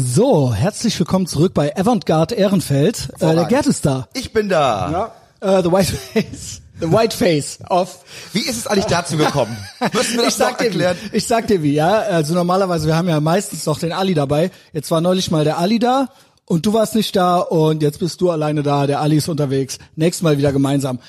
So, 0.00 0.54
herzlich 0.54 0.96
willkommen 1.00 1.26
zurück 1.26 1.54
bei 1.54 1.76
Avantgarde 1.76 2.36
Ehrenfeld. 2.36 3.08
Äh, 3.18 3.34
der 3.34 3.46
Gerd 3.46 3.66
ist 3.66 3.84
da. 3.84 4.06
Ich 4.14 4.32
bin 4.32 4.48
da. 4.48 5.12
Ja. 5.40 5.58
Äh, 5.58 5.62
the 5.64 5.72
White 5.72 5.92
Face. 5.92 6.62
The 6.78 6.92
White 6.92 7.16
Face 7.16 7.58
of. 7.68 8.04
Wie 8.32 8.38
ist 8.38 8.58
es 8.58 8.68
eigentlich 8.68 8.84
dazu 8.84 9.16
gekommen? 9.16 9.56
Müssen 9.92 10.14
wir 10.14 10.22
das 10.22 10.34
ich 10.34 10.34
sag 10.34 10.58
dir 10.58 10.66
erklären? 10.66 10.96
wie. 11.10 11.16
Ich 11.16 11.26
sag 11.26 11.48
dir 11.48 11.64
wie, 11.64 11.72
ja. 11.72 11.98
Also 11.98 12.34
normalerweise, 12.34 12.86
wir 12.86 12.94
haben 12.94 13.08
ja 13.08 13.18
meistens 13.18 13.66
noch 13.66 13.80
den 13.80 13.90
Ali 13.90 14.14
dabei. 14.14 14.52
Jetzt 14.72 14.88
war 14.92 15.00
neulich 15.00 15.32
mal 15.32 15.42
der 15.42 15.58
Ali 15.58 15.80
da 15.80 16.10
und 16.44 16.64
du 16.64 16.72
warst 16.72 16.94
nicht 16.94 17.16
da 17.16 17.38
und 17.38 17.82
jetzt 17.82 17.98
bist 17.98 18.20
du 18.20 18.30
alleine 18.30 18.62
da. 18.62 18.86
Der 18.86 19.00
Ali 19.00 19.16
ist 19.16 19.28
unterwegs. 19.28 19.78
Nächstes 19.96 20.22
Mal 20.22 20.38
wieder 20.38 20.52
gemeinsam. 20.52 21.00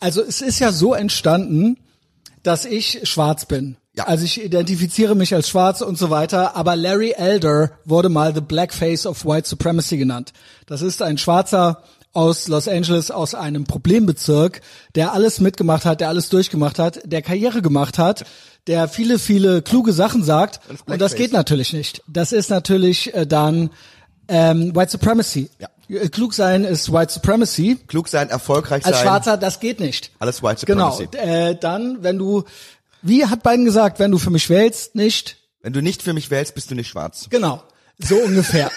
Also 0.00 0.20
es 0.20 0.42
ist 0.42 0.58
ja 0.58 0.72
so 0.72 0.92
entstanden, 0.92 1.76
dass 2.42 2.64
ich 2.64 2.98
schwarz 3.04 3.46
bin. 3.46 3.76
Ja. 3.96 4.04
Also 4.04 4.24
ich 4.24 4.42
identifiziere 4.42 5.14
mich 5.14 5.34
als 5.34 5.48
schwarz 5.48 5.80
und 5.80 5.96
so 5.96 6.10
weiter, 6.10 6.56
aber 6.56 6.74
Larry 6.74 7.12
Elder 7.16 7.70
wurde 7.84 8.08
mal 8.08 8.34
the 8.34 8.40
Blackface 8.40 9.06
of 9.06 9.24
White 9.24 9.48
Supremacy 9.48 9.96
genannt. 9.96 10.32
Das 10.66 10.82
ist 10.82 11.00
ein 11.00 11.16
Schwarzer 11.16 11.82
aus 12.12 12.48
Los 12.48 12.68
Angeles, 12.68 13.10
aus 13.10 13.34
einem 13.34 13.64
Problembezirk, 13.64 14.60
der 14.94 15.12
alles 15.12 15.40
mitgemacht 15.40 15.84
hat, 15.84 16.00
der 16.00 16.08
alles 16.08 16.28
durchgemacht 16.28 16.78
hat, 16.78 17.00
der 17.04 17.22
Karriere 17.22 17.60
gemacht 17.62 17.98
hat, 17.98 18.24
der 18.66 18.88
viele, 18.88 19.18
viele 19.18 19.62
kluge 19.62 19.92
Sachen 19.92 20.22
sagt. 20.24 20.60
Und 20.68 20.78
das 20.78 20.86
Blackface. 20.86 21.16
geht 21.16 21.32
natürlich 21.32 21.72
nicht. 21.72 22.02
Das 22.08 22.32
ist 22.32 22.50
natürlich 22.50 23.14
äh, 23.14 23.26
dann 23.26 23.70
ähm, 24.28 24.74
White 24.74 24.92
Supremacy. 24.92 25.50
Ja. 25.58 25.68
Äh, 25.88 26.08
Klug 26.08 26.34
sein 26.34 26.64
ist 26.64 26.92
White 26.92 27.12
Supremacy. 27.12 27.78
Klug 27.88 28.08
sein, 28.08 28.30
erfolgreich 28.30 28.84
Als 28.86 28.96
sein. 28.96 29.06
Schwarzer, 29.06 29.36
das 29.36 29.60
geht 29.60 29.80
nicht. 29.80 30.10
Alles 30.18 30.42
White 30.42 30.64
Genau. 30.66 30.92
Supremacy. 30.92 31.30
Äh, 31.30 31.56
dann, 31.60 32.02
wenn 32.02 32.16
du, 32.18 32.44
wie 33.04 33.26
hat 33.26 33.42
Biden 33.42 33.64
gesagt, 33.64 33.98
wenn 33.98 34.10
du 34.10 34.18
für 34.18 34.30
mich 34.30 34.48
wählst, 34.50 34.94
nicht. 34.94 35.36
Wenn 35.60 35.72
du 35.72 35.82
nicht 35.82 36.02
für 36.02 36.12
mich 36.12 36.30
wählst, 36.30 36.54
bist 36.54 36.70
du 36.70 36.74
nicht 36.74 36.88
schwarz. 36.88 37.26
Genau. 37.30 37.62
So 37.98 38.16
ungefähr. 38.16 38.70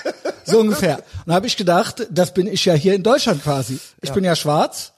so 0.45 0.59
ungefähr. 0.59 1.03
Und 1.25 1.33
habe 1.33 1.47
ich 1.47 1.57
gedacht, 1.57 2.07
das 2.11 2.33
bin 2.33 2.45
ich 2.47 2.63
ja 2.65 2.73
hier 2.73 2.93
in 2.93 3.03
Deutschland 3.03 3.41
quasi. 3.43 3.79
Ich 4.01 4.11
bin 4.11 4.23
ja 4.23 4.35
schwarz, 4.35 4.93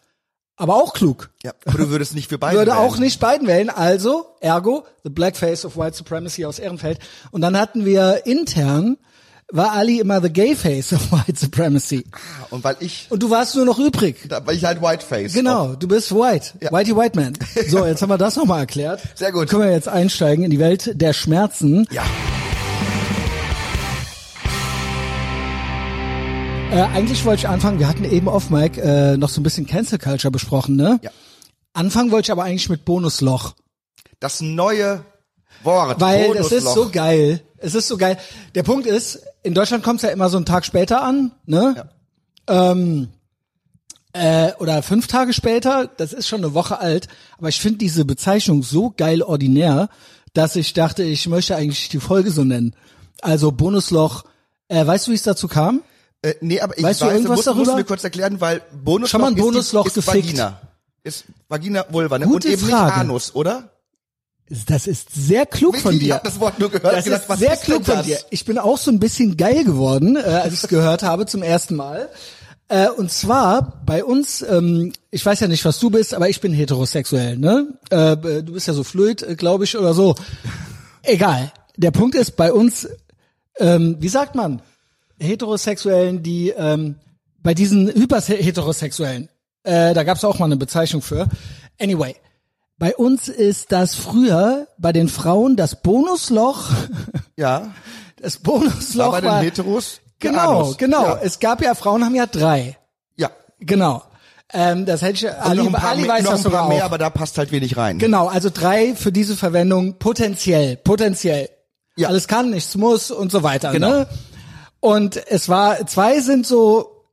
aber 0.55 0.75
auch 0.75 0.93
klug. 0.93 1.29
Ja. 1.43 1.53
Aber 1.65 1.77
du 1.77 1.89
würdest 1.89 2.15
nicht 2.15 2.27
für 2.27 2.37
beide 2.37 2.57
Würde 2.57 2.71
wählen. 2.71 2.81
auch 2.81 2.97
nicht 2.97 3.19
Biden 3.19 3.47
wählen, 3.47 3.69
also, 3.69 4.35
ergo, 4.41 4.85
the 5.03 5.09
blackface 5.09 5.63
of 5.63 5.77
white 5.77 5.95
supremacy 5.95 6.45
aus 6.45 6.59
Ehrenfeld. 6.59 6.99
Und 7.31 7.41
dann 7.41 7.57
hatten 7.57 7.85
wir 7.85 8.25
intern, 8.25 8.97
war 9.51 9.71
Ali 9.71 9.99
immer 9.99 10.21
the 10.21 10.31
gay 10.31 10.55
face 10.55 10.93
of 10.93 11.11
white 11.11 11.35
supremacy. 11.39 12.03
Und 12.51 12.63
weil 12.63 12.75
ich, 12.81 13.07
Und 13.09 13.23
du 13.23 13.29
warst 13.31 13.55
nur 13.55 13.65
noch 13.65 13.79
übrig. 13.79 14.17
da- 14.27 14.45
weil 14.45 14.55
ich 14.55 14.63
halt 14.65 14.81
Whiteface. 14.81 15.33
Genau, 15.33 15.73
du 15.75 15.87
bist 15.87 16.11
white. 16.13 16.51
Ja. 16.61 16.71
Whitey 16.71 16.95
White 16.95 17.19
Man. 17.19 17.33
So, 17.69 17.85
jetzt 17.85 18.01
haben 18.01 18.09
wir 18.09 18.17
das 18.17 18.35
nochmal 18.35 18.59
erklärt. 18.61 19.01
Sehr 19.15 19.31
gut. 19.31 19.49
Können 19.49 19.63
wir 19.63 19.71
jetzt 19.71 19.87
einsteigen 19.87 20.43
in 20.43 20.51
die 20.51 20.59
Welt 20.59 20.91
der 21.01 21.13
Schmerzen. 21.13 21.87
Ja. 21.91 22.03
Äh, 26.71 26.81
eigentlich 26.93 27.25
wollte 27.25 27.39
ich 27.41 27.47
anfangen, 27.47 27.79
wir 27.79 27.87
hatten 27.87 28.03
eben 28.03 28.27
off 28.27 28.51
Mic 28.51 28.77
äh, 28.79 29.17
noch 29.17 29.29
so 29.29 29.39
ein 29.41 29.43
bisschen 29.43 29.65
Cancel 29.65 29.97
Culture 29.97 30.29
besprochen, 30.31 30.75
ne? 30.75 30.99
Ja. 31.01 31.09
Anfangen 31.73 32.11
wollte 32.11 32.27
ich 32.27 32.31
aber 32.31 32.43
eigentlich 32.43 32.69
mit 32.69 32.85
Bonusloch. 32.85 33.55
Das 34.19 34.41
neue 34.41 35.03
Wort. 35.63 35.99
Weil 35.99 36.33
das 36.35 36.51
ist 36.51 36.65
Bonusloch. 36.65 36.75
so 36.75 36.89
geil. 36.91 37.41
Es 37.61 37.75
ist 37.75 37.87
so 37.87 37.97
geil. 37.97 38.17
Der 38.55 38.63
Punkt 38.63 38.87
ist, 38.87 39.21
in 39.43 39.53
Deutschland 39.53 39.83
kommt 39.83 39.97
es 39.97 40.03
ja 40.03 40.09
immer 40.09 40.29
so 40.29 40.37
einen 40.37 40.45
Tag 40.45 40.65
später 40.65 41.03
an, 41.03 41.31
ne? 41.45 41.89
Ähm, 42.47 43.09
äh, 44.13 44.53
oder 44.59 44.81
fünf 44.81 45.07
Tage 45.07 45.33
später, 45.33 45.87
das 45.97 46.13
ist 46.13 46.27
schon 46.27 46.43
eine 46.43 46.53
Woche 46.53 46.79
alt, 46.79 47.07
aber 47.37 47.49
ich 47.49 47.61
finde 47.61 47.77
diese 47.77 48.05
Bezeichnung 48.05 48.63
so 48.63 48.91
geil 48.95 49.21
ordinär, 49.21 49.89
dass 50.33 50.55
ich 50.55 50.73
dachte, 50.73 51.03
ich 51.03 51.27
möchte 51.27 51.55
eigentlich 51.55 51.89
die 51.89 51.99
Folge 51.99 52.31
so 52.31 52.43
nennen. 52.43 52.75
Also 53.21 53.51
Bonusloch, 53.51 54.23
äh, 54.67 54.85
weißt 54.85 55.07
du, 55.07 55.11
wie 55.11 55.15
es 55.15 55.23
dazu 55.23 55.47
kam? 55.47 55.81
Äh, 56.21 56.33
nee, 56.41 56.59
aber 56.59 56.77
ich 56.77 56.83
Weißt 56.83 57.01
du 57.01 57.05
weiß, 57.05 57.13
irgendwas 57.13 57.37
musst, 57.37 57.47
musst 57.47 57.57
darüber? 57.57 57.71
du 57.71 57.77
mir 57.77 57.83
kurz 57.85 58.03
erklären, 58.03 58.41
weil 58.41 58.61
Bonusloch, 58.83 59.09
Schon 59.09 59.21
mal 59.21 59.27
ein 59.27 59.37
ist, 59.37 59.41
Bonusloch 59.43 59.89
die, 59.89 59.99
ist. 59.99 60.07
Vagina. 60.07 60.61
Ist 61.03 61.25
Vagina 61.47 61.85
Vulva, 61.89 62.19
ne? 62.19 62.25
Gute 62.25 62.47
Und 62.47 62.53
eben 62.53 62.67
Frage. 62.67 62.85
nicht 62.85 62.93
Anus, 62.97 63.35
oder? 63.35 63.69
Das 64.67 64.87
ist 64.87 65.13
sehr 65.13 65.45
klug 65.45 65.77
von 65.77 65.93
Vicky, 65.93 66.05
dir. 66.05 66.07
Ich 66.07 66.13
hab 66.13 66.23
das 66.23 66.39
Wort 66.39 66.59
nur 66.59 66.71
gehört. 66.71 66.95
Das 66.95 67.05
gedacht, 67.05 67.29
ist 67.29 67.39
sehr 67.39 67.55
klug 67.55 67.85
von 67.85 68.01
dir. 68.01 68.17
Ich 68.31 68.45
bin 68.45 68.57
auch 68.57 68.79
so 68.79 68.89
ein 68.89 68.99
bisschen 68.99 69.37
geil 69.37 69.63
geworden, 69.63 70.15
äh, 70.15 70.21
als 70.21 70.53
ich 70.53 70.63
es 70.63 70.69
gehört 70.69 71.03
habe 71.03 71.27
zum 71.27 71.43
ersten 71.43 71.75
Mal. 71.75 72.09
Äh, 72.67 72.89
und 72.89 73.11
zwar 73.11 73.83
bei 73.85 74.03
uns, 74.03 74.41
ähm, 74.41 74.93
ich 75.11 75.23
weiß 75.23 75.39
ja 75.39 75.47
nicht, 75.47 75.65
was 75.65 75.79
du 75.79 75.89
bist, 75.91 76.13
aber 76.13 76.29
ich 76.29 76.41
bin 76.41 76.53
heterosexuell, 76.53 77.37
ne? 77.37 77.67
Äh, 77.89 78.15
du 78.17 78.53
bist 78.53 78.67
ja 78.67 78.73
so 78.73 78.83
fluid, 78.83 79.21
äh, 79.21 79.35
glaube 79.35 79.65
ich, 79.65 79.77
oder 79.77 79.93
so. 79.93 80.15
Egal. 81.03 81.51
Der 81.77 81.91
Punkt 81.91 82.15
ist 82.15 82.35
bei 82.35 82.51
uns, 82.51 82.87
ähm, 83.59 83.97
wie 83.99 84.09
sagt 84.09 84.35
man, 84.35 84.61
Heterosexuellen, 85.19 86.23
die 86.23 86.49
ähm, 86.49 86.95
bei 87.41 87.53
diesen 87.53 87.87
Hyperheterosexuellen, 87.87 89.29
äh, 89.63 89.93
da 89.93 90.03
gab 90.03 90.17
es 90.17 90.23
auch 90.23 90.39
mal 90.39 90.45
eine 90.45 90.57
Bezeichnung 90.57 91.01
für. 91.01 91.27
Anyway, 91.79 92.15
bei 92.79 92.95
uns 92.95 93.27
ist 93.27 93.71
das 93.73 93.93
früher 93.93 94.67
bei 94.77 94.93
den 94.93 95.09
Frauen 95.09 95.55
das 95.57 95.81
Bonusloch. 95.81 96.69
Ja. 97.35 97.71
Das 98.21 98.37
Bonusloch 98.37 99.05
Aber 99.05 99.11
bei 99.13 99.21
den 99.21 99.29
war, 99.29 99.41
Heteros? 99.41 100.01
Genau, 100.19 100.61
Anus. 100.61 100.77
genau. 100.77 101.03
Ja. 101.03 101.19
Es 101.21 101.39
gab 101.39 101.61
ja 101.61 101.73
Frauen 101.75 102.03
haben 102.03 102.15
ja 102.15 102.25
drei. 102.25 102.77
ja. 103.15 103.29
Genau. 103.59 104.03
Ähm, 104.51 104.85
das 104.85 105.01
hätte 105.03 105.13
ich, 105.13 105.23
Und 105.25 105.37
Ali, 105.39 105.57
noch 105.59 105.65
ein 105.67 105.71
paar, 105.73 105.89
Ali 105.91 106.01
mehr, 106.01 106.09
weiß 106.09 106.23
noch 106.23 106.31
das 106.31 106.39
ein 106.39 106.43
sogar 106.43 106.61
paar 106.61 106.69
mehr, 106.69 106.81
auch. 106.81 106.85
aber 106.87 106.97
da 106.97 107.09
passt 107.11 107.37
halt 107.37 107.51
wenig 107.51 107.77
rein. 107.77 107.99
Genau, 107.99 108.27
also 108.27 108.49
drei 108.49 108.95
für 108.95 109.11
diese 109.11 109.35
Verwendung 109.35 109.99
potenziell, 109.99 110.75
potenziell. 110.75 111.49
Ja. 111.95 112.07
Alles 112.07 112.27
kann, 112.27 112.49
nichts 112.49 112.75
muss 112.75 113.11
und 113.11 113.31
so 113.31 113.43
weiter. 113.43 113.71
Genau. 113.71 113.89
Ne? 113.89 114.07
Und 114.79 115.17
es 115.27 115.49
war, 115.49 115.85
zwei 115.85 116.19
sind 116.21 116.47
so 116.47 117.05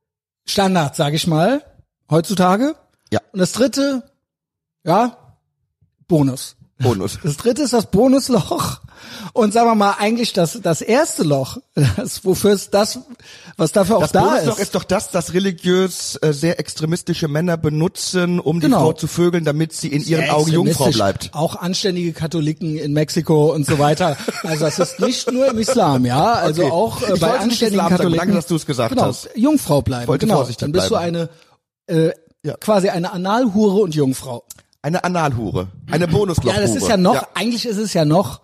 Standard, 0.47 0.97
sag 0.97 1.13
ich 1.13 1.27
mal, 1.27 1.63
heutzutage. 2.11 2.75
Ja. 3.13 3.21
Und 3.33 3.39
das 3.41 3.53
dritte, 3.53 4.03
ja, 4.85 5.17
Bonus. 6.09 6.57
Bonus. 6.79 7.19
Das 7.25 7.39
dritte 7.39 7.63
ist 7.63 7.73
das 7.73 7.87
Bonusloch. 7.91 8.81
Und 9.33 9.53
sagen 9.55 9.67
wir 9.69 9.75
mal, 9.75 9.95
eigentlich 9.99 10.35
das, 10.35 10.59
das 10.63 10.83
erste 10.83 11.23
Loch, 11.23 11.57
das, 11.97 12.23
wofür 12.25 12.51
es 12.53 12.69
das, 12.71 12.99
was 13.57 13.73
dafür 13.73 13.97
auch 13.97 14.01
Das 14.03 14.13
da 14.13 14.21
Bonusloch 14.25 14.57
ist. 14.57 14.63
ist 14.63 14.75
doch 14.75 14.85
das, 14.85 15.11
das 15.11 15.33
religiös 15.33 16.17
äh, 16.21 16.33
sehr 16.35 16.61
extremistische 16.61 17.29
Männer 17.29 17.57
benutzen, 17.57 18.41
um 18.41 18.61
Genau. 18.61 18.77
die 18.79 18.83
Frau 18.85 18.93
zu 18.93 19.07
vögeln, 19.07 19.45
damit 19.47 19.73
sie 19.73 19.89
in 19.89 20.03
ihren 20.05 20.29
Augen 20.29 20.51
Jungfrau 20.53 20.91
bleibt. 20.91 21.31
Auch 21.33 21.57
anständige 21.57 22.13
Katholiken 22.13 22.77
in 22.77 22.93
Mexiko 22.93 23.53
und 23.55 23.65
so 23.67 23.79
weiter. 23.79 24.17
Also 24.43 24.67
das 24.67 24.79
ist 24.79 25.01
nicht 25.01 25.31
nur 25.33 25.47
im 25.49 25.59
Islam, 25.59 26.05
ja. 26.05 26.33
Also 26.35 26.63
Okay. 26.65 26.73
auch 26.73 27.03
äh, 27.03 27.15
Ich 27.15 27.21
bei 27.21 27.31
anständigen 27.39 27.67
Islam 27.69 27.77
sagen, 27.85 27.97
Katholiken. 27.97 28.19
danke, 28.19 28.35
dass 28.35 28.47
du 28.49 28.57
es 28.57 28.67
gesagt 28.67 28.91
genau, 28.91 29.07
hast. 29.07 29.31
Jungfrau 29.35 29.81
bleiben. 29.81 30.09
wollte 30.09 30.27
genau. 30.27 30.45
Dann 30.59 30.73
bist 30.73 30.91
du 30.91 30.97
eine 30.97 31.31
äh, 31.87 32.11
Ja. 32.43 32.55
quasi 32.59 32.91
eine 32.91 33.13
Analhure 33.13 33.81
und 33.81 33.95
Jungfrau. 33.95 34.45
Eine 34.87 35.03
Analhure. 35.03 35.67
Eine 35.91 36.07
Bonuslochhure. 36.07 36.55
Ja, 36.55 36.61
das 36.61 36.77
ist 36.77 36.87
ja 36.87 36.97
noch, 36.97 37.27
eigentlich 37.35 37.67
ist 37.67 37.77
es 37.77 37.93
ja 37.93 38.05
noch, 38.05 38.41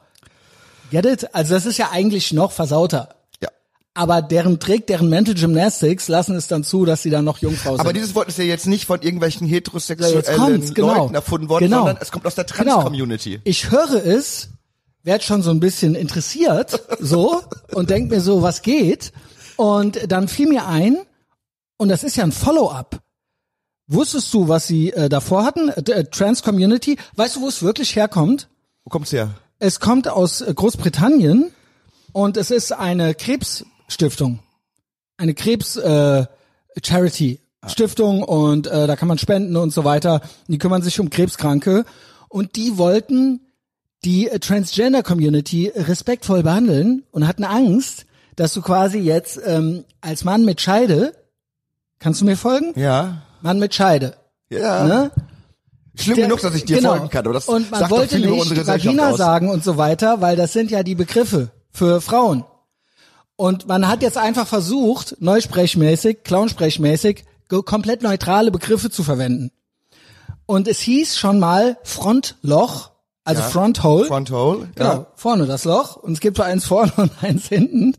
get 0.91 1.07
it? 1.07 1.33
Also 1.33 1.55
das 1.55 1.67
ist 1.67 1.79
ja 1.79 1.91
eigentlich 1.93 2.33
noch 2.33 2.51
versauter. 2.51 3.11
Ja. 3.41 3.49
Aber 3.95 4.23
deren 4.23 4.59
Trick, 4.59 4.89
deren 4.89 5.09
Mental 5.09 5.37
Gymnastics 5.37 6.09
lassen 6.09 6.35
es 6.35 6.49
dann 6.49 6.65
zu, 6.65 6.85
dass 6.85 7.03
sie 7.05 7.11
dann 7.11 7.25
noch 7.25 7.39
Jungfrau 7.39 7.77
sind. 7.77 7.81
Aber 7.81 7.93
dieses 7.93 8.17
Wort 8.17 8.27
ist 8.27 8.39
ja 8.39 8.45
jetzt 8.45 8.67
nicht 8.67 8.87
von 8.87 9.01
irgendwelchen 9.03 9.47
Ja, 9.47 9.53
heterosexuellen 9.55 10.25
kommt's, 10.37 10.75
genau. 10.75 11.03
Leuten 11.03 11.15
erfunden 11.15 11.49
worden, 11.49 11.67
Genau. 11.67 11.77
sondern 11.85 11.99
es 12.01 12.11
kommt 12.11 12.27
aus 12.27 12.35
der 12.35 12.43
Genau. 12.45 12.73
Trans-Community. 12.75 13.41
Ich 13.45 13.71
höre 13.71 14.05
es, 14.05 14.49
werd 15.05 15.23
schon 15.23 15.43
so 15.43 15.51
ein 15.53 15.61
bisschen 15.61 15.95
interessiert, 15.95 16.83
so, 16.99 17.41
und 17.73 17.89
denk 17.89 18.11
mir 18.11 18.21
so, 18.21 18.43
was 18.43 18.63
geht? 18.63 19.13
Und 19.55 20.11
dann 20.11 20.27
fiel 20.27 20.49
mir 20.49 20.67
ein, 20.67 20.97
und 21.77 21.89
das 21.89 22.03
ist 22.03 22.17
ja 22.17 22.25
ein 22.25 22.33
Follow-up. 22.33 22.99
Wusstest 23.87 24.33
du, 24.33 24.49
was 24.49 24.67
sie 24.67 24.91
äh, 24.91 25.09
davor 25.09 25.45
hatten? 25.45 25.69
Äh, 25.69 25.91
äh, 25.91 26.05
Trans 26.05 26.43
Community. 26.43 26.97
Weißt 27.17 27.37
du, 27.37 27.43
wo 27.43 27.49
es 27.49 27.63
wirklich 27.63 27.95
herkommt? 27.97 28.49
Wo 28.85 28.91
kommt's 28.91 29.13
her? 29.13 29.35
Es 29.59 29.81
kommt 29.81 30.09
aus 30.09 30.41
äh, 30.41 30.53
Großbritannien 30.55 31.51
und 32.13 32.37
es 32.37 32.51
ist 32.51 32.73
eine 32.73 33.15
Krebsstiftung. 33.15 34.41
Eine 35.17 35.35
Krebs 35.35 35.77
äh, 35.77 36.27
Charity 36.83 37.41
Stiftung 37.69 38.23
und 38.25 38.67
äh, 38.67 38.87
da 38.87 38.97
kann 38.97 39.09
man 39.09 39.19
spenden 39.19 39.57
und 39.57 39.73
so 39.73 39.85
weiter. 39.85 40.21
Die 40.49 40.59
kümmern 40.59 40.83
sich 40.83 40.99
um 40.99 41.11
Krebskranke 41.11 41.85
und 42.29 42.57
die 42.57 42.77
wollten 42.77 43.41
die 44.05 44.29
äh, 44.29 44.39
Transgender 44.41 45.03
Community 45.03 45.71
respektvoll 45.75 46.43
behandeln 46.43 47.05
und 47.13 47.27
hatten 47.27 47.45
Angst, 47.45 48.07
dass 48.35 48.53
du 48.55 48.63
quasi 48.63 48.99
jetzt 48.99 49.41
ähm, 49.45 49.85
als 50.01 50.25
Mann 50.25 50.45
mit 50.45 50.61
Scheide, 50.61 51.15
kannst 51.99 52.21
du 52.21 52.25
mir 52.25 52.37
folgen? 52.37 52.73
Ja. 52.75 53.23
Mann 53.43 53.59
mit 53.59 53.75
Scheide, 53.75 54.17
Ja. 54.51 54.85
ne? 54.85 55.11
Schlimm 55.95 56.17
Der- 56.17 56.25
genug, 56.27 56.41
dass 56.41 56.55
ich 56.55 56.65
dir 56.65 56.77
genau. 56.77 56.91
folgen 56.91 57.11
kann. 57.11 57.25
Aber 57.27 57.35
das 57.35 57.49
und 57.49 57.71
man 57.71 57.81
sagt 57.81 57.93
doch 57.93 57.99
wollte 57.99 58.17
viel 58.17 58.25
über 58.27 58.37
nicht 58.45 58.67
Vagina 58.67 59.11
aus. 59.11 59.19
sagen 59.19 59.51
und 59.51 59.63
so 59.63 59.77
weiter, 59.77 60.21
weil 60.23 60.37
das 60.37 60.53
sind 60.55 60.71
ja 60.71 60.83
die 60.83 60.95
Begriffe 60.95 61.51
für 61.71 62.01
Frauen. 62.01 62.45
Und 63.37 63.67
man 63.69 63.87
hat 63.89 64.03
jetzt 64.03 64.17
einfach 64.17 64.47
versucht, 64.47 65.17
neusprechmäßig, 65.21 66.23
clownsprechmäßig, 66.25 67.25
komplett 67.67 68.03
neutrale 68.03 68.51
Begriffe 68.51 68.89
zu 68.91 69.03
verwenden. 69.03 69.51
Und 70.47 70.67
es 70.69 70.81
hieß 70.81 71.19
schon 71.19 71.39
mal 71.39 71.77
Frontloch, 71.83 72.91
also 73.25 73.43
Ja. 73.43 73.49
Front 73.49 73.83
Hole. 73.83 74.07
Front 74.07 74.31
Hole. 74.31 74.69
Genau, 74.75 74.91
Ja. 74.93 75.07
vorne 75.17 75.47
das 75.47 75.65
Loch. 75.65 75.97
Und 75.97 76.13
es 76.13 76.21
gibt 76.21 76.37
so 76.39 76.43
eins 76.43 76.65
vorne 76.65 76.93
und 76.97 77.11
eins 77.23 77.49
hinten. 77.49 77.95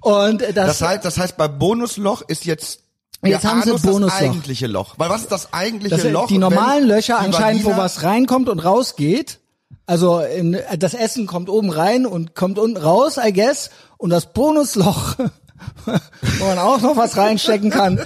Und 0.00 0.42
äh, 0.42 0.52
das, 0.52 0.78
Das 0.78 0.88
heißt, 0.88 1.04
das 1.04 1.18
heißt, 1.18 1.36
bei 1.36 1.46
Bonusloch 1.48 2.22
ist 2.22 2.44
jetzt 2.44 2.80
Jetzt 3.22 3.42
der 3.42 3.50
haben 3.50 3.62
sie 3.62 3.70
Anus 3.70 3.82
Bonusloch. 3.82 4.10
das 4.10 4.20
eigentliche 4.20 4.66
Loch. 4.68 4.94
Weil 4.96 5.10
was 5.10 5.22
ist 5.22 5.32
das 5.32 5.52
eigentliche 5.52 5.96
das, 5.96 6.04
Loch? 6.04 6.28
die 6.28 6.38
normalen 6.38 6.86
Löcher 6.86 7.18
die 7.20 7.26
anscheinend, 7.26 7.64
wo 7.64 7.70
Vagina- 7.70 7.78
was 7.78 8.02
reinkommt 8.04 8.48
und 8.48 8.60
rausgeht. 8.60 9.40
Also 9.86 10.20
in, 10.20 10.56
das 10.78 10.94
Essen 10.94 11.26
kommt 11.26 11.48
oben 11.48 11.70
rein 11.70 12.06
und 12.06 12.34
kommt 12.34 12.58
unten 12.58 12.76
raus, 12.76 13.18
I 13.22 13.32
guess. 13.32 13.70
Und 13.96 14.10
das 14.10 14.32
Bonusloch, 14.32 15.16
wo 15.84 16.44
man 16.44 16.58
auch 16.58 16.80
noch 16.80 16.96
was 16.96 17.16
reinstecken 17.16 17.70
kann, 17.70 18.00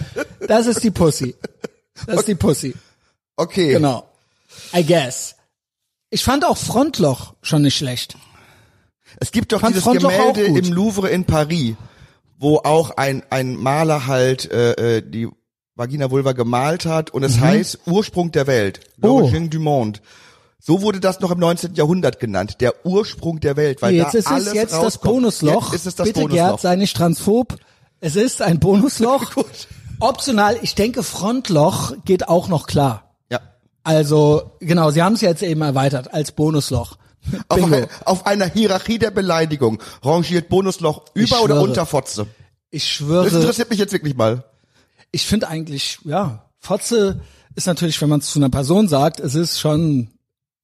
das 0.46 0.66
ist 0.66 0.82
die 0.82 0.90
Pussy. 0.90 1.34
Das 2.06 2.20
ist 2.20 2.28
die 2.28 2.34
Pussy. 2.34 2.74
Okay. 3.36 3.72
Genau. 3.72 4.08
I 4.74 4.84
guess. 4.84 5.34
Ich 6.10 6.24
fand 6.24 6.44
auch 6.44 6.56
Frontloch 6.56 7.34
schon 7.42 7.62
nicht 7.62 7.76
schlecht. 7.76 8.16
Es 9.18 9.30
gibt 9.32 9.52
doch 9.52 9.60
dieses 9.66 9.82
Frontloch 9.82 10.10
Gemälde 10.10 10.44
im 10.44 10.72
Louvre 10.72 11.10
in 11.10 11.24
Paris, 11.24 11.74
wo 12.42 12.58
auch 12.58 12.90
ein, 12.96 13.22
ein 13.30 13.56
Maler 13.56 14.06
halt 14.06 14.50
äh, 14.50 14.96
äh, 14.98 15.02
die 15.02 15.28
Vagina 15.74 16.10
Vulva 16.10 16.32
gemalt 16.32 16.84
hat 16.84 17.10
und 17.10 17.22
es 17.22 17.40
heißt 17.40 17.80
Ursprung 17.86 18.30
der 18.32 18.46
Welt, 18.46 18.80
Mhm. 18.98 19.08
Oh. 19.08 19.20
L'origine 19.20 19.48
du 19.48 19.58
monde. 19.60 20.00
So 20.58 20.82
wurde 20.82 21.00
das 21.00 21.18
noch 21.20 21.30
im 21.32 21.38
19. 21.40 21.74
Jahrhundert 21.74 22.20
genannt, 22.20 22.60
der 22.60 22.84
Ursprung 22.86 23.40
der 23.40 23.56
Welt, 23.56 23.80
weil 23.82 23.94
Jetzt 23.94 24.14
da 24.14 24.18
ist 24.18 24.26
alles 24.28 24.46
es 24.48 24.54
jetzt 24.54 24.72
das 24.74 24.80
rauskommt. 24.84 25.14
Bonusloch. 25.14 25.72
Jetzt 25.72 25.80
ist 25.80 25.86
es 25.86 25.94
das 25.96 26.06
Bitte 26.06 26.20
Bonusloch. 26.20 26.36
Gerd, 26.48 26.60
sei 26.60 26.76
nicht 26.76 26.96
transphob. 26.96 27.56
Es 28.00 28.14
ist 28.16 28.42
ein 28.42 28.60
Bonusloch. 28.60 29.32
Optional, 30.00 30.56
ich 30.62 30.74
denke, 30.74 31.02
Frontloch 31.02 31.94
geht 32.04 32.28
auch 32.28 32.48
noch 32.48 32.66
klar. 32.66 33.14
ja. 33.30 33.40
Also, 33.84 34.52
genau, 34.60 34.90
sie 34.90 35.02
haben 35.02 35.14
es 35.14 35.20
jetzt 35.20 35.42
eben 35.42 35.62
erweitert 35.62 36.12
als 36.14 36.32
Bonusloch. 36.32 36.96
Auf, 37.48 37.62
ein, 37.72 37.86
auf 38.04 38.26
einer 38.26 38.46
Hierarchie 38.46 38.98
der 38.98 39.10
Beleidigung 39.10 39.80
rangiert 40.02 40.48
Bonusloch 40.48 41.04
über 41.14 41.42
oder 41.42 41.60
unter 41.60 41.86
Fotze. 41.86 42.26
Ich 42.70 42.82
Das 42.82 42.90
schwöre, 42.90 43.28
interessiert 43.28 43.70
mich 43.70 43.78
jetzt 43.78 43.92
wirklich 43.92 44.16
mal. 44.16 44.44
ich 45.12 45.26
finde 45.26 45.48
eigentlich, 45.48 45.98
ja, 46.04 46.46
Fotze 46.58 47.20
ist 47.54 47.66
natürlich, 47.66 48.00
wenn 48.00 48.08
man 48.08 48.20
es 48.20 48.30
zu 48.30 48.38
einer 48.38 48.48
Person 48.48 48.88
sagt, 48.88 49.20
es 49.20 49.34
ist 49.34 49.60
schon 49.60 50.08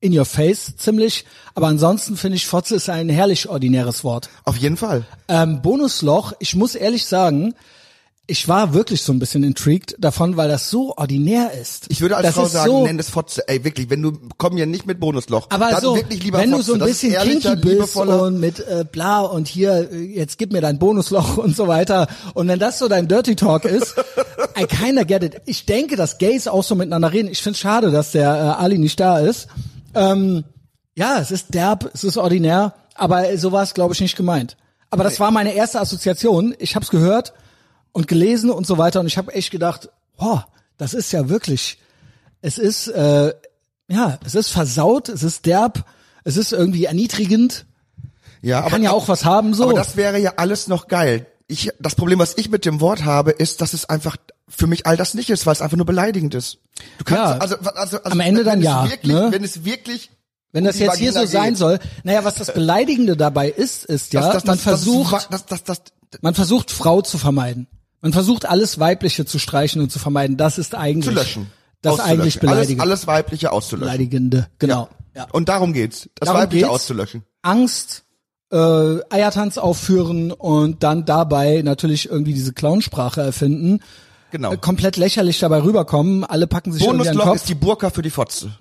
in 0.01 0.17
your 0.17 0.25
face 0.25 0.77
ziemlich. 0.77 1.25
Aber 1.55 1.67
ansonsten 1.67 2.17
finde 2.17 2.37
ich, 2.37 2.47
Fotze 2.47 2.77
ist 2.77 2.89
ein 2.89 3.09
herrlich 3.09 3.49
ordinäres 3.49 4.05
Wort. 4.05 4.29
Auf 4.45 4.57
jeden 4.57 4.77
Fall. 4.77 5.05
Ähm, 5.29 5.61
Bonusloch, 5.61 6.33
ich 6.39 6.55
muss 6.55 6.75
ehrlich 6.75 7.07
sagen, 7.07 7.55
ich 8.31 8.47
war 8.47 8.75
wirklich 8.75 9.03
so 9.03 9.13
ein 9.13 9.19
bisschen 9.19 9.43
intrigued 9.43 9.97
davon, 9.99 10.37
weil 10.37 10.49
das 10.49 10.69
so 10.69 10.95
ordinär 10.99 11.53
ist. 11.53 11.87
Ich 11.89 12.03
würde 12.03 12.15
als 12.15 12.27
das 12.27 12.35
Frau 12.35 12.45
sagen, 12.45 12.71
so, 12.71 12.85
nenn 12.85 12.99
es 12.99 13.09
Fotze. 13.09 13.49
Ey, 13.49 13.65
wirklich, 13.65 13.89
wenn 13.89 14.03
du, 14.03 14.13
komm 14.37 14.55
hier 14.57 14.67
nicht 14.67 14.87
mit 14.87 15.01
Bonusloch. 15.01 15.47
aber 15.49 15.71
dann 15.71 15.81
so, 15.81 15.97
wirklich 15.97 16.23
lieber 16.23 16.39
wenn 16.39 16.51
Fotze. 16.51 16.63
du 16.63 16.67
so 16.67 16.73
ein 16.75 16.81
Das 16.81 16.89
bisschen 16.91 17.15
kinky 17.15 17.57
bist 17.57 17.97
und 17.97 18.39
mit 18.39 18.61
äh, 18.61 18.85
bla 18.85 19.21
und 19.21 19.49
hier, 19.49 19.89
jetzt 19.95 20.37
gib 20.37 20.53
mir 20.53 20.61
dein 20.61 20.79
Bonusloch 20.79 21.37
und 21.39 21.57
so 21.57 21.69
weiter. 21.69 22.07
Und 22.35 22.49
wenn 22.49 22.59
das 22.59 22.79
so 22.79 22.87
dein 22.87 23.09
Dirty 23.09 23.35
Talk 23.35 23.65
ist, 23.65 23.95
I 24.61 24.67
kinda 24.67 25.05
get 25.05 25.25
it. 25.25 25.41
Ich 25.47 25.65
denke, 25.65 25.97
dass 25.97 26.19
Gays 26.19 26.49
auch 26.49 26.63
so 26.63 26.75
miteinander 26.75 27.11
reden. 27.11 27.29
Ich 27.31 27.41
find's 27.41 27.61
schade, 27.61 27.91
dass 27.91 28.13
der 28.13 28.31
äh, 28.31 28.63
Ali 28.63 28.77
nicht 28.77 29.01
da 29.01 29.21
ist. 29.21 29.49
Ähm, 29.95 30.45
ja, 30.95 31.19
es 31.19 31.31
ist 31.31 31.55
derb, 31.55 31.91
es 31.95 32.05
ist 32.05 32.19
ordinär, 32.19 32.75
aber 32.95 33.39
so 33.39 33.53
war 33.53 33.63
es, 33.63 33.73
glaube 33.73 33.95
ich, 33.95 34.03
nicht 34.03 34.17
gemeint. 34.17 34.59
Aber 34.91 35.03
das 35.03 35.19
war 35.19 35.31
meine 35.31 35.55
erste 35.55 35.81
Assoziation. 35.81 36.55
Ich 36.59 36.75
habe 36.75 36.85
es 36.85 36.91
gehört 36.91 37.33
und 37.93 38.09
gelesen 38.09 38.51
und 38.51 38.67
so 38.67 38.79
weiter 38.79 39.01
und 39.01 39.07
ich 39.07 39.19
habe 39.19 39.33
echt 39.35 39.51
gedacht, 39.51 39.89
boah, 40.17 40.47
das 40.77 40.95
ist 40.95 41.13
ja 41.13 41.29
wirklich, 41.29 41.79
es 42.41 42.59
ist, 42.59 42.89
äh, 42.89 43.35
ja, 43.89 44.19
es 44.25 44.35
ist 44.35 44.49
versaut, 44.51 45.09
es 45.09 45.23
ist 45.23 45.47
derb, 45.47 45.85
es 46.25 46.37
ist 46.37 46.53
irgendwie 46.53 46.85
erniedrigend, 46.85 47.67
Ja, 48.43 48.61
aber 48.61 48.71
kann 48.71 48.83
ja 48.83 48.91
auch 48.93 49.09
was 49.09 49.25
haben 49.25 49.55
so. 49.55 49.65
Aber 49.65 49.75
das 49.75 49.97
wäre 49.97 50.19
ja 50.19 50.35
alles 50.37 50.69
noch 50.69 50.89
geil. 50.89 51.27
Ich, 51.51 51.71
das 51.81 51.95
Problem, 51.95 52.19
was 52.19 52.37
ich 52.37 52.51
mit 52.51 52.65
dem 52.67 52.81
Wort 52.81 53.05
habe, 53.05 53.31
ist, 53.31 53.61
dass 53.63 53.73
es 53.73 53.87
einfach 53.87 54.17
für 54.49 54.67
mich 54.67 54.87
all 54.87 54.97
das 54.99 55.15
nicht 55.15 55.31
ist, 55.31 55.47
weil 55.47 55.55
es 55.55 55.63
einfach 55.63 55.77
nur 55.79 55.87
beleidigend 55.87 56.35
ist. 56.35 56.59
Du 56.99 57.05
kannst, 57.05 57.23
Ja, 57.23 57.39
also, 57.39 57.57
also, 57.57 57.71
also 58.03 58.11
am 58.11 58.21
Ende 58.21 58.45
dann 58.45 58.61
ja, 58.63 58.85
Wirklich, 58.89 59.13
ne? 59.13 59.29
Wenn 59.31 59.43
es 59.45 59.65
wirklich 59.65 60.11
Wenn 60.53 60.65
das 60.65 60.79
jetzt 60.79 60.97
hier 60.97 61.13
so 61.13 61.21
Vagina 61.21 61.31
sein 61.41 61.49
geht, 61.51 61.59
soll, 61.59 61.79
naja, 62.05 62.23
was 62.25 62.35
das 62.35 62.53
Beleidigende 62.53 63.17
dabei 63.17 63.49
ist, 63.49 63.85
ist 63.87 64.13
ja, 64.13 64.21
dass- 64.21 64.33
dass- 64.35 64.45
man 64.45 64.57
dass- 64.57 64.65
dass 64.65 64.81
es 64.81 64.85
versucht, 64.85 66.23
man 66.23 66.35
versucht 66.35 66.71
Frau 66.71 67.01
zu 67.01 67.17
vermeiden. 67.19 67.67
Man 68.01 68.13
versucht 68.13 68.47
alles 68.47 68.79
Weibliche 68.79 69.25
zu 69.25 69.39
streichen 69.39 69.81
und 69.83 69.91
zu 69.91 69.99
vermeiden. 69.99 70.37
Das 70.37 70.59
ist 70.59 70.75
eigentlich 70.75 71.05
zu 71.07 71.11
löschen. 71.11 71.51
das 71.83 71.99
eigentlich 72.01 72.39
beleidigende, 72.39 72.83
Alles, 72.83 73.01
alles 73.01 73.07
Weibliche 73.07 73.51
auszulöschen. 73.53 73.87
beleidigende, 73.93 74.49
genau. 74.59 74.89
Ja. 75.15 75.27
Und 75.33 75.49
darum 75.49 75.73
geht's. 75.73 76.09
Das 76.15 76.27
Darum 76.29 76.43
Weibliche 76.43 76.65
geht's. 76.67 76.75
auszulöschen. 76.75 77.25
Angst, 77.43 78.05
äh, 78.53 78.57
Eiertanz 79.11 79.59
aufführen 79.59 80.31
und 80.33 80.83
dann 80.83 81.05
dabei 81.05 81.63
natürlich 81.65 82.09
irgendwie 82.09 82.35
diese 82.35 82.53
Clownsprache 82.53 83.21
erfinden. 83.21 83.81
Genau. 84.31 84.53
Äh, 84.53 84.57
komplett 84.59 84.97
lächerlich 84.97 85.39
dabei 85.41 85.63
rüberkommen. 85.63 86.25
Alle 86.25 86.47
packen 86.47 86.73
sich 86.73 86.83
irgendwie 86.83 87.09
an 87.09 87.15
den 87.15 87.19
Bonusloch 87.19 87.33
Kopf. 87.33 87.37
ist 87.43 87.49
die 87.49 87.55
Burka 87.55 87.91
für 87.91 88.03
die 88.03 88.11
Fotze. 88.11 88.53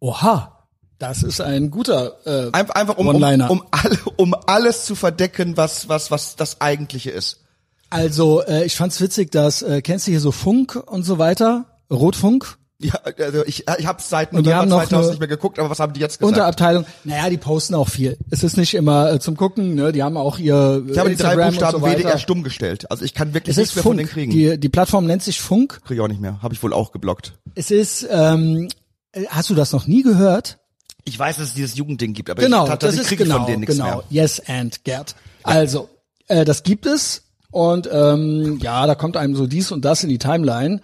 Oha, 0.00 0.66
das 0.98 1.22
ist 1.22 1.40
ein 1.40 1.70
guter 1.70 2.16
äh, 2.26 2.50
Einfach, 2.52 2.74
einfach 2.74 2.96
um, 2.96 3.08
um, 3.08 3.16
um, 3.16 3.62
alle, 3.70 3.98
um 4.16 4.34
alles 4.46 4.84
zu 4.84 4.94
verdecken, 4.94 5.56
was, 5.56 5.88
was, 5.88 6.10
was 6.10 6.36
das 6.36 6.60
Eigentliche 6.60 7.10
ist. 7.10 7.40
Also 7.90 8.42
äh, 8.44 8.64
ich 8.64 8.76
fand's 8.76 9.00
witzig, 9.00 9.30
dass 9.30 9.62
äh, 9.62 9.82
kennst 9.82 10.06
du 10.06 10.10
hier 10.10 10.20
so 10.20 10.32
Funk 10.32 10.76
und 10.86 11.04
so 11.04 11.18
weiter, 11.18 11.64
Rotfunk, 11.90 12.58
Ja, 12.80 12.94
also 13.18 13.44
ich, 13.46 13.64
ich 13.78 13.86
habe 13.86 14.00
seit 14.02 14.32
November 14.32 14.56
haben 14.56 14.68
noch 14.68 14.78
2000 14.80 14.94
eine 15.02 15.10
nicht 15.10 15.18
mehr 15.20 15.28
geguckt, 15.28 15.58
aber 15.58 15.70
was 15.70 15.80
haben 15.80 15.94
die 15.94 16.00
jetzt 16.00 16.18
gesagt? 16.18 16.36
Unterabteilung. 16.36 16.84
Naja, 17.04 17.28
die 17.30 17.38
posten 17.38 17.74
auch 17.74 17.88
viel. 17.88 18.16
Es 18.30 18.44
ist 18.44 18.56
nicht 18.56 18.74
immer 18.74 19.12
äh, 19.14 19.20
zum 19.20 19.36
Gucken, 19.36 19.74
ne? 19.74 19.90
Die 19.90 20.02
haben 20.02 20.16
auch 20.16 20.38
ihr 20.38 20.84
ich 20.88 20.98
habe 20.98 21.10
die 21.10 21.16
drei 21.16 21.34
Buchstaben 21.34 21.80
so. 21.80 21.86
WDR 21.86 22.18
stumm 22.18 22.42
gestellt. 22.44 22.90
Also 22.90 23.04
ich 23.04 23.14
kann 23.14 23.34
wirklich 23.34 23.52
Es 23.52 23.56
nichts 23.56 23.70
ist 23.72 23.76
mehr 23.76 23.82
von 23.82 23.92
Funk. 23.96 23.98
denen 23.98 24.10
kriegen. 24.10 24.30
Die, 24.32 24.58
die 24.60 24.68
Plattform 24.68 25.06
nennt 25.06 25.22
sich 25.22 25.40
Funk. 25.40 25.80
Krieg 25.84 25.96
ich 25.96 26.00
auch 26.02 26.08
nicht 26.08 26.20
mehr. 26.20 26.40
Habe 26.42 26.54
ich 26.54 26.62
wohl 26.62 26.72
auch 26.72 26.92
geblockt. 26.92 27.32
Es 27.54 27.70
ist, 27.70 28.06
ähm, 28.10 28.68
äh, 29.12 29.24
hast 29.28 29.50
du 29.50 29.54
das 29.54 29.72
noch 29.72 29.86
nie 29.86 30.02
gehört? 30.02 30.58
Ich 31.04 31.18
weiß, 31.18 31.38
dass 31.38 31.48
es 31.48 31.54
dieses 31.54 31.74
Jugendding 31.76 32.12
gibt, 32.12 32.28
aber 32.28 32.42
Genau, 32.42 32.68
ich 32.68 32.74
das 32.74 32.96
ist 32.96 33.06
kriege 33.08 33.24
genau, 33.24 33.38
von 33.38 33.46
denen 33.46 33.60
nichts 33.60 33.76
genau. 33.76 33.88
mehr. 33.88 34.04
Yes 34.10 34.40
and 34.46 34.84
Gerd. 34.84 35.16
Also, 35.42 35.88
äh, 36.26 36.44
das 36.44 36.62
gibt 36.62 36.84
es 36.84 37.22
und 37.50 37.88
ähm, 37.90 38.58
ja, 38.60 38.86
da 38.86 38.94
kommt 38.94 39.16
einem 39.16 39.34
so 39.34 39.46
dies 39.46 39.72
und 39.72 39.84
das 39.84 40.02
in 40.02 40.10
die 40.10 40.18
Timeline. 40.18 40.80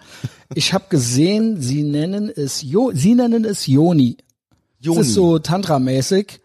Ich 0.53 0.73
habe 0.73 0.85
gesehen, 0.89 1.61
sie 1.61 1.83
nennen 1.83 2.29
es 2.29 2.61
jo 2.61 2.91
sie 2.93 3.15
nennen 3.15 3.45
es 3.45 3.67
Yoni. 3.67 4.17
Joni. 4.79 4.97
Das 4.97 5.07
ist 5.07 5.13
so 5.13 5.39
Tantra-mäßig. 5.39 6.39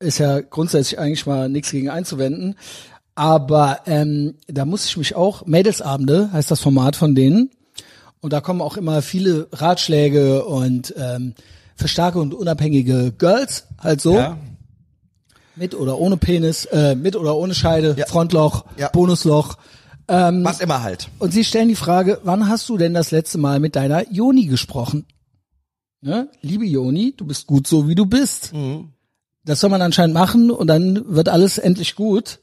Ist 0.00 0.18
ja 0.18 0.40
grundsätzlich 0.40 0.98
eigentlich 0.98 1.26
mal 1.26 1.48
nichts 1.48 1.70
gegen 1.70 1.88
einzuwenden. 1.88 2.56
Aber 3.14 3.80
ähm, 3.86 4.34
da 4.48 4.64
muss 4.64 4.86
ich 4.86 4.96
mich 4.96 5.14
auch, 5.14 5.46
Mädelsabende 5.46 6.32
heißt 6.32 6.50
das 6.50 6.60
Format 6.60 6.96
von 6.96 7.14
denen. 7.14 7.50
Und 8.20 8.32
da 8.32 8.40
kommen 8.40 8.60
auch 8.60 8.76
immer 8.76 9.02
viele 9.02 9.48
Ratschläge 9.52 10.44
und 10.44 10.94
ähm, 10.96 11.34
für 11.76 11.88
starke 11.88 12.18
und 12.18 12.34
unabhängige 12.34 13.12
Girls 13.12 13.66
halt 13.78 14.00
so. 14.00 14.14
ja. 14.14 14.38
Mit 15.56 15.74
oder 15.74 15.98
ohne 15.98 16.16
Penis, 16.16 16.64
äh, 16.66 16.94
mit 16.94 17.16
oder 17.16 17.36
ohne 17.36 17.54
Scheide, 17.54 17.94
Ja. 17.98 18.06
Frontloch, 18.06 18.64
Ja. 18.76 18.88
Bonusloch. 18.88 19.56
Was 20.06 20.60
immer 20.60 20.82
halt. 20.82 21.08
Und 21.18 21.32
sie 21.32 21.44
stellen 21.44 21.68
die 21.68 21.76
Frage, 21.76 22.20
wann 22.24 22.46
hast 22.48 22.68
du 22.68 22.76
denn 22.76 22.92
das 22.92 23.10
letzte 23.10 23.38
Mal 23.38 23.58
mit 23.58 23.74
deiner 23.74 24.10
Joni 24.12 24.44
gesprochen? 24.46 25.06
Ne? 26.02 26.28
Liebe 26.42 26.66
Joni, 26.66 27.14
du 27.16 27.24
bist 27.24 27.46
gut 27.46 27.66
so, 27.66 27.88
wie 27.88 27.94
du 27.94 28.04
bist. 28.04 28.52
Das 29.46 29.60
soll 29.60 29.70
man 29.70 29.80
anscheinend 29.80 30.12
machen 30.12 30.50
und 30.50 30.66
dann 30.66 31.02
wird 31.14 31.30
alles 31.30 31.56
endlich 31.56 31.94
gut. 31.94 32.40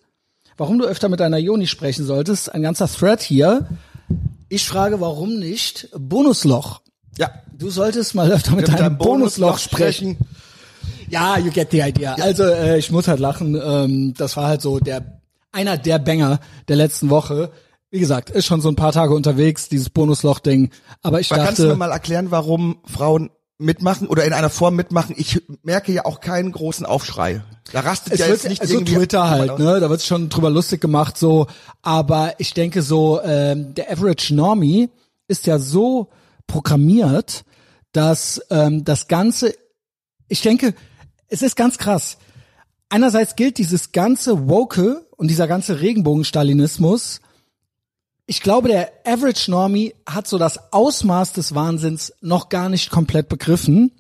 Warum 0.58 0.80
du 0.80 0.86
öfter 0.86 1.08
mit 1.10 1.20
deiner 1.20 1.38
Joni 1.38 1.68
sprechen 1.68 2.04
solltest, 2.06 2.52
ein 2.52 2.64
ganzer 2.64 2.88
Thread 2.88 3.22
hier. 3.22 3.68
Ich 4.50 4.66
frage, 4.66 5.00
warum 5.00 5.38
nicht 5.38 5.90
Bonusloch? 5.96 6.82
Ja. 7.20 7.30
Du 7.56 7.70
solltest 7.70 8.16
mal 8.16 8.32
öfter 8.32 8.52
mit, 8.52 8.62
Mit 8.62 8.70
deinem 8.70 8.78
deinem 8.80 8.98
Bonusloch 8.98 9.60
sprechen. 9.60 10.18
Ja, 11.12 11.38
you 11.38 11.52
get 11.52 11.72
the 11.72 11.82
idea. 11.82 12.14
Also 12.16 12.44
äh, 12.44 12.78
ich 12.78 12.90
muss 12.92 13.08
halt 13.08 13.20
lachen. 13.20 13.60
Ähm, 13.62 14.14
das 14.18 14.38
war 14.38 14.48
halt 14.48 14.62
so 14.62 14.80
der 14.80 15.22
einer 15.52 15.78
der 15.78 16.00
Banger 16.00 16.40
der 16.68 16.78
letzten 16.78 17.10
Woche. 17.10 17.52
Wie 17.90 18.00
gesagt, 18.00 18.30
ist 18.30 18.46
schon 18.46 18.62
so 18.62 18.70
ein 18.70 18.78
paar 18.78 18.94
Tage 18.94 19.14
unterwegs, 19.14 19.68
dieses 19.68 19.90
Bonusloch-Ding. 19.90 20.72
Aber 21.02 21.20
ich 21.20 21.32
Aber 21.32 21.44
kannst 21.44 21.60
du 21.60 21.64
mir 21.64 21.70
dachte, 21.70 21.80
mal 21.80 21.92
erklären, 21.92 22.32
warum 22.32 22.78
Frauen 22.86 23.30
mitmachen 23.58 24.08
oder 24.08 24.24
in 24.24 24.32
einer 24.32 24.50
Form 24.50 24.78
mitmachen? 24.78 25.14
Ich 25.18 25.42
merke 25.64 25.92
ja 25.92 26.06
auch 26.06 26.22
keinen 26.22 26.54
großen 26.54 26.86
Aufschrei. 26.86 27.44
Da 27.74 27.82
rastet 27.82 28.14
es 28.14 28.20
ja 28.20 28.28
jetzt 28.28 28.44
wird 28.44 28.52
nicht 28.52 28.62
also 28.62 28.74
irgendwie 28.76 28.96
Twitter 28.96 29.30
halt, 29.30 29.60
ne? 29.60 29.82
Da 29.82 29.90
wird 29.90 30.02
schon 30.02 30.30
drüber 30.30 30.50
lustig 30.50 30.80
gemacht, 30.80 31.18
so. 31.18 31.48
Aber 31.82 32.36
ich 32.38 32.54
denke 32.54 32.82
so, 32.82 33.22
ähm, 33.22 33.74
der 33.76 33.92
Average 33.92 34.34
Normie 34.34 34.90
ist 35.28 35.46
ja 35.46 35.60
so 35.60 36.10
programmiert, 36.48 37.44
dass 37.92 38.42
ähm, 38.50 38.86
das 38.86 39.10
Ganze, 39.10 39.54
ich 40.30 40.42
denke, 40.42 40.74
es 41.32 41.42
ist 41.42 41.56
ganz 41.56 41.80
krass. 41.80 42.18
Einerseits 42.90 43.36
gilt 43.36 43.58
dieses 43.58 43.92
ganze 43.92 44.48
Woke 44.48 45.08
und 45.18 45.30
dieser 45.30 45.48
ganze 45.48 45.82
Regenbogen-Stalinismus. 45.82 47.22
Ich 48.28 48.42
glaube, 48.42 48.68
der 48.68 48.92
Average 49.06 49.50
Normie 49.50 49.96
hat 50.06 50.28
so 50.28 50.38
das 50.38 50.72
Ausmaß 50.72 51.34
des 51.34 51.56
Wahnsinns 51.56 52.14
noch 52.22 52.50
gar 52.50 52.70
nicht 52.70 52.92
komplett 52.92 53.30
begriffen 53.30 53.92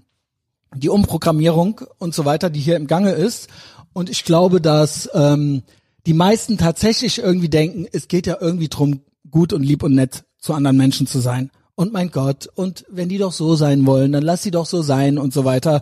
die 0.75 0.89
Umprogrammierung 0.89 1.81
und 1.97 2.15
so 2.15 2.25
weiter, 2.25 2.50
die 2.50 2.59
hier 2.59 2.77
im 2.77 2.88
Gange 2.88 3.11
ist. 3.11 3.50
Und 3.93 4.09
ich 4.09 4.23
glaube, 4.23 4.61
dass 4.61 5.09
ähm, 5.13 5.63
die 6.05 6.13
meisten 6.13 6.57
tatsächlich 6.57 7.19
irgendwie 7.19 7.50
denken, 7.50 7.88
es 7.91 8.07
geht 8.07 8.25
ja 8.25 8.38
irgendwie 8.39 8.69
drum, 8.69 9.01
gut 9.29 9.53
und 9.53 9.63
lieb 9.63 9.83
und 9.83 9.93
nett 9.93 10.23
zu 10.39 10.53
anderen 10.53 10.77
Menschen 10.77 11.07
zu 11.07 11.19
sein. 11.19 11.51
Und 11.75 11.93
mein 11.93 12.11
Gott, 12.11 12.47
und 12.55 12.85
wenn 12.89 13.09
die 13.09 13.17
doch 13.17 13.31
so 13.31 13.55
sein 13.55 13.85
wollen, 13.85 14.11
dann 14.11 14.23
lass 14.23 14.43
sie 14.43 14.51
doch 14.51 14.65
so 14.65 14.81
sein 14.81 15.17
und 15.17 15.33
so 15.33 15.45
weiter. 15.45 15.81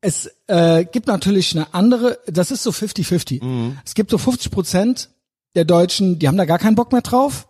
Es 0.00 0.30
äh, 0.46 0.84
gibt 0.84 1.08
natürlich 1.08 1.56
eine 1.56 1.74
andere, 1.74 2.18
das 2.26 2.50
ist 2.50 2.62
so 2.62 2.70
50-50. 2.70 3.44
Mhm. 3.44 3.78
Es 3.84 3.94
gibt 3.94 4.10
so 4.10 4.18
50 4.18 4.50
Prozent 4.50 5.10
der 5.54 5.64
Deutschen, 5.64 6.18
die 6.18 6.28
haben 6.28 6.36
da 6.36 6.44
gar 6.44 6.58
keinen 6.58 6.76
Bock 6.76 6.92
mehr 6.92 7.02
drauf. 7.02 7.48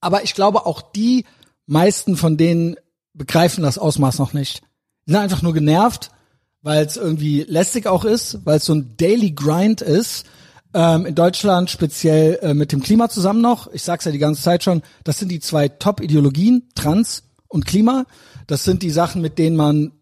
Aber 0.00 0.22
ich 0.22 0.34
glaube, 0.34 0.66
auch 0.66 0.82
die 0.82 1.24
meisten 1.66 2.16
von 2.16 2.36
denen 2.36 2.76
begreifen 3.14 3.62
das 3.62 3.78
Ausmaß 3.78 4.18
noch 4.18 4.32
nicht. 4.32 4.62
Die 5.06 5.12
sind 5.12 5.20
einfach 5.20 5.42
nur 5.42 5.54
genervt, 5.54 6.10
weil 6.62 6.84
es 6.84 6.96
irgendwie 6.96 7.44
lästig 7.48 7.86
auch 7.86 8.04
ist, 8.04 8.44
weil 8.44 8.58
es 8.58 8.64
so 8.64 8.74
ein 8.74 8.96
Daily 8.96 9.32
Grind 9.32 9.80
ist. 9.80 10.26
Ähm, 10.72 11.06
in 11.06 11.14
Deutschland 11.14 11.68
speziell 11.70 12.38
äh, 12.42 12.54
mit 12.54 12.70
dem 12.72 12.82
Klima 12.82 13.08
zusammen 13.08 13.40
noch. 13.40 13.72
Ich 13.72 13.82
sag's 13.82 14.04
ja 14.04 14.12
die 14.12 14.18
ganze 14.18 14.42
Zeit 14.42 14.62
schon. 14.62 14.82
Das 15.04 15.18
sind 15.18 15.28
die 15.30 15.40
zwei 15.40 15.68
Top-Ideologien, 15.68 16.68
Trans 16.74 17.24
und 17.48 17.66
Klima. 17.66 18.04
Das 18.46 18.64
sind 18.64 18.82
die 18.82 18.90
Sachen, 18.90 19.20
mit 19.20 19.38
denen 19.38 19.56
man, 19.56 19.92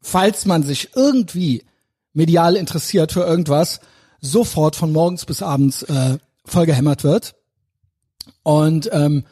falls 0.00 0.44
man 0.46 0.62
sich 0.62 0.90
irgendwie 0.94 1.64
medial 2.12 2.56
interessiert 2.56 3.12
für 3.12 3.24
irgendwas, 3.24 3.80
sofort 4.20 4.76
von 4.76 4.92
morgens 4.92 5.24
bis 5.24 5.42
abends 5.42 5.82
äh, 5.84 6.18
vollgehämmert 6.44 7.04
wird. 7.04 7.34
Und 8.42 8.88
ähm, 8.92 9.24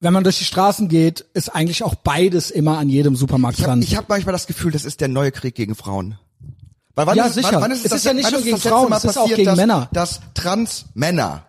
wenn 0.00 0.12
man 0.12 0.24
durch 0.24 0.38
die 0.38 0.44
Straßen 0.44 0.88
geht, 0.88 1.20
ist 1.34 1.54
eigentlich 1.54 1.82
auch 1.82 1.94
beides 1.96 2.50
immer 2.50 2.78
an 2.78 2.88
jedem 2.88 3.16
Supermarkt 3.16 3.58
Ich 3.58 3.64
dran. 3.64 3.80
habe 3.80 3.84
ich 3.84 3.96
hab 3.96 4.08
manchmal 4.08 4.32
das 4.32 4.46
Gefühl, 4.46 4.72
das 4.72 4.84
ist 4.84 5.00
der 5.00 5.08
neue 5.08 5.32
Krieg 5.32 5.54
gegen 5.54 5.74
Frauen. 5.74 6.18
Weil 6.94 7.06
wann 7.06 7.16
Ja, 7.16 7.26
ist, 7.26 7.34
sicher. 7.34 7.52
Wann, 7.52 7.62
wann 7.62 7.70
ist 7.72 7.84
Es 7.84 7.90
das, 7.90 7.98
ist 8.00 8.04
ja 8.04 8.12
nicht 8.12 8.30
nur 8.32 8.42
gegen 8.42 8.56
Frauen, 8.58 8.92
es 8.92 9.04
ist 9.04 9.16
auch 9.16 9.22
passiert, 9.22 9.36
gegen 9.36 9.46
dass, 9.46 9.56
Männer. 9.56 9.88
Dass 9.92 10.20
Trans-Männer 10.34 11.44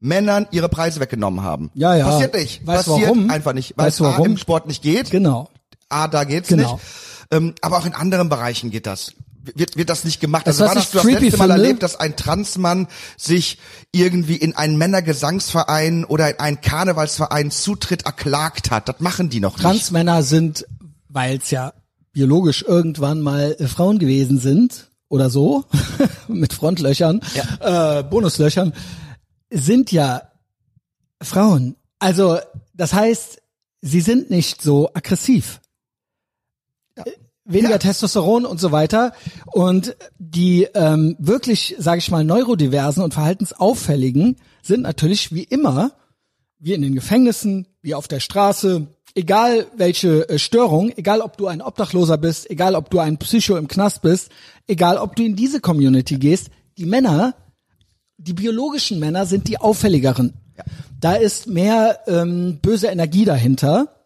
Männern 0.00 0.48
ihre 0.50 0.68
Preise 0.68 0.98
weggenommen 0.98 1.42
haben. 1.44 1.70
Ja, 1.74 1.94
ja. 1.94 2.04
Passiert 2.06 2.34
nicht. 2.34 2.66
Weißt 2.66 2.88
du 2.88 2.90
Passiert 2.92 3.08
warum? 3.10 3.30
einfach 3.30 3.52
nicht. 3.52 3.74
Weil 3.76 3.86
Weißt 3.86 4.00
du 4.00 4.04
es 4.04 4.10
A, 4.10 4.12
warum? 4.14 4.26
im 4.26 4.36
Sport 4.36 4.66
nicht 4.66 4.82
geht. 4.82 5.10
genau. 5.12 5.48
A, 5.88 6.08
da 6.08 6.24
geht's 6.24 6.48
Genau. 6.48 6.72
nicht. 6.74 6.84
Ähm, 7.32 7.54
aber 7.60 7.78
auch 7.78 7.86
in 7.86 7.94
anderen 7.94 8.28
Bereichen 8.28 8.70
geht 8.70 8.86
das. 8.86 9.12
Wird, 9.56 9.76
wird 9.76 9.90
das 9.90 10.04
nicht 10.04 10.20
gemacht. 10.20 10.46
Das, 10.46 10.60
Also 10.60 10.72
du 10.74 10.78
das 10.80 10.90
creepy 11.02 11.24
letzte 11.24 11.38
Mal 11.38 11.48
finde- 11.48 11.62
erlebt, 11.64 11.82
dass 11.82 11.96
ein 11.98 12.14
Transmann 12.14 12.86
sich 13.16 13.58
irgendwie 13.90 14.36
in 14.36 14.54
einen 14.54 14.78
Männergesangsverein 14.78 16.04
oder 16.04 16.30
in 16.30 16.38
einen 16.38 16.60
Karnevalsverein 16.60 17.50
Zutritt 17.50 18.06
erklagt 18.06 18.70
hat? 18.70 18.88
Das 18.88 19.00
machen 19.00 19.30
die 19.30 19.40
noch 19.40 19.54
nicht. 19.56 19.62
Transmänner 19.62 20.22
sind, 20.22 20.64
weil 21.08 21.38
es 21.38 21.50
ja 21.50 21.72
biologisch 22.12 22.62
irgendwann 22.62 23.20
mal 23.20 23.56
äh, 23.58 23.66
Frauen 23.66 23.98
gewesen 23.98 24.38
sind 24.38 24.90
oder 25.08 25.28
so, 25.28 25.64
mit 26.28 26.52
Frontlöchern, 26.52 27.20
äh, 27.60 28.02
Bonuslöchern, 28.04 28.72
sind 29.50 29.90
ja 29.90 30.22
Frauen. 31.20 31.74
Also 31.98 32.38
das 32.74 32.92
heißt, 32.92 33.40
sie 33.80 34.00
sind 34.02 34.30
nicht 34.30 34.62
so 34.62 34.88
aggressiv. 34.94 35.60
Weniger 37.44 37.72
Ja. 37.72 37.78
Testosteron 37.78 38.44
und 38.44 38.60
so 38.60 38.72
weiter. 38.72 39.12
Und 39.46 39.96
die 40.18 40.68
ähm, 40.74 41.16
wirklich, 41.18 41.74
sage 41.78 41.98
ich 41.98 42.10
mal, 42.10 42.24
neurodiversen 42.24 43.02
und 43.02 43.14
verhaltensauffälligen 43.14 44.36
sind 44.62 44.82
natürlich 44.82 45.34
wie 45.34 45.44
immer 45.44 45.92
wie 46.62 46.74
in 46.74 46.82
den 46.82 46.94
Gefängnissen, 46.94 47.66
wie 47.82 47.94
auf 47.94 48.06
der 48.06 48.20
Straße, 48.20 48.86
egal 49.16 49.66
welche 49.76 50.28
äh, 50.28 50.38
Störung, 50.38 50.92
egal 50.96 51.20
ob 51.20 51.36
du 51.36 51.48
ein 51.48 51.60
Obdachloser 51.60 52.16
bist, 52.16 52.48
egal 52.48 52.76
ob 52.76 52.88
du 52.88 53.00
ein 53.00 53.18
Psycho 53.18 53.56
im 53.56 53.66
Knast 53.66 54.00
bist, 54.02 54.30
egal 54.68 54.96
ob 54.96 55.16
du 55.16 55.24
in 55.24 55.34
diese 55.34 55.60
Community 55.60 56.18
gehst, 56.18 56.50
die 56.78 56.86
Männer, 56.86 57.34
die 58.16 58.32
biologischen 58.32 59.00
Männer 59.00 59.26
sind 59.26 59.48
die 59.48 59.58
auffälligeren. 59.58 60.34
Da 61.00 61.14
ist 61.14 61.48
mehr 61.48 61.98
ähm, 62.06 62.60
böse 62.62 62.86
Energie 62.86 63.24
dahinter. 63.24 64.01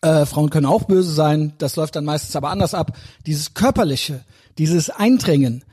Äh, 0.00 0.26
Frauen 0.26 0.50
können 0.50 0.66
auch 0.66 0.84
böse 0.84 1.12
sein, 1.12 1.54
das 1.58 1.76
läuft 1.76 1.96
dann 1.96 2.04
meistens 2.04 2.36
aber 2.36 2.50
anders 2.50 2.74
ab. 2.74 2.96
Dieses 3.26 3.54
körperliche, 3.54 4.24
dieses 4.58 4.90
Eindringen 4.90 5.64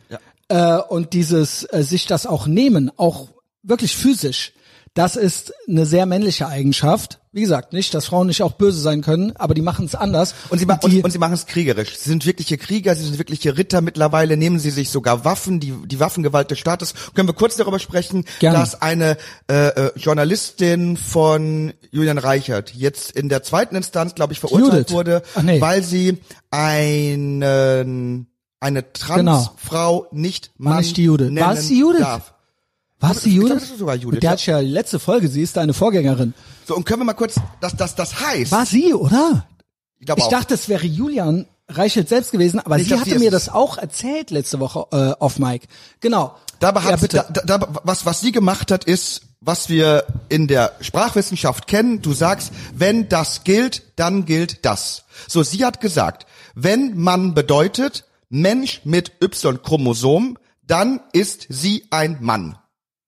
äh, 0.47 0.77
und 0.77 1.13
dieses 1.13 1.63
äh, 1.71 1.83
sich 1.83 2.05
das 2.07 2.25
auch 2.25 2.47
nehmen, 2.47 2.91
auch 2.97 3.29
wirklich 3.63 3.95
physisch, 3.95 4.53
das 4.93 5.15
ist 5.15 5.53
eine 5.67 5.85
sehr 5.85 6.05
männliche 6.05 6.47
Eigenschaft. 6.47 7.19
Wie 7.35 7.41
gesagt, 7.41 7.73
nicht, 7.73 7.93
dass 7.93 8.05
Frauen 8.05 8.27
nicht 8.27 8.41
auch 8.43 8.53
böse 8.53 8.79
sein 8.79 9.01
können, 9.01 9.35
aber 9.35 9.53
die 9.53 9.61
machen 9.61 9.83
es 9.83 9.93
anders. 9.93 10.33
Und 10.47 10.57
sie, 10.57 10.65
ma 10.65 10.79
und, 10.81 11.03
und 11.03 11.11
sie 11.11 11.17
machen 11.17 11.33
es 11.33 11.45
kriegerisch. 11.45 11.97
Sie 11.97 12.07
sind 12.07 12.25
wirkliche 12.25 12.57
Krieger, 12.57 12.95
sie 12.95 13.03
sind 13.03 13.17
wirkliche 13.17 13.57
Ritter. 13.57 13.81
Mittlerweile 13.81 14.37
nehmen 14.37 14.57
sie 14.57 14.69
sich 14.69 14.89
sogar 14.89 15.25
Waffen, 15.25 15.59
die, 15.59 15.73
die 15.85 15.99
Waffengewalt 15.99 16.49
des 16.49 16.59
Staates. 16.59 16.93
Können 17.13 17.27
wir 17.27 17.33
kurz 17.33 17.57
darüber 17.57 17.79
sprechen, 17.79 18.23
Gerne. 18.39 18.59
dass 18.59 18.81
eine 18.81 19.17
äh, 19.51 19.67
äh, 19.67 19.91
Journalistin 19.97 20.95
von 20.95 21.73
Julian 21.91 22.19
Reichert 22.19 22.73
jetzt 22.73 23.11
in 23.11 23.27
der 23.27 23.43
zweiten 23.43 23.75
Instanz, 23.75 24.15
glaube 24.15 24.31
ich, 24.31 24.39
verurteilt 24.39 24.89
Judith. 24.89 24.91
wurde, 24.93 25.21
nee. 25.43 25.59
weil 25.59 25.83
sie 25.83 26.19
einen, 26.51 28.27
eine 28.61 28.93
Transfrau 28.93 30.07
nicht 30.13 30.51
War 30.57 30.69
Mann 30.75 30.83
nicht 30.83 30.95
die 30.95 31.03
Judith. 31.03 31.31
nennen 31.31 31.45
War 31.45 31.53
es 31.55 31.67
die 31.67 31.79
Judith? 31.79 31.99
darf. 31.99 32.34
Was 32.99 33.21
die 33.21 33.35
Judith? 33.35 33.53
das 33.53 33.63
ist 33.63 33.79
sogar 33.79 33.95
Judith, 33.95 34.15
Mit 34.15 34.23
der 34.23 34.35
ich 34.35 34.45
ja 34.45 34.61
die 34.61 34.67
letzte 34.67 34.99
Folge, 34.99 35.27
sie 35.27 35.41
ist 35.41 35.57
deine 35.57 35.73
Vorgängerin. 35.73 36.33
So, 36.65 36.75
und 36.75 36.85
können 36.85 37.01
wir 37.01 37.05
mal 37.05 37.13
kurz, 37.13 37.35
das, 37.61 37.75
das, 37.75 37.95
das 37.95 38.19
heißt, 38.19 38.51
War 38.51 38.65
sie, 38.65 38.93
oder? 38.93 39.45
ich, 39.99 40.05
glaube 40.05 40.21
Ich 40.21 40.27
dachte, 40.27 40.53
es 40.53 40.69
wäre 40.69 40.85
Julian 40.85 41.47
Reichelt 41.67 42.09
selbst 42.09 42.31
gewesen, 42.31 42.59
aber 42.59 42.77
Nee, 42.77 42.83
sie 42.83 42.89
glaub, 42.89 43.01
hatte 43.01 43.09
sie 43.11 43.19
mir 43.19 43.31
das 43.31 43.49
auch 43.49 43.77
erzählt 43.79 44.29
letzte 44.29 44.59
Woche 44.59 44.85
äh, 44.91 45.19
auf 45.19 45.39
Mike. 45.39 45.67
Genau. 45.99 46.35
Dabei 46.59 46.81
ja, 46.81 46.91
hat, 46.91 47.01
bitte. 47.01 47.25
da, 47.33 47.57
da, 47.57 47.67
was, 47.83 48.05
was 48.05 48.21
sie 48.21 48.31
gemacht 48.31 48.71
hat, 48.71 48.83
ist, 48.83 49.23
was 49.41 49.67
wir 49.67 50.05
in 50.29 50.47
der 50.47 50.73
Sprachwissenschaft 50.81 51.65
kennen. 51.65 52.03
Du 52.03 52.13
sagst, 52.13 52.51
wenn 52.75 53.09
das 53.09 53.43
gilt, 53.43 53.81
dann 53.95 54.25
gilt 54.25 54.63
das. 54.63 55.05
So, 55.27 55.41
sie 55.41 55.65
hat 55.65 55.81
gesagt, 55.81 56.27
wenn 56.53 56.97
Mann 56.97 57.33
bedeutet 57.33 58.05
Mensch 58.29 58.81
mit 58.83 59.13
Y-Chromosom, 59.21 60.37
dann 60.65 61.01
ist 61.13 61.47
sie 61.49 61.85
ein 61.89 62.17
Mann. 62.21 62.57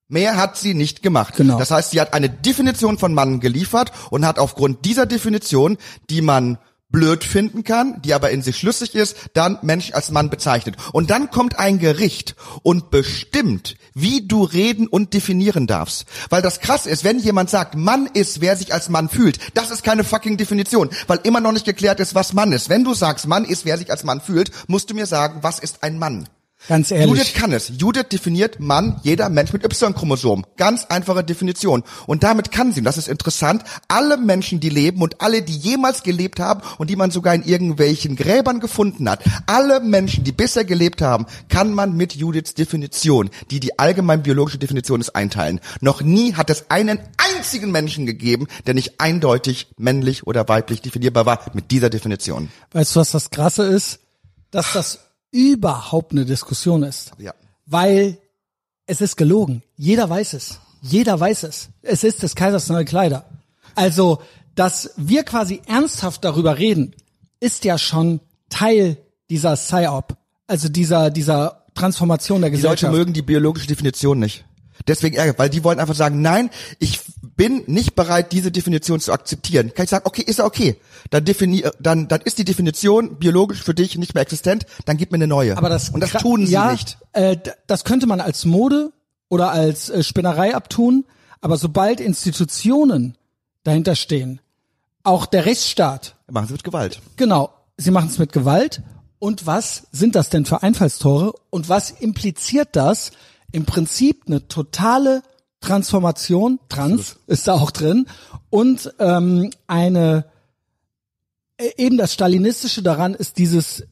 Mehr 0.10 0.38
hat 0.38 0.58
sie 0.58 0.74
nicht 0.74 1.04
gemacht. 1.04 1.36
Genau. 1.36 1.60
Das 1.60 1.72
heißt, 1.72 1.92
sie 1.92 2.00
hat 2.00 2.14
eine 2.14 2.30
Definition 2.30 2.98
von 2.98 3.14
Mann 3.14 3.40
geliefert 3.40 3.92
und 4.10 4.26
hat 4.26 4.40
aufgrund 4.40 4.86
dieser 4.86 5.06
Definition, 5.06 5.78
die 6.10 6.22
man 6.22 6.58
blöd 6.90 7.26
finden 7.26 7.64
kann, 7.66 8.02
die 8.02 8.14
aber 8.14 8.32
in 8.32 8.42
sich 8.42 8.58
schlüssig 8.58 8.96
ist, 8.96 9.18
dann 9.34 9.60
Mensch 9.62 9.92
als 9.92 10.10
Mann 10.10 10.30
bezeichnet. 10.30 10.78
Und 10.94 11.10
dann 11.10 11.30
kommt 11.32 11.60
ein 11.60 11.80
Gericht 11.80 12.36
und 12.64 12.90
bestimmt, 12.92 13.76
wie 13.94 14.26
du 14.26 14.44
reden 14.44 14.88
und 14.88 15.14
definieren 15.14 15.68
darfst. 15.68 16.06
Weil 16.30 16.42
das 16.42 16.62
krass 16.62 16.86
ist, 16.86 17.04
wenn 17.04 17.20
jemand 17.20 17.50
sagt, 17.50 17.76
Mann 17.76 18.10
ist, 18.14 18.40
wer 18.40 18.56
sich 18.56 18.74
als 18.74 18.88
Mann 18.88 19.10
fühlt, 19.10 19.40
das 19.54 19.72
ist 19.72 19.84
keine 19.84 20.06
fucking 20.06 20.38
Definition, 20.38 20.90
weil 21.08 21.20
immer 21.24 21.42
noch 21.42 21.52
nicht 21.52 21.66
geklärt 21.66 22.00
ist, 22.00 22.16
was 22.16 22.34
Mann 22.34 22.54
ist. 22.54 22.70
Wenn 22.70 22.86
du 22.86 22.94
sagst, 22.94 23.28
Mann 23.28 23.44
ist, 23.44 23.66
wer 23.66 23.78
sich 23.78 23.92
als 23.92 24.06
Mann 24.06 24.22
fühlt, 24.22 24.52
musst 24.68 24.90
du 24.90 24.94
mir 24.94 25.06
sagen, 25.06 25.40
was 25.42 25.60
ist 25.60 25.84
ein 25.84 26.00
Mann? 26.00 26.30
Ganz 26.68 26.92
ehrlich. 26.92 27.08
Judith 27.08 27.34
kann 27.34 27.54
es. 27.54 27.72
Judith 27.78 28.08
definiert 28.12 28.60
Mann, 28.60 29.00
jeder 29.04 29.30
Mensch 29.30 29.54
mit 29.54 29.64
Y-Chromosom. 29.64 30.46
Ganz 30.58 30.86
einfache 30.86 31.24
Definition. 31.24 31.84
Und 32.08 32.24
damit 32.24 32.52
kann 32.52 32.74
sie, 32.74 32.82
und 32.82 32.86
das 32.86 32.98
ist 32.98 33.08
interessant, 33.08 33.64
alle 33.88 34.18
Menschen, 34.18 34.60
die 34.60 34.70
leben 34.70 35.02
und 35.02 35.22
alle, 35.22 35.44
die 35.44 35.56
jemals 35.56 36.04
gelebt 36.04 36.40
haben 36.40 36.62
und 36.78 36.90
die 36.90 36.96
man 36.96 37.12
sogar 37.12 37.34
in 37.36 37.44
irgendwelchen 37.44 38.16
Gräbern 38.16 38.60
gefunden 38.60 39.10
hat, 39.10 39.24
alle 39.46 39.80
Menschen, 39.80 40.24
die 40.24 40.34
bisher 40.34 40.66
gelebt 40.66 41.02
haben, 41.02 41.26
kann 41.48 41.74
man 41.74 41.96
mit 41.96 42.16
Judiths 42.16 42.54
Definition, 42.54 43.30
die 43.50 43.60
die 43.60 43.80
allgemein 43.80 44.24
biologische 44.24 44.58
Definition 44.58 45.00
ist, 45.00 45.16
einteilen. 45.16 45.62
Noch 45.80 46.02
nie 46.02 46.34
hat 46.34 46.50
es 46.50 46.70
einen 46.70 47.00
einzigen 47.18 47.72
Menschen 47.72 48.06
gegeben, 48.06 48.48
der 48.66 48.74
nicht 48.74 49.00
eindeutig 49.00 49.68
männlich 49.78 50.28
oder 50.28 50.50
weiblich 50.50 50.82
definierbar 50.82 51.26
war 51.26 51.40
mit 51.54 51.72
dieser 51.72 51.90
Definition. 51.90 52.50
Weißt 52.72 52.96
du, 52.96 53.00
was 53.00 53.12
das 53.12 53.30
Krasse 53.30 53.64
ist? 53.64 54.00
Dass 54.52 54.74
das 54.74 55.00
überhaupt 55.38 56.14
eine 56.14 56.26
Diskussion 56.26 56.82
ist. 56.82 57.12
Ja. 57.20 57.34
Weil 57.68 58.18
es 58.88 59.02
ist 59.02 59.18
gelogen. 59.18 59.62
Jeder 59.76 60.10
weiß 60.10 60.34
es. 60.34 60.60
Jeder 60.82 61.20
weiß 61.20 61.44
es. 61.44 61.70
Es 61.84 62.04
ist 62.04 62.24
des 62.24 62.34
Kaisers 62.36 62.70
neue 62.70 62.86
Kleider. 62.86 63.26
Also, 63.76 64.20
dass 64.56 64.92
wir 64.98 65.24
quasi 65.24 65.62
ernsthaft 65.68 66.24
darüber 66.24 66.58
reden, 66.58 66.96
ist 67.40 67.66
ja 67.66 67.78
schon 67.78 68.20
Teil 68.50 68.98
dieser 69.30 69.56
PSYOP. 69.56 70.18
Also 70.48 70.70
dieser, 70.70 71.12
dieser 71.12 71.66
Transformation 71.76 72.42
der 72.42 72.50
Die 72.50 72.56
Leute 72.56 72.64
Gesellschaft. 72.70 72.94
mögen 72.94 73.14
die 73.14 73.22
biologische 73.22 73.68
Definition 73.68 74.18
nicht. 74.18 74.44
Deswegen 74.88 75.18
ärgert, 75.18 75.38
weil 75.38 75.50
die 75.50 75.64
wollen 75.64 75.80
einfach 75.80 75.96
sagen, 75.96 76.22
nein, 76.22 76.50
ich 76.80 77.02
bin 77.38 77.64
nicht 77.68 77.96
bereit, 77.96 78.32
diese 78.32 78.52
Definition 78.52 79.00
zu 79.00 79.14
akzeptieren. 79.14 79.72
Kann 79.74 79.86
ich 79.86 79.90
sagen, 79.92 80.06
okay, 80.06 80.24
ist 80.24 80.40
ja 80.40 80.46
okay. 80.46 80.76
Dann 81.12 81.24
definier, 81.24 81.72
dann, 81.80 82.08
dann 82.08 82.22
ist 82.22 82.40
die 82.40 82.44
Definition 82.46 83.18
biologisch 83.18 83.64
für 83.64 83.74
dich 83.76 83.98
nicht 83.98 84.16
mehr 84.16 84.24
existent, 84.24 84.66
dann 84.86 84.98
gib 84.98 85.12
mir 85.12 85.16
eine 85.18 85.28
neue. 85.28 85.56
Aber 85.56 85.70
das 85.70 85.90
Und 85.90 86.02
das 86.02 86.12
tun 86.12 86.46
sie 86.46 86.54
ja, 86.54 86.72
nicht. 86.72 86.98
Äh, 87.14 87.38
das 87.68 87.86
könnte 87.86 88.08
man 88.08 88.20
als 88.20 88.44
Mode 88.44 88.92
oder 89.30 89.52
als 89.52 89.90
äh, 89.90 90.04
Spinnerei 90.04 90.56
abtun, 90.56 91.06
aber 91.40 91.58
sobald 91.58 92.00
Institutionen 92.00 93.16
dahinter 93.64 93.96
stehen, 93.96 94.42
auch 95.04 95.26
der 95.26 95.46
Rechtsstaat, 95.46 96.16
Machen 96.30 96.48
sie 96.48 96.54
mit 96.54 96.64
Gewalt. 96.64 97.00
genau, 97.16 97.54
sie 97.78 97.92
machen 97.92 98.10
es 98.10 98.18
mit 98.18 98.34
Gewalt. 98.34 98.82
Und 99.20 99.46
was 99.46 99.84
sind 99.92 100.16
das 100.16 100.30
denn 100.30 100.46
für 100.46 100.64
Einfallstore? 100.64 101.34
Und 101.50 101.70
was 101.70 101.92
impliziert 101.92 102.70
das 102.74 103.12
im 103.52 103.66
Prinzip 103.66 104.24
eine 104.28 104.48
totale 104.48 105.24
Transformation, 105.62 106.60
Trans 106.70 107.18
ist 107.28 107.48
da 107.48 107.54
auch 107.54 107.72
drin, 107.72 108.06
und 108.50 108.94
ähm, 109.00 109.50
eine 109.68 110.26
äh, 111.58 111.72
eben 111.78 111.98
das 111.98 112.14
Stalinistische 112.14 112.82
daran 112.82 113.14
ist 113.14 113.38
dieses 113.38 113.84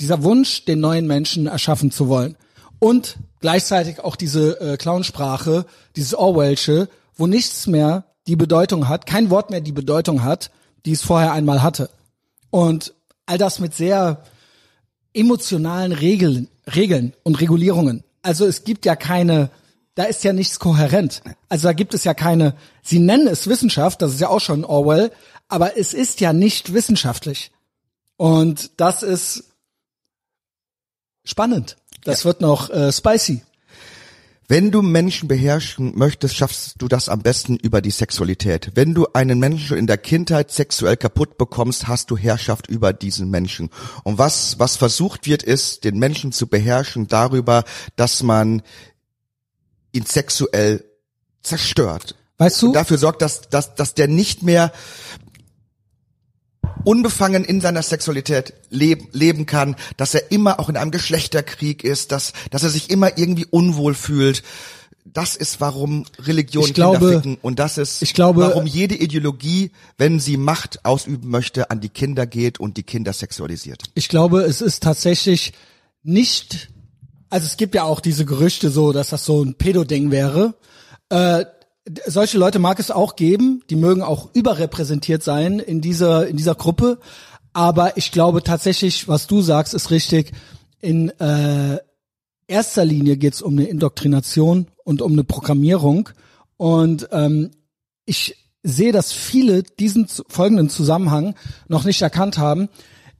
dieser 0.00 0.22
Wunsch, 0.22 0.64
den 0.64 0.80
neuen 0.80 1.06
Menschen 1.06 1.46
erschaffen 1.46 1.90
zu 1.90 2.08
wollen. 2.08 2.36
Und 2.78 3.16
gleichzeitig 3.40 4.00
auch 4.00 4.16
diese 4.16 4.60
äh, 4.60 4.76
Clownsprache, 4.76 5.66
dieses 5.96 6.14
Orwellsche, 6.14 6.88
wo 7.16 7.26
nichts 7.26 7.66
mehr 7.66 8.04
die 8.26 8.36
Bedeutung 8.36 8.88
hat, 8.88 9.06
kein 9.06 9.30
Wort 9.30 9.50
mehr 9.50 9.60
die 9.60 9.72
Bedeutung 9.72 10.24
hat, 10.24 10.50
die 10.84 10.92
es 10.92 11.02
vorher 11.02 11.32
einmal 11.32 11.62
hatte. 11.62 11.90
Und 12.50 12.94
all 13.26 13.38
das 13.38 13.58
mit 13.58 13.74
sehr 13.74 14.22
emotionalen 15.14 15.92
Regeln, 15.92 16.48
Regeln 16.74 17.14
und 17.22 17.40
Regulierungen. 17.40 18.04
Also 18.22 18.46
es 18.46 18.64
gibt 18.64 18.84
ja 18.84 18.96
keine, 18.96 19.50
da 19.94 20.04
ist 20.04 20.24
ja 20.24 20.32
nichts 20.32 20.58
kohärent. 20.58 21.22
Also 21.48 21.68
da 21.68 21.72
gibt 21.72 21.94
es 21.94 22.04
ja 22.04 22.14
keine, 22.14 22.54
sie 22.82 22.98
nennen 22.98 23.26
es 23.28 23.48
Wissenschaft, 23.48 24.02
das 24.02 24.14
ist 24.14 24.20
ja 24.20 24.28
auch 24.28 24.40
schon 24.40 24.64
Orwell, 24.64 25.12
aber 25.48 25.78
es 25.78 25.94
ist 25.94 26.20
ja 26.20 26.32
nicht 26.32 26.72
wissenschaftlich. 26.72 27.52
Und 28.16 28.72
das 28.76 29.02
ist 29.02 29.44
spannend. 31.24 31.76
Das 32.04 32.20
ja. 32.20 32.24
wird 32.26 32.40
noch 32.40 32.70
äh, 32.70 32.92
spicy. 32.92 33.42
Wenn 34.46 34.70
du 34.70 34.82
Menschen 34.82 35.26
beherrschen 35.26 35.96
möchtest, 35.96 36.36
schaffst 36.36 36.74
du 36.76 36.86
das 36.86 37.08
am 37.08 37.22
besten 37.22 37.56
über 37.56 37.80
die 37.80 37.90
Sexualität. 37.90 38.72
Wenn 38.74 38.92
du 38.92 39.06
einen 39.14 39.38
Menschen 39.38 39.66
schon 39.66 39.78
in 39.78 39.86
der 39.86 39.96
Kindheit 39.96 40.50
sexuell 40.50 40.98
kaputt 40.98 41.38
bekommst, 41.38 41.88
hast 41.88 42.10
du 42.10 42.18
Herrschaft 42.18 42.66
über 42.66 42.92
diesen 42.92 43.30
Menschen. 43.30 43.70
Und 44.02 44.18
was, 44.18 44.58
was 44.58 44.76
versucht 44.76 45.24
wird, 45.26 45.42
ist, 45.42 45.84
den 45.84 45.98
Menschen 45.98 46.30
zu 46.30 46.46
beherrschen 46.46 47.08
darüber, 47.08 47.64
dass 47.96 48.22
man 48.22 48.62
ihn 49.94 50.06
sexuell 50.06 50.84
zerstört. 51.42 52.16
Weißt 52.38 52.62
du? 52.62 52.68
Und 52.68 52.72
dafür 52.74 52.98
sorgt, 52.98 53.22
dass, 53.22 53.48
dass, 53.48 53.74
dass 53.74 53.94
der 53.94 54.08
nicht 54.08 54.42
mehr 54.42 54.72
unbefangen 56.84 57.44
in 57.44 57.60
seiner 57.60 57.82
Sexualität 57.82 58.54
leben, 58.70 59.08
leben 59.12 59.46
kann, 59.46 59.76
dass 59.96 60.14
er 60.14 60.30
immer 60.30 60.60
auch 60.60 60.68
in 60.68 60.76
einem 60.76 60.90
Geschlechterkrieg 60.90 61.84
ist, 61.84 62.12
dass, 62.12 62.32
dass 62.50 62.62
er 62.62 62.70
sich 62.70 62.90
immer 62.90 63.16
irgendwie 63.16 63.46
unwohl 63.46 63.94
fühlt. 63.94 64.42
Das 65.06 65.36
ist, 65.36 65.60
warum 65.60 66.06
Religion 66.18 66.64
ich 66.64 66.74
glaube, 66.74 66.98
Kinder 66.98 67.14
ficken 67.16 67.38
und 67.42 67.58
das 67.58 67.76
ist, 67.76 68.02
ich 68.02 68.14
glaube, 68.14 68.40
warum 68.40 68.66
jede 68.66 68.94
Ideologie, 68.94 69.70
wenn 69.98 70.18
sie 70.18 70.38
Macht 70.38 70.84
ausüben 70.84 71.28
möchte, 71.28 71.70
an 71.70 71.80
die 71.80 71.90
Kinder 71.90 72.26
geht 72.26 72.58
und 72.58 72.78
die 72.78 72.84
Kinder 72.84 73.12
sexualisiert. 73.12 73.82
Ich 73.94 74.08
glaube, 74.08 74.40
es 74.40 74.62
ist 74.62 74.82
tatsächlich 74.82 75.52
nicht, 76.02 76.70
also 77.34 77.46
es 77.46 77.56
gibt 77.56 77.74
ja 77.74 77.82
auch 77.82 77.98
diese 77.98 78.24
Gerüchte 78.24 78.70
so, 78.70 78.92
dass 78.92 79.08
das 79.08 79.24
so 79.24 79.42
ein 79.42 79.56
Pedo-Ding 79.56 80.12
wäre. 80.12 80.54
Äh, 81.08 81.44
solche 82.06 82.38
Leute 82.38 82.60
mag 82.60 82.78
es 82.78 82.92
auch 82.92 83.16
geben, 83.16 83.64
die 83.70 83.74
mögen 83.74 84.02
auch 84.02 84.32
überrepräsentiert 84.34 85.24
sein 85.24 85.58
in 85.58 85.80
dieser 85.80 86.28
in 86.28 86.36
dieser 86.36 86.54
Gruppe, 86.54 87.00
aber 87.52 87.96
ich 87.96 88.12
glaube 88.12 88.44
tatsächlich, 88.44 89.08
was 89.08 89.26
du 89.26 89.42
sagst, 89.42 89.74
ist 89.74 89.90
richtig. 89.90 90.30
In 90.80 91.08
äh, 91.18 91.80
erster 92.46 92.84
Linie 92.84 93.16
geht 93.16 93.34
es 93.34 93.42
um 93.42 93.54
eine 93.54 93.66
Indoktrination 93.66 94.68
und 94.84 95.02
um 95.02 95.10
eine 95.10 95.24
Programmierung 95.24 96.10
und 96.56 97.08
ähm, 97.10 97.50
ich 98.06 98.36
sehe, 98.62 98.92
dass 98.92 99.10
viele 99.10 99.64
diesen 99.64 100.06
folgenden 100.28 100.68
Zusammenhang 100.68 101.34
noch 101.66 101.84
nicht 101.84 102.00
erkannt 102.00 102.38
haben. 102.38 102.68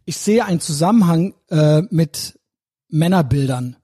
Ich 0.04 0.18
sehe 0.18 0.44
einen 0.44 0.61
Zusammenhang 0.61 1.35
äh, 1.50 1.83
mit 1.90 2.38
Männerbildern 2.90 3.76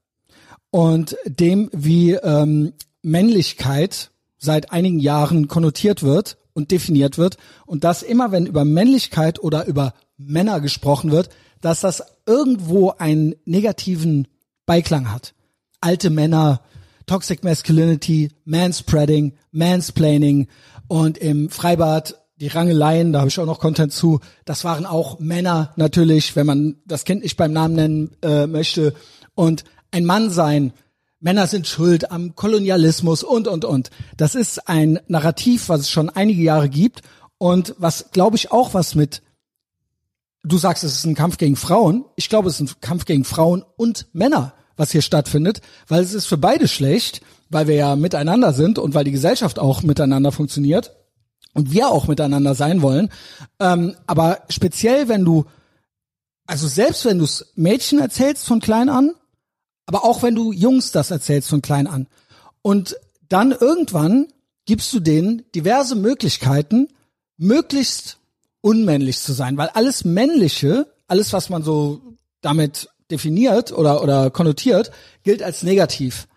und 0.70 1.16
dem, 1.24 1.70
wie 1.72 2.12
ähm, 2.12 2.72
Männlichkeit 3.02 4.10
seit 4.38 4.72
einigen 4.72 4.98
Jahren 4.98 5.48
konnotiert 5.48 6.02
wird 6.02 6.38
und 6.52 6.70
definiert 6.70 7.18
wird 7.18 7.36
und 7.66 7.84
dass 7.84 8.02
immer, 8.02 8.32
wenn 8.32 8.46
über 8.46 8.64
Männlichkeit 8.64 9.42
oder 9.42 9.66
über 9.66 9.94
Männer 10.16 10.60
gesprochen 10.60 11.10
wird, 11.10 11.30
dass 11.60 11.80
das 11.80 12.02
irgendwo 12.26 12.90
einen 12.90 13.34
negativen 13.44 14.28
Beiklang 14.66 15.12
hat. 15.12 15.34
Alte 15.80 16.10
Männer, 16.10 16.60
Toxic 17.06 17.42
Masculinity, 17.42 18.30
Manspreading, 18.44 19.34
Mansplaining 19.50 20.48
und 20.88 21.18
im 21.18 21.50
Freibad 21.50 22.16
die 22.40 22.48
Rangeleien, 22.48 23.12
da 23.12 23.20
habe 23.20 23.28
ich 23.28 23.38
auch 23.38 23.46
noch 23.46 23.58
Content 23.58 23.92
zu, 23.92 24.20
das 24.46 24.64
waren 24.64 24.86
auch 24.86 25.18
Männer 25.18 25.72
natürlich, 25.76 26.36
wenn 26.36 26.46
man 26.46 26.76
das 26.86 27.04
Kind 27.04 27.22
nicht 27.22 27.36
beim 27.36 27.52
Namen 27.52 27.74
nennen 27.74 28.16
äh, 28.22 28.46
möchte. 28.46 28.94
Und 29.34 29.64
ein 29.90 30.04
Mann 30.04 30.30
sein, 30.30 30.72
Männer 31.20 31.46
sind 31.46 31.66
schuld 31.66 32.10
am 32.10 32.34
Kolonialismus 32.34 33.22
und, 33.22 33.46
und, 33.46 33.64
und. 33.64 33.90
Das 34.16 34.34
ist 34.34 34.68
ein 34.68 35.00
Narrativ, 35.06 35.68
was 35.68 35.80
es 35.80 35.90
schon 35.90 36.08
einige 36.08 36.42
Jahre 36.42 36.70
gibt 36.70 37.02
und 37.36 37.74
was, 37.78 38.06
glaube 38.12 38.36
ich, 38.36 38.52
auch 38.52 38.72
was 38.72 38.94
mit, 38.94 39.22
du 40.42 40.56
sagst, 40.56 40.82
es 40.82 40.94
ist 40.94 41.04
ein 41.04 41.14
Kampf 41.14 41.36
gegen 41.36 41.56
Frauen. 41.56 42.06
Ich 42.16 42.30
glaube, 42.30 42.48
es 42.48 42.58
ist 42.58 42.60
ein 42.60 42.80
Kampf 42.80 43.04
gegen 43.04 43.24
Frauen 43.24 43.64
und 43.76 44.06
Männer, 44.14 44.54
was 44.76 44.92
hier 44.92 45.02
stattfindet, 45.02 45.60
weil 45.88 46.02
es 46.02 46.14
ist 46.14 46.26
für 46.26 46.38
beide 46.38 46.68
schlecht, 46.68 47.20
weil 47.50 47.66
wir 47.66 47.74
ja 47.74 47.96
miteinander 47.96 48.54
sind 48.54 48.78
und 48.78 48.94
weil 48.94 49.04
die 49.04 49.10
Gesellschaft 49.10 49.58
auch 49.58 49.82
miteinander 49.82 50.32
funktioniert 50.32 50.96
und 51.52 51.70
wir 51.70 51.88
auch 51.88 52.06
miteinander 52.06 52.54
sein 52.54 52.80
wollen. 52.80 53.10
Ähm, 53.58 53.94
aber 54.06 54.38
speziell, 54.48 55.08
wenn 55.08 55.26
du, 55.26 55.44
also 56.46 56.66
selbst 56.66 57.04
wenn 57.04 57.18
du 57.18 57.24
es 57.24 57.52
Mädchen 57.56 57.98
erzählst 57.98 58.46
von 58.46 58.60
klein 58.60 58.88
an, 58.88 59.12
aber 59.90 60.04
auch 60.04 60.22
wenn 60.22 60.36
du 60.36 60.52
Jungs 60.52 60.92
das 60.92 61.10
erzählst 61.10 61.48
von 61.48 61.62
klein 61.62 61.88
an. 61.88 62.06
Und 62.62 62.96
dann 63.28 63.50
irgendwann 63.50 64.28
gibst 64.64 64.92
du 64.92 65.00
denen 65.00 65.42
diverse 65.52 65.96
Möglichkeiten, 65.96 66.86
möglichst 67.36 68.18
unmännlich 68.60 69.18
zu 69.18 69.32
sein, 69.32 69.56
weil 69.56 69.66
alles 69.70 70.04
Männliche, 70.04 70.86
alles 71.08 71.32
was 71.32 71.50
man 71.50 71.64
so 71.64 72.02
damit 72.40 72.88
definiert 73.10 73.72
oder, 73.72 74.00
oder 74.00 74.30
konnotiert, 74.30 74.92
gilt 75.24 75.42
als 75.42 75.64
negativ 75.64 76.28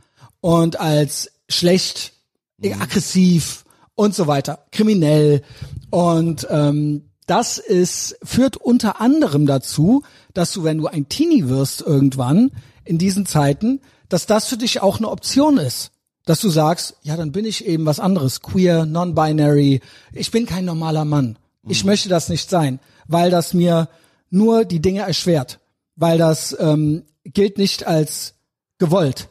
und 0.41 0.79
als 0.79 1.29
schlecht, 1.47 2.13
mhm. 2.57 2.81
aggressiv 2.81 3.65
und 3.93 4.15
so 4.15 4.25
weiter, 4.25 4.65
kriminell. 4.71 5.43
Und 5.91 6.47
ähm, 6.49 7.03
das 7.27 7.59
ist, 7.59 8.17
führt 8.23 8.57
unter 8.57 8.99
anderem 8.99 9.45
dazu, 9.45 10.01
dass 10.33 10.51
du, 10.53 10.63
wenn 10.63 10.79
du 10.79 10.87
ein 10.87 11.07
Teenie 11.07 11.49
wirst 11.49 11.81
irgendwann, 11.81 12.49
in 12.85 12.97
diesen 12.97 13.25
Zeiten, 13.25 13.81
dass 14.09 14.25
das 14.25 14.47
für 14.47 14.57
dich 14.57 14.81
auch 14.81 14.97
eine 14.97 15.09
Option 15.09 15.57
ist. 15.57 15.91
Dass 16.25 16.39
du 16.39 16.49
sagst, 16.49 16.95
ja, 17.01 17.17
dann 17.17 17.31
bin 17.33 17.45
ich 17.45 17.65
eben 17.65 17.85
was 17.85 17.99
anderes, 17.99 18.41
queer, 18.41 18.85
non-binary, 18.85 19.81
ich 20.13 20.31
bin 20.31 20.45
kein 20.45 20.65
normaler 20.65 21.03
Mann. 21.03 21.37
Ich 21.67 21.83
mhm. 21.83 21.89
möchte 21.89 22.09
das 22.09 22.29
nicht 22.29 22.49
sein, 22.49 22.79
weil 23.07 23.29
das 23.29 23.53
mir 23.53 23.89
nur 24.29 24.65
die 24.65 24.81
Dinge 24.81 25.01
erschwert, 25.01 25.59
weil 25.95 26.17
das 26.17 26.55
ähm, 26.59 27.03
gilt 27.25 27.57
nicht 27.57 27.85
als 27.85 28.35
gewollt. 28.77 29.29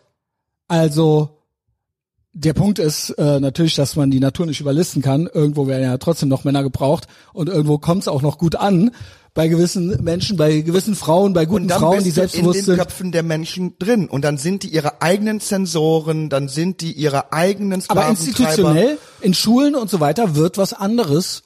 Also 0.69 1.39
der 2.35 2.55
Punkt 2.55 2.79
ist 2.79 3.11
äh, 3.11 3.41
natürlich, 3.41 3.75
dass 3.75 3.97
man 3.97 4.11
die 4.11 4.21
Natur 4.21 4.47
nicht 4.47 4.61
überlisten 4.61 5.03
kann. 5.03 5.29
Irgendwo 5.33 5.67
werden 5.67 5.83
ja 5.83 5.99
trotzdem 5.99 6.29
noch 6.29 6.45
Männer 6.45 6.63
gebraucht 6.63 7.07
und 7.33 7.49
irgendwo 7.49 7.79
kommt 7.79 8.03
es 8.03 8.09
auch 8.09 8.23
noch 8.23 8.39
gut 8.39 8.57
an 8.57 8.91
bei 9.35 9.49
gewissen 9.49 10.03
Menschen, 10.03 10.37
bei 10.37 10.61
gewissen 10.61 10.95
Frauen, 10.95 11.33
bei 11.33 11.47
guten 11.47 11.69
Frauen, 11.69 12.05
die 12.05 12.11
selbstbewusst 12.11 12.61
in 12.61 12.67
den 12.67 12.77
Köpfen 12.77 13.13
der 13.13 13.23
Menschen 13.23 13.79
drin. 13.79 14.09
Und 14.09 14.25
dann 14.25 14.37
sind 14.37 14.63
die 14.63 14.69
ihre 14.69 15.01
eigenen 15.01 15.41
Sensoren, 15.41 16.29
dann 16.29 16.49
sind 16.49 16.81
die 16.83 16.93
ihre 16.93 17.33
eigenen 17.33 17.83
Aber 17.89 18.09
institutionell 18.09 18.99
in 19.21 19.33
Schulen 19.33 19.75
und 19.75 19.89
so 19.89 20.01
weiter 20.01 20.35
wird 20.35 20.59
was 20.59 20.75
anderes 20.75 21.43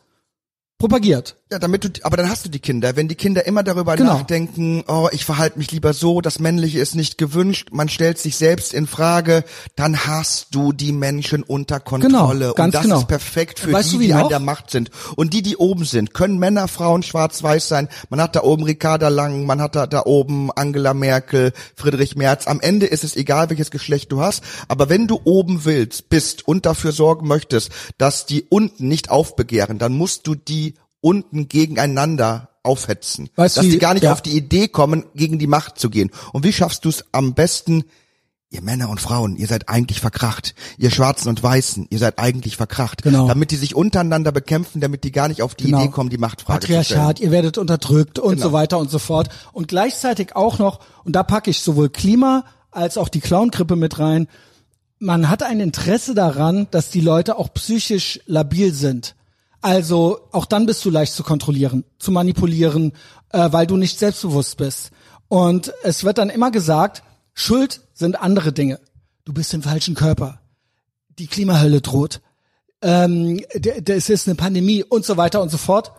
propagiert. 0.78 1.36
Ja, 1.48 1.60
damit 1.60 1.84
du, 1.84 1.90
aber 2.02 2.16
dann 2.16 2.28
hast 2.28 2.44
du 2.44 2.48
die 2.48 2.58
Kinder. 2.58 2.96
Wenn 2.96 3.06
die 3.06 3.14
Kinder 3.14 3.46
immer 3.46 3.62
darüber 3.62 3.94
genau. 3.94 4.14
nachdenken, 4.14 4.82
oh, 4.88 5.08
ich 5.12 5.24
verhalte 5.24 5.58
mich 5.58 5.70
lieber 5.70 5.92
so, 5.92 6.20
das 6.20 6.40
Männliche 6.40 6.80
ist 6.80 6.96
nicht 6.96 7.18
gewünscht, 7.18 7.68
man 7.70 7.88
stellt 7.88 8.18
sich 8.18 8.36
selbst 8.36 8.74
in 8.74 8.88
Frage, 8.88 9.44
dann 9.76 10.06
hast 10.06 10.56
du 10.56 10.72
die 10.72 10.90
Menschen 10.90 11.44
unter 11.44 11.78
Kontrolle. 11.78 12.46
Genau, 12.46 12.54
ganz 12.54 12.66
und 12.66 12.74
das 12.74 12.82
genau. 12.82 12.98
ist 12.98 13.06
perfekt 13.06 13.60
für 13.60 13.72
weißt 13.72 13.92
die, 13.92 13.98
die 13.98 14.12
an 14.12 14.28
der 14.28 14.40
Macht 14.40 14.72
sind. 14.72 14.90
Und 15.14 15.34
die, 15.34 15.42
die 15.42 15.56
oben 15.56 15.84
sind, 15.84 16.14
können 16.14 16.40
Männer, 16.40 16.66
Frauen, 16.66 17.04
schwarz-weiß 17.04 17.68
sein. 17.68 17.88
Man 18.10 18.20
hat 18.20 18.34
da 18.34 18.42
oben 18.42 18.64
Ricarda 18.64 19.06
Lang, 19.06 19.46
man 19.46 19.60
hat 19.60 19.76
da, 19.76 19.86
da 19.86 20.02
oben 20.04 20.50
Angela 20.50 20.94
Merkel, 20.94 21.52
Friedrich 21.76 22.16
Merz. 22.16 22.48
Am 22.48 22.60
Ende 22.60 22.86
ist 22.86 23.04
es 23.04 23.14
egal, 23.14 23.50
welches 23.50 23.70
Geschlecht 23.70 24.10
du 24.10 24.20
hast. 24.20 24.42
Aber 24.66 24.88
wenn 24.88 25.06
du 25.06 25.20
oben 25.22 25.64
willst, 25.64 26.08
bist 26.08 26.48
und 26.48 26.66
dafür 26.66 26.90
sorgen 26.90 27.28
möchtest, 27.28 27.70
dass 27.98 28.26
die 28.26 28.42
unten 28.48 28.88
nicht 28.88 29.10
aufbegehren, 29.10 29.78
dann 29.78 29.92
musst 29.92 30.26
du 30.26 30.34
die 30.34 30.74
unten 31.00 31.48
gegeneinander 31.48 32.50
aufhetzen. 32.62 33.30
Weißt 33.36 33.56
dass 33.56 33.64
die 33.64 33.78
gar 33.78 33.94
nicht 33.94 34.04
ja. 34.04 34.12
auf 34.12 34.22
die 34.22 34.36
Idee 34.36 34.68
kommen, 34.68 35.04
gegen 35.14 35.38
die 35.38 35.46
Macht 35.46 35.78
zu 35.78 35.88
gehen. 35.88 36.10
Und 36.32 36.44
wie 36.44 36.52
schaffst 36.52 36.84
du 36.84 36.88
es 36.88 37.04
am 37.12 37.34
besten? 37.34 37.84
Ihr 38.48 38.62
Männer 38.62 38.88
und 38.88 39.00
Frauen, 39.00 39.36
ihr 39.36 39.48
seid 39.48 39.68
eigentlich 39.68 40.00
verkracht. 40.00 40.54
Ihr 40.78 40.90
Schwarzen 40.92 41.28
und 41.28 41.42
Weißen, 41.42 41.88
ihr 41.90 41.98
seid 41.98 42.20
eigentlich 42.20 42.56
verkracht. 42.56 43.02
Genau. 43.02 43.26
Damit 43.26 43.50
die 43.50 43.56
sich 43.56 43.74
untereinander 43.74 44.30
bekämpfen, 44.30 44.80
damit 44.80 45.02
die 45.02 45.10
gar 45.10 45.26
nicht 45.26 45.42
auf 45.42 45.56
die 45.56 45.64
genau. 45.64 45.80
Idee 45.82 45.90
kommen, 45.90 46.10
die 46.10 46.18
Machtfrage 46.18 46.60
Patriarchat, 46.60 47.18
zu 47.18 47.24
ihr 47.24 47.32
werdet 47.32 47.58
unterdrückt 47.58 48.20
und 48.20 48.36
genau. 48.36 48.46
so 48.46 48.52
weiter 48.52 48.78
und 48.78 48.88
so 48.88 49.00
fort. 49.00 49.30
Und 49.52 49.66
gleichzeitig 49.66 50.36
auch 50.36 50.60
noch, 50.60 50.78
und 51.02 51.16
da 51.16 51.24
packe 51.24 51.50
ich 51.50 51.60
sowohl 51.60 51.88
Klima 51.88 52.44
als 52.70 52.98
auch 52.98 53.08
die 53.08 53.20
Clown-Grippe 53.20 53.74
mit 53.74 53.98
rein, 53.98 54.28
man 54.98 55.28
hat 55.28 55.42
ein 55.42 55.60
Interesse 55.60 56.14
daran, 56.14 56.68
dass 56.70 56.90
die 56.90 57.00
Leute 57.00 57.38
auch 57.38 57.52
psychisch 57.52 58.20
labil 58.26 58.72
sind. 58.72 59.16
Also 59.66 60.20
auch 60.30 60.46
dann 60.46 60.64
bist 60.64 60.84
du 60.84 60.90
leicht 60.90 61.12
zu 61.12 61.24
kontrollieren, 61.24 61.82
zu 61.98 62.12
manipulieren, 62.12 62.92
äh, 63.30 63.48
weil 63.50 63.66
du 63.66 63.76
nicht 63.76 63.98
selbstbewusst 63.98 64.58
bist. 64.58 64.92
Und 65.26 65.72
es 65.82 66.04
wird 66.04 66.18
dann 66.18 66.30
immer 66.30 66.52
gesagt, 66.52 67.02
Schuld 67.34 67.80
sind 67.92 68.14
andere 68.22 68.52
Dinge. 68.52 68.78
Du 69.24 69.32
bist 69.32 69.52
im 69.54 69.64
falschen 69.64 69.96
Körper. 69.96 70.40
Die 71.18 71.26
Klimahölle 71.26 71.80
droht. 71.80 72.20
Ähm, 72.80 73.40
es 73.88 74.08
ist 74.08 74.28
eine 74.28 74.36
Pandemie 74.36 74.84
und 74.84 75.04
so 75.04 75.16
weiter 75.16 75.42
und 75.42 75.48
so 75.48 75.58
fort. 75.58 75.90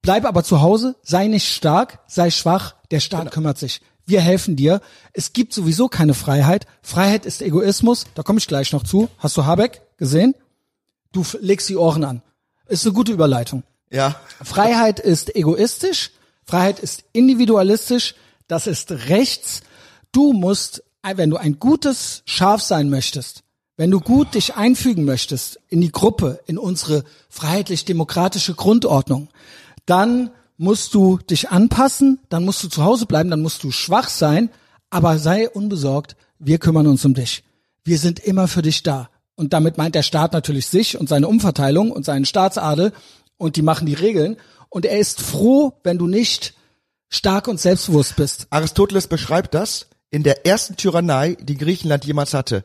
Bleib 0.00 0.24
aber 0.24 0.42
zu 0.42 0.62
Hause, 0.62 0.96
sei 1.02 1.26
nicht 1.26 1.54
stark, 1.54 1.98
sei 2.06 2.30
schwach, 2.30 2.76
der 2.90 3.00
Staat 3.00 3.20
genau. 3.20 3.32
kümmert 3.32 3.58
sich. 3.58 3.82
Wir 4.06 4.22
helfen 4.22 4.56
dir. 4.56 4.80
Es 5.12 5.34
gibt 5.34 5.52
sowieso 5.52 5.88
keine 5.88 6.14
Freiheit. 6.14 6.66
Freiheit 6.80 7.26
ist 7.26 7.42
Egoismus. 7.42 8.06
Da 8.14 8.22
komme 8.22 8.38
ich 8.38 8.46
gleich 8.46 8.72
noch 8.72 8.82
zu. 8.82 9.10
Hast 9.18 9.36
du 9.36 9.44
Habeck 9.44 9.82
gesehen? 9.98 10.34
Du 11.12 11.22
legst 11.42 11.68
die 11.68 11.76
Ohren 11.76 12.04
an. 12.04 12.22
Ist 12.70 12.86
eine 12.86 12.94
gute 12.94 13.12
Überleitung. 13.12 13.64
Ja. 13.90 14.14
Freiheit 14.42 15.00
ist 15.00 15.34
egoistisch. 15.34 16.12
Freiheit 16.44 16.78
ist 16.78 17.04
individualistisch. 17.12 18.14
Das 18.46 18.66
ist 18.66 18.90
rechts. 19.08 19.60
Du 20.12 20.32
musst, 20.32 20.82
wenn 21.02 21.30
du 21.30 21.36
ein 21.36 21.58
gutes 21.58 22.22
Schaf 22.24 22.62
sein 22.62 22.88
möchtest, 22.88 23.42
wenn 23.76 23.90
du 23.90 24.00
gut 24.00 24.34
dich 24.34 24.54
einfügen 24.54 25.04
möchtest 25.04 25.58
in 25.68 25.80
die 25.80 25.90
Gruppe, 25.90 26.40
in 26.46 26.58
unsere 26.58 27.04
freiheitlich-demokratische 27.28 28.54
Grundordnung, 28.54 29.28
dann 29.86 30.30
musst 30.56 30.94
du 30.94 31.18
dich 31.18 31.50
anpassen, 31.50 32.20
dann 32.28 32.44
musst 32.44 32.62
du 32.62 32.68
zu 32.68 32.84
Hause 32.84 33.06
bleiben, 33.06 33.30
dann 33.30 33.42
musst 33.42 33.64
du 33.64 33.70
schwach 33.70 34.08
sein, 34.08 34.50
aber 34.90 35.18
sei 35.18 35.48
unbesorgt, 35.48 36.16
wir 36.38 36.58
kümmern 36.58 36.86
uns 36.86 37.04
um 37.04 37.14
dich. 37.14 37.42
Wir 37.82 37.98
sind 37.98 38.20
immer 38.20 38.46
für 38.46 38.62
dich 38.62 38.82
da. 38.82 39.08
Und 39.40 39.54
damit 39.54 39.78
meint 39.78 39.94
der 39.94 40.02
Staat 40.02 40.34
natürlich 40.34 40.66
sich 40.66 40.98
und 40.98 41.08
seine 41.08 41.26
Umverteilung 41.26 41.92
und 41.92 42.04
seinen 42.04 42.26
Staatsadel 42.26 42.92
und 43.38 43.56
die 43.56 43.62
machen 43.62 43.86
die 43.86 43.94
Regeln. 43.94 44.36
Und 44.68 44.84
er 44.84 44.98
ist 44.98 45.22
froh, 45.22 45.72
wenn 45.82 45.96
du 45.96 46.06
nicht 46.06 46.52
stark 47.08 47.48
und 47.48 47.58
selbstbewusst 47.58 48.16
bist. 48.16 48.48
Aristoteles 48.50 49.06
beschreibt 49.06 49.54
das 49.54 49.86
in 50.10 50.24
der 50.24 50.44
ersten 50.44 50.76
Tyrannei, 50.76 51.38
die 51.40 51.56
Griechenland 51.56 52.04
jemals 52.04 52.34
hatte. 52.34 52.64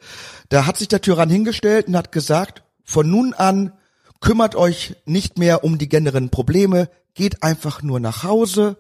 Da 0.49 0.65
hat 0.65 0.75
sich 0.75 0.89
der 0.89 0.99
Tyrann 0.99 1.29
hingestellt 1.29 1.87
und 1.87 1.95
hat 1.95 2.11
gesagt, 2.11 2.63
von 2.83 3.09
nun 3.09 3.33
an 3.33 3.71
kümmert 4.19 4.55
euch 4.55 4.97
nicht 5.05 5.39
mehr 5.39 5.63
um 5.63 5.77
die 5.77 5.87
generellen 5.87 6.29
Probleme, 6.29 6.89
geht 7.13 7.41
einfach 7.41 7.83
nur 7.83 8.01
nach 8.01 8.23
Hause 8.23 8.75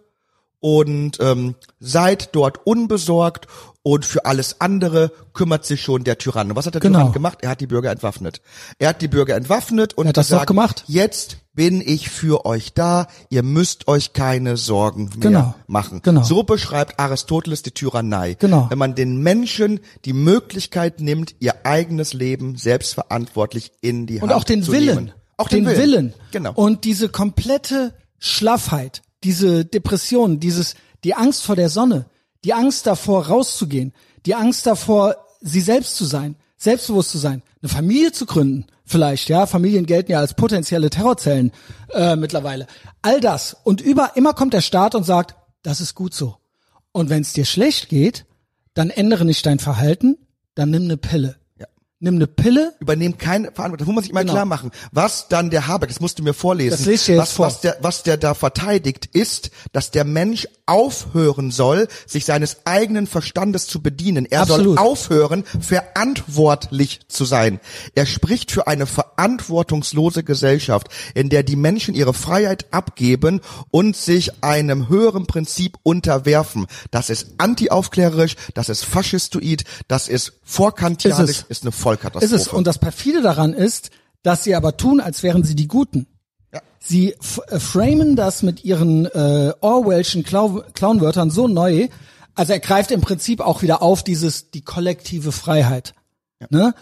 und 0.65 1.19
ähm, 1.19 1.53
seid 1.79 2.29
dort 2.35 2.65
unbesorgt 2.65 3.45
und 3.83 4.03
für 4.03 4.25
alles 4.25 4.61
andere 4.61 5.11
kümmert 5.33 5.63
sich 5.63 5.83
schon 5.83 6.03
der 6.03 6.17
Tyrann. 6.17 6.49
Und 6.49 6.55
was 6.55 6.65
hat 6.65 6.73
der 6.73 6.81
genau. 6.81 6.97
Tyrann 7.01 7.13
gemacht? 7.13 7.37
Er 7.43 7.51
hat 7.51 7.61
die 7.61 7.67
Bürger 7.67 7.91
entwaffnet. 7.91 8.41
Er 8.79 8.89
hat 8.89 9.03
die 9.03 9.07
Bürger 9.07 9.35
entwaffnet 9.35 9.93
und 9.93 10.07
er 10.07 10.09
hat 10.09 10.17
das 10.17 10.29
gesagt, 10.29 10.47
gemacht. 10.47 10.83
jetzt 10.87 11.37
bin 11.53 11.81
ich 11.85 12.09
für 12.09 12.47
euch 12.47 12.73
da, 12.73 13.05
ihr 13.29 13.43
müsst 13.43 13.87
euch 13.87 14.13
keine 14.13 14.57
Sorgen 14.57 15.09
mehr 15.09 15.19
genau. 15.19 15.55
machen. 15.67 16.01
Genau. 16.01 16.23
So 16.23 16.41
beschreibt 16.41 16.99
Aristoteles 16.99 17.61
die 17.61 17.69
Tyrannei. 17.69 18.33
Genau. 18.33 18.65
Wenn 18.67 18.79
man 18.79 18.95
den 18.95 19.17
Menschen 19.17 19.81
die 20.03 20.13
Möglichkeit 20.13 20.99
nimmt, 20.99 21.35
ihr 21.39 21.63
eigenes 21.63 22.13
Leben 22.13 22.55
selbstverantwortlich 22.55 23.71
in 23.81 24.07
die 24.07 24.19
und 24.19 24.33
Hand 24.33 24.47
zu 24.47 24.53
nehmen. 24.53 24.63
Und 24.63 24.71
auch 24.71 24.73
den 24.73 24.97
Willen. 24.97 25.11
Auch 25.37 25.47
den, 25.47 25.63
den 25.63 25.77
Willen. 25.77 25.91
Willen. 25.91 26.13
Genau. 26.31 26.53
Und 26.53 26.85
diese 26.85 27.09
komplette 27.09 27.93
Schlaffheit, 28.17 29.03
diese 29.25 29.65
Depression, 29.65 30.39
dieses, 30.39 30.75
die 31.03 31.15
Angst 31.15 31.43
vor 31.43 31.55
der 31.55 31.69
Sonne, 31.69 32.05
die 32.43 32.53
Angst 32.53 32.85
davor 32.87 33.27
rauszugehen, 33.27 33.91
die 34.25 34.35
Angst 34.35 34.65
davor, 34.65 35.15
sie 35.41 35.61
selbst 35.61 35.97
zu 35.97 36.05
sein, 36.05 36.35
selbstbewusst 36.57 37.09
zu 37.11 37.17
sein, 37.17 37.41
eine 37.61 37.69
Familie 37.69 38.11
zu 38.11 38.25
gründen, 38.25 38.67
vielleicht, 38.85 39.27
ja, 39.27 39.47
Familien 39.47 39.87
gelten 39.87 40.11
ja 40.11 40.19
als 40.19 40.35
potenzielle 40.35 40.89
Terrorzellen 40.89 41.51
äh, 41.91 42.15
mittlerweile. 42.15 42.67
All 43.01 43.19
das 43.19 43.57
und 43.63 43.81
über 43.81 44.11
immer 44.15 44.33
kommt 44.33 44.53
der 44.53 44.61
Staat 44.61 44.95
und 44.95 45.03
sagt, 45.03 45.35
das 45.63 45.81
ist 45.81 45.95
gut 45.95 46.13
so. 46.13 46.37
Und 46.91 47.09
wenn 47.09 47.21
es 47.21 47.33
dir 47.33 47.45
schlecht 47.45 47.89
geht, 47.89 48.25
dann 48.75 48.89
ändere 48.89 49.25
nicht 49.25 49.45
dein 49.45 49.59
Verhalten, 49.59 50.17
dann 50.53 50.69
nimm 50.69 50.83
eine 50.83 50.97
Pille 50.97 51.35
nimm 52.05 52.15
eine 52.15 52.27
Pille. 52.27 52.73
Übernehmen 52.79 53.17
keine 53.17 53.51
Verantwortung. 53.51 53.77
Das 53.79 53.87
muss 53.87 53.95
man 53.95 54.03
sich 54.03 54.13
mal 54.13 54.21
genau. 54.21 54.33
klar 54.33 54.45
machen. 54.45 54.71
Was 54.91 55.27
dann 55.27 55.49
der 55.49 55.67
Habeck, 55.67 55.89
das 55.89 55.99
musst 55.99 56.19
du 56.19 56.23
mir 56.23 56.33
vorlesen. 56.33 56.77
Das 56.77 56.85
lese 56.85 56.93
ich 56.93 57.07
jetzt 57.09 57.19
was, 57.19 57.31
vor. 57.33 57.45
was 57.47 57.61
der, 57.61 57.77
was 57.81 58.03
der 58.03 58.17
da 58.17 58.33
verteidigt, 58.33 59.07
ist, 59.11 59.51
dass 59.73 59.91
der 59.91 60.05
Mensch 60.05 60.47
aufhören 60.67 61.51
soll, 61.51 61.87
sich 62.05 62.25
seines 62.25 62.65
eigenen 62.65 63.07
Verstandes 63.07 63.67
zu 63.67 63.81
bedienen. 63.81 64.25
Er 64.25 64.41
Absolut. 64.41 64.77
soll 64.77 64.85
aufhören, 64.85 65.43
verantwortlich 65.59 67.01
zu 67.07 67.25
sein. 67.25 67.59
Er 67.93 68.05
spricht 68.05 68.51
für 68.51 68.67
eine 68.67 68.85
verantwortungslose 68.85 70.23
Gesellschaft, 70.23 70.87
in 71.13 71.29
der 71.29 71.43
die 71.43 71.55
Menschen 71.55 71.95
ihre 71.95 72.13
Freiheit 72.13 72.67
abgeben 72.71 73.41
und 73.71 73.95
sich 73.95 74.43
einem 74.43 74.89
höheren 74.89 75.27
Prinzip 75.27 75.77
unterwerfen. 75.83 76.67
Das 76.91 77.09
ist 77.09 77.35
antiaufklärerisch, 77.37 78.35
das 78.53 78.69
ist 78.69 78.85
faschistoid, 78.85 79.63
das 79.87 80.07
ist 80.07 80.33
vorkantianisch, 80.43 81.29
ist, 81.29 81.45
ist 81.49 81.63
eine 81.63 81.71
Vollkatastrophe. 81.97 82.35
Ist 82.35 82.47
es. 82.47 82.47
Und 82.47 82.67
das 82.67 82.79
perfide 82.79 83.21
daran 83.21 83.53
ist, 83.53 83.91
dass 84.23 84.43
sie 84.43 84.55
aber 84.55 84.77
tun, 84.77 84.99
als 84.99 85.23
wären 85.23 85.43
sie 85.43 85.55
die 85.55 85.67
Guten. 85.67 86.07
Ja. 86.53 86.61
Sie 86.79 87.13
äh, 87.13 87.59
framen 87.59 88.15
das 88.15 88.43
mit 88.43 88.63
ihren 88.63 89.05
äh, 89.05 89.53
Orwellschen 89.61 90.23
Clown 90.23 90.63
Clownwörtern 90.73 91.29
so 91.29 91.47
neu. 91.47 91.89
Also 92.33 92.53
er 92.53 92.59
greift 92.59 92.91
im 92.91 93.01
Prinzip 93.01 93.39
auch 93.39 93.61
wieder 93.61 93.81
auf 93.81 94.03
dieses 94.03 94.51
die 94.51 94.61
kollektive 94.61 95.31
Freiheit. 95.31 95.93
Ja. 96.39 96.47
Ne? 96.49 96.73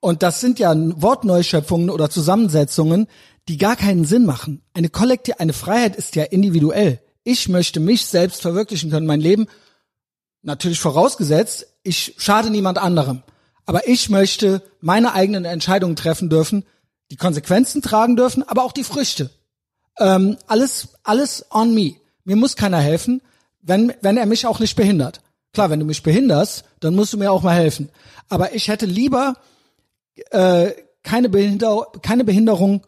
Und 0.00 0.22
das 0.22 0.40
sind 0.40 0.58
ja 0.58 0.74
Wortneuschöpfungen 0.76 1.90
oder 1.90 2.10
Zusammensetzungen, 2.10 3.06
die 3.48 3.58
gar 3.58 3.76
keinen 3.76 4.04
Sinn 4.04 4.24
machen. 4.24 4.62
Eine 4.74 4.88
kollektive, 4.88 5.40
eine 5.40 5.52
Freiheit 5.52 5.96
ist 5.96 6.16
ja 6.16 6.24
individuell. 6.24 7.00
Ich 7.24 7.48
möchte 7.48 7.78
mich 7.78 8.06
selbst 8.06 8.42
verwirklichen 8.42 8.90
können, 8.90 9.06
mein 9.06 9.20
Leben. 9.20 9.46
Natürlich 10.42 10.80
vorausgesetzt, 10.80 11.66
ich 11.84 12.14
schade 12.18 12.50
niemand 12.50 12.78
anderem. 12.78 13.22
Aber 13.66 13.86
ich 13.88 14.08
möchte 14.10 14.62
meine 14.80 15.12
eigenen 15.14 15.44
Entscheidungen 15.44 15.96
treffen 15.96 16.28
dürfen, 16.28 16.64
die 17.10 17.16
Konsequenzen 17.16 17.82
tragen 17.82 18.16
dürfen, 18.16 18.42
aber 18.42 18.64
auch 18.64 18.72
die 18.72 18.84
Früchte. 18.84 19.30
Ähm, 19.98 20.38
alles, 20.46 20.88
alles 21.02 21.46
on 21.50 21.74
me. 21.74 21.96
Mir 22.24 22.36
muss 22.36 22.56
keiner 22.56 22.78
helfen, 22.78 23.20
wenn, 23.60 23.92
wenn 24.00 24.16
er 24.16 24.26
mich 24.26 24.46
auch 24.46 24.58
nicht 24.58 24.76
behindert. 24.76 25.20
Klar, 25.52 25.70
wenn 25.70 25.80
du 25.80 25.86
mich 25.86 26.02
behinderst, 26.02 26.64
dann 26.80 26.94
musst 26.94 27.12
du 27.12 27.18
mir 27.18 27.30
auch 27.30 27.42
mal 27.42 27.54
helfen. 27.54 27.90
Aber 28.28 28.54
ich 28.54 28.68
hätte 28.68 28.86
lieber 28.86 29.34
äh, 30.30 30.70
keine, 31.02 31.28
Behinder 31.28 31.86
keine 32.00 32.24
Behinderung 32.24 32.86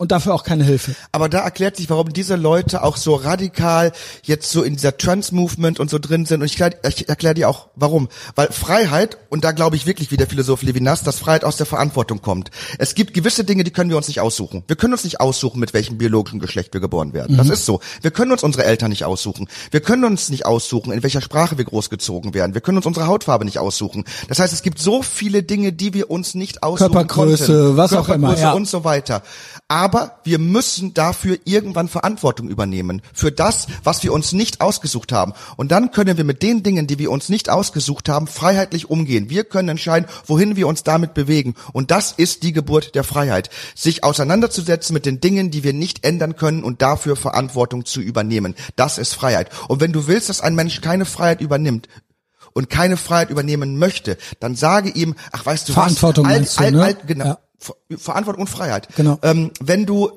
und 0.00 0.12
dafür 0.12 0.32
auch 0.32 0.44
keine 0.44 0.62
Hilfe. 0.62 0.94
Aber 1.10 1.28
da 1.28 1.40
erklärt 1.40 1.76
sich, 1.76 1.90
warum 1.90 2.12
diese 2.12 2.36
Leute 2.36 2.84
auch 2.84 2.96
so 2.96 3.16
radikal 3.16 3.92
jetzt 4.22 4.50
so 4.50 4.62
in 4.62 4.74
dieser 4.74 4.96
Trans-Movement 4.96 5.80
und 5.80 5.90
so 5.90 5.98
drin 5.98 6.24
sind. 6.24 6.40
Und 6.40 6.46
ich, 6.46 6.60
erkläre 7.08 7.34
dir 7.34 7.48
auch, 7.48 7.66
warum. 7.74 8.08
Weil 8.36 8.46
Freiheit, 8.52 9.18
und 9.28 9.42
da 9.42 9.50
glaube 9.50 9.74
ich 9.74 9.86
wirklich 9.86 10.12
wie 10.12 10.16
der 10.16 10.28
Philosoph 10.28 10.62
Levinas, 10.62 11.02
dass 11.02 11.18
Freiheit 11.18 11.44
aus 11.44 11.56
der 11.56 11.66
Verantwortung 11.66 12.22
kommt. 12.22 12.52
Es 12.78 12.94
gibt 12.94 13.12
gewisse 13.12 13.42
Dinge, 13.42 13.64
die 13.64 13.72
können 13.72 13.90
wir 13.90 13.96
uns 13.96 14.06
nicht 14.06 14.20
aussuchen. 14.20 14.62
Wir 14.68 14.76
können 14.76 14.92
uns 14.92 15.02
nicht 15.02 15.20
aussuchen, 15.20 15.58
mit 15.58 15.74
welchem 15.74 15.98
biologischen 15.98 16.38
Geschlecht 16.38 16.72
wir 16.72 16.80
geboren 16.80 17.12
werden. 17.12 17.32
Mhm. 17.32 17.38
Das 17.38 17.48
ist 17.48 17.66
so. 17.66 17.80
Wir 18.00 18.12
können 18.12 18.30
uns 18.30 18.44
unsere 18.44 18.64
Eltern 18.64 18.90
nicht 18.90 19.04
aussuchen. 19.04 19.48
Wir 19.72 19.80
können 19.80 20.04
uns 20.04 20.28
nicht 20.30 20.46
aussuchen, 20.46 20.92
in 20.92 21.02
welcher 21.02 21.22
Sprache 21.22 21.58
wir 21.58 21.64
großgezogen 21.64 22.34
werden. 22.34 22.54
Wir 22.54 22.60
können 22.60 22.76
uns 22.76 22.86
unsere 22.86 23.08
Hautfarbe 23.08 23.44
nicht 23.44 23.58
aussuchen. 23.58 24.04
Das 24.28 24.38
heißt, 24.38 24.52
es 24.52 24.62
gibt 24.62 24.78
so 24.78 25.02
viele 25.02 25.42
Dinge, 25.42 25.72
die 25.72 25.92
wir 25.92 26.08
uns 26.08 26.36
nicht 26.36 26.62
aussuchen 26.62 26.92
Körpergröße, 26.92 27.46
konnten. 27.46 27.76
was 27.76 27.92
auch 27.94 28.08
immer. 28.08 28.38
Ja. 28.38 28.52
und 28.52 28.68
so 28.68 28.84
weiter. 28.84 29.22
Aber 29.66 29.87
aber 29.88 30.20
wir 30.22 30.38
müssen 30.38 30.92
dafür 30.92 31.38
irgendwann 31.44 31.88
Verantwortung 31.88 32.50
übernehmen. 32.50 33.00
Für 33.14 33.32
das, 33.32 33.68
was 33.84 34.02
wir 34.02 34.12
uns 34.12 34.34
nicht 34.34 34.60
ausgesucht 34.60 35.12
haben. 35.12 35.32
Und 35.56 35.72
dann 35.72 35.92
können 35.92 36.18
wir 36.18 36.24
mit 36.24 36.42
den 36.42 36.62
Dingen, 36.62 36.86
die 36.86 36.98
wir 36.98 37.10
uns 37.10 37.30
nicht 37.30 37.48
ausgesucht 37.48 38.10
haben, 38.10 38.26
freiheitlich 38.26 38.90
umgehen. 38.90 39.30
Wir 39.30 39.44
können 39.44 39.70
entscheiden, 39.70 40.06
wohin 40.26 40.56
wir 40.56 40.68
uns 40.68 40.82
damit 40.82 41.14
bewegen. 41.14 41.54
Und 41.72 41.90
das 41.90 42.12
ist 42.12 42.42
die 42.42 42.52
Geburt 42.52 42.96
der 42.96 43.02
Freiheit. 43.02 43.48
Sich 43.74 44.04
auseinanderzusetzen 44.04 44.92
mit 44.92 45.06
den 45.06 45.20
Dingen, 45.20 45.50
die 45.50 45.64
wir 45.64 45.72
nicht 45.72 46.04
ändern 46.04 46.36
können 46.36 46.64
und 46.64 46.82
dafür 46.82 47.16
Verantwortung 47.16 47.86
zu 47.86 48.02
übernehmen. 48.02 48.56
Das 48.76 48.98
ist 48.98 49.14
Freiheit. 49.14 49.48
Und 49.68 49.80
wenn 49.80 49.94
du 49.94 50.06
willst, 50.06 50.28
dass 50.28 50.42
ein 50.42 50.54
Mensch 50.54 50.82
keine 50.82 51.06
Freiheit 51.06 51.40
übernimmt, 51.40 51.88
und 52.54 52.70
keine 52.70 52.96
Freiheit 52.96 53.30
übernehmen 53.30 53.78
möchte, 53.78 54.16
dann 54.40 54.56
sage 54.56 54.88
ihm, 54.88 55.14
ach 55.30 55.46
weißt 55.46 55.68
du 55.68 55.74
Verantwortung 55.74 56.26
was, 56.26 56.58
alt, 56.58 56.74
alt, 56.74 56.98
ne? 56.98 57.06
genau, 57.06 57.24
ja. 57.24 57.38
Verantwortung 57.58 58.42
und 58.42 58.50
Freiheit. 58.50 58.88
Genau. 58.96 59.18
Ähm, 59.22 59.50
wenn 59.60 59.86
du 59.86 60.10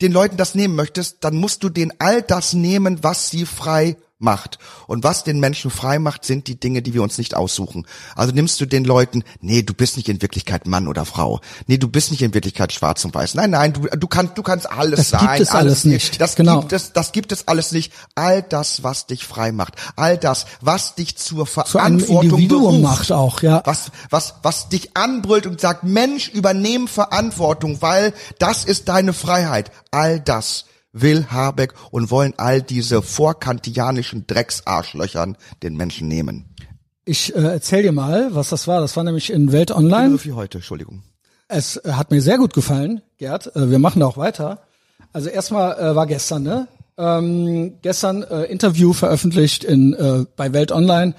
den 0.00 0.12
Leuten 0.12 0.36
das 0.36 0.54
nehmen 0.54 0.74
möchtest, 0.74 1.18
dann 1.20 1.36
musst 1.36 1.62
du 1.62 1.68
denen 1.68 1.92
all 1.98 2.22
das 2.22 2.52
nehmen, 2.52 3.02
was 3.02 3.30
sie 3.30 3.46
frei 3.46 3.96
macht. 4.24 4.58
Und 4.88 5.04
was 5.04 5.22
den 5.22 5.38
Menschen 5.38 5.70
frei 5.70 6.00
macht, 6.00 6.24
sind 6.24 6.48
die 6.48 6.58
Dinge, 6.58 6.82
die 6.82 6.94
wir 6.94 7.02
uns 7.02 7.18
nicht 7.18 7.36
aussuchen. 7.36 7.86
Also 8.16 8.32
nimmst 8.32 8.60
du 8.60 8.66
den 8.66 8.84
Leuten, 8.84 9.22
nee, 9.40 9.62
du 9.62 9.72
bist 9.74 9.96
nicht 9.96 10.08
in 10.08 10.20
Wirklichkeit 10.20 10.66
Mann 10.66 10.88
oder 10.88 11.04
Frau. 11.04 11.40
Nee, 11.68 11.78
du 11.78 11.86
bist 11.86 12.10
nicht 12.10 12.22
in 12.22 12.34
Wirklichkeit 12.34 12.72
schwarz 12.72 13.04
und 13.04 13.14
weiß. 13.14 13.34
Nein, 13.34 13.50
nein, 13.50 13.72
du, 13.74 13.82
du 13.82 14.08
kannst, 14.08 14.36
du 14.36 14.42
kannst 14.42 14.68
alles 14.68 14.98
Das 14.98 15.10
sein. 15.10 15.28
gibt 15.28 15.40
es 15.40 15.50
alles 15.50 15.84
nicht. 15.84 16.20
Das 16.20 16.34
Genau. 16.34 16.60
gibt 16.60 16.72
es, 16.72 16.92
das 16.92 17.12
gibt 17.12 17.30
es 17.30 17.46
alles 17.46 17.70
nicht. 17.70 17.92
All 18.16 18.42
das, 18.42 18.82
was 18.82 19.06
dich 19.06 19.24
frei 19.24 19.52
macht. 19.52 19.74
All 19.94 20.18
das, 20.18 20.46
was 20.60 20.94
dich 20.96 21.16
zur 21.16 21.44
Zu 21.46 21.52
Verantwortung 21.52 22.22
Individuum 22.40 22.80
beruft. 22.80 22.98
macht 22.98 23.12
auch, 23.12 23.42
ja. 23.42 23.62
Was, 23.64 23.90
was, 24.10 24.34
was 24.42 24.68
dich 24.70 24.96
anbrüllt 24.96 25.46
und 25.46 25.60
sagt, 25.60 25.84
Mensch, 25.84 26.28
übernehm 26.28 26.88
Verantwortung, 26.88 27.82
weil 27.82 28.14
das 28.38 28.64
ist 28.64 28.88
deine 28.88 29.12
Freiheit. 29.12 29.70
All 29.90 30.18
das 30.18 30.64
will 30.94 31.26
Habeck 31.30 31.74
und 31.90 32.10
wollen 32.10 32.32
all 32.38 32.62
diese 32.62 33.02
vorkantianischen 33.02 34.26
Drecksarschlöchern 34.26 35.36
den 35.62 35.76
Menschen 35.76 36.08
nehmen. 36.08 36.46
Ich 37.04 37.34
äh, 37.34 37.40
erzähl 37.40 37.82
dir 37.82 37.92
mal, 37.92 38.34
was 38.34 38.48
das 38.48 38.66
war. 38.66 38.80
Das 38.80 38.96
war 38.96 39.04
nämlich 39.04 39.30
in 39.30 39.52
Welt 39.52 39.70
Online. 39.70 40.12
So 40.12 40.18
viel 40.18 40.34
heute, 40.34 40.58
Entschuldigung. 40.58 41.02
Es 41.48 41.76
äh, 41.76 41.92
hat 41.92 42.10
mir 42.10 42.22
sehr 42.22 42.38
gut 42.38 42.54
gefallen, 42.54 43.02
Gerd. 43.18 43.54
Äh, 43.54 43.70
wir 43.70 43.78
machen 43.78 44.00
da 44.00 44.06
auch 44.06 44.16
weiter. 44.16 44.62
Also 45.12 45.28
erstmal 45.28 45.78
äh, 45.78 45.94
war 45.94 46.06
gestern, 46.06 46.44
ne? 46.44 46.68
Ähm, 46.96 47.74
gestern 47.82 48.22
äh, 48.22 48.44
Interview 48.44 48.92
veröffentlicht 48.92 49.64
in 49.64 49.92
äh, 49.94 50.24
bei 50.36 50.52
Welt 50.52 50.72
Online. 50.72 51.14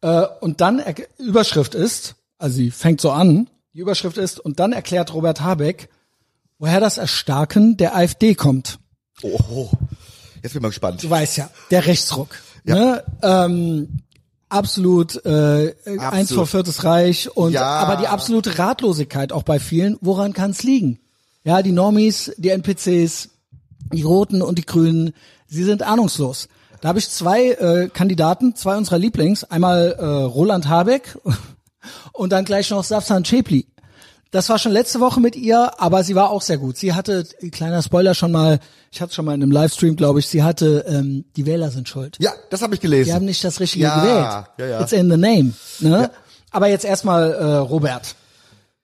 Äh, 0.00 0.22
und 0.40 0.60
dann 0.60 0.80
er 0.80 0.94
Überschrift 1.18 1.74
ist, 1.74 2.16
also 2.38 2.56
sie 2.56 2.70
fängt 2.70 3.00
so 3.00 3.12
an, 3.12 3.48
die 3.74 3.80
Überschrift 3.80 4.16
ist, 4.16 4.40
und 4.40 4.58
dann 4.58 4.72
erklärt 4.72 5.14
Robert 5.14 5.42
Habeck, 5.42 5.90
woher 6.58 6.80
das 6.80 6.98
Erstarken 6.98 7.76
der 7.76 7.94
AfD 7.94 8.34
kommt. 8.34 8.79
Oh, 9.22 9.70
jetzt 10.42 10.52
bin 10.52 10.58
ich 10.58 10.60
mal 10.62 10.68
gespannt. 10.68 11.02
Du 11.02 11.10
weißt 11.10 11.36
ja, 11.36 11.50
der 11.70 11.86
Rechtsruck. 11.86 12.28
Ne? 12.64 13.02
Ähm, 13.22 14.00
absolut, 14.48 15.24
äh, 15.24 15.74
eins 15.98 16.32
vor 16.32 16.46
Viertes 16.46 16.84
Reich 16.84 17.34
und 17.36 17.52
Ja. 17.52 17.64
aber 17.64 17.96
die 17.96 18.08
absolute 18.08 18.58
Ratlosigkeit 18.58 19.32
auch 19.32 19.42
bei 19.42 19.58
vielen. 19.58 19.96
Woran 20.00 20.32
kann 20.32 20.50
es 20.50 20.62
liegen? 20.62 20.98
Ja, 21.44 21.62
die 21.62 21.72
Normis, 21.72 22.32
die 22.36 22.50
NPCs, 22.50 23.30
die 23.92 24.02
Roten 24.02 24.42
und 24.42 24.58
die 24.58 24.66
Grünen, 24.66 25.14
sie 25.48 25.64
sind 25.64 25.82
ahnungslos. 25.82 26.48
Da 26.80 26.88
habe 26.88 26.98
ich 26.98 27.08
zwei 27.10 27.50
äh, 27.52 27.88
Kandidaten, 27.88 28.54
zwei 28.56 28.76
unserer 28.76 28.98
Lieblings, 28.98 29.44
einmal 29.44 29.96
äh, 29.98 30.04
Roland 30.04 30.68
Habeck 30.68 31.18
und 32.12 32.30
dann 32.32 32.44
gleich 32.44 32.70
noch 32.70 32.84
Safsan 32.84 33.22
Chepli. 33.24 33.66
Das 34.32 34.48
war 34.48 34.58
schon 34.60 34.70
letzte 34.72 35.00
Woche 35.00 35.18
mit 35.20 35.34
ihr, 35.34 35.72
aber 35.80 36.04
sie 36.04 36.14
war 36.14 36.30
auch 36.30 36.42
sehr 36.42 36.56
gut. 36.58 36.76
Sie 36.76 36.92
hatte, 36.94 37.24
kleiner 37.50 37.82
Spoiler 37.82 38.14
schon 38.14 38.30
mal, 38.30 38.60
ich 38.92 39.00
hatte 39.00 39.12
schon 39.12 39.24
mal 39.24 39.34
in 39.34 39.42
einem 39.42 39.50
Livestream, 39.50 39.96
glaube 39.96 40.20
ich, 40.20 40.28
sie 40.28 40.44
hatte, 40.44 40.84
ähm, 40.86 41.24
die 41.36 41.46
Wähler 41.46 41.70
sind 41.72 41.88
schuld. 41.88 42.16
Ja, 42.20 42.32
das 42.48 42.62
habe 42.62 42.74
ich 42.74 42.80
gelesen. 42.80 43.06
Die 43.08 43.12
haben 43.14 43.24
nicht 43.24 43.42
das 43.42 43.58
Richtige 43.58 43.84
Ja, 43.86 44.00
gewählt. 44.00 44.46
ja, 44.58 44.66
ja. 44.78 44.80
It's 44.82 44.92
in 44.92 45.10
the 45.10 45.16
name. 45.16 45.52
Ne? 45.80 46.10
Aber 46.52 46.68
jetzt 46.68 46.84
erstmal 46.84 47.32
äh, 47.32 47.44
Robert 47.56 48.14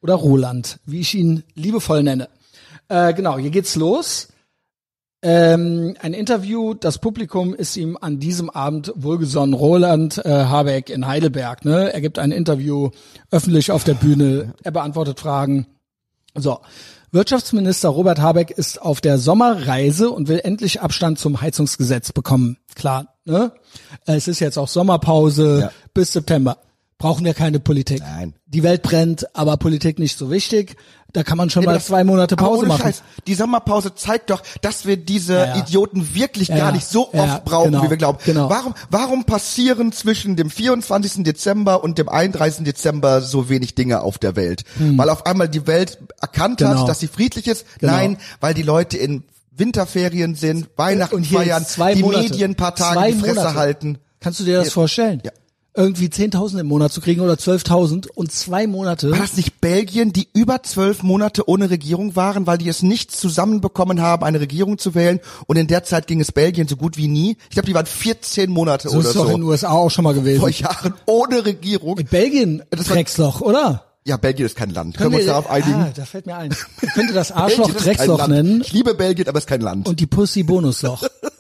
oder 0.03 0.15
Roland, 0.15 0.79
wie 0.85 1.01
ich 1.01 1.15
ihn 1.15 1.45
liebevoll 1.55 2.03
nenne. 2.03 2.29
Äh, 2.89 3.15
genau, 3.15 3.39
hier 3.39 3.51
geht's 3.51 3.77
los. 3.77 4.29
Ähm, 5.29 5.97
ein 6.01 6.15
Interview, 6.15 6.75
das 6.75 6.99
Publikum 6.99 7.53
ist 7.53 7.77
ihm 7.77 7.99
an 8.01 8.21
diesem 8.21 8.49
Abend 8.49 8.93
wohlgesonnen. 8.95 9.55
Roland 9.55 10.25
äh, 10.25 10.29
Habeck 10.31 10.89
in 10.89 11.09
Heidelberg. 11.09 11.65
Ne? 11.65 11.93
Er 11.93 12.01
gibt 12.01 12.21
ein 12.21 12.31
Interview 12.31 12.91
öffentlich 13.33 13.73
auf 13.73 13.83
der 13.83 13.95
Bühne. 13.95 14.55
Er 14.63 14.71
beantwortet 14.71 15.19
Fragen. 15.19 15.67
So. 16.37 16.61
Wirtschaftsminister 17.11 17.89
Robert 17.89 18.21
Habeck 18.21 18.53
ist 18.53 18.81
auf 18.81 19.01
der 19.01 19.19
Sommerreise 19.19 20.11
und 20.11 20.29
will 20.29 20.41
endlich 20.45 20.81
Abstand 20.81 21.19
zum 21.19 21.41
Heizungsgesetz 21.41 22.13
bekommen. 22.13 22.59
Klar, 22.77 23.17
ne? 23.25 23.51
Es 24.05 24.29
ist 24.29 24.39
jetzt 24.39 24.59
auch 24.59 24.69
Sommerpause 24.69 25.61
Ja. 25.63 25.71
bis 25.93 26.13
September. 26.13 26.59
Brauchen 26.99 27.25
wir 27.25 27.35
keine 27.35 27.59
Politik. 27.59 27.99
Nein. 28.01 28.35
Die 28.47 28.63
Welt 28.63 28.83
brennt, 28.83 29.27
aber 29.37 29.57
Politik 29.57 29.99
nicht 29.99 30.17
so 30.17 30.31
wichtig. 30.31 30.77
Da 31.17 31.23
kann 31.23 31.39
man 31.39 31.49
schon 31.49 31.63
aber 31.63 31.73
mal 31.73 31.79
das- 31.79 31.87
zwei 31.87 32.05
Monate 32.05 32.37
Pause 32.37 32.67
machen. 32.67 32.83
Scheiß, 32.83 33.03
die 33.27 33.35
Sommerpause 33.35 33.95
zeigt 33.95 34.29
doch, 34.29 34.43
dass 34.61 34.85
wir 34.85 34.99
diese 34.99 35.33
Ja, 35.33 35.45
ja. 35.47 35.57
Idioten 35.57 36.15
wirklich 36.15 36.49
Ja, 36.49 36.59
gar 36.59 36.73
nicht 36.73 36.87
so 36.87 37.11
oft 37.15 37.45
brauchen, 37.47 37.73
genau, 37.73 37.85
wie 37.85 37.91
wir 37.91 37.97
glauben. 37.97 38.19
genau. 38.27 38.51
Warum, 38.51 38.75
warum 38.91 39.25
passieren 39.25 39.93
zwischen 39.93 40.37
dem 40.37 40.51
24. 40.51 41.25
Dezember 41.25 41.83
und 41.83 41.97
dem 41.97 42.11
31. 42.11 42.65
Dezember 42.65 43.23
so 43.23 43.49
wenig 43.49 43.75
Dinge 43.75 44.03
auf 44.03 44.19
der 44.19 44.37
Welt? 44.37 44.65
Weil 44.79 45.09
auf 45.09 45.25
einmal 45.25 45.49
die 45.49 45.67
Welt 45.67 45.97
erkannt 46.21 46.61
Hm. 46.61 46.67
Genau. 46.69 46.81
hat, 46.83 46.89
dass 46.89 47.01
sie 47.01 47.09
friedlich 47.09 47.47
ist? 47.47 47.65
Genau. 47.79 47.95
Nein, 47.95 48.19
weil 48.41 48.53
die 48.53 48.63
Leute 48.63 48.99
in 48.99 49.25
Winterferien 49.57 50.35
sind, 50.35 50.69
Weihnachten 50.77 51.15
Und 51.17 51.23
hier 51.23 51.39
feiern, 51.41 51.65
die. 51.95 52.03
Medien 52.03 52.51
ein 52.51 52.55
paar 52.57 52.75
Tage 52.75 52.99
Zwei 53.01 53.13
die 53.13 53.19
Fresse 53.19 53.35
Monate. 53.37 53.55
halten. 53.55 53.99
Kannst 54.21 54.41
du 54.41 54.45
dir 54.45 54.59
das 54.59 54.67
Ja. 54.67 54.73
vorstellen? 54.73 55.23
Ja. 55.25 55.33
Irgendwie 55.77 56.07
10.000 56.07 56.61
im 56.61 56.67
Monat 56.69 56.91
zu 56.93 57.01
kriegen 57.03 57.21
oder 57.21 57.35
12.000 57.35 58.09
und 58.15 58.33
zwei 58.33 58.67
Monate. 58.67 59.11
War 59.11 59.19
das 59.19 59.37
nicht 59.37 59.61
Belgien, 59.61 60.13
die 60.13 60.27
über 60.33 60.63
zwölf 60.63 61.03
Monate 61.03 61.49
ohne 61.49 61.69
Regierung 61.69 62.17
waren, 62.17 62.47
weil 62.47 62.57
die 62.57 62.69
es 62.69 62.83
nicht 62.83 63.11
zusammenbekommen 63.13 64.01
haben, 64.01 64.25
eine 64.25 64.41
Regierung 64.41 64.79
zu 64.79 64.95
wählen? 64.95 65.21
Und 65.47 65.57
in 65.57 65.67
der 65.67 65.85
Zeit 65.85 66.07
ging 66.07 66.21
es 66.21 66.33
Belgien 66.33 66.67
so 66.67 66.77
gut 66.77 66.97
wie 66.97 67.09
nie. 67.09 67.37
Ich 67.45 67.51
glaube, 67.51 67.67
die 67.67 67.75
waren 67.75 67.85
14 67.87 68.51
Monate 68.51 68.89
So 68.89 68.99
oder 68.99 69.09
ist 69.09 69.17
doch 69.17 69.27
in 69.27 69.33
den 69.37 69.43
so. 69.43 69.49
USA 69.49 69.69
auch 69.71 69.91
schon 69.91 70.05
mal 70.05 70.15
gewesen. 70.15 70.41
Vor 70.41 70.49
Jahren 70.49 70.95
ohne 71.05 71.45
Regierung. 71.45 71.99
In 71.99 72.07
Belgien, 72.07 72.63
Das 72.71 72.87
Drecksloch, 72.87 73.43
oder? 73.43 73.83
Ja, 74.07 74.17
Belgien 74.17 74.47
ist 74.47 74.57
kein 74.57 74.71
Land. 74.71 74.97
Können 74.97 75.11
wir 75.11 75.19
uns 75.19 75.27
darauf 75.27 75.51
einigen? 75.51 75.75
Ah, 75.75 75.91
da 75.95 76.05
fällt 76.05 76.27
mir 76.27 76.37
ein. 76.37 76.55
Man 76.81 76.91
könnte 76.93 77.13
das 77.13 77.33
Arschloch 77.33 77.69
ist 77.69 77.85
Drecksloch 77.85 78.19
Land. 78.19 78.33
nennen 78.33 78.61
Ich 78.61 78.73
liebe 78.73 78.95
Belgien, 78.95 79.29
aber 79.29 79.39
es 79.39 79.45
ist 79.45 79.49
kein 79.49 79.61
Land. 79.61 79.89
und 79.89 79.99
die 80.01 80.07
Pussy 80.07 80.43
Bonusloch. 80.45 81.03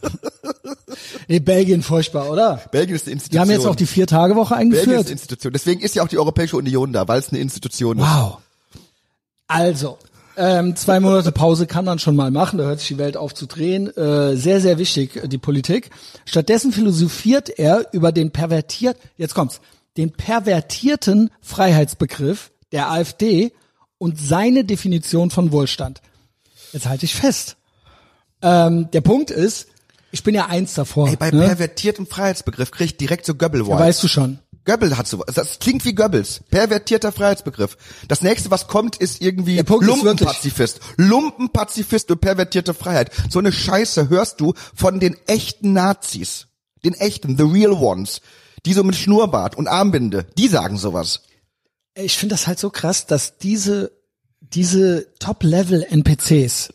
nee, 1.29 1.39
Belgien 1.41 1.83
furchtbar, 1.83 2.31
oder? 2.31 2.61
Belgien 2.71 2.97
ist 2.97 3.03
eine 3.03 3.11
Die 3.11 3.12
Institution. 3.15 3.41
haben 3.41 3.51
jetzt 3.51 3.67
auch 3.67 3.77
die 3.77 3.87
Vier-Tage-Woche 3.87 4.55
Belgien 4.55 4.73
ist 4.73 4.79
eingeführt. 4.81 5.07
eine 5.07 5.12
Institution. 5.12 5.53
Deswegen 5.53 5.81
ist 5.81 5.95
ja 5.95 6.03
auch 6.03 6.09
die 6.09 6.19
Europäische 6.19 6.57
Union 6.57 6.93
da, 6.93 7.07
weil 7.09 7.19
es 7.19 7.31
eine 7.31 7.39
Institution 7.39 7.99
ist. 7.99 8.05
Wow. 8.05 8.39
Also, 9.49 9.99
ähm, 10.37 10.77
zwei 10.77 11.01
Monate 11.01 11.33
Pause 11.33 11.67
kann 11.67 11.85
man 11.85 11.99
schon 11.99 12.15
mal 12.15 12.31
machen, 12.31 12.59
da 12.59 12.65
hört 12.65 12.81
sich 12.81 12.89
die 12.89 12.99
Welt 12.99 13.17
auf 13.17 13.35
zu 13.35 13.47
drehen. 13.47 13.95
Äh, 13.97 14.37
sehr, 14.37 14.61
sehr 14.61 14.79
wichtig, 14.79 15.17
äh, 15.17 15.29
die 15.29 15.39
Politik. 15.39 15.91
Stattdessen 16.27 16.73
philosophiert 16.73 17.49
er 17.59 17.87
über 17.93 18.12
den 18.12 18.33
pervertiert, 18.33 18.99
jetzt 19.17 19.35
kommt's, 19.35 19.61
den 19.97 20.12
pervertierten 20.12 21.31
Freiheitsbegriff 21.41 22.51
der 22.73 22.91
AfD 22.91 23.53
und 23.99 24.21
seine 24.21 24.65
Definition 24.65 25.31
von 25.31 25.53
Wohlstand. 25.53 26.03
Jetzt 26.73 26.87
halte 26.87 27.07
ich 27.07 27.15
fest. 27.15 27.57
Ähm, 28.43 28.91
der 28.91 29.01
Punkt 29.01 29.31
ist, 29.31 29.69
ich 30.17 30.23
bin 30.23 30.35
ja 30.35 30.47
eins 30.47 30.73
davor. 30.73 31.09
Ey, 31.11 31.17
bei 31.17 31.31
ne? 31.31 31.45
pervertiertem 31.45 32.07
Freiheitsbegriff 32.07 32.71
krieg 32.71 32.87
ich 32.87 32.97
direkt 32.97 33.27
so 33.27 33.35
Göbbel 33.35 33.69
ja, 33.69 33.79
weißt 33.79 34.03
du 34.03 34.09
schon. 34.09 34.39
Goebbels 34.65 34.97
hat 34.97 35.07
sowas. 35.07 35.27
Das 35.35 35.59
klingt 35.59 35.85
wie 35.85 35.95
Goebbels. 35.95 36.41
Pervertierter 36.51 37.13
Freiheitsbegriff. 37.13 37.77
Das 38.09 38.23
nächste, 38.23 38.51
was 38.51 38.67
kommt, 38.67 38.97
ist 38.97 39.21
irgendwie 39.21 39.59
Lumpenpazifist. 39.59 40.81
Lumpenpazifist 40.97 42.11
und 42.11 42.21
pervertierte 42.23 42.73
Freiheit. 42.73 43.11
So 43.29 43.39
eine 43.41 43.53
Scheiße 43.53 44.09
hörst 44.09 44.41
du 44.41 44.55
von 44.75 45.01
den 45.01 45.19
echten 45.27 45.75
Nazis. 45.75 46.47
Den 46.83 46.95
echten, 46.95 47.37
the 47.37 47.45
real 47.45 47.73
ones. 47.73 48.23
Die 48.65 48.73
so 48.73 48.85
mit 48.85 48.97
Schnurrbart 48.97 49.55
und 49.55 49.69
Armbinde. 49.69 50.27
Die 50.39 50.49
sagen 50.49 50.79
sowas. 50.79 51.25
ich 51.95 52.17
finde 52.17 52.37
das 52.37 52.47
halt 52.47 52.59
so 52.59 52.71
krass, 52.71 53.07
dass 53.07 53.37
diese 53.37 53.93
diese 54.41 55.13
Top-Level-NPCs, 55.19 56.73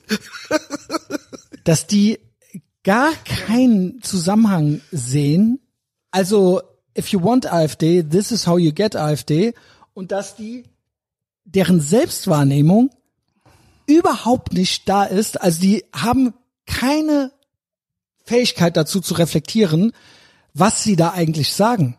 dass 1.64 1.88
die 1.88 2.20
gar 2.84 3.12
keinen 3.26 4.02
Zusammenhang 4.02 4.82
sehen. 4.92 5.60
Also, 6.12 6.62
if 6.98 7.10
you 7.10 7.24
want 7.24 7.52
AfD, 7.52 8.04
this 8.04 8.32
is 8.32 8.48
how 8.48 8.58
you 8.58 8.72
get 8.74 8.96
AfD. 8.96 9.54
Und 9.94 10.12
dass 10.12 10.36
die, 10.36 10.64
deren 11.46 11.80
Selbstwahrnehmung 11.80 12.90
überhaupt 13.88 14.54
nicht 14.54 14.88
da 14.88 15.04
ist. 15.04 15.42
Also, 15.42 15.62
die 15.62 15.86
haben 15.94 16.34
keine 16.66 17.32
Fähigkeit 18.24 18.78
dazu 18.78 19.02
zu 19.02 19.16
reflektieren, 19.16 19.92
was 20.54 20.84
sie 20.84 20.96
da 20.96 21.12
eigentlich 21.12 21.54
sagen. 21.54 21.98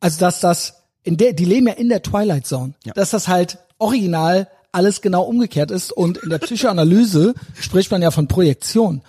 Also 0.00 0.18
dass 0.20 0.40
das 0.40 0.74
in 1.02 1.16
der, 1.16 1.32
die 1.32 1.44
leben 1.44 1.68
ja 1.68 1.74
in 1.74 1.88
der 1.88 2.02
Twilight 2.02 2.46
Zone, 2.46 2.74
dass 2.94 3.10
das 3.10 3.28
halt 3.28 3.58
original 3.78 4.48
alles 4.72 5.00
genau 5.00 5.22
umgekehrt 5.22 5.70
ist 5.70 5.92
und 5.92 6.18
in 6.18 6.30
der 6.30 6.38
Psychoanalyse 6.38 7.34
spricht 7.60 7.90
man 7.90 8.02
ja 8.02 8.10
von 8.10 8.28
Projektion. 8.28 9.02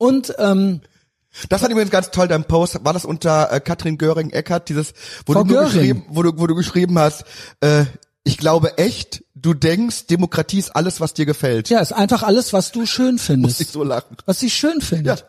Und 0.00 0.34
ähm, 0.38 0.80
Das 1.50 1.60
fand 1.60 1.70
ich 1.70 1.72
übrigens 1.74 1.90
ganz 1.90 2.10
toll, 2.10 2.26
dein 2.26 2.44
Post. 2.44 2.82
War 2.82 2.94
das 2.94 3.04
unter 3.04 3.52
äh, 3.52 3.60
Katrin 3.60 3.98
Göring-Eckert, 3.98 4.70
dieses, 4.70 4.94
wo 5.26 5.34
Frau 5.34 5.44
du, 5.44 5.52
Göring. 5.52 5.66
geschrieben, 5.72 6.04
wo 6.08 6.22
du, 6.22 6.32
wo 6.38 6.46
du 6.46 6.54
geschrieben 6.54 6.98
hast, 6.98 7.24
äh, 7.60 7.84
ich 8.24 8.38
glaube 8.38 8.78
echt, 8.78 9.22
du 9.34 9.52
denkst, 9.52 10.06
Demokratie 10.06 10.58
ist 10.58 10.70
alles, 10.74 11.00
was 11.02 11.12
dir 11.12 11.26
gefällt. 11.26 11.68
ja, 11.68 11.80
ist 11.80 11.92
einfach 11.92 12.22
alles, 12.22 12.54
was 12.54 12.72
du 12.72 12.86
schön 12.86 13.12
Muss 13.16 13.20
ich 13.20 13.26
findest, 13.26 13.72
so 13.72 13.84
lachen. 13.84 14.16
was 14.24 14.40
sie 14.40 14.48
schön 14.48 14.80
findet. 14.80 15.20
Ja. 15.20 15.26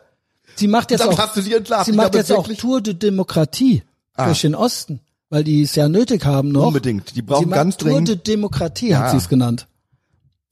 Sie 0.55 0.67
macht 0.67 0.91
jetzt 0.91 1.01
Damit 1.01 1.17
auch, 1.19 1.23
hast 1.27 1.35
du 1.35 1.41
sie 1.41 1.53
entlarvt. 1.53 1.85
sie 1.87 1.91
macht 1.93 2.15
jetzt 2.15 2.31
auch 2.31 2.47
Tour 2.47 2.79
de 2.81 2.93
Demokratie 2.93 3.83
Ah. 4.15 4.25
durch 4.27 4.41
den 4.41 4.55
Osten, 4.55 4.99
weil 5.29 5.43
die 5.43 5.63
es 5.63 5.75
ja 5.75 5.87
nötig 5.89 6.23
haben 6.25 6.49
noch. 6.49 6.67
Unbedingt. 6.67 7.15
Die 7.15 7.21
brauchen 7.21 7.45
sie 7.45 7.51
ganz 7.51 7.77
Tour 7.77 7.89
dringend- 7.91 8.07
de 8.09 8.15
Demokratie 8.17 8.95
hat 8.95 9.05
Ja. 9.05 9.11
sie 9.11 9.17
es 9.17 9.27
genannt. 9.29 9.67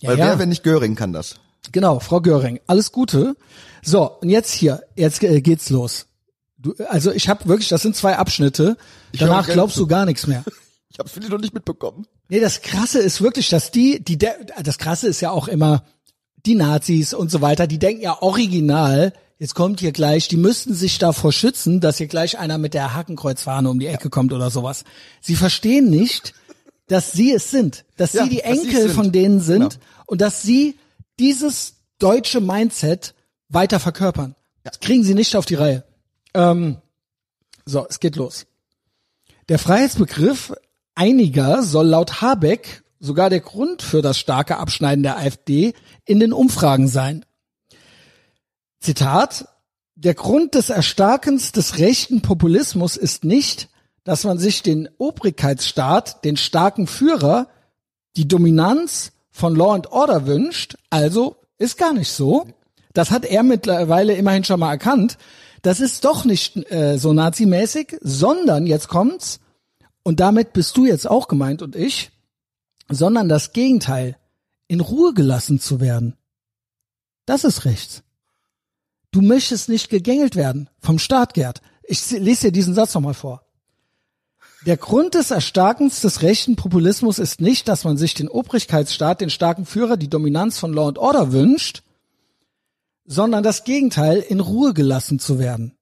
Ja, 0.02 0.10
Weil 0.12 0.18
wer, 0.18 0.40
wenn 0.40 0.50
nicht 0.50 0.64
Göring, 0.64 0.96
kann 0.96 1.12
das? 1.14 1.36
Genau, 1.74 2.00
Frau 2.00 2.22
Göring, 2.22 2.60
alles 2.68 2.92
Gute. 2.94 3.36
So, 3.84 4.10
und 4.20 4.30
jetzt 4.30 4.52
hier, 4.54 4.84
jetzt 4.96 5.24
äh, 5.24 5.42
geht's 5.42 5.70
los. 5.70 6.08
Du, 6.58 6.74
also 6.90 7.12
ich 7.12 7.30
habe 7.30 7.48
wirklich, 7.48 7.70
das 7.70 7.82
sind 7.82 7.96
zwei 7.96 8.18
Abschnitte. 8.18 8.76
Ich 9.12 9.20
Danach 9.20 9.48
glaubst 9.48 9.78
du 9.78 9.88
gar 9.88 10.06
nichts 10.06 10.28
mehr. 10.28 10.44
Ich 10.92 10.98
habe 10.98 11.08
viele 11.08 11.30
noch 11.30 11.38
nicht 11.38 11.54
mitbekommen. 11.54 12.08
Nee, 12.30 12.40
das 12.40 12.62
Krasse 12.64 12.98
ist 13.00 13.22
wirklich, 13.22 13.48
dass 13.50 13.70
die, 13.70 14.04
die, 14.04 14.18
das 14.18 14.80
Krasse 14.80 15.08
ist 15.08 15.22
ja 15.22 15.30
auch 15.30 15.48
immer, 15.48 15.84
die 16.48 16.56
Nazis 16.56 17.14
und 17.14 17.30
so 17.30 17.42
weiter, 17.42 17.68
die 17.68 17.78
denken 17.78 18.02
ja 18.02 18.22
original, 18.24 19.14
jetzt 19.38 19.54
kommt 19.54 19.80
hier 19.82 19.92
gleich, 19.92 20.28
die 20.30 20.36
müssten 20.36 20.74
sich 20.74 20.98
davor 20.98 21.32
schützen, 21.32 21.80
dass 21.80 21.98
hier 22.00 22.08
gleich 22.08 22.40
einer 22.40 22.58
mit 22.58 22.74
der 22.74 22.96
Hakenkreuzfahne 22.96 23.70
um 23.70 23.80
die 23.80 23.86
Ecke 23.86 24.10
kommt 24.10 24.34
oder 24.34 24.50
sowas. 24.50 24.84
Sie 25.22 25.36
verstehen 25.36 25.92
nicht, 25.92 26.34
dass 26.88 27.12
sie 27.12 27.32
es 27.34 27.52
sind, 27.52 27.86
dass 27.96 28.14
Ja, 28.14 28.24
sie 28.24 28.30
die 28.32 28.42
Enkel 28.42 28.90
von 28.90 29.12
denen 29.12 29.42
sind 29.42 29.74
Genau. 29.76 29.86
und 30.08 30.22
dass 30.22 30.42
sie 30.42 30.80
dieses 31.20 31.76
deutsche 32.00 32.42
Mindset 32.42 33.14
weiter 33.50 33.80
verkörpern. 33.80 34.36
Das 34.64 34.80
kriegen 34.80 35.04
sie 35.04 35.16
nicht 35.16 35.36
auf 35.36 35.46
die 35.46 35.56
Reihe. 35.56 35.84
Ähm, 36.34 36.78
so, 37.66 37.86
es 37.90 38.00
geht 38.00 38.16
los. 38.16 38.46
Der 39.50 39.60
Freiheitsbegriff 39.60 40.54
einiger 40.96 41.64
soll 41.64 41.88
laut 41.88 42.22
Habeck 42.22 42.84
sogar 43.00 43.30
der 43.30 43.40
Grund 43.40 43.82
für 43.82 44.02
das 44.02 44.20
starke 44.20 44.58
Abschneiden 44.58 45.04
der 45.04 45.18
AfD 45.18 45.74
in 46.06 46.20
den 46.20 46.34
Umfragen 46.34 46.88
sein. 46.88 47.26
Zitat, 48.80 49.48
der 49.96 50.14
Grund 50.14 50.56
des 50.56 50.70
Erstarkens 50.70 51.52
des 51.52 51.78
rechten 51.78 52.22
Populismus 52.22 52.96
ist 52.98 53.24
nicht, 53.24 53.70
dass 54.04 54.24
man 54.24 54.38
sich 54.38 54.64
den 54.64 54.90
Obrigkeitsstaat, 54.98 56.24
den 56.24 56.38
starken 56.38 56.88
Führer, 56.88 57.48
die 58.16 58.28
Dominanz 58.28 59.12
von 59.30 59.56
Law 59.56 59.74
and 59.74 59.92
Order 59.92 60.26
wünscht, 60.26 60.76
also 60.90 61.36
ist 61.58 61.78
gar 61.78 61.94
nicht 61.94 62.12
so. 62.12 62.48
Das 63.00 63.12
hat 63.12 63.24
er 63.24 63.44
mittlerweile 63.44 64.14
immerhin 64.16 64.44
schon 64.44 64.60
mal 64.60 64.72
erkannt. 64.72 65.18
Das 65.62 65.80
ist 65.80 66.04
doch 66.04 66.26
nicht 66.26 66.70
äh, 66.70 66.98
so 66.98 67.14
nazimäßig, 67.14 67.96
sondern 68.02 68.68
jetzt 68.68 68.90
kommt's, 68.90 69.40
und 70.04 70.20
damit 70.20 70.52
bist 70.52 70.76
du 70.76 70.86
jetzt 70.86 71.10
auch 71.10 71.30
gemeint 71.30 71.62
und 71.62 71.78
ich, 71.78 72.12
sondern 72.90 73.30
das 73.30 73.54
Gegenteil, 73.54 74.18
in 74.68 74.82
Ruhe 74.82 75.14
gelassen 75.14 75.62
zu 75.62 75.80
werden. 75.80 76.18
Das 77.26 77.46
ist 77.46 77.64
rechts. 77.64 78.04
Du 79.12 79.22
möchtest 79.22 79.70
nicht 79.70 79.90
gegängelt 79.90 80.36
werden 80.36 80.70
vom 80.82 81.00
Staat, 81.00 81.34
Gerd. 81.34 81.62
Ich 81.84 82.12
lese 82.12 82.48
dir 82.48 82.52
diesen 82.52 82.76
Satz 82.76 82.94
nochmal 82.96 83.14
vor. 83.14 83.46
Der 84.66 84.76
Grund 84.76 85.14
des 85.14 85.32
Erstarkens 85.32 86.02
des 86.02 86.22
rechten 86.22 86.58
Populismus 86.58 87.18
ist 87.18 87.40
nicht, 87.40 87.70
dass 87.70 87.86
man 87.86 87.96
sich 87.96 88.14
den 88.14 88.28
Obrigkeitsstaat, 88.28 89.22
den 89.22 89.30
starken 89.30 89.66
Führer, 89.66 89.96
die 89.96 90.10
Dominanz 90.10 90.60
von 90.60 90.74
Law 90.74 90.90
and 90.90 90.98
Order 90.98 91.32
wünscht, 91.32 91.82
sondern 93.10 93.42
das 93.42 93.64
Gegenteil, 93.64 94.20
in 94.20 94.40
Ruhe 94.40 94.76
gelassen 94.76 95.18
zu 95.18 95.40
werden. 95.40 95.76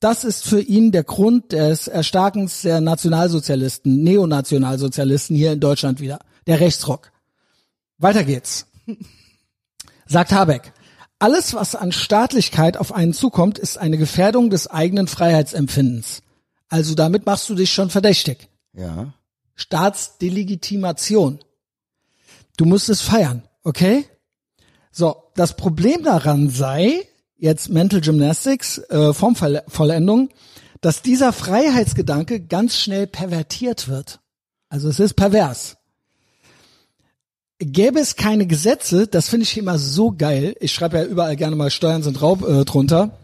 Das 0.00 0.24
ist 0.24 0.44
für 0.44 0.60
ihn 0.60 0.90
der 0.90 1.04
Grund 1.04 1.52
des 1.52 1.86
Erstarkens 1.86 2.62
der 2.62 2.80
Nationalsozialisten, 2.80 4.02
Neonationalsozialisten 4.02 5.36
hier 5.36 5.52
in 5.52 5.60
Deutschland 5.60 6.00
wieder. 6.00 6.18
Der 6.48 6.58
Rechtsrock. 6.58 7.12
Weiter 7.96 8.24
geht's. 8.24 8.66
Sagt 10.06 10.32
Habeck. 10.32 10.72
Alles, 11.20 11.54
was 11.54 11.76
an 11.76 11.92
Staatlichkeit 11.92 12.76
auf 12.76 12.92
einen 12.92 13.14
zukommt, 13.14 13.58
ist 13.58 13.78
eine 13.78 13.96
Gefährdung 13.96 14.50
des 14.50 14.66
eigenen 14.66 15.06
Freiheitsempfindens. 15.06 16.22
Also 16.68 16.96
damit 16.96 17.24
machst 17.24 17.48
du 17.48 17.54
dich 17.54 17.72
schon 17.72 17.88
verdächtig. 17.88 18.48
Ja. 18.72 19.14
Staatsdelegitimation. 19.54 21.38
Du 22.56 22.64
musst 22.64 22.88
es 22.88 23.00
feiern, 23.00 23.44
okay? 23.62 24.06
So, 24.96 25.24
das 25.34 25.56
Problem 25.56 26.04
daran 26.04 26.50
sei, 26.50 27.00
jetzt 27.36 27.68
Mental 27.68 28.00
Gymnastics, 28.00 28.78
äh, 28.78 29.12
Formvollendung, 29.12 30.28
dass 30.80 31.02
dieser 31.02 31.32
Freiheitsgedanke 31.32 32.38
ganz 32.38 32.78
schnell 32.78 33.08
pervertiert 33.08 33.88
wird. 33.88 34.20
Also 34.68 34.88
es 34.88 35.00
ist 35.00 35.14
pervers. 35.14 35.78
Gäbe 37.58 37.98
es 37.98 38.14
keine 38.14 38.46
Gesetze, 38.46 39.08
das 39.08 39.28
finde 39.28 39.42
ich 39.42 39.58
immer 39.58 39.80
so 39.80 40.12
geil. 40.12 40.54
Ich 40.60 40.70
schreibe 40.70 40.98
ja 40.98 41.04
überall 41.04 41.34
gerne 41.34 41.56
mal 41.56 41.72
Steuern 41.72 42.04
sind 42.04 42.22
Raub 42.22 42.46
äh, 42.46 42.64
drunter. 42.64 43.18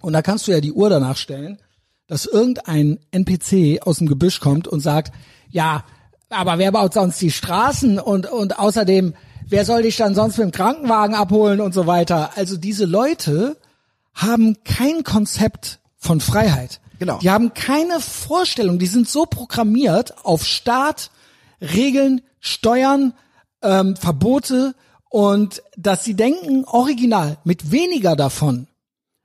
Und 0.00 0.14
da 0.14 0.22
kannst 0.22 0.46
du 0.46 0.52
ja 0.52 0.62
die 0.62 0.72
Uhr 0.72 0.88
danach 0.88 1.18
stellen, 1.18 1.58
dass 2.06 2.24
irgendein 2.24 3.00
NPC 3.10 3.82
aus 3.82 3.98
dem 3.98 4.06
Gebüsch 4.06 4.40
kommt 4.40 4.66
und 4.66 4.80
sagt, 4.80 5.12
ja, 5.50 5.84
aber 6.30 6.56
wer 6.56 6.72
baut 6.72 6.94
sonst 6.94 7.20
die 7.20 7.30
Straßen 7.30 7.98
und, 7.98 8.24
und 8.32 8.58
außerdem, 8.58 9.12
wer 9.46 9.64
soll 9.64 9.82
dich 9.82 9.96
dann 9.96 10.14
sonst 10.14 10.38
mit 10.38 10.44
dem 10.44 10.52
Krankenwagen 10.52 11.14
abholen 11.14 11.60
und 11.60 11.72
so 11.72 11.86
weiter. 11.86 12.30
Also 12.36 12.56
diese 12.56 12.84
Leute 12.84 13.56
haben 14.14 14.56
kein 14.64 15.04
Konzept 15.04 15.78
von 15.96 16.20
Freiheit. 16.20 16.80
Genau. 16.98 17.18
Die 17.18 17.30
haben 17.30 17.52
keine 17.54 18.00
Vorstellung, 18.00 18.78
die 18.78 18.86
sind 18.86 19.08
so 19.08 19.26
programmiert 19.26 20.24
auf 20.24 20.44
Staat, 20.44 21.10
Regeln, 21.60 22.22
Steuern, 22.40 23.12
ähm, 23.62 23.96
Verbote 23.96 24.74
und 25.10 25.62
dass 25.76 26.04
sie 26.04 26.14
denken, 26.14 26.64
original, 26.64 27.38
mit 27.44 27.70
weniger 27.70 28.16
davon, 28.16 28.66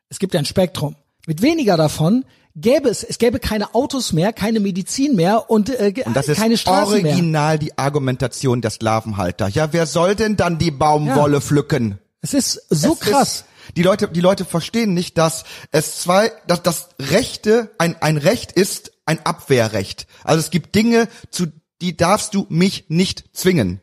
es 0.10 0.20
gibt 0.20 0.34
ja 0.34 0.40
ein 0.40 0.46
Spektrum, 0.46 0.96
mit 1.28 1.42
weniger 1.42 1.78
davon 1.78 2.26
gäbe 2.56 2.90
es, 2.90 3.04
es 3.04 3.18
gäbe 3.18 3.40
keine 3.40 3.74
Autos 3.76 4.14
mehr, 4.14 4.34
keine 4.34 4.60
Medizin 4.60 5.16
mehr 5.16 5.50
und, 5.50 5.70
äh, 5.70 5.94
Und 6.06 6.16
das 6.16 6.28
ist 6.28 6.38
keine 6.38 6.58
Straßen 6.58 7.02
mehr. 7.02 7.12
original 7.14 7.60
die 7.60 7.78
Argumentation 7.78 8.62
der 8.62 8.72
Sklavenhalter. 8.72 9.48
Ja, 9.48 9.74
wer 9.74 9.86
soll 9.86 10.16
denn 10.16 10.38
dann 10.38 10.58
die 10.58 10.72
Baumwolle 10.72 11.42
pflücken? 11.42 12.00
Es 12.22 12.34
ist 12.34 12.62
so 12.70 12.94
Es 12.94 13.00
krass. 13.00 13.34
Ist, 13.34 13.46
die 13.78 13.84
Leute, 13.84 14.08
die 14.08 14.22
Leute 14.22 14.46
verstehen 14.46 14.94
nicht, 14.94 15.18
dass 15.18 15.44
es 15.72 16.00
zwei, 16.00 16.32
dass 16.48 16.62
das 16.62 16.90
Rechte, 17.00 17.72
ein, 17.78 17.96
ein 18.02 18.18
Recht 18.18 18.52
ist 18.52 18.92
ein 19.06 19.26
Abwehrrecht. 19.26 20.08
Also 20.24 20.40
es 20.40 20.52
gibt 20.52 20.76
Dinge, 20.76 21.08
zu 21.30 21.48
die 21.82 21.98
darfst 21.98 22.36
du 22.36 22.46
mich 22.50 22.86
nicht 22.90 23.26
zwingen. 23.34 23.82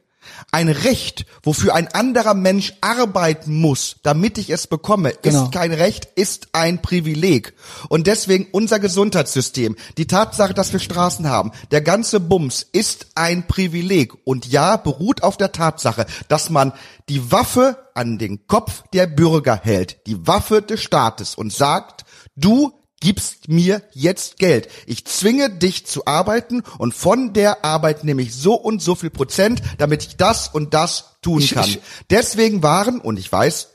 Ein 0.52 0.68
Recht, 0.68 1.26
wofür 1.42 1.74
ein 1.74 1.88
anderer 1.88 2.34
Mensch 2.34 2.74
arbeiten 2.80 3.60
muss, 3.60 3.96
damit 4.02 4.38
ich 4.38 4.50
es 4.50 4.66
bekomme, 4.66 5.12
Genau. 5.22 5.44
ist 5.44 5.52
kein 5.52 5.72
Recht, 5.72 6.06
ist 6.14 6.48
ein 6.52 6.80
Privileg. 6.82 7.54
Und 7.88 8.06
deswegen 8.06 8.48
unser 8.52 8.78
Gesundheitssystem, 8.78 9.76
die 9.96 10.06
Tatsache, 10.06 10.54
dass 10.54 10.72
wir 10.72 10.80
Straßen 10.80 11.28
haben, 11.28 11.52
der 11.70 11.80
ganze 11.82 12.20
Bums 12.20 12.66
ist 12.72 13.08
ein 13.14 13.46
Privileg. 13.46 14.14
Und 14.24 14.46
ja, 14.46 14.76
beruht 14.76 15.22
auf 15.22 15.36
der 15.36 15.52
Tatsache, 15.52 16.06
dass 16.28 16.50
man 16.50 16.72
die 17.08 17.30
Waffe 17.32 17.76
an 17.94 18.18
den 18.18 18.46
Kopf 18.46 18.84
der 18.92 19.06
Bürger 19.06 19.60
hält, 19.62 20.06
die 20.06 20.26
Waffe 20.26 20.62
des 20.62 20.82
Staates 20.82 21.34
und 21.34 21.52
sagt, 21.52 22.04
du 22.36 22.72
gibst 23.00 23.48
mir 23.48 23.82
jetzt 23.92 24.38
Geld. 24.38 24.68
Ich 24.86 25.04
zwinge 25.04 25.50
dich 25.50 25.86
zu 25.86 26.06
arbeiten 26.06 26.62
und 26.78 26.94
von 26.94 27.32
der 27.32 27.64
Arbeit 27.64 28.04
nehme 28.04 28.22
ich 28.22 28.34
so 28.34 28.54
und 28.54 28.82
so 28.82 28.94
viel 28.94 29.10
Prozent, 29.10 29.62
damit 29.78 30.02
ich 30.04 30.16
das 30.16 30.48
und 30.48 30.74
das 30.74 31.16
tun 31.22 31.40
Ich- 31.40 31.54
kann. 31.54 31.68
ich- 31.68 31.80
Deswegen 32.10 32.62
waren, 32.62 33.00
und 33.00 33.18
ich 33.18 33.30
weiß, 33.30 33.68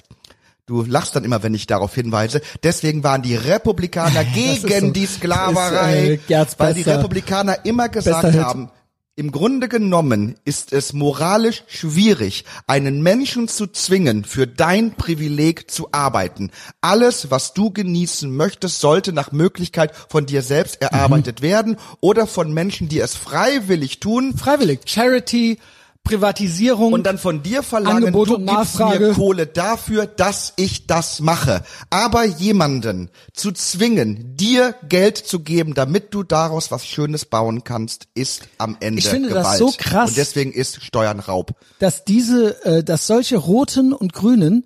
du 0.65 0.83
lachst 0.83 1.15
dann 1.15 1.23
immer, 1.23 1.43
wenn 1.43 1.53
ich 1.53 1.67
darauf 1.67 1.93
hinweise, 1.95 2.41
deswegen 2.63 3.03
waren 3.03 3.21
die 3.21 3.35
Republikaner 3.35 4.23
gegen 4.33 4.87
so- 4.87 4.91
die 4.91 5.05
Sklaverei, 5.05 6.19
ist, 6.27 6.29
äh, 6.29 6.45
weil 6.57 6.73
die 6.73 6.81
Republikaner 6.83 7.65
immer 7.65 7.89
gesagt 7.89 8.33
haben, 8.35 8.69
im 9.15 9.31
Grunde 9.31 9.67
genommen 9.67 10.35
ist 10.43 10.73
es 10.73 10.91
moralisch 10.91 11.63
schwierig, 11.67 12.45
einen 12.65 13.03
Menschen 13.03 13.47
zu 13.47 13.67
zwingen, 13.67 14.23
für 14.25 14.47
dein 14.47 14.95
Privileg 14.95 15.69
zu 15.69 15.89
arbeiten. 15.91 16.49
Alles, 16.81 17.29
was 17.29 17.53
du 17.53 17.69
genießen 17.69 18.35
möchtest, 18.35 18.79
sollte 18.79 19.13
nach 19.13 19.31
Möglichkeit 19.31 19.93
von 20.09 20.25
dir 20.25 20.41
selbst 20.41 20.81
erarbeitet 20.81 21.41
Mhm. 21.41 21.43
werden 21.43 21.77
oder 22.01 22.25
von 22.25 22.53
Menschen, 22.53 22.89
die 22.89 22.99
es 22.99 23.15
freiwillig 23.15 23.99
tun 23.99 24.35
Freiwillig. 24.35 24.79
Charity, 24.85 25.59
Privatisierung. 26.03 26.93
und 26.93 27.05
dann 27.05 27.17
von 27.17 27.43
dir 27.43 27.63
verlangen, 27.63 27.97
Angebot 28.07 28.27
du 28.29 28.35
und 28.35 28.45
gibst 28.45 28.55
Nachfrage. 28.77 29.07
mir 29.07 29.13
Kohle 29.13 29.47
dafür, 29.47 30.05
dass 30.05 30.53
ich 30.57 30.85
das 30.87 31.19
mache. 31.19 31.63
Aber 31.89 32.25
jemanden 32.25 33.09
zu 33.33 33.51
zwingen, 33.51 34.35
dir 34.35 34.75
Geld 34.87 35.17
zu 35.17 35.39
geben, 35.39 35.73
damit 35.73 36.13
du 36.13 36.23
daraus 36.23 36.71
was 36.71 36.85
Schönes 36.85 37.25
bauen 37.25 37.63
kannst, 37.63 38.07
ist 38.15 38.43
am 38.57 38.77
Ende 38.79 38.99
Ich 38.99 39.07
finde 39.07 39.29
das 39.29 39.43
Gewalt. 39.43 39.59
so 39.59 39.73
krass. 39.77 40.09
Und 40.09 40.17
deswegen 40.17 40.51
ist 40.51 40.83
Steuern 40.83 41.19
Raub. 41.19 41.53
dass 41.79 42.03
diese, 42.03 42.63
äh, 42.65 42.83
dass 42.83 43.07
solche 43.07 43.37
Roten 43.37 43.93
und 43.93 44.13
Grünen, 44.13 44.65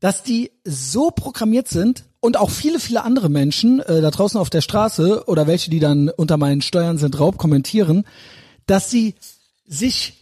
dass 0.00 0.22
die 0.22 0.50
so 0.64 1.10
programmiert 1.10 1.68
sind 1.68 2.04
und 2.20 2.36
auch 2.36 2.50
viele, 2.50 2.78
viele 2.80 3.02
andere 3.02 3.28
Menschen 3.28 3.80
äh, 3.80 4.00
da 4.00 4.10
draußen 4.10 4.38
auf 4.38 4.50
der 4.50 4.60
Straße 4.60 5.24
oder 5.26 5.46
welche, 5.46 5.70
die 5.70 5.80
dann 5.80 6.08
unter 6.08 6.36
meinen 6.36 6.62
Steuern 6.62 6.98
sind 6.98 7.18
Raub 7.18 7.36
kommentieren, 7.36 8.04
dass 8.66 8.90
sie 8.90 9.14
sich, 9.66 10.21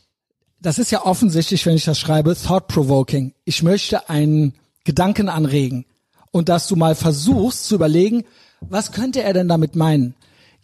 das 0.60 0.78
ist 0.78 0.90
ja 0.90 1.04
offensichtlich, 1.04 1.64
wenn 1.66 1.76
ich 1.76 1.84
das 1.84 1.98
schreibe, 1.98 2.36
thought-provoking. 2.36 3.34
Ich 3.44 3.62
möchte 3.62 4.08
einen 4.08 4.54
Gedanken 4.84 5.28
anregen 5.28 5.86
und 6.30 6.48
dass 6.48 6.68
du 6.68 6.76
mal 6.76 6.94
versuchst 6.94 7.66
zu 7.66 7.74
überlegen, 7.74 8.24
was 8.60 8.92
könnte 8.92 9.22
er 9.22 9.32
denn 9.32 9.48
damit 9.48 9.74
meinen? 9.74 10.14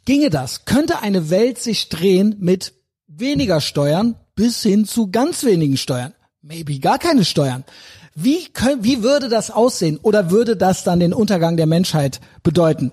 Ginge 0.04 0.30
das? 0.30 0.64
Könnte 0.64 1.00
eine 1.00 1.30
Welt 1.30 1.58
sich 1.58 1.88
drehen 1.88 2.36
mit 2.38 2.74
weniger 3.06 3.60
Steuern 3.60 4.16
bis 4.34 4.62
hin 4.62 4.84
zu 4.84 5.10
ganz 5.10 5.44
wenigen 5.44 5.76
Steuern? 5.76 6.14
Maybe 6.42 6.78
gar 6.78 6.98
keine 6.98 7.24
Steuern. 7.24 7.64
Wie, 8.14 8.46
können, 8.46 8.84
wie 8.84 9.02
würde 9.02 9.28
das 9.28 9.50
aussehen 9.50 9.98
oder 10.00 10.30
würde 10.30 10.56
das 10.56 10.84
dann 10.84 11.00
den 11.00 11.12
Untergang 11.12 11.56
der 11.56 11.66
Menschheit 11.66 12.20
bedeuten? 12.42 12.92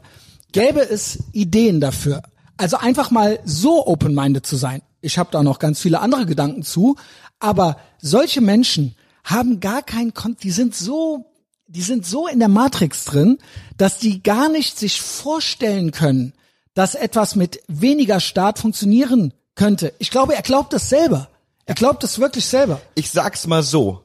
Gäbe 0.51 0.81
es 0.81 1.19
Ideen 1.33 1.79
dafür? 1.79 2.23
Also 2.57 2.77
einfach 2.77 3.11
mal 3.11 3.39
so 3.45 3.85
open-minded 3.87 4.45
zu 4.45 4.55
sein. 4.55 4.81
Ich 5.03 5.17
habe 5.17 5.29
da 5.31 5.43
noch 5.43 5.59
ganz 5.59 5.81
viele 5.81 5.99
andere 5.99 6.25
Gedanken 6.25 6.63
zu, 6.63 6.95
aber 7.39 7.77
solche 7.99 8.39
Menschen 8.39 8.95
haben 9.25 9.59
gar 9.59 9.81
kein, 9.81 10.13
Kon 10.13 10.37
die 10.41 10.51
sind 10.51 10.73
so, 10.73 11.25
die 11.67 11.81
sind 11.81 12.05
so 12.05 12.27
in 12.27 12.39
der 12.39 12.47
Matrix 12.47 13.03
drin, 13.03 13.37
dass 13.77 13.97
die 13.97 14.23
gar 14.23 14.47
nicht 14.47 14.79
sich 14.79 15.01
vorstellen 15.01 15.91
können, 15.91 16.33
dass 16.73 16.95
etwas 16.95 17.35
mit 17.35 17.61
weniger 17.67 18.21
Staat 18.21 18.59
funktionieren 18.59 19.33
könnte. 19.55 19.93
Ich 19.99 20.09
glaube, 20.09 20.35
er 20.35 20.41
glaubt 20.41 20.71
das 20.71 20.89
selber. 20.89 21.29
Er 21.65 21.75
glaubt 21.75 22.03
es 22.03 22.19
wirklich 22.19 22.45
selber. 22.45 22.81
Ich 22.95 23.09
sag's 23.11 23.45
mal 23.45 23.63
so. 23.63 24.02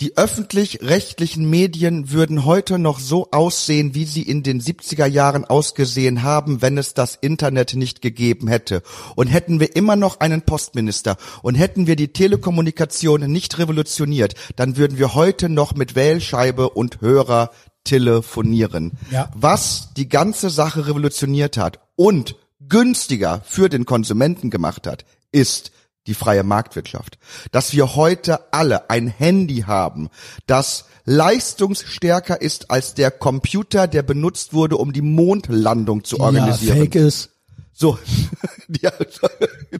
Die 0.00 0.16
öffentlich-rechtlichen 0.16 1.48
Medien 1.48 2.10
würden 2.10 2.44
heute 2.44 2.80
noch 2.80 2.98
so 2.98 3.28
aussehen, 3.30 3.94
wie 3.94 4.06
sie 4.06 4.22
in 4.22 4.42
den 4.42 4.60
70er 4.60 5.06
Jahren 5.06 5.44
ausgesehen 5.44 6.24
haben, 6.24 6.60
wenn 6.62 6.76
es 6.78 6.94
das 6.94 7.14
Internet 7.14 7.76
nicht 7.76 8.02
gegeben 8.02 8.48
hätte. 8.48 8.82
Und 9.14 9.28
hätten 9.28 9.60
wir 9.60 9.76
immer 9.76 9.94
noch 9.94 10.18
einen 10.18 10.42
Postminister 10.42 11.16
und 11.42 11.54
hätten 11.54 11.86
wir 11.86 11.94
die 11.94 12.12
Telekommunikation 12.12 13.30
nicht 13.30 13.56
revolutioniert, 13.58 14.34
dann 14.56 14.76
würden 14.76 14.98
wir 14.98 15.14
heute 15.14 15.48
noch 15.48 15.76
mit 15.76 15.94
Wählscheibe 15.94 16.70
und 16.70 17.00
Hörer 17.00 17.52
telefonieren. 17.84 18.98
Ja. 19.12 19.30
Was 19.36 19.90
die 19.96 20.08
ganze 20.08 20.50
Sache 20.50 20.88
revolutioniert 20.88 21.56
hat 21.56 21.78
und 21.94 22.34
günstiger 22.68 23.42
für 23.44 23.68
den 23.68 23.84
Konsumenten 23.84 24.50
gemacht 24.50 24.88
hat, 24.88 25.04
ist 25.30 25.70
die 26.06 26.14
freie 26.14 26.42
Marktwirtschaft. 26.42 27.18
Dass 27.52 27.72
wir 27.72 27.94
heute 27.96 28.52
alle 28.52 28.90
ein 28.90 29.08
Handy 29.08 29.64
haben, 29.66 30.08
das 30.46 30.84
leistungsstärker 31.04 32.40
ist 32.40 32.70
als 32.70 32.94
der 32.94 33.10
Computer, 33.10 33.86
der 33.86 34.02
benutzt 34.02 34.52
wurde, 34.52 34.76
um 34.76 34.92
die 34.92 35.02
Mondlandung 35.02 36.04
zu 36.04 36.20
organisieren. 36.20 36.76
Ja, 36.76 36.82
fake 36.84 36.94
ist. 36.96 37.30
So. 37.72 37.98
ja, 38.80 38.92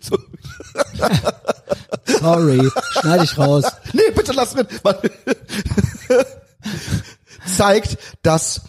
so. 0.01 0.19
Sorry, 2.21 2.69
schneide 3.01 3.25
ich 3.25 3.39
raus. 3.39 3.65
Nee, 3.93 4.11
bitte 4.15 4.33
lass 4.33 4.55
mit. 4.55 4.69
Zeigt, 7.47 7.99
dass 8.23 8.63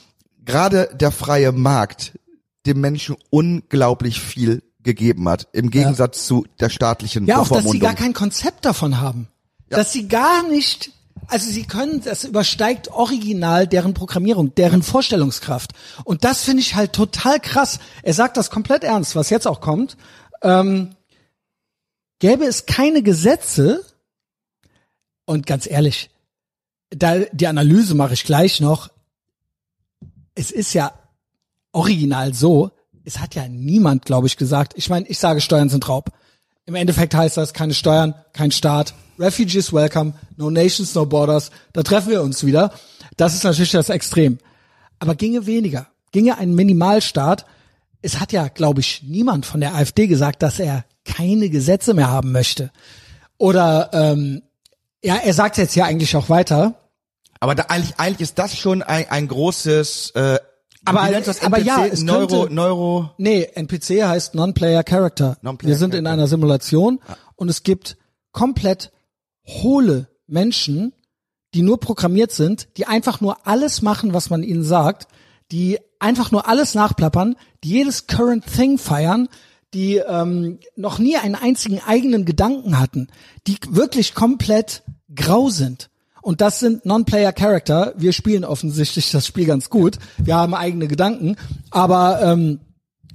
gerade 0.43 0.89
der 0.93 1.11
freie 1.11 1.51
Markt 1.51 2.19
dem 2.65 2.81
Menschen 2.81 3.15
unglaublich 3.29 4.19
viel 4.19 4.61
gegeben 4.85 5.27
hat, 5.27 5.49
im 5.51 5.69
Gegensatz 5.69 6.17
ja. 6.19 6.27
zu 6.27 6.45
der 6.59 6.69
staatlichen 6.69 7.25
Ja, 7.25 7.39
auch, 7.39 7.49
dass 7.49 7.65
sie 7.65 7.79
gar 7.79 7.95
kein 7.95 8.13
Konzept 8.13 8.63
davon 8.63 9.01
haben. 9.01 9.27
Ja. 9.69 9.77
Dass 9.77 9.91
sie 9.91 10.07
gar 10.07 10.47
nicht, 10.47 10.91
also 11.27 11.49
sie 11.51 11.63
können, 11.63 12.01
das 12.01 12.23
übersteigt 12.23 12.87
original 12.89 13.67
deren 13.67 13.93
Programmierung, 13.93 14.55
deren 14.55 14.83
Vorstellungskraft. 14.83 15.73
Und 16.05 16.23
das 16.23 16.43
finde 16.43 16.61
ich 16.61 16.75
halt 16.75 16.93
total 16.93 17.41
krass. 17.41 17.79
Er 18.03 18.13
sagt 18.13 18.37
das 18.37 18.49
komplett 18.49 18.85
ernst, 18.85 19.15
was 19.17 19.29
jetzt 19.29 19.47
auch 19.47 19.59
kommt. 19.59 19.97
Ähm, 20.41 20.95
gäbe 22.19 22.45
es 22.45 22.65
keine 22.65 23.03
Gesetze, 23.03 23.83
und 25.25 25.47
ganz 25.47 25.67
ehrlich, 25.67 26.09
da, 26.89 27.19
die 27.31 27.47
Analyse 27.47 27.95
mache 27.95 28.13
ich 28.13 28.23
gleich 28.23 28.61
noch. 28.61 28.89
Es 30.35 30.51
ist 30.51 30.73
ja 30.73 30.93
original 31.71 32.33
so, 32.33 32.71
es 33.05 33.19
hat 33.19 33.35
ja 33.35 33.47
niemand, 33.47 34.05
glaube 34.05 34.27
ich, 34.27 34.35
gesagt. 34.35 34.73
Ich 34.75 34.89
meine, 34.89 35.07
ich 35.07 35.19
sage, 35.19 35.39
Steuern 35.39 35.69
sind 35.69 35.87
Raub. 35.87 36.11
Im 36.65 36.75
Endeffekt 36.75 37.13
heißt 37.13 37.37
das 37.37 37.53
keine 37.53 37.75
Steuern, 37.75 38.15
kein 38.33 38.51
Staat. 38.51 38.95
Refugees 39.19 39.71
welcome, 39.71 40.13
no 40.35 40.49
nations, 40.49 40.93
no 40.95 41.05
borders. 41.05 41.51
Da 41.73 41.83
treffen 41.83 42.09
wir 42.09 42.23
uns 42.23 42.43
wieder. 42.45 42.73
Das 43.15 43.35
ist 43.35 43.43
natürlich 43.43 43.71
das 43.71 43.89
Extrem. 43.89 44.39
Aber 44.99 45.15
ginge 45.15 45.45
weniger, 45.45 45.87
ginge 46.11 46.37
ein 46.37 46.55
Minimalstaat. 46.55 47.45
Es 48.01 48.19
hat 48.19 48.31
ja, 48.31 48.47
glaube 48.47 48.81
ich, 48.81 49.03
niemand 49.03 49.45
von 49.45 49.61
der 49.61 49.75
AfD 49.75 50.07
gesagt, 50.07 50.41
dass 50.41 50.59
er 50.59 50.85
keine 51.05 51.49
Gesetze 51.49 51.93
mehr 51.93 52.09
haben 52.09 52.31
möchte. 52.31 52.71
Oder 53.37 53.91
ähm, 53.93 54.41
ja, 55.03 55.17
er 55.17 55.33
sagt 55.33 55.57
jetzt 55.57 55.75
ja 55.75 55.85
eigentlich 55.85 56.15
auch 56.15 56.29
weiter. 56.29 56.75
Aber 57.39 57.53
da, 57.53 57.63
eigentlich, 57.67 57.99
eigentlich 57.99 58.21
ist 58.21 58.39
das 58.39 58.57
schon 58.57 58.81
ein, 58.81 59.09
ein 59.09 59.27
großes 59.27 60.11
äh, 60.11 60.39
aber, 60.85 61.01
aber 61.01 61.59
ja, 61.59 61.85
es 61.85 62.03
Neuro, 62.03 62.41
könnte, 62.41 62.53
Neuro. 62.53 63.11
Nee, 63.17 63.49
NPC 63.53 64.03
heißt 64.03 64.35
Non-Player 64.35 64.83
Character. 64.83 65.37
Non 65.41 65.57
Wir 65.61 65.75
sind 65.75 65.93
in 65.93 66.07
einer 66.07 66.27
Simulation 66.27 66.99
ja. 67.07 67.17
und 67.35 67.49
es 67.49 67.63
gibt 67.63 67.97
komplett 68.31 68.91
hohle 69.45 70.07
Menschen, 70.27 70.93
die 71.53 71.61
nur 71.61 71.79
programmiert 71.79 72.31
sind, 72.31 72.67
die 72.77 72.85
einfach 72.85 73.21
nur 73.21 73.47
alles 73.47 73.81
machen, 73.81 74.13
was 74.13 74.29
man 74.29 74.43
ihnen 74.43 74.63
sagt, 74.63 75.07
die 75.51 75.79
einfach 75.99 76.31
nur 76.31 76.47
alles 76.47 76.75
nachplappern, 76.75 77.35
die 77.63 77.69
jedes 77.69 78.07
Current 78.07 78.45
Thing 78.45 78.77
feiern, 78.77 79.29
die 79.73 79.97
ähm, 79.97 80.59
noch 80.75 80.99
nie 80.99 81.17
einen 81.17 81.35
einzigen 81.35 81.81
eigenen 81.85 82.25
Gedanken 82.25 82.79
hatten, 82.79 83.07
die 83.47 83.57
wirklich 83.69 84.13
komplett 84.13 84.83
grau 85.13 85.49
sind. 85.49 85.89
Und 86.25 86.41
das 86.41 86.59
sind 86.59 86.87
Non-Player 86.87 87.31
Character. 87.33 87.93
Wir 87.97 88.11
spielen 88.11 88.45
offensichtlich 88.45 89.11
das 89.11 89.27
Spiel 89.27 89.45
ganz 89.45 89.69
gut. 89.69 89.99
Wir 90.17 90.35
haben 90.35 90.55
eigene 90.55 90.87
Gedanken. 90.87 91.35
Aber 91.69 92.19
ähm, 92.23 92.61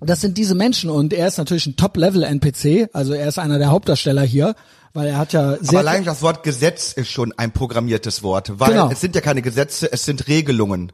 das 0.00 0.20
sind 0.20 0.38
diese 0.38 0.54
Menschen 0.54 0.90
und 0.90 1.12
er 1.12 1.26
ist 1.26 1.36
natürlich 1.36 1.66
ein 1.66 1.74
Top-Level-NPC. 1.74 2.88
Also 2.92 3.12
er 3.12 3.26
ist 3.26 3.40
einer 3.40 3.58
der 3.58 3.70
Hauptdarsteller 3.70 4.22
hier 4.22 4.54
weil 4.92 5.06
er 5.06 5.18
hat 5.18 5.32
ja 5.32 5.56
sehr 5.60 5.68
Aber 5.68 5.78
allein 5.78 6.04
das 6.04 6.20
Wort 6.20 6.42
Gesetz 6.42 6.92
ist 6.92 7.12
schon 7.12 7.32
ein 7.36 7.52
programmiertes 7.52 8.24
Wort, 8.24 8.58
weil 8.58 8.70
genau. 8.70 8.90
es 8.90 9.00
sind 9.00 9.14
ja 9.14 9.20
keine 9.20 9.40
Gesetze, 9.40 9.92
es 9.92 10.04
sind 10.04 10.26
Regelungen. 10.26 10.90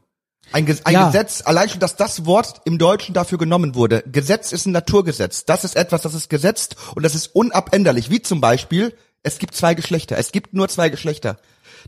Ein, 0.51 0.67
Ge 0.67 0.75
ein 0.83 0.93
ja. 0.93 1.07
Gesetz, 1.07 1.41
allein 1.43 1.67
schon, 1.67 1.79
dass 1.79 1.95
das 1.95 2.27
Wort 2.27 2.61
im 2.65 2.77
Deutschen 2.77 3.15
dafür 3.15 3.39
genommen 3.39 3.73
wurde. 3.73 4.03
Gesetz 4.05 4.51
ist 4.51 4.67
ein 4.67 4.71
Naturgesetz. 4.71 5.45
Das 5.45 5.63
ist 5.63 5.75
etwas, 5.75 6.03
das 6.03 6.13
ist 6.13 6.29
gesetzt 6.29 6.75
und 6.93 7.01
das 7.01 7.15
ist 7.15 7.33
unabänderlich. 7.33 8.11
Wie 8.11 8.21
zum 8.21 8.39
Beispiel, 8.39 8.93
es 9.23 9.39
gibt 9.39 9.55
zwei 9.55 9.73
Geschlechter. 9.73 10.15
Es 10.19 10.31
gibt 10.31 10.53
nur 10.53 10.69
zwei 10.69 10.89
Geschlechter 10.89 11.37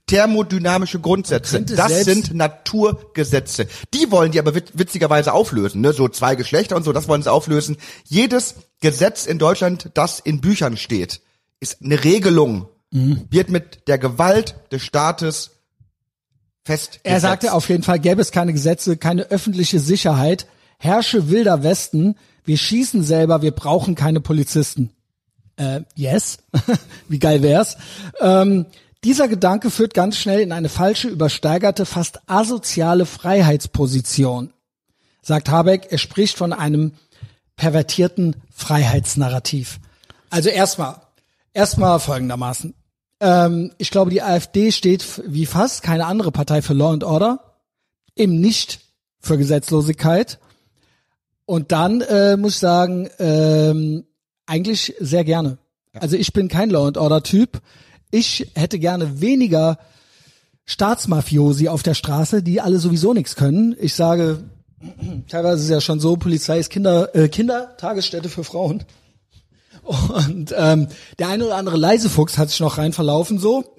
thermodynamische 0.07 0.99
Grundsätze. 0.99 1.61
Das 1.61 2.03
sind 2.03 2.33
Naturgesetze. 2.33 3.67
Die 3.93 4.11
wollen 4.11 4.31
die 4.31 4.39
aber 4.39 4.53
witzigerweise 4.53 5.33
auflösen, 5.33 5.81
ne? 5.81 5.93
So 5.93 6.07
zwei 6.07 6.35
Geschlechter 6.35 6.75
und 6.75 6.83
so, 6.83 6.93
das 6.93 7.07
wollen 7.07 7.21
sie 7.21 7.31
auflösen. 7.31 7.77
Jedes 8.05 8.55
Gesetz 8.81 9.25
in 9.25 9.39
Deutschland, 9.39 9.91
das 9.93 10.19
in 10.19 10.41
Büchern 10.41 10.77
steht, 10.77 11.21
ist 11.59 11.83
eine 11.83 12.03
Regelung, 12.03 12.67
mhm. 12.91 13.25
wird 13.29 13.49
mit 13.49 13.87
der 13.87 13.97
Gewalt 13.97 14.55
des 14.71 14.83
Staates 14.83 15.51
festgesetzt. 16.63 17.01
Er 17.03 17.19
sagte 17.19 17.53
auf 17.53 17.69
jeden 17.69 17.83
Fall, 17.83 17.99
gäbe 17.99 18.21
es 18.21 18.31
keine 18.31 18.53
Gesetze, 18.53 18.97
keine 18.97 19.23
öffentliche 19.23 19.79
Sicherheit, 19.79 20.47
herrsche 20.77 21.29
wilder 21.29 21.63
Westen, 21.63 22.15
wir 22.45 22.57
schießen 22.57 23.03
selber, 23.03 23.41
wir 23.41 23.51
brauchen 23.51 23.95
keine 23.95 24.21
Polizisten. 24.21 24.91
Äh, 25.57 25.81
yes, 25.95 26.39
wie 27.09 27.19
geil 27.19 27.43
wär's. 27.43 27.77
Ähm, 28.21 28.65
dieser 29.03 29.27
Gedanke 29.27 29.71
führt 29.71 29.93
ganz 29.93 30.17
schnell 30.17 30.41
in 30.41 30.51
eine 30.51 30.69
falsche, 30.69 31.07
übersteigerte, 31.07 31.85
fast 31.85 32.19
asoziale 32.27 33.05
Freiheitsposition. 33.05 34.53
Sagt 35.21 35.49
Habeck, 35.49 35.87
er 35.89 35.97
spricht 35.97 36.37
von 36.37 36.53
einem 36.53 36.93
pervertierten 37.55 38.35
Freiheitsnarrativ. 38.51 39.79
Also 40.29 40.49
erstmal, 40.49 41.01
erstmal 41.53 41.99
folgendermaßen. 41.99 42.73
Ähm, 43.19 43.73
ich 43.77 43.91
glaube, 43.91 44.11
die 44.11 44.21
AfD 44.21 44.71
steht 44.71 45.21
wie 45.25 45.45
fast 45.45 45.83
keine 45.83 46.05
andere 46.05 46.31
Partei 46.31 46.61
für 46.61 46.73
Law 46.73 46.93
and 46.93 47.03
Order, 47.03 47.57
eben 48.15 48.39
nicht 48.39 48.79
für 49.19 49.37
Gesetzlosigkeit. 49.37 50.39
Und 51.45 51.71
dann 51.71 52.01
äh, 52.01 52.37
muss 52.37 52.53
ich 52.53 52.59
sagen, 52.59 53.09
ähm, 53.19 54.05
eigentlich 54.45 54.95
sehr 54.99 55.23
gerne. 55.23 55.57
Also 55.93 56.15
ich 56.15 56.31
bin 56.33 56.47
kein 56.47 56.69
Law 56.69 56.87
and 56.87 56.97
Order 56.97 57.23
Typ 57.23 57.61
ich 58.11 58.51
hätte 58.55 58.79
gerne 58.79 59.21
weniger 59.21 59.77
Staatsmafiosi 60.65 61.67
auf 61.67 61.83
der 61.83 61.93
Straße, 61.93 62.43
die 62.43 62.61
alle 62.61 62.79
sowieso 62.79 63.13
nichts 63.13 63.35
können. 63.35 63.75
Ich 63.79 63.95
sage, 63.95 64.43
teilweise 65.27 65.63
ist 65.63 65.69
ja 65.69 65.81
schon 65.81 65.99
so, 65.99 66.15
Polizei 66.15 66.59
ist 66.59 66.69
Kinder, 66.69 67.15
äh, 67.15 67.27
Kindertagesstätte 67.27 68.29
für 68.29 68.43
Frauen. 68.43 68.83
Und 69.83 70.53
ähm, 70.55 70.87
der 71.17 71.29
eine 71.29 71.45
oder 71.45 71.55
andere 71.55 71.77
Leisefuchs 71.77 72.37
hat 72.37 72.49
sich 72.49 72.59
noch 72.59 72.77
rein 72.77 72.93
verlaufen 72.93 73.39
so. 73.39 73.75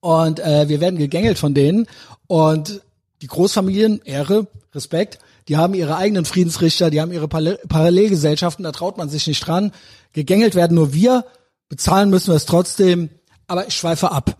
Und 0.00 0.40
äh, 0.40 0.68
wir 0.68 0.80
werden 0.80 0.98
gegängelt 0.98 1.38
von 1.38 1.54
denen. 1.54 1.86
Und 2.26 2.82
die 3.22 3.28
Großfamilien, 3.28 4.02
Ehre, 4.04 4.48
Respekt, 4.74 5.18
die 5.48 5.56
haben 5.56 5.74
ihre 5.74 5.96
eigenen 5.96 6.24
Friedensrichter, 6.24 6.90
die 6.90 7.00
haben 7.00 7.12
ihre 7.12 7.28
Parallelgesellschaften, 7.28 8.64
da 8.64 8.72
traut 8.72 8.98
man 8.98 9.08
sich 9.08 9.26
nicht 9.26 9.46
dran. 9.46 9.72
Gegängelt 10.12 10.54
werden 10.54 10.74
nur 10.74 10.92
wir, 10.92 11.24
bezahlen 11.68 12.10
müssen 12.10 12.28
wir 12.28 12.36
es 12.36 12.46
trotzdem. 12.46 13.08
Aber 13.52 13.68
ich 13.68 13.74
schweife 13.74 14.10
ab. 14.10 14.38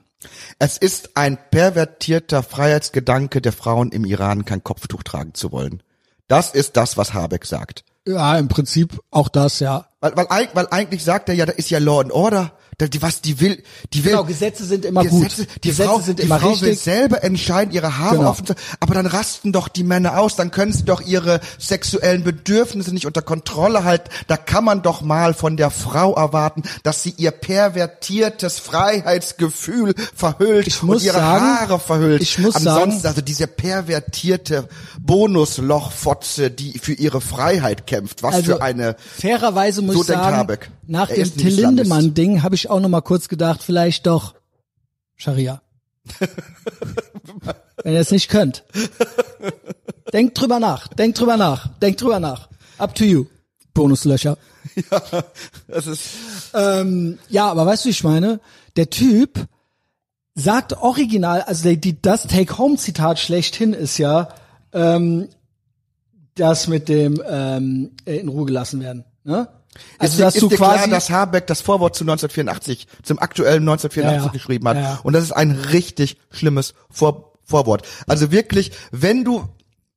Es 0.58 0.78
ist 0.78 1.18
ein 1.18 1.36
pervertierter 1.50 2.42
Freiheitsgedanke 2.42 3.42
der 3.42 3.52
Frauen 3.52 3.92
im 3.92 4.06
Iran, 4.06 4.46
kein 4.46 4.64
Kopftuch 4.64 5.02
tragen 5.02 5.34
zu 5.34 5.52
wollen. 5.52 5.82
Das 6.28 6.52
ist 6.52 6.78
das, 6.78 6.96
was 6.96 7.12
Habeck 7.12 7.44
sagt. 7.44 7.84
Ja, 8.06 8.38
im 8.38 8.48
Prinzip 8.48 9.02
auch 9.10 9.28
das, 9.28 9.60
ja. 9.60 9.84
Weil, 10.00 10.16
weil, 10.16 10.48
weil 10.54 10.66
eigentlich 10.70 11.04
sagt 11.04 11.28
er 11.28 11.34
ja, 11.34 11.44
da 11.44 11.52
ist 11.52 11.68
ja 11.68 11.78
Law 11.78 12.00
and 12.00 12.10
Order. 12.10 12.52
Die, 12.88 13.02
was 13.02 13.20
die 13.20 13.40
will, 13.40 13.62
die 13.92 14.04
will. 14.04 14.12
Genau, 14.12 14.24
Gesetze 14.24 14.64
sind 14.64 14.84
immer 14.84 15.02
Gesetze, 15.04 15.44
gut. 15.46 15.64
Die 15.64 15.68
Gesetze 15.68 15.88
Frau, 15.88 16.00
sind 16.00 16.18
die 16.18 16.22
immer 16.24 16.38
Frau 16.40 16.48
will 16.60 16.70
richtig. 16.70 16.80
selber 16.80 17.22
entscheiden, 17.24 17.72
ihre 17.74 17.98
Haare 17.98 18.16
Genau. 18.18 18.30
offen 18.30 18.46
zu, 18.46 18.54
aber 18.80 18.94
dann 18.94 19.06
rasten 19.06 19.52
doch 19.52 19.68
die 19.68 19.84
Männer 19.84 20.18
aus, 20.18 20.36
dann 20.36 20.50
können 20.50 20.72
sie 20.72 20.84
doch 20.84 21.00
ihre 21.00 21.40
sexuellen 21.58 22.24
Bedürfnisse 22.24 22.92
nicht 22.92 23.06
unter 23.06 23.22
Kontrolle 23.22 23.84
halten. 23.84 24.08
Da 24.26 24.36
kann 24.36 24.64
man 24.64 24.82
doch 24.82 25.02
mal 25.02 25.34
von 25.34 25.56
der 25.56 25.70
Frau 25.70 26.14
erwarten, 26.14 26.62
dass 26.82 27.02
sie 27.02 27.14
ihr 27.16 27.30
pervertiertes 27.30 28.58
Freiheitsgefühl 28.58 29.94
verhüllt 30.14 30.66
Ich 30.66 30.82
muss 30.82 30.98
und 30.98 31.04
ihre 31.04 31.18
sagen- 31.18 31.44
Haare 31.44 31.78
verhüllt. 31.78 32.22
ich 32.22 32.38
muss 32.38 32.56
Ansonsten, 32.56 33.00
sagen- 33.00 33.06
also 33.08 33.20
diese 33.22 33.46
pervertierte 33.46 34.68
Bonuslochfotze, 35.00 36.50
die 36.50 36.78
für 36.78 36.92
ihre 36.94 37.20
Freiheit 37.20 37.86
kämpft. 37.86 38.22
Was 38.22 38.34
Also 38.36 38.54
für 38.56 38.62
eine 38.62 38.96
fairerweise 39.18 39.82
muss 39.82 39.94
So 39.94 40.00
ich 40.02 40.06
sagen, 40.08 40.36
Habeck. 40.36 40.70
nach 40.86 41.08
Er 41.10 41.16
dem 41.16 41.36
Till. 41.36 41.54
Lindemann-Ding 41.54 42.42
habe 42.42 42.54
ich 42.54 42.70
auch 42.72 42.80
noch 42.80 42.88
mal 42.88 43.00
kurz 43.00 43.28
gedacht, 43.28 43.62
vielleicht 43.62 44.06
doch 44.06 44.34
Scharia. 45.16 45.62
Wenn 47.84 47.94
ihr 47.94 48.00
es 48.00 48.10
nicht 48.10 48.28
könnt. 48.28 48.64
Denkt 50.12 50.40
drüber 50.40 50.58
nach, 50.58 50.88
denkt 50.88 51.20
drüber 51.20 51.36
nach, 51.36 51.68
denkt 51.78 52.00
drüber 52.02 52.20
nach. 52.20 52.48
Up 52.78 52.94
to 52.94 53.04
you. 53.04 53.26
Bonuslöcher. 53.74 54.36
das 55.68 55.86
ist 55.86 56.10
Ähm, 56.54 57.18
ja, 57.28 57.50
aber 57.50 57.66
weißt 57.66 57.84
du, 57.84 57.86
wie 57.88 57.92
ich 57.92 58.04
meine? 58.04 58.40
Der 58.76 58.90
Typ 58.90 59.46
sagt 60.34 60.74
original, 60.74 61.42
also 61.42 61.68
die, 61.68 61.80
die, 61.80 62.00
das 62.00 62.26
Take-Home-Zitat 62.26 63.18
schlechthin 63.18 63.72
ist 63.72 63.98
ja, 63.98 64.28
ähm, 64.72 65.28
das 66.34 66.68
mit 66.68 66.88
dem 66.88 67.22
ähm, 67.26 67.92
äh, 68.06 68.16
in 68.16 68.28
Ruhe 68.28 68.46
gelassen 68.46 68.80
werden. 68.80 69.04
Ne? 69.24 69.48
Also, 69.98 70.14
ist, 70.14 70.20
dass 70.20 70.34
ist 70.36 70.50
dir 70.50 70.56
quasi 70.56 70.84
klar, 70.84 70.88
dass 70.88 71.10
Habeck 71.10 71.46
das 71.46 71.60
Vorwort 71.60 71.94
zu 71.96 72.04
1984, 72.04 72.86
zum 73.02 73.18
aktuellen 73.18 73.68
1984 73.68 74.18
Ja, 74.18 74.26
ja. 74.26 74.32
geschrieben 74.32 74.68
hat. 74.68 74.76
Ja. 74.76 75.00
Und 75.02 75.14
das 75.14 75.24
ist 75.24 75.32
ein 75.32 75.52
richtig 75.52 76.18
schlimmes 76.30 76.74
Vor 76.90 77.32
Vorwort. 77.44 77.86
Also 78.06 78.30
wirklich, 78.30 78.72
wenn 78.92 79.24
du 79.24 79.48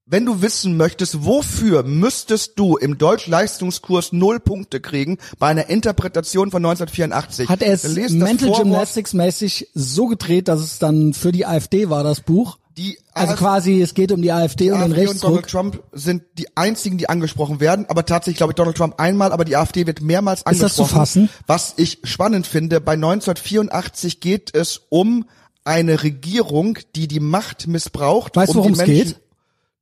wenn 0.07 0.25
du 0.25 0.41
wissen 0.41 0.77
möchtest, 0.77 1.25
wofür 1.25 1.83
müsstest 1.83 2.59
du 2.59 2.77
im 2.77 2.97
Deutsch-Leistungskurs 2.97 4.13
null 4.13 4.39
Punkte 4.39 4.79
kriegen 4.79 5.17
bei 5.39 5.47
einer 5.47 5.67
Interpretation 5.69 6.51
von 6.51 6.63
1984? 6.63 7.49
hat 7.49 7.63
er 7.63 7.73
es 7.73 7.83
Mental 8.11 8.51
Gymnastics 8.51 9.13
mäßig 9.13 9.69
so 9.73 10.07
gedreht, 10.07 10.47
dass 10.47 10.59
es 10.59 10.77
dann 10.79 11.13
für 11.13 11.31
die 11.31 11.45
AfD 11.45 11.89
war, 11.89 12.03
das 12.03 12.21
Buch. 12.21 12.59
Die 12.77 12.99
Also 13.13 13.31
AfD 13.31 13.43
quasi, 13.43 13.81
es 13.81 13.93
geht 13.93 14.11
um 14.11 14.21
die 14.21 14.31
AfD 14.31 14.71
und 14.71 14.81
den 14.81 14.91
AfD 14.91 15.07
und. 15.07 15.23
Donald 15.23 15.47
Trump 15.47 15.83
sind 15.93 16.23
die 16.37 16.55
einzigen, 16.57 16.97
die 16.97 17.09
angesprochen 17.09 17.59
werden. 17.59 17.85
Aber 17.87 18.05
tatsächlich 18.05 18.37
glaube 18.37 18.51
ich 18.51 18.55
Donald 18.55 18.77
Trump 18.77 18.99
einmal, 18.99 19.31
aber 19.31 19.45
die 19.45 19.55
AfD 19.55 19.87
wird 19.87 20.01
mehrmals 20.01 20.41
Ist 20.41 20.61
das 20.61 20.75
zu 20.75 20.83
angesprochen. 20.83 20.99
fassen? 20.99 21.29
Was 21.47 21.73
ich 21.77 21.99
spannend 22.03 22.45
finde, 22.45 22.81
bei 22.81 22.93
1984 22.93 24.19
geht 24.19 24.53
es 24.53 24.81
um 24.89 25.25
eine 25.63 26.03
Regierung, 26.03 26.77
die 26.95 27.07
die 27.07 27.19
Macht 27.21 27.65
missbraucht, 27.67 28.35
Weißt 28.35 28.53
du, 28.53 28.57
um 28.59 28.63
worum 28.65 28.73
die 28.73 28.81
es 28.81 28.87
Menschen 28.87 29.07
geht? 29.07 29.24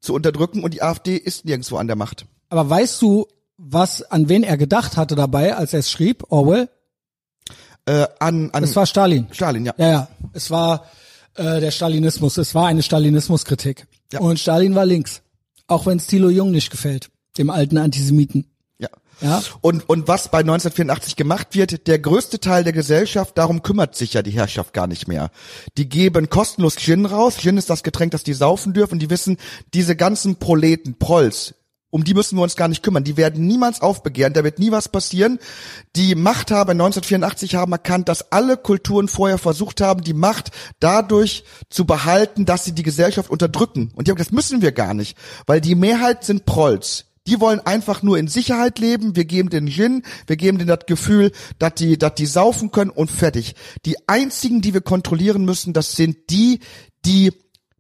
Zu 0.04 0.14
unterdrücken. 0.14 0.64
Und 0.64 0.74
die 0.74 0.84
AfD 0.84 1.16
ist 1.16 1.46
nirgendwo 1.46 1.78
an 1.78 1.88
der 1.88 1.96
Macht. 1.96 2.26
Aber 2.50 2.70
weißt 2.70 3.02
du, 3.02 3.28
was, 3.58 4.04
an 4.04 4.30
wen 4.30 4.44
er 4.44 4.58
gedacht 4.58 4.98
hatte 4.98 5.16
dabei, 5.16 5.56
als 5.56 5.74
er 5.74 5.80
es 5.80 5.90
schrieb, 5.90 6.26
Orwell? 6.30 6.70
Äh, 7.86 8.08
an 8.20 8.52
an 8.52 8.64
Es 8.64 8.76
war 8.76 8.86
Stalin. 8.86 9.28
Stalin, 9.32 9.66
ja. 9.66 9.74
Ja, 9.78 9.90
ja. 9.90 10.08
Es 10.34 10.52
war 10.52 10.86
äh, 11.36 11.60
der 11.60 11.72
Stalinismus. 11.72 12.38
Es 12.38 12.54
war 12.54 12.68
eine 12.68 12.84
Stalinismuskritik. 12.84 13.88
Ja. 14.12 14.20
Und 14.20 14.40
Stalin 14.40 14.76
war 14.76 14.86
links. 14.86 15.22
Auch 15.68 15.86
wenn 15.86 15.98
es 15.98 16.08
Thilo 16.08 16.30
Jung 16.30 16.52
nicht 16.52 16.70
gefällt, 16.70 17.10
dem 17.38 17.50
alten 17.50 17.78
Antisemiten. 17.78 18.53
Ja. 18.84 18.90
Ja. 19.22 19.42
Und, 19.62 19.88
und 19.88 20.08
was 20.08 20.30
bei 20.30 20.40
1984 20.40 21.16
gemacht 21.16 21.48
wird, 21.52 21.88
der 21.88 22.00
größte 22.00 22.40
Teil 22.40 22.64
der 22.64 22.74
Gesellschaft, 22.74 23.38
darum 23.38 23.64
kümmert 23.64 23.96
sich 23.96 24.14
ja 24.14 24.22
die 24.22 24.32
Herrschaft 24.32 24.74
gar 24.74 24.88
nicht 24.88 25.08
mehr. 25.08 25.32
Die 25.78 25.88
geben 25.88 26.30
kostenlos 26.30 26.76
Gin 26.76 27.06
raus. 27.06 27.38
Gin 27.38 27.58
ist 27.58 27.70
das 27.70 27.84
Getränk, 27.84 28.12
das 28.12 28.24
die 28.24 28.34
saufen 28.34 28.74
dürfen. 28.74 29.00
Die 29.00 29.10
wissen, 29.10 29.38
diese 29.74 29.96
ganzen 29.96 30.38
Proleten, 30.38 30.98
Prolls, 31.00 31.56
um 31.90 32.04
die 32.04 32.16
müssen 32.16 32.38
wir 32.38 32.44
uns 32.44 32.56
gar 32.56 32.68
nicht 32.68 32.84
kümmern. 32.84 33.04
Die 33.04 33.18
werden 33.18 33.46
niemals 33.46 33.82
aufbegehren, 33.82 34.34
da 34.34 34.44
wird 34.44 34.60
nie 34.60 34.72
was 34.72 34.90
passieren. 34.90 35.40
Die 35.96 36.16
Machthaber 36.16 36.72
in 36.72 36.82
1984 36.82 37.56
haben 37.56 37.72
erkannt, 37.72 38.10
dass 38.10 38.32
alle 38.32 38.58
Kulturen 38.58 39.08
vorher 39.08 39.38
versucht 39.38 39.80
haben, 39.80 40.02
die 40.04 40.16
Macht 40.16 40.50
dadurch 40.80 41.44
zu 41.70 41.86
behalten, 41.86 42.46
dass 42.46 42.66
sie 42.66 42.74
die 42.74 42.84
Gesellschaft 42.84 43.30
unterdrücken. 43.30 43.92
Und 43.96 44.08
die 44.08 44.12
haben 44.12 44.18
gesagt, 44.18 44.32
das 44.32 44.36
müssen 44.36 44.64
wir 44.64 44.72
gar 44.72 44.96
nicht, 44.96 45.18
weil 45.46 45.62
die 45.62 45.76
Mehrheit 45.76 46.24
sind 46.24 46.46
Prolls. 46.46 47.13
Die 47.28 47.40
wollen 47.40 47.62
einfach 47.62 48.04
nur 48.04 48.18
in 48.18 48.28
Sicherheit 48.28 48.80
leben. 48.80 49.16
Wir 49.16 49.26
geben 49.26 49.50
den 49.50 49.68
Gin, 49.68 50.04
wir 50.28 50.36
geben 50.36 50.58
denen 50.58 50.68
das 50.68 50.86
Gefühl, 50.88 51.32
dass 51.58 51.76
die, 51.76 51.98
dass 51.98 52.16
die 52.16 52.26
saufen 52.26 52.72
können 52.72 52.90
und 52.90 53.10
fertig. 53.10 53.56
Die 53.86 53.96
einzigen, 54.08 54.62
die 54.62 54.74
wir 54.74 54.82
kontrollieren 54.82 55.46
müssen, 55.46 55.74
das 55.74 55.96
sind 55.96 56.30
die, 56.30 56.60
die 57.06 57.32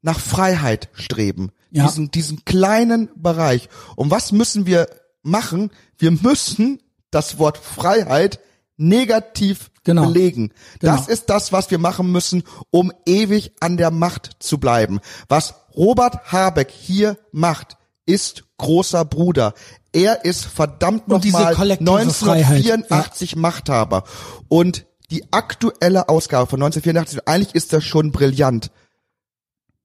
nach 0.02 0.20
Freiheit 0.20 0.89
streben. 0.94 1.52
Ja. 1.72 1.88
Diesen, 1.88 2.12
diesen 2.12 2.46
kleinen 2.46 3.10
Bereich. 3.16 3.68
Und 3.96 4.12
was 4.12 4.32
müssen 4.32 4.66
wir 4.66 4.88
machen? 5.24 5.72
Wir 5.98 6.12
müssen 6.12 6.82
das 7.12 7.38
Wort 7.39 7.58
Freiheit 7.58 8.39
negativ 8.78 9.72
Genau. 9.86 10.06
belegen. 10.08 10.54
Genau. 10.80 10.96
Das 10.96 11.10
ist 11.10 11.30
das, 11.30 11.52
was 11.52 11.70
wir 11.70 11.78
machen 11.78 12.10
müssen, 12.10 12.44
um 12.72 12.94
ewig 13.06 13.52
an 13.60 13.76
der 13.76 13.91
Macht 13.91 14.30
zu 14.39 14.58
bleiben. 14.58 15.02
Was 15.28 15.56
Robert 15.76 16.32
Habeck 16.32 16.72
hier 16.72 17.18
macht, 17.34 17.76
ist 18.06 18.46
großer 18.64 19.03
Bruder. 19.05 19.53
Er 19.91 20.24
ist 20.26 20.45
verdammt 20.45 21.07
Und 21.07 21.26
nochmal 21.26 21.53
kollektive 21.53 21.91
1984 21.91 23.36
Machthaber. 23.36 24.03
Und 24.47 24.86
die 25.11 25.32
aktuelle 25.32 26.07
Ausgabe 26.09 26.47
von 26.49 26.64
1984, 26.64 27.28
eigentlich 27.28 27.55
ist 27.55 27.74
das 27.74 27.84
schon 27.84 28.11
brillant. 28.11 28.72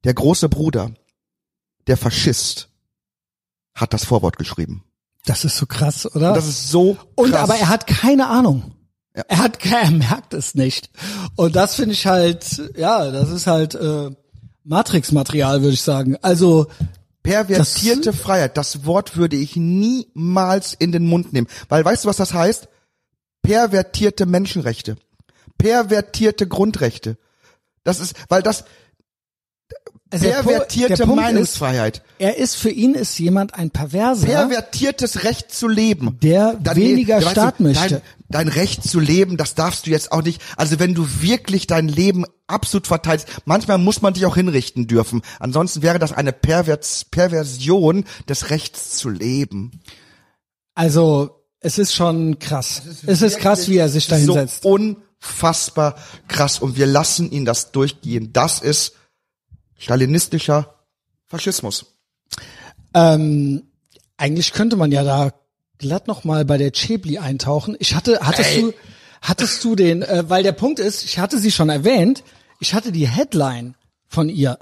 Der 0.04 0.14
große 0.14 0.48
Bruder, 0.48 0.92
der 1.88 1.96
Faschist, 1.96 2.68
hat 3.74 3.92
das 3.92 4.04
Vorwort 4.04 4.38
geschrieben. 4.38 4.84
Das 5.26 5.44
ist 5.44 5.56
so 5.56 5.66
krass, 5.66 6.06
oder? 6.14 6.28
Und 6.28 6.36
das 6.36 6.46
ist 6.46 6.70
so 6.70 6.96
Und 7.16 7.32
krass. 7.32 7.42
aber 7.42 7.56
er 7.56 7.68
hat 7.68 7.86
keine 7.86 8.28
Ahnung. 8.28 8.74
Ja. 9.16 9.24
Er 9.26 9.38
hat 9.38 9.58
er 9.70 9.90
merkt 9.90 10.34
es 10.34 10.54
nicht. 10.54 10.90
Und 11.34 11.56
das 11.56 11.74
finde 11.74 11.94
ich 11.94 12.06
halt, 12.06 12.62
ja, 12.76 13.10
das 13.10 13.28
ist 13.30 13.46
halt 13.48 13.74
äh, 13.74 14.10
Matrix-Material, 14.64 15.62
würde 15.62 15.74
ich 15.74 15.82
sagen. 15.82 16.16
Also 16.22 16.68
Pervertierte 17.28 18.12
Freiheit, 18.12 18.56
das 18.56 18.86
Wort 18.86 19.16
würde 19.16 19.36
ich 19.36 19.56
niemals 19.56 20.74
in 20.74 20.92
den 20.92 21.06
Mund 21.06 21.32
nehmen. 21.32 21.46
Weil 21.68 21.84
weißt 21.84 22.04
du, 22.04 22.08
was 22.08 22.16
das 22.16 22.32
heißt? 22.32 22.68
Pervertierte 23.42 24.24
Menschenrechte. 24.24 24.96
Pervertierte 25.58 26.48
Grundrechte. 26.48 27.18
Das 27.84 28.00
ist, 28.00 28.14
weil 28.28 28.42
das 28.42 28.64
also 30.10 30.26
pervertierte 30.26 30.94
der 30.94 31.04
Punkt 31.04 31.20
ist, 31.20 31.26
Meinungsfreiheit. 31.26 32.02
er 32.18 32.36
ist 32.38 32.54
für 32.54 32.70
ihn 32.70 32.94
ist 32.94 33.18
jemand 33.18 33.54
ein 33.54 33.70
Perverser. 33.70 34.26
Pervertiertes 34.26 35.24
Recht 35.24 35.52
zu 35.52 35.68
leben. 35.68 36.18
Der 36.22 36.58
weniger 36.74 37.16
weißt 37.16 37.30
Staat 37.30 37.60
möchte. 37.60 38.02
Dein, 38.28 38.46
dein 38.46 38.48
Recht 38.48 38.84
zu 38.84 39.00
leben, 39.00 39.36
das 39.36 39.54
darfst 39.54 39.86
du 39.86 39.90
jetzt 39.90 40.12
auch 40.12 40.22
nicht. 40.22 40.40
Also 40.56 40.78
wenn 40.78 40.94
du 40.94 41.06
wirklich 41.20 41.66
dein 41.66 41.88
Leben 41.88 42.24
absolut 42.46 42.86
verteilst, 42.86 43.28
manchmal 43.44 43.78
muss 43.78 44.00
man 44.00 44.14
dich 44.14 44.24
auch 44.24 44.36
hinrichten 44.36 44.86
dürfen. 44.86 45.22
Ansonsten 45.40 45.82
wäre 45.82 45.98
das 45.98 46.12
eine 46.12 46.32
Pervers 46.32 47.04
Perversion 47.10 48.04
des 48.28 48.50
Rechts 48.50 48.96
zu 48.96 49.10
leben. 49.10 49.80
Also 50.74 51.42
es 51.60 51.78
ist 51.78 51.94
schon 51.94 52.38
krass. 52.38 52.82
Es 53.06 53.20
ist, 53.20 53.38
krass, 53.38 53.68
wie 53.68 53.76
er 53.76 53.88
sich 53.88 54.06
da 54.06 54.16
hinsetzt. 54.16 54.62
So 54.62 54.70
unfassbar 54.70 55.96
krass. 56.28 56.60
Und 56.60 56.76
wir 56.76 56.86
lassen 56.86 57.30
ihn 57.30 57.44
das 57.44 57.72
durchgehen. 57.72 58.32
Das 58.32 58.60
ist 58.60 58.94
stalinistischer 59.78 60.74
Faschismus. 61.26 61.94
Ähm, 62.94 63.62
eigentlich 64.16 64.52
könnte 64.52 64.76
man 64.76 64.92
ja 64.92 65.04
da 65.04 65.32
glatt 65.78 66.08
noch 66.08 66.24
mal 66.24 66.44
bei 66.44 66.58
der 66.58 66.72
Chebli 66.72 67.18
eintauchen. 67.18 67.76
Ich 67.78 67.94
hatte, 67.94 68.18
hattest 68.20 68.50
Ey. 68.50 68.62
du, 68.62 68.74
hattest 69.22 69.64
du 69.64 69.76
den, 69.76 70.02
äh, 70.02 70.24
weil 70.28 70.42
der 70.42 70.52
Punkt 70.52 70.80
ist, 70.80 71.04
ich 71.04 71.18
hatte 71.18 71.38
sie 71.38 71.50
schon 71.50 71.68
erwähnt, 71.68 72.24
ich 72.60 72.74
hatte 72.74 72.92
die 72.92 73.08
Headline 73.08 73.74
von 74.08 74.28
ihr 74.28 74.58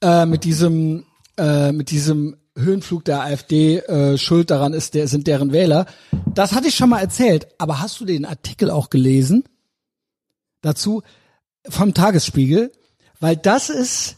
äh, 0.00 0.24
mit 0.24 0.44
diesem, 0.44 1.04
äh, 1.36 1.72
mit 1.72 1.90
diesem 1.90 2.36
Höhenflug 2.56 3.04
der 3.04 3.22
AfD 3.22 3.78
äh, 3.78 4.18
schuld 4.18 4.50
daran 4.50 4.72
ist, 4.72 4.94
der 4.94 5.06
sind 5.06 5.26
deren 5.26 5.52
Wähler. 5.52 5.86
Das 6.34 6.52
hatte 6.52 6.68
ich 6.68 6.74
schon 6.74 6.90
mal 6.90 7.00
erzählt. 7.00 7.48
Aber 7.58 7.80
hast 7.80 8.00
du 8.00 8.04
den 8.04 8.24
Artikel 8.24 8.70
auch 8.70 8.90
gelesen? 8.90 9.44
Dazu 10.60 11.02
vom 11.68 11.94
Tagesspiegel, 11.94 12.72
weil 13.20 13.36
das 13.36 13.68
ist 13.68 14.16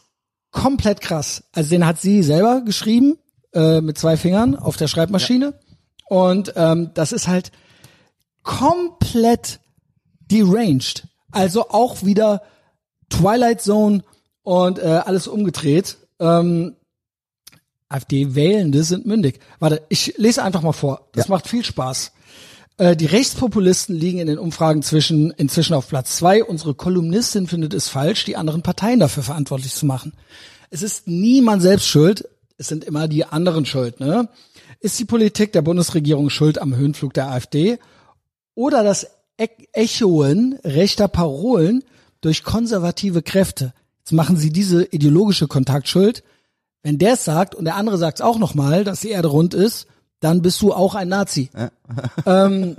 komplett 0.51 1.01
krass. 1.01 1.45
Also 1.53 1.71
den 1.71 1.87
hat 1.87 2.01
sie 2.01 2.23
selber 2.23 2.63
geschrieben 2.63 3.19
äh, 3.53 3.81
mit 3.81 3.99
zwei 3.99 4.17
Fingern 4.17 4.57
auf 4.57 4.77
der 4.77 4.89
Schreibmaschine 4.89 5.55
und 6.09 6.53
ähm, 6.57 6.91
das 6.95 7.13
ist 7.13 7.29
halt 7.29 7.53
komplett 8.43 9.61
deranged. 10.31 11.07
Also 11.31 11.69
auch 11.69 12.05
wieder 12.05 12.43
Twilight 13.09 13.61
Zone 13.61 14.03
und 14.43 14.79
äh, 14.79 15.03
alles 15.05 15.29
umgedreht. 15.29 15.99
Ähm, 16.19 16.77
AfD-Wählende 17.89 18.85
sind 18.85 19.07
mündig. 19.07 19.41
Warte, 19.59 19.83
ich 19.89 20.15
lese 20.17 20.43
einfach 20.43 20.63
mal 20.63 20.73
vor. 20.73 21.09
Das 21.13 21.29
macht 21.29 21.49
viel 21.49 21.65
Spaß. 21.65 22.13
Äh, 22.81 22.97
die 22.97 23.05
Rechtspopulisten 23.07 23.95
liegen 23.95 24.21
in 24.21 24.27
den 24.27 24.39
Umfragen 24.39 24.83
zwischen, 24.83 25.33
inzwischen 25.33 25.75
auf 25.75 25.89
Platz 25.89 26.17
zwei. 26.17 26.43
Unsere 26.43 26.73
Kolumnistin 26.73 27.47
findet 27.47 27.75
es 27.75 27.91
falsch, 27.91 28.25
die 28.25 28.37
anderen 28.37 28.63
Parteien 28.63 28.99
dafür 28.99 29.23
verantwortlich 29.23 29.75
zu 29.75 29.85
machen. 29.85 30.15
Es 30.71 30.81
ist 30.81 31.07
niemand 31.07 31.61
selbst 31.61 31.87
schuld, 31.87 32.27
es 32.57 32.69
sind 32.69 32.85
immer 32.85 33.07
die 33.07 33.27
anderen 33.27 33.67
schuld. 33.67 34.01
Ne? 34.01 34.31
Ist 34.81 34.99
die 34.99 35.05
Politik 35.05 35.53
der 35.53 35.61
Bundesregierung 35.61 36.31
schuld 36.31 36.59
am 36.59 36.75
Höhenflug 36.75 37.13
der 37.13 37.29
AfD 37.31 37.79
oder 38.55 38.83
das 38.83 39.07
e 39.37 39.49
Echoen 39.75 40.59
rechter 40.65 41.09
Parolen 41.09 41.85
durch 42.23 42.45
konservative 42.45 43.21
Kräfte? 43.21 43.75
Jetzt 43.99 44.13
machen 44.13 44.39
sie 44.39 44.51
diese 44.51 44.85
ideologische 44.85 45.49
Kontaktschuld. 45.49 46.23
Wenn 46.83 46.97
der 46.97 47.13
es 47.13 47.27
sagt 47.27 47.55
und 47.55 47.67
der 47.67 47.77
andere 47.77 47.99
sagt 47.99 48.21
es 48.21 48.25
auch 48.25 48.39
nochmal, 48.39 48.85
dass 48.85 49.01
die 49.01 49.11
Erde 49.11 49.29
rund 49.29 49.53
ist, 49.53 49.87
dann 50.21 50.43
bist 50.43 50.61
du 50.63 50.73
auch 50.73 50.95
ein 50.95 51.09
Nazi. 51.09 51.51
ähm, 52.27 52.77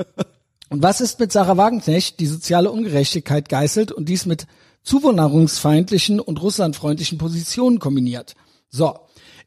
und 0.70 0.82
was 0.82 1.02
ist 1.02 1.20
mit 1.20 1.32
Sarah 1.32 1.58
Wagenknecht, 1.58 2.20
die 2.20 2.28
soziale 2.28 2.72
Ungerechtigkeit 2.72 3.50
geißelt 3.50 3.92
und 3.92 4.08
dies 4.08 4.26
mit 4.26 4.48
zuwanderungsfeindlichen 4.84 6.20
und 6.20 6.42
russlandfreundlichen 6.42 7.18
Positionen 7.18 7.80
kombiniert? 7.80 8.36
So. 8.70 8.96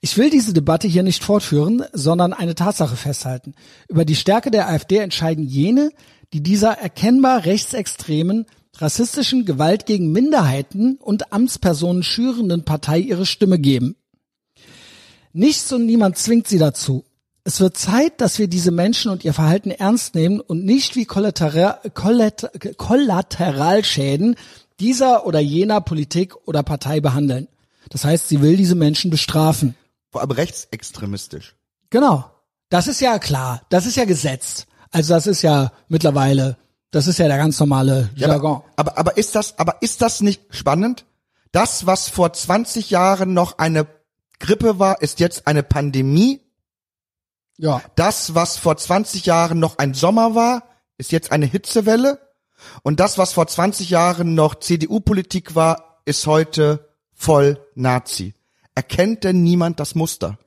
Ich 0.01 0.19
will 0.19 0.29
diese 0.29 0.53
Debatte 0.53 0.87
hier 0.87 1.03
nicht 1.03 1.25
fortführen, 1.25 1.83
sondern 1.95 2.35
eine 2.35 2.55
Tatsache 2.55 2.95
festhalten. 2.95 3.55
Über 3.89 4.05
die 4.05 4.17
Stärke 4.17 4.51
der 4.51 4.69
AfD 4.69 4.99
entscheiden 4.99 5.47
jene, 5.47 5.93
die 6.35 6.43
dieser 6.43 6.73
erkennbar 6.73 7.47
rechtsextremen, 7.47 8.45
rassistischen 8.77 9.47
Gewalt 9.47 9.87
gegen 9.87 10.13
Minderheiten 10.13 10.97
und 10.97 11.33
Amtspersonen 11.33 12.03
schürenden 12.03 12.67
Partei 12.67 12.99
ihre 12.99 13.25
Stimme 13.25 13.59
geben. 13.59 13.97
Nichts 15.33 15.73
und 15.73 15.87
niemand 15.87 16.19
zwingt 16.19 16.49
sie 16.49 16.59
dazu. 16.59 17.07
Es 17.47 17.61
wird 17.61 17.77
Zeit, 17.77 18.23
dass 18.23 18.39
wir 18.39 18.49
diese 18.49 18.71
Menschen 18.71 19.11
und 19.11 19.23
ihr 19.23 19.35
Verhalten 19.35 19.71
ernst 19.71 20.15
nehmen 20.15 20.41
und 20.41 20.65
nicht 20.65 20.97
wie 20.97 21.05
Kollateral, 21.05 21.79
Kollateralschäden 21.93 24.37
dieser 24.81 25.27
oder 25.27 25.41
jener 25.41 25.83
Politik 25.83 26.35
oder 26.47 26.63
Partei 26.63 27.01
behandeln. 27.01 27.49
Das 27.91 28.07
heißt, 28.07 28.29
sie 28.29 28.41
will 28.41 28.57
diese 28.57 28.75
Menschen 28.75 29.11
bestrafen. 29.11 29.75
Vor 30.11 30.23
allem 30.23 30.31
rechtsextremistisch. 30.31 31.55
Genau. 31.91 32.25
Das 32.71 32.87
ist 32.87 33.03
ja 33.03 33.19
klar. 33.19 33.61
Das 33.69 33.85
ist 33.85 33.97
ja 33.97 34.07
gesetzt. 34.07 34.67
Also 34.91 35.13
das 35.13 35.27
ist 35.27 35.43
ja 35.43 35.71
mittlerweile, 35.89 36.57
das 36.93 37.07
ist 37.07 37.19
ja 37.19 37.29
der 37.29 37.37
ganz 37.37 37.61
normale 37.61 38.09
Jargon. 38.17 38.63
Ja, 38.63 38.69
aber, 38.77 38.93
aber, 38.93 38.99
aber 38.99 39.19
ist 39.19 39.35
das, 39.35 39.59
aber 39.59 39.83
ist 39.83 40.01
das 40.01 40.23
nicht 40.23 40.41
spannend? 40.49 41.05
Das, 41.53 41.85
was 41.85 42.09
vor 42.09 42.33
20 42.33 42.89
Jahren 42.91 43.35
noch 43.35 43.59
eine 43.59 43.87
Grippe 44.39 44.79
war, 44.79 45.03
ist 45.03 45.21
jetzt 45.21 45.47
eine 45.47 45.63
Pandemie 45.63 46.41
ja. 47.59 47.83
Das, 47.97 48.35
was 48.35 48.57
vor 48.57 48.77
20 48.77 49.27
Jahren 49.27 49.59
noch 49.59 49.79
ein 49.79 49.95
Sommer 49.95 50.35
war, 50.35 50.65
ist 50.99 51.13
jetzt 51.13 51.33
eine 51.33 51.47
Hitzewelle. 51.47 52.19
Und 52.83 53.01
das, 53.01 53.19
was 53.19 53.33
vor 53.33 53.47
20 53.47 53.91
Jahren 53.91 54.35
noch 54.35 54.57
CDU-Politik 54.57 55.55
war, 55.55 56.01
ist 56.05 56.27
heute 56.27 56.89
voll 57.13 57.59
Nazi. 57.75 58.35
Erkennt 58.75 59.25
denn 59.25 59.43
niemand 59.43 59.81
das 59.81 59.95
Muster? 59.95 60.39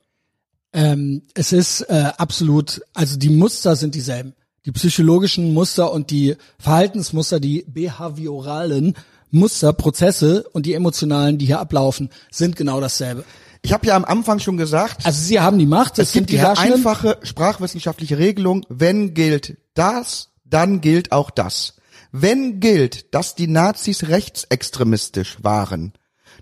Ähm, 0.72 1.22
es 1.34 1.52
ist 1.52 1.80
äh, 1.82 2.12
absolut, 2.18 2.82
also 2.92 3.16
die 3.16 3.30
Muster 3.30 3.74
sind 3.76 3.94
dieselben. 3.94 4.34
Die 4.66 4.72
psychologischen 4.72 5.54
Muster 5.54 5.92
und 5.92 6.10
die 6.10 6.36
Verhaltensmuster, 6.58 7.40
die 7.40 7.64
behavioralen 7.66 8.94
Muster, 9.30 9.72
Prozesse 9.72 10.46
und 10.52 10.66
die 10.66 10.74
emotionalen, 10.74 11.38
die 11.38 11.46
hier 11.46 11.60
ablaufen, 11.60 12.10
sind 12.30 12.56
genau 12.56 12.80
dasselbe. 12.80 13.24
Ich 13.62 13.72
habe 13.72 13.86
ja 13.86 13.96
am 13.96 14.04
Anfang 14.04 14.38
schon 14.38 14.56
gesagt. 14.56 15.04
Also 15.04 15.20
Sie 15.20 15.40
haben 15.40 15.58
die 15.58 15.66
Macht. 15.66 15.98
Es 15.98 16.12
gibt 16.12 16.30
die 16.30 16.40
einfache 16.40 17.18
sprachwissenschaftliche 17.22 18.18
Regelung. 18.18 18.64
Wenn 18.68 19.14
gilt 19.14 19.58
das, 19.74 20.30
dann 20.44 20.80
gilt 20.80 21.12
auch 21.12 21.30
das. 21.30 21.74
Wenn 22.12 22.60
gilt, 22.60 23.14
dass 23.14 23.34
die 23.34 23.48
Nazis 23.48 24.08
rechtsextremistisch 24.08 25.38
waren, 25.42 25.92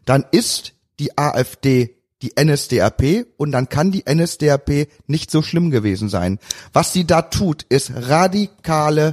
dann 0.04 0.24
ist 0.30 0.74
die 0.98 1.18
AfD 1.18 1.96
die 2.22 2.32
NSDAP 2.42 3.26
und 3.36 3.52
dann 3.52 3.68
kann 3.68 3.90
die 3.90 4.04
NSDAP 4.08 4.88
nicht 5.06 5.30
so 5.30 5.42
schlimm 5.42 5.70
gewesen 5.70 6.08
sein. 6.08 6.38
Was 6.72 6.92
sie 6.92 7.06
da 7.06 7.22
tut, 7.22 7.64
ist 7.64 7.92
radikale 7.94 9.12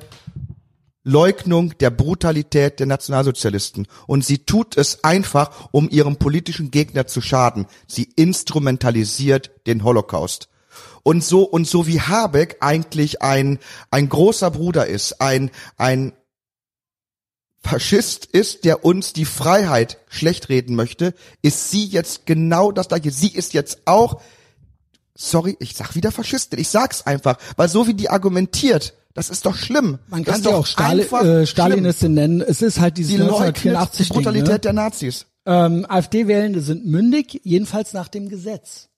Leugnung 1.03 1.77
der 1.79 1.89
Brutalität 1.89 2.79
der 2.79 2.87
Nationalsozialisten. 2.87 3.87
Und 4.07 4.25
sie 4.25 4.39
tut 4.39 4.77
es 4.77 5.03
einfach, 5.03 5.69
um 5.71 5.89
ihrem 5.89 6.15
politischen 6.15 6.71
Gegner 6.71 7.07
zu 7.07 7.21
schaden. 7.21 7.67
Sie 7.87 8.09
instrumentalisiert 8.15 9.51
den 9.67 9.83
Holocaust. 9.83 10.49
Und 11.03 11.23
so, 11.23 11.43
und 11.43 11.67
so 11.67 11.85
wie 11.85 11.99
Habeck 11.99 12.57
eigentlich 12.61 13.21
ein, 13.21 13.59
ein 13.91 14.07
großer 14.07 14.51
Bruder 14.51 14.87
ist, 14.87 15.19
ein, 15.21 15.51
ein 15.77 16.13
Faschist 17.59 18.25
ist, 18.25 18.65
der 18.65 18.85
uns 18.85 19.13
die 19.13 19.25
Freiheit 19.25 19.99
schlecht 20.07 20.49
reden 20.49 20.75
möchte, 20.75 21.13
ist 21.41 21.69
sie 21.69 21.85
jetzt 21.85 22.25
genau 22.25 22.71
das 22.71 22.87
gleiche. 22.87 23.11
Sie 23.11 23.33
ist 23.33 23.53
jetzt 23.53 23.81
auch, 23.85 24.21
sorry, 25.15 25.55
ich 25.59 25.75
sag 25.75 25.95
wieder 25.95 26.11
Faschistin, 26.11 26.59
ich 26.59 26.69
sag's 26.69 27.05
einfach, 27.05 27.37
weil 27.57 27.69
so 27.69 27.87
wie 27.87 27.93
die 27.93 28.09
argumentiert, 28.09 28.93
das 29.13 29.29
ist 29.29 29.45
doch 29.45 29.55
schlimm. 29.55 29.99
Man 30.07 30.23
kann 30.23 30.41
sie 30.41 30.53
auch 30.53 30.65
Stali 30.65 31.03
äh, 31.03 31.45
Stalinistin 31.45 32.13
nennen. 32.13 32.41
Es 32.41 32.61
ist 32.61 32.79
halt 32.79 32.97
diese 32.97 33.15
die 33.15 33.21
1984 33.21 34.07
die 34.07 34.13
Brutalität 34.13 34.47
Ding, 34.47 34.53
ne? 34.53 34.59
der 34.59 34.73
Nazis. 34.73 35.27
Ähm, 35.45 35.85
AfD-Wählende 35.87 36.61
sind 36.61 36.85
mündig, 36.85 37.41
jedenfalls 37.43 37.93
nach 37.93 38.07
dem 38.07 38.29
Gesetz. 38.29 38.89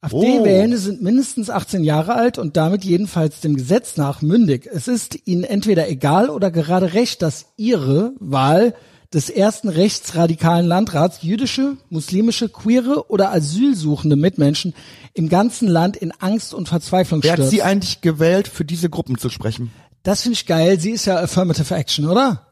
AfD-Wählende 0.00 0.76
oh. 0.76 0.80
sind 0.80 1.02
mindestens 1.02 1.50
18 1.50 1.82
Jahre 1.82 2.14
alt 2.14 2.38
und 2.38 2.56
damit 2.56 2.84
jedenfalls 2.84 3.40
dem 3.40 3.56
Gesetz 3.56 3.96
nach 3.96 4.22
mündig. 4.22 4.68
Es 4.70 4.86
ist 4.86 5.26
ihnen 5.26 5.44
entweder 5.44 5.88
egal 5.88 6.30
oder 6.30 6.50
gerade 6.50 6.92
recht, 6.92 7.22
dass 7.22 7.46
ihre 7.56 8.12
Wahl 8.20 8.74
des 9.14 9.30
ersten 9.30 9.68
rechtsradikalen 9.68 10.66
Landrats 10.66 11.22
jüdische, 11.22 11.76
muslimische, 11.88 12.48
queere 12.48 13.08
oder 13.10 13.32
asylsuchende 13.32 14.16
Mitmenschen 14.16 14.74
im 15.14 15.28
ganzen 15.28 15.68
Land 15.68 15.96
in 15.96 16.12
Angst 16.12 16.52
und 16.52 16.68
Verzweiflung 16.68 17.22
Wer 17.22 17.34
stürzt. 17.34 17.46
hat 17.46 17.50
sie 17.50 17.62
eigentlich 17.62 18.00
gewählt, 18.00 18.48
für 18.48 18.64
diese 18.64 18.90
Gruppen 18.90 19.16
zu 19.16 19.30
sprechen? 19.30 19.70
Das 20.02 20.22
finde 20.22 20.34
ich 20.34 20.46
geil. 20.46 20.80
Sie 20.80 20.90
ist 20.90 21.06
ja 21.06 21.18
Affirmative 21.18 21.74
Action, 21.74 22.06
oder? 22.06 22.48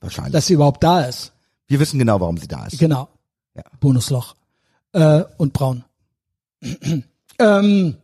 Wahrscheinlich. 0.00 0.32
Dass 0.32 0.46
sie 0.46 0.54
überhaupt 0.54 0.82
da 0.82 1.04
ist. 1.04 1.32
Wir 1.68 1.78
wissen 1.80 1.98
genau, 1.98 2.20
warum 2.20 2.36
sie 2.36 2.48
da 2.48 2.66
ist. 2.66 2.78
Genau. 2.78 3.08
Ja. 3.54 3.62
Bonusloch. 3.80 4.34
Äh, 4.92 5.22
und 5.38 5.52
braun. 5.52 5.84
ähm, 7.38 7.96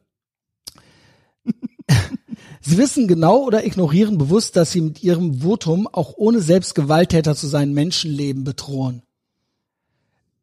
Sie 2.61 2.77
wissen 2.79 3.09
genau 3.09 3.45
oder 3.45 3.65
ignorieren 3.65 4.19
bewusst, 4.19 4.57
dass 4.57 4.73
sie 4.73 4.81
mit 4.81 5.03
ihrem 5.03 5.43
Votum 5.43 5.87
auch 5.87 6.15
ohne 6.17 6.41
selbst 6.41 6.75
Gewalttäter 6.75 7.35
zu 7.37 7.47
sein 7.47 7.73
Menschenleben 7.73 8.45
bedrohen. 8.45 9.03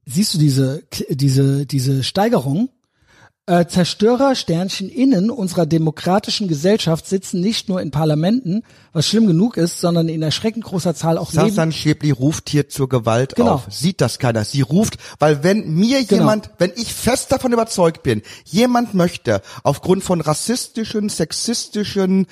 Siehst 0.06 0.34
du 0.34 0.38
diese, 0.38 0.84
diese, 1.10 1.66
diese 1.66 2.04
Steigerung? 2.04 2.70
Äh, 3.48 3.68
Zerstörer 3.68 4.34
Sternchen 4.34 4.90
innen 4.90 5.30
unserer 5.30 5.68
demokratischen 5.68 6.48
Gesellschaft 6.48 7.06
sitzen 7.06 7.42
nicht 7.42 7.70
nur 7.70 7.80
in 7.80 7.92
Parlamenten, 7.92 8.64
was 8.92 9.08
schlimm 9.08 9.28
genug 9.28 9.56
ist, 9.58 9.80
sondern 9.80 10.10
in 10.10 10.24
erschreckend 10.24 10.64
großer 10.64 10.96
Zahl 10.96 11.20
auch 11.20 11.30
Sassan 11.30 11.72
Schäbli 11.72 12.10
ruft 12.10 12.50
hier 12.50 12.70
zur 12.70 12.90
Gewalt 12.90 13.36
genau. 13.36 13.54
auf. 13.54 13.68
Sieht 13.70 14.02
das 14.02 14.18
keiner. 14.18 14.46
Sie 14.46 14.62
ruft, 14.62 14.98
weil 15.20 15.44
wenn 15.44 15.76
mir 15.76 16.04
genau. 16.04 16.22
jemand, 16.22 16.50
wenn 16.58 16.72
ich 16.76 16.92
fest 16.92 17.32
davon 17.32 17.54
überzeugt 17.54 18.02
bin, 18.02 18.24
jemand 18.46 18.96
möchte 18.96 19.44
aufgrund 19.62 20.04
von 20.04 20.22
rassistischen, 20.22 21.10
sexistischen 21.10 22.26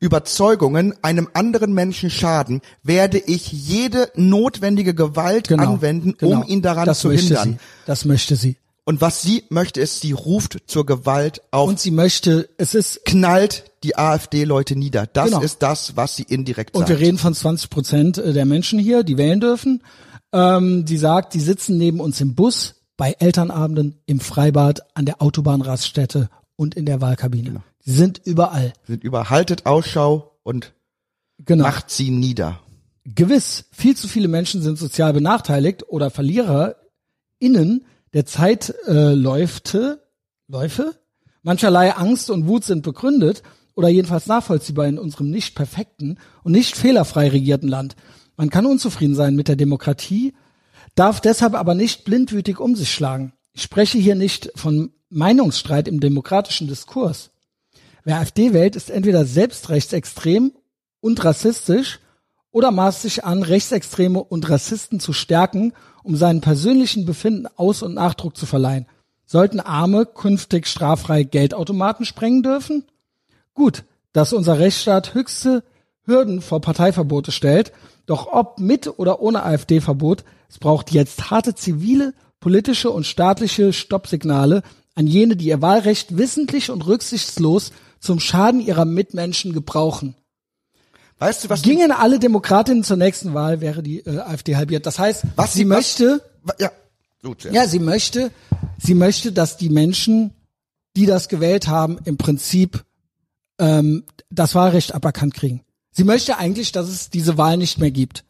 Überzeugungen 0.00 0.94
einem 1.02 1.28
anderen 1.34 1.74
Menschen 1.74 2.08
schaden, 2.08 2.62
werde 2.82 3.18
ich 3.18 3.52
jede 3.52 4.10
notwendige 4.14 4.94
Gewalt 4.94 5.48
genau, 5.48 5.74
anwenden, 5.74 6.14
genau. 6.16 6.40
um 6.40 6.46
ihn 6.46 6.62
daran 6.62 6.86
das 6.86 7.00
zu 7.00 7.12
hindern. 7.12 7.52
Sie. 7.52 7.58
Das 7.84 8.06
möchte 8.06 8.36
sie. 8.36 8.56
Und 8.86 9.00
was 9.00 9.22
sie 9.22 9.44
möchte, 9.48 9.80
ist, 9.80 10.02
sie 10.02 10.12
ruft 10.12 10.58
zur 10.66 10.84
Gewalt 10.84 11.40
auf. 11.50 11.68
Und 11.68 11.80
sie 11.80 11.90
möchte, 11.90 12.50
es 12.58 12.74
ist 12.74 13.04
knallt 13.06 13.64
die 13.82 13.96
AfD-Leute 13.96 14.76
nieder. 14.76 15.06
Das 15.06 15.30
genau. 15.30 15.40
ist 15.40 15.62
das, 15.62 15.96
was 15.96 16.16
sie 16.16 16.24
indirekt 16.24 16.74
sagt. 16.76 16.90
Und 16.90 16.94
wir 16.94 17.04
reden 17.04 17.16
von 17.16 17.34
20 17.34 17.70
Prozent 17.70 18.18
äh, 18.18 18.34
der 18.34 18.44
Menschen 18.44 18.78
hier, 18.78 19.02
die 19.02 19.16
wählen 19.16 19.40
dürfen. 19.40 19.82
Ähm, 20.32 20.84
die 20.84 20.98
sagt, 20.98 21.32
die 21.34 21.40
sitzen 21.40 21.78
neben 21.78 22.00
uns 22.00 22.20
im 22.20 22.34
Bus, 22.34 22.74
bei 22.96 23.16
Elternabenden, 23.18 24.00
im 24.06 24.20
Freibad, 24.20 24.82
an 24.94 25.06
der 25.06 25.22
Autobahnraststätte 25.22 26.28
und 26.56 26.74
in 26.74 26.84
der 26.84 27.00
Wahlkabine. 27.00 27.50
Genau. 27.50 27.62
Sie 27.80 27.92
sind 27.92 28.20
überall. 28.24 28.74
Sie 28.86 28.92
sind 28.92 29.04
überall. 29.04 29.30
Haltet 29.30 29.64
Ausschau 29.64 30.38
und 30.42 30.74
genau. 31.38 31.64
macht 31.64 31.90
sie 31.90 32.10
nieder. 32.10 32.60
Gewiss, 33.04 33.64
viel 33.72 33.96
zu 33.96 34.08
viele 34.08 34.28
Menschen 34.28 34.62
sind 34.62 34.78
sozial 34.78 35.12
benachteiligt 35.12 35.88
oder 35.88 36.10
Verlierer 36.10 36.76
innen 37.38 37.84
der 38.14 38.24
Zeitläufe, 38.24 39.98
äh, 39.98 40.52
Läufe, 40.52 40.94
mancherlei 41.42 41.94
Angst 41.94 42.30
und 42.30 42.46
Wut 42.46 42.64
sind 42.64 42.82
begründet 42.82 43.42
oder 43.74 43.88
jedenfalls 43.88 44.26
nachvollziehbar 44.26 44.86
in 44.86 44.98
unserem 44.98 45.30
nicht 45.30 45.54
perfekten 45.54 46.18
und 46.44 46.52
nicht 46.52 46.76
fehlerfrei 46.76 47.28
regierten 47.28 47.68
Land. 47.68 47.96
Man 48.36 48.50
kann 48.50 48.66
unzufrieden 48.66 49.14
sein 49.14 49.34
mit 49.34 49.48
der 49.48 49.56
Demokratie, 49.56 50.34
darf 50.94 51.20
deshalb 51.20 51.54
aber 51.54 51.74
nicht 51.74 52.04
blindwütig 52.04 52.60
um 52.60 52.76
sich 52.76 52.92
schlagen. 52.92 53.32
Ich 53.52 53.62
spreche 53.62 53.98
hier 53.98 54.14
nicht 54.14 54.50
von 54.54 54.92
Meinungsstreit 55.08 55.88
im 55.88 56.00
demokratischen 56.00 56.68
Diskurs. 56.68 57.30
Wer 58.04 58.18
AfD 58.18 58.52
wählt, 58.52 58.76
ist 58.76 58.90
entweder 58.90 59.24
selbst 59.24 59.70
rechtsextrem 59.70 60.52
und 61.00 61.24
rassistisch 61.24 62.00
oder 62.50 62.70
maßt 62.70 63.02
sich 63.02 63.24
an, 63.24 63.42
Rechtsextreme 63.42 64.22
und 64.22 64.48
Rassisten 64.48 65.00
zu 65.00 65.12
stärken, 65.12 65.72
um 66.04 66.14
seinen 66.14 66.40
persönlichen 66.40 67.06
Befinden 67.06 67.48
Aus- 67.56 67.82
und 67.82 67.94
Nachdruck 67.94 68.36
zu 68.36 68.46
verleihen. 68.46 68.86
Sollten 69.26 69.58
Arme 69.58 70.06
künftig 70.06 70.68
straffrei 70.68 71.24
Geldautomaten 71.24 72.04
sprengen 72.04 72.42
dürfen? 72.42 72.84
Gut, 73.54 73.84
dass 74.12 74.32
unser 74.32 74.58
Rechtsstaat 74.58 75.14
höchste 75.14 75.64
Hürden 76.04 76.42
vor 76.42 76.60
Parteiverbote 76.60 77.32
stellt, 77.32 77.72
doch 78.06 78.26
ob 78.26 78.60
mit 78.60 78.98
oder 78.98 79.20
ohne 79.20 79.42
AfD-Verbot, 79.42 80.24
es 80.48 80.58
braucht 80.58 80.92
jetzt 80.92 81.30
harte 81.30 81.54
zivile, 81.54 82.12
politische 82.38 82.90
und 82.90 83.06
staatliche 83.06 83.72
Stoppsignale 83.72 84.62
an 84.94 85.06
jene, 85.06 85.36
die 85.36 85.46
ihr 85.46 85.62
Wahlrecht 85.62 86.18
wissentlich 86.18 86.70
und 86.70 86.86
rücksichtslos 86.86 87.72
zum 87.98 88.20
Schaden 88.20 88.60
ihrer 88.60 88.84
Mitmenschen 88.84 89.54
gebrauchen. 89.54 90.14
Weißt 91.24 91.44
du, 91.44 91.48
was 91.48 91.62
Gingen 91.62 91.90
alle 91.90 92.18
Demokratinnen 92.18 92.84
zur 92.84 92.96
nächsten 92.96 93.32
Wahl, 93.34 93.60
wäre 93.60 93.82
die 93.82 94.00
äh, 94.00 94.18
AfD 94.18 94.56
halbiert. 94.56 94.84
Das 94.86 94.98
heißt, 94.98 95.24
Was 95.36 95.52
sie 95.54 95.60
sie- 95.60 95.68
was- 95.70 95.76
möchte, 95.78 96.22
du, 96.46 96.52
ja, 96.58 96.70
so, 97.22 97.34
zuerst. 97.34 97.56
ja, 97.56 97.66
sie 97.66 97.78
möchte, 97.78 98.30
sie 98.78 98.94
möchte, 98.94 99.32
dass 99.32 99.56
die 99.56 99.70
Menschen, 99.70 100.32
die 100.96 101.06
das 101.06 101.28
gewählt 101.28 101.66
haben, 101.68 101.98
im 102.04 102.16
Prinzip 102.18 102.84
ähm, 103.58 104.04
das 104.30 104.54
Wahlrecht 104.54 104.94
aberkannt 104.94 105.34
kriegen. 105.34 105.62
Sie 105.92 106.04
möchte 106.04 106.36
eigentlich, 106.38 106.72
dass 106.72 106.88
es 106.88 107.08
diese 107.10 107.38
Wahl 107.38 107.56
nicht 107.56 107.78
mehr 107.78 107.90
gibt. 107.90 108.24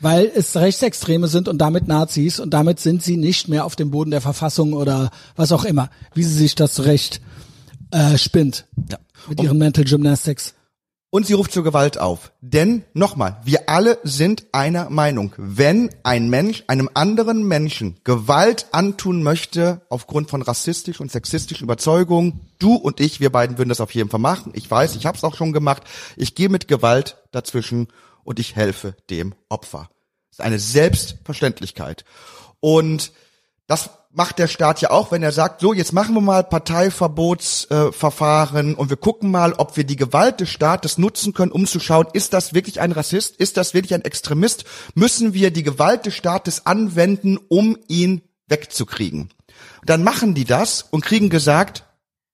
Weil 0.00 0.30
es 0.32 0.54
Rechtsextreme 0.54 1.26
sind 1.28 1.48
und 1.48 1.58
damit 1.58 1.88
Nazis 1.88 2.38
und 2.40 2.50
damit 2.54 2.78
sind 2.78 3.02
sie 3.02 3.16
nicht 3.16 3.48
mehr 3.48 3.64
auf 3.64 3.74
dem 3.74 3.90
Boden 3.90 4.10
der 4.12 4.20
Verfassung 4.20 4.72
oder 4.74 5.10
was 5.34 5.50
auch 5.50 5.64
immer, 5.64 5.90
wie 6.14 6.22
sie 6.22 6.34
sich 6.38 6.54
das 6.54 6.74
zurecht 6.74 7.20
äh, 7.90 8.16
spinnt 8.18 8.66
Ja. 8.90 8.98
mit 9.28 9.42
ihren 9.42 9.58
Mental 9.58 9.82
Gymnastics. 9.84 10.54
Und 11.10 11.26
sie 11.26 11.32
ruft 11.32 11.52
zur 11.52 11.64
Gewalt 11.64 11.96
auf. 11.96 12.32
Denn, 12.42 12.84
nochmal, 12.92 13.40
wir 13.42 13.70
alle 13.70 13.98
sind 14.02 14.44
einer 14.52 14.90
Meinung. 14.90 15.32
Wenn 15.38 15.88
ein 16.02 16.28
Mensch 16.28 16.64
einem 16.66 16.90
anderen 16.92 17.44
Menschen 17.44 17.98
Gewalt 18.04 18.66
antun 18.72 19.22
möchte, 19.22 19.80
aufgrund 19.88 20.28
von 20.28 20.42
rassistisch 20.42 21.00
und 21.00 21.10
sexistischen 21.10 21.64
Überzeugungen, 21.64 22.40
du 22.58 22.74
und 22.74 23.00
ich, 23.00 23.20
wir 23.20 23.32
beiden 23.32 23.56
würden 23.56 23.70
das 23.70 23.80
auf 23.80 23.94
jeden 23.94 24.10
Fall 24.10 24.20
machen. 24.20 24.52
Ich 24.54 24.70
weiß, 24.70 24.96
ich 24.96 25.06
habe 25.06 25.16
es 25.16 25.24
auch 25.24 25.34
schon 25.34 25.54
gemacht. 25.54 25.82
Ich 26.16 26.34
gehe 26.34 26.50
mit 26.50 26.68
Gewalt 26.68 27.16
dazwischen 27.32 27.88
und 28.22 28.38
ich 28.38 28.54
helfe 28.54 28.94
dem 29.08 29.34
Opfer. 29.48 29.88
Das 30.28 30.40
ist 30.40 30.44
eine 30.44 30.58
Selbstverständlichkeit. 30.58 32.04
Und 32.60 33.12
das 33.66 33.90
macht 34.18 34.38
der 34.40 34.48
Staat 34.48 34.82
ja 34.82 34.90
auch, 34.90 35.12
wenn 35.12 35.22
er 35.22 35.30
sagt, 35.30 35.60
so, 35.60 35.72
jetzt 35.72 35.92
machen 35.92 36.16
wir 36.16 36.20
mal 36.20 36.42
Parteiverbotsverfahren 36.42 38.72
äh, 38.72 38.74
und 38.74 38.90
wir 38.90 38.96
gucken 38.96 39.30
mal, 39.30 39.52
ob 39.52 39.76
wir 39.76 39.84
die 39.84 39.94
Gewalt 39.94 40.40
des 40.40 40.50
Staates 40.50 40.98
nutzen 40.98 41.32
können, 41.32 41.52
um 41.52 41.66
zu 41.66 41.78
schauen, 41.78 42.08
ist 42.12 42.32
das 42.32 42.52
wirklich 42.52 42.80
ein 42.80 42.90
Rassist, 42.90 43.36
ist 43.36 43.56
das 43.56 43.74
wirklich 43.74 43.94
ein 43.94 44.04
Extremist, 44.04 44.64
müssen 44.96 45.34
wir 45.34 45.52
die 45.52 45.62
Gewalt 45.62 46.04
des 46.04 46.14
Staates 46.14 46.66
anwenden, 46.66 47.38
um 47.48 47.78
ihn 47.86 48.22
wegzukriegen. 48.48 49.28
Dann 49.86 50.02
machen 50.02 50.34
die 50.34 50.44
das 50.44 50.82
und 50.82 51.04
kriegen 51.04 51.30
gesagt, 51.30 51.84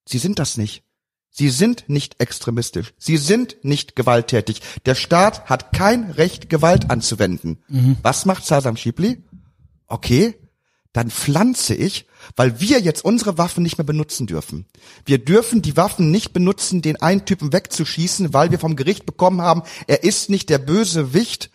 sie 0.09 0.16
sind 0.18 0.39
das 0.39 0.57
nicht. 0.57 0.85
Sie 1.28 1.51
sind 1.51 1.85
nicht 1.89 2.18
extremistisch. 2.18 2.95
Sie 2.97 3.18
sind 3.18 3.62
nicht 3.62 3.95
gewalttätig. 3.95 4.62
Der 4.87 4.95
Staat 4.95 5.51
hat 5.51 5.72
kein 5.72 6.12
Recht, 6.12 6.49
Gewalt 6.49 6.91
anzuwenden. 6.91 7.62
Was 8.03 8.24
macht 8.24 8.47
Sasam 8.47 8.78
Schibli? 8.78 9.22
Okay, 9.87 10.39
dann 10.95 11.11
pflanze 11.11 11.75
ich, 11.75 12.07
weil 12.37 12.61
wir 12.61 12.81
jetzt 12.81 13.05
unsere 13.05 13.37
Waffen 13.37 13.63
nicht 13.63 13.77
mehr 13.77 13.85
benutzen 13.85 14.27
dürfen. 14.27 14.65
Wir 15.05 15.19
dürfen 15.19 15.61
die 15.61 15.77
Waffen 15.77 16.11
nicht 16.11 16.33
benutzen, 16.33 16.81
den 16.81 17.03
einen 17.03 17.27
Typen 17.27 17.53
wegzuschießen, 17.53 18.33
weil 18.33 18.53
wir 18.53 18.59
vom 18.59 18.77
Gericht 18.77 19.05
bekommen 19.05 19.43
haben, 19.43 19.65
er 19.89 20.05
ist 20.05 20.31
nicht 20.31 20.49
der 20.49 20.59
böse 20.59 21.13
Wicht, 21.13 21.51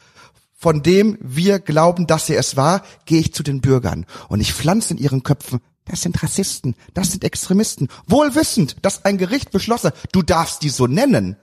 von 0.56 0.84
dem 0.84 1.18
wir 1.22 1.60
glauben, 1.60 2.06
dass 2.06 2.30
er 2.30 2.38
es 2.38 2.58
war, 2.58 2.84
gehe 3.06 3.22
ich 3.22 3.34
zu 3.34 3.42
den 3.42 3.62
Bürgern. 3.62 4.06
Und 4.28 4.42
ich 4.42 4.54
pflanze 4.54 4.94
in 4.94 5.00
ihren 5.00 5.24
Köpfen, 5.24 5.62
das 5.86 6.02
sind 6.02 6.22
Rassisten, 6.22 6.76
das 6.94 7.12
sind 7.12 7.24
Extremisten, 7.24 7.88
wohl 8.08 8.36
wissend, 8.36 8.76
dass 8.82 9.06
ein 9.06 9.18
Gericht 9.18 9.52
beschlossen 9.52 9.88
hat, 9.88 9.96
du 10.12 10.22
darfst 10.22 10.64
die 10.64 10.70
so 10.70 10.86
nennen, 10.86 11.38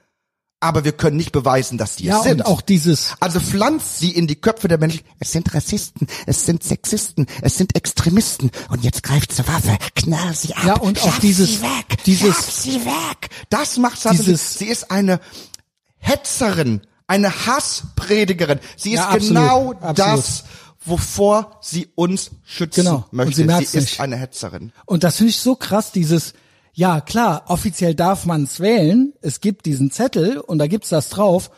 aber 0.61 0.85
wir 0.85 0.93
können 0.93 1.17
nicht 1.19 1.33
beweisen, 1.33 1.77
dass 1.79 1.97
die 1.97 2.05
Ja, 2.07 2.19
es 2.19 2.25
sind. 2.25 2.41
und 2.41 2.47
auch 2.47 2.61
dieses, 2.61 3.11
Also 3.21 3.41
pflanzt 3.41 3.99
sie 3.99 4.11
in 4.11 4.27
die 4.27 4.37
Köpfe 4.37 4.69
der 4.69 4.79
Menschen. 4.79 5.01
Es 5.21 5.33
sind 5.33 5.53
Rassisten, 5.55 6.07
es 6.27 6.47
sind 6.47 6.63
Sexisten, 6.65 7.27
es 7.43 7.57
sind 7.59 7.77
Extremisten. 7.77 8.51
Und 8.71 8.83
jetzt 8.83 9.03
greift 9.03 9.33
zur 9.35 9.47
Waffe, 9.49 9.77
knall 9.95 10.35
sie 10.35 10.55
ab. 10.55 10.65
Ja, 10.65 10.75
und 10.79 11.03
auch 11.03 11.19
dieses- 11.19 11.57
sie 11.57 11.63
weg, 11.63 12.03
dieses- 12.07 12.63
sie 12.63 12.85
weg. 12.85 13.29
Das 13.51 13.77
macht 13.77 14.01
Sascha. 14.01 14.17
Dieses- 14.23 14.55
Sie 14.59 14.67
ist 14.67 14.91
eine 14.91 15.21
Hetzerin, 15.99 16.81
eine 17.07 17.47
Hasspredigerin. 17.47 18.61
Sie 18.77 18.93
ist 18.93 18.99
Ja, 18.99 19.09
absolut, 19.11 19.29
genau 19.29 19.73
absolut. 19.73 19.99
das, 19.99 20.45
wovor 20.85 21.59
sie 21.63 21.89
uns 21.97 22.31
schützen 22.45 22.85
Genau, 22.85 22.97
und 23.11 23.13
möchte. 23.13 23.35
sie 23.37 23.45
merkt's 23.45 23.75
ist 23.75 23.83
nicht. 23.83 24.01
eine 24.01 24.17
Hetzerin. 24.17 24.73
Und 24.87 25.05
das 25.05 25.17
finde 25.17 25.31
ich 25.31 25.39
so 25.39 25.57
krass, 25.57 25.93
dieses, 25.93 26.33
ja 26.77 27.01
klar, 27.01 27.45
offiziell 27.49 27.95
darf 27.95 28.27
man 28.27 28.45
es 28.45 28.61
wählen, 28.61 29.15
es 29.23 29.41
gibt 29.41 29.65
diesen 29.65 29.91
Zettel 29.91 30.39
und 30.39 30.59
da 30.59 30.67
gibt's 30.67 30.91
das 30.91 31.09
drauf, 31.09 31.51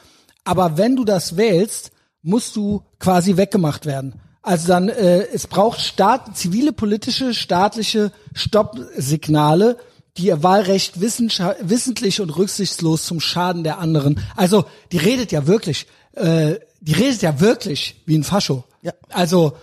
aber 0.44 0.78
wenn 0.78 0.94
du 0.94 1.04
das 1.04 1.36
wählst, 1.36 1.90
musst 2.22 2.54
du 2.54 2.84
quasi 3.00 3.36
weggemacht 3.36 3.84
werden. 3.84 4.14
Also 4.42 4.68
dann, 4.68 4.88
äh, 4.88 5.26
es 5.32 5.48
braucht 5.48 5.80
Staat, 5.80 6.36
zivile, 6.36 6.72
politische, 6.72 7.34
staatliche 7.34 8.12
Stoppsignale, 8.32 9.76
die 10.16 10.26
ihr 10.26 10.44
Wahlrecht 10.44 11.00
wissentlich 11.00 12.20
und 12.20 12.30
rücksichtslos 12.30 13.04
zum 13.04 13.20
Schaden 13.20 13.64
der 13.64 13.78
anderen. 13.78 14.20
Also 14.36 14.66
die 14.92 14.98
redet 14.98 15.32
ja 15.32 15.48
wirklich, 15.48 15.88
äh, 16.12 16.54
die 16.80 16.92
redet 16.92 17.22
ja 17.22 17.40
wirklich 17.40 18.02
wie 18.06 18.16
ein 18.16 18.24
Fascho. 18.24 18.64
Ja. 18.82 18.92
Also 19.10 19.54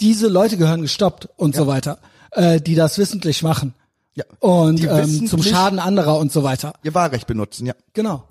diese 0.00 0.28
Leute 0.28 0.56
gehören 0.56 0.80
gestoppt 0.80 1.28
und 1.36 1.54
so 1.54 1.66
weiter, 1.66 1.98
äh, 2.30 2.62
die 2.62 2.74
das 2.74 2.96
wissentlich 2.96 3.42
machen. 3.42 3.74
Ja. 4.14 4.24
Und 4.40 4.82
ähm, 4.84 5.26
zum 5.26 5.42
Schaden 5.42 5.78
anderer 5.78 6.18
und 6.18 6.30
so 6.32 6.42
weiter. 6.42 6.74
Ihr 6.82 6.94
Wahlrecht 6.94 7.26
benutzen, 7.26 7.66
ja. 7.66 7.74
Genau. 7.94 8.28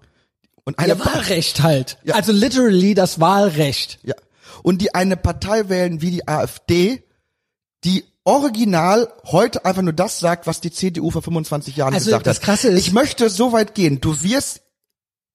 Und 0.63 0.77
eine 0.77 0.93
Ihr 0.93 0.99
Wahlrecht 0.99 1.63
halt. 1.63 1.97
Ja. 2.03 2.15
Also 2.15 2.31
literally 2.31 2.93
das 2.93 3.19
Wahlrecht. 3.19 3.99
Ja. 4.03 4.13
Und 4.63 4.79
die 4.81 4.93
eine 4.93 5.17
Partei 5.17 5.69
wählen 5.69 6.01
wie 6.01 6.11
die 6.11 6.27
AfD, 6.27 7.01
die 7.83 8.03
original 8.25 9.11
heute 9.25 9.65
einfach 9.65 9.81
nur 9.81 9.93
das 9.93 10.19
sagt, 10.19 10.45
was 10.45 10.61
die 10.61 10.69
CDU 10.71 11.09
vor 11.09 11.23
25 11.23 11.75
Jahren 11.75 11.95
Also 11.95 12.05
gesagt 12.05 12.27
das 12.27 12.37
hat. 12.37 12.43
Krasse 12.43 12.67
ist- 12.67 12.79
ich 12.79 12.93
möchte 12.93 13.29
so 13.31 13.51
weit 13.51 13.73
gehen. 13.73 13.99
Du 14.01 14.21
wirst 14.21 14.61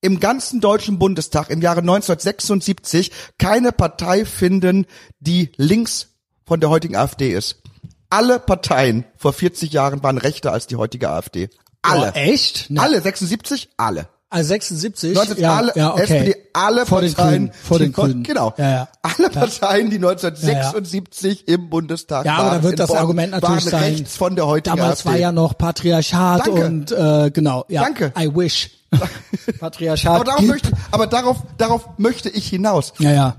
im 0.01 0.20
ganzen 0.20 0.61
deutschen 0.61 1.01
Bundestag 1.01 1.51
im 1.51 1.61
Jahre 1.61 1.80
1976 1.80 3.11
keine 3.38 3.72
Partei 3.72 4.24
finden, 4.24 4.86
die 5.18 5.51
links 5.57 6.11
von 6.44 6.61
der 6.61 6.70
heutigen 6.70 6.94
AfD 6.94 7.32
ist. 7.32 7.62
Alle 8.11 8.38
Parteien 8.38 9.04
vor 9.16 9.32
40 9.32 9.72
Jahren 9.72 10.02
waren 10.02 10.18
rechter 10.18 10.52
als 10.52 10.66
die 10.66 10.76
heutige 10.76 11.11
AfD. 11.11 11.48
Alle. 11.82 12.12
Oh, 12.14 12.18
echt? 12.18 12.70
Ne. 12.70 12.80
Alle 12.80 13.00
76, 13.00 13.68
alle. 13.76 14.09
Also 14.28 14.48
76. 14.48 15.14
19, 15.14 15.36
ja, 15.38 15.54
alle, 15.57 15.72
ja, 15.76 15.92
okay. 15.92 16.02
SPD, 16.02 16.36
alle 16.52 16.84
vor 16.84 17.00
den 17.00 17.14
Parteien, 17.14 17.44
Grünen, 17.46 17.52
vor 17.62 17.78
die 17.78 17.84
den 17.84 17.92
Grünen. 17.92 18.22
genau, 18.24 18.54
Ja, 18.59 18.70
ja. 18.70 18.88
alle 19.02 19.30
Parteien, 19.30 19.88
die 19.88 19.96
1976 19.96 21.46
im 21.46 21.70
Bundestag 21.70 22.26
Ja, 22.26 22.34
aber 22.36 22.48
waren, 22.50 22.57
da 22.59 22.62
wird 22.64 22.78
das 22.80 22.88
Bonn, 22.88 22.96
Argument 22.98 23.30
natürlich 23.32 23.64
waren 23.66 23.70
sein. 23.70 23.82
rechts 23.94 24.16
von 24.16 24.34
der 24.34 24.46
heutigen 24.48 24.76
Damals 24.76 24.98
AfD. 25.00 25.09
war 25.11 25.16
ja 25.16 25.30
noch 25.32 25.57
Patriarchat 25.57 26.46
Danke. 26.46 26.64
und 26.66 26.90
äh, 26.92 27.30
genau. 27.30 27.64
Ja, 27.68 27.82
Danke. 27.84 28.12
I 28.18 28.28
wish. 28.34 28.70
Patriarchat. 29.61 30.12
aber 30.12 30.24
darauf 30.24 30.40
gibt- 30.40 30.50
möchte, 30.52 30.72
aber 30.90 31.07
darauf, 31.07 31.36
darauf 31.57 31.88
möchte 31.98 32.28
ich 32.28 32.48
hinaus. 32.48 32.94
ja, 32.98 33.12
ja. 33.12 33.36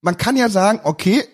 Man 0.00 0.16
kann 0.16 0.36
ja 0.36 0.48
sagen, 0.48 0.80
okay, 0.84 1.24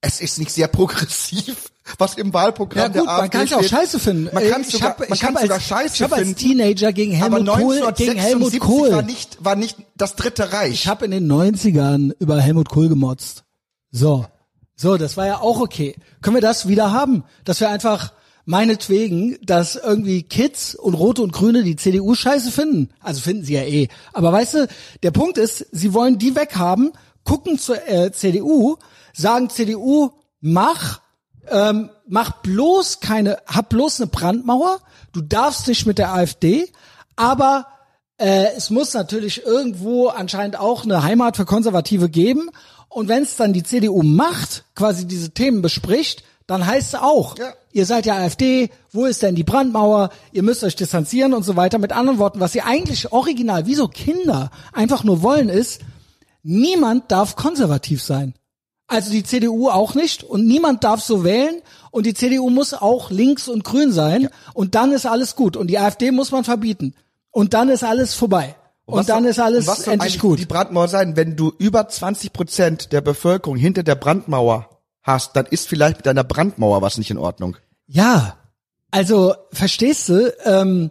es 0.00 0.20
ist 0.20 0.38
nicht 0.38 0.50
sehr 0.50 0.68
progressiv, 0.68 1.70
was 1.98 2.14
im 2.14 2.32
Wahlprogramm 2.32 2.78
Ja 2.82 2.86
gut, 2.88 2.96
der 2.96 3.04
man 3.04 3.14
AfD 3.20 3.30
kann 3.38 3.46
es 3.46 3.52
auch 3.52 3.58
steht. 3.58 3.70
scheiße 3.70 3.98
finden. 4.00 4.30
Man 4.32 4.42
Äh, 4.44 4.48
kann 4.50 4.60
ich 4.62 4.68
sogar, 4.68 4.88
hab, 4.90 5.00
man 5.00 5.08
ich 5.12 5.20
kann 5.20 5.36
sogar 5.36 5.56
als, 5.56 5.64
scheiße 5.66 5.94
ich 5.96 6.02
hab 6.02 6.12
als 6.12 6.22
finden. 6.22 6.36
Teenager 6.36 6.92
gegen 6.92 7.12
Helmut 7.12 7.46
Kohl, 7.46 7.76
gegen 7.96 8.18
Helmut 8.18 8.52
1976 8.54 8.60
Kohl. 8.60 8.92
war 8.92 9.02
nicht, 9.02 9.44
war 9.44 9.56
nicht 9.56 9.76
das 9.96 10.16
dritte 10.16 10.52
Reich. 10.52 10.72
Ich 10.72 10.88
habe 10.88 11.04
in 11.04 11.10
den 11.10 11.30
90ern 11.30 12.12
über 12.18 12.40
Helmut 12.40 12.68
Kohl 12.68 12.88
gemotzt. 12.88 13.44
So. 13.90 14.26
So, 14.76 14.96
das 14.96 15.18
war 15.18 15.26
ja 15.26 15.40
auch 15.40 15.60
okay. 15.60 15.94
Können 16.22 16.36
wir 16.36 16.40
das 16.40 16.66
wieder 16.66 16.92
haben? 16.92 17.24
Dass 17.44 17.60
wir 17.60 17.68
einfach 17.68 18.12
meinetwegen, 18.46 19.36
dass 19.44 19.76
irgendwie 19.76 20.22
Kids 20.22 20.74
und 20.74 20.94
Rote 20.94 21.22
und 21.22 21.32
Grüne 21.32 21.62
die 21.62 21.76
CDU 21.76 22.14
scheiße 22.14 22.50
finden. 22.50 22.88
Also 23.00 23.20
finden 23.20 23.44
sie 23.44 23.54
ja 23.54 23.62
eh. 23.62 23.88
Aber 24.14 24.32
weißt 24.32 24.54
du, 24.54 24.68
der 25.02 25.10
Punkt 25.10 25.36
ist, 25.38 25.66
sie 25.72 25.92
wollen 25.92 26.18
die 26.18 26.34
weghaben, 26.34 26.92
gucken 27.24 27.58
zur 27.58 27.86
äh, 27.88 28.10
CDU, 28.12 28.76
sagen 29.12 29.50
CDU, 29.50 30.10
mach, 30.40 31.00
ähm, 31.48 31.90
mach 32.06 32.32
bloß 32.42 33.00
keine, 33.00 33.38
hab 33.46 33.68
bloß 33.70 34.00
eine 34.00 34.06
Brandmauer, 34.08 34.80
du 35.12 35.20
darfst 35.20 35.66
nicht 35.68 35.86
mit 35.86 35.98
der 35.98 36.12
AfD, 36.14 36.70
aber 37.16 37.66
äh, 38.18 38.48
es 38.56 38.70
muss 38.70 38.94
natürlich 38.94 39.44
irgendwo 39.44 40.08
anscheinend 40.08 40.58
auch 40.58 40.84
eine 40.84 41.02
Heimat 41.02 41.36
für 41.36 41.44
Konservative 41.46 42.08
geben. 42.08 42.50
Und 42.88 43.08
wenn 43.08 43.22
es 43.22 43.36
dann 43.36 43.52
die 43.52 43.62
CDU 43.62 44.02
macht, 44.02 44.64
quasi 44.74 45.06
diese 45.06 45.30
Themen 45.30 45.62
bespricht, 45.62 46.24
dann 46.46 46.66
heißt 46.66 46.94
es 46.94 47.00
auch, 47.00 47.38
Ja. 47.38 47.52
ihr 47.72 47.86
seid 47.86 48.06
ja 48.06 48.16
AfD, 48.16 48.70
wo 48.90 49.06
ist 49.06 49.22
denn 49.22 49.36
die 49.36 49.44
Brandmauer, 49.44 50.10
ihr 50.32 50.42
müsst 50.42 50.64
euch 50.64 50.74
distanzieren 50.74 51.32
und 51.32 51.44
so 51.44 51.54
weiter. 51.56 51.78
Mit 51.78 51.92
anderen 51.92 52.18
Worten, 52.18 52.40
was 52.40 52.52
sie 52.52 52.62
eigentlich 52.62 53.12
original, 53.12 53.66
wie 53.66 53.76
so 53.76 53.86
Kinder, 53.86 54.50
einfach 54.72 55.04
nur 55.04 55.22
wollen 55.22 55.48
ist, 55.48 55.80
niemand 56.42 57.12
darf 57.12 57.36
konservativ 57.36 58.02
sein. 58.02 58.34
Also 58.90 59.10
die 59.12 59.22
CDU 59.22 59.68
auch 59.68 59.94
nicht 59.94 60.24
und 60.24 60.46
niemand 60.46 60.82
darf 60.82 61.00
so 61.00 61.22
wählen 61.22 61.62
und 61.92 62.06
die 62.06 62.14
CDU 62.14 62.50
muss 62.50 62.74
auch 62.74 63.10
links 63.10 63.48
und 63.48 63.62
grün 63.64 63.92
sein 63.92 64.28
und 64.52 64.74
dann 64.74 64.90
ist 64.92 65.06
alles 65.06 65.36
gut 65.36 65.56
und 65.56 65.68
die 65.68 65.78
AfD 65.78 66.10
muss 66.10 66.32
man 66.32 66.42
verbieten 66.42 66.94
und 67.30 67.54
dann 67.54 67.68
ist 67.68 67.84
alles 67.84 68.14
vorbei 68.14 68.56
und, 68.86 68.98
was 68.98 69.06
dann 69.06 69.22
soll- 69.22 69.30
ist 69.30 69.38
alles 69.38 69.66
was 69.68 69.86
endlich 69.86 70.18
gut. 70.18 70.40
Die 70.40 70.44
Brandmauer 70.46 70.88
sein, 70.88 71.14
wenn 71.16 71.36
du 71.36 71.52
über 71.58 71.86
20 71.88 72.32
Prozent 72.32 72.92
der 72.92 73.00
Bevölkerung 73.00 73.56
hinter 73.56 73.84
der 73.84 73.94
Brandmauer 73.94 74.68
hast, 75.02 75.36
dann 75.36 75.46
ist 75.46 75.68
vielleicht 75.68 75.98
mit 75.98 76.06
deiner 76.06 76.24
Brandmauer 76.24 76.82
was 76.82 76.98
nicht 76.98 77.12
in 77.12 77.18
Ordnung. 77.18 77.56
Ja, 77.86 78.36
also 78.90 79.34
verstehst 79.52 80.08
du, 80.08 80.34
ähm, 80.44 80.90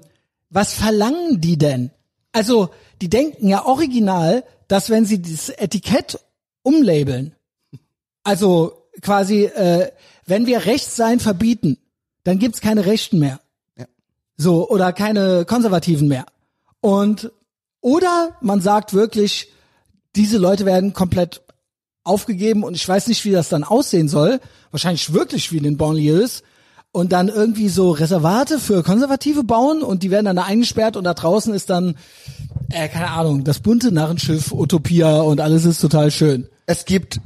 was 0.49 0.73
verlangen 0.73 1.41
die 1.41 1.57
denn? 1.57 1.91
Also 2.31 2.69
die 3.01 3.09
denken 3.09 3.49
ja 3.49 3.65
original, 3.65 4.45
dass 4.69 4.89
wenn 4.89 5.05
sie 5.05 5.21
dieses 5.21 5.49
Etikett 5.49 6.17
umlabeln, 6.63 7.35
also 8.29 8.83
quasi, 9.01 9.45
äh, 9.45 9.91
wenn 10.27 10.45
wir 10.45 10.67
Rechtssein 10.67 11.19
verbieten, 11.19 11.77
dann 12.23 12.37
gibt's 12.37 12.61
keine 12.61 12.85
Rechten 12.85 13.17
mehr. 13.17 13.39
Ja. 13.75 13.85
So, 14.37 14.69
oder 14.69 14.93
keine 14.93 15.45
Konservativen 15.45 16.07
mehr. 16.07 16.27
Und, 16.79 17.31
oder 17.81 18.37
man 18.41 18.61
sagt 18.61 18.93
wirklich, 18.93 19.51
diese 20.15 20.37
Leute 20.37 20.67
werden 20.67 20.93
komplett 20.93 21.41
aufgegeben 22.03 22.63
und 22.63 22.75
ich 22.75 22.87
weiß 22.87 23.07
nicht, 23.07 23.25
wie 23.25 23.31
das 23.31 23.49
dann 23.49 23.63
aussehen 23.63 24.07
soll. 24.07 24.39
Wahrscheinlich 24.69 25.11
wirklich 25.11 25.51
wie 25.51 25.57
in 25.57 25.63
den 25.63 25.77
Banlieues. 25.77 26.43
Und 26.91 27.11
dann 27.11 27.29
irgendwie 27.29 27.69
so 27.69 27.91
Reservate 27.91 28.59
für 28.59 28.83
Konservative 28.83 29.43
bauen 29.43 29.81
und 29.81 30.03
die 30.03 30.11
werden 30.11 30.25
dann 30.25 30.35
da 30.35 30.43
eingesperrt 30.43 30.97
und 30.97 31.03
da 31.03 31.15
draußen 31.15 31.53
ist 31.53 31.71
dann, 31.71 31.95
äh, 32.69 32.89
keine 32.89 33.09
Ahnung, 33.09 33.43
das 33.43 33.59
bunte 33.59 33.91
Narrenschiff, 33.91 34.51
Utopia 34.51 35.21
und 35.21 35.41
alles 35.41 35.65
ist 35.65 35.81
total 35.81 36.11
schön. 36.11 36.47
Es 36.67 36.85
gibt 36.85 37.19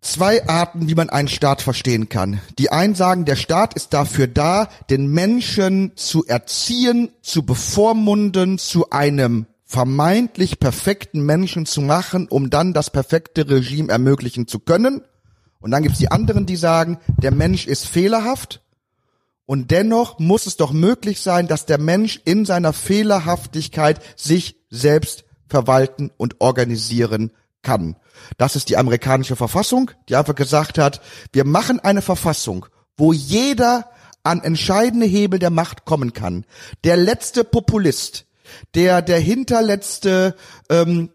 zwei 0.00 0.46
Arten, 0.48 0.88
wie 0.88 0.94
man 0.94 1.10
einen 1.10 1.28
Staat 1.28 1.62
verstehen 1.62 2.08
kann. 2.08 2.40
Die 2.58 2.70
einen 2.70 2.94
sagen, 2.94 3.24
der 3.24 3.36
Staat 3.36 3.74
ist 3.74 3.92
dafür 3.94 4.26
da, 4.26 4.68
den 4.90 5.08
Menschen 5.08 5.92
zu 5.96 6.24
erziehen, 6.26 7.10
zu 7.22 7.44
bevormunden, 7.44 8.58
zu 8.58 8.90
einem 8.90 9.46
vermeintlich 9.64 10.60
perfekten 10.60 11.22
Menschen 11.22 11.66
zu 11.66 11.82
machen, 11.82 12.26
um 12.28 12.48
dann 12.48 12.72
das 12.72 12.90
perfekte 12.90 13.50
Regime 13.50 13.92
ermöglichen 13.92 14.46
zu 14.46 14.60
können. 14.60 15.02
Und 15.60 15.72
dann 15.72 15.82
gibt's 15.82 15.98
die 15.98 16.10
anderen, 16.10 16.46
die 16.46 16.56
sagen, 16.56 16.98
der 17.20 17.32
Mensch 17.32 17.66
ist 17.66 17.86
fehlerhaft 17.86 18.62
und 19.44 19.70
dennoch 19.70 20.18
muss 20.18 20.46
es 20.46 20.56
doch 20.56 20.72
möglich 20.72 21.22
sein, 21.22 21.48
dass 21.48 21.64
der 21.64 21.78
Mensch 21.78 22.20
in 22.26 22.44
seiner 22.44 22.74
Fehlerhaftigkeit 22.74 24.00
sich 24.14 24.56
selbst 24.68 25.24
verwalten 25.48 26.10
und 26.18 26.40
organisieren 26.40 27.32
kann. 27.62 27.96
Das 28.36 28.56
ist 28.56 28.68
die 28.68 28.76
amerikanische 28.76 29.36
Verfassung, 29.36 29.90
die 30.08 30.16
einfach 30.16 30.34
gesagt 30.34 30.78
hat, 30.78 31.00
wir 31.32 31.44
machen 31.44 31.80
eine 31.80 32.02
Verfassung, 32.02 32.66
wo 32.96 33.12
jeder 33.12 33.90
an 34.22 34.42
entscheidende 34.42 35.06
Hebel 35.06 35.38
der 35.38 35.50
Macht 35.50 35.84
kommen 35.84 36.12
kann. 36.12 36.44
Der 36.84 36.96
letzte 36.96 37.44
Populist, 37.44 38.26
der 38.74 39.02
der 39.02 39.18
hinterletzte 39.20 40.34
ähm, 40.68 41.10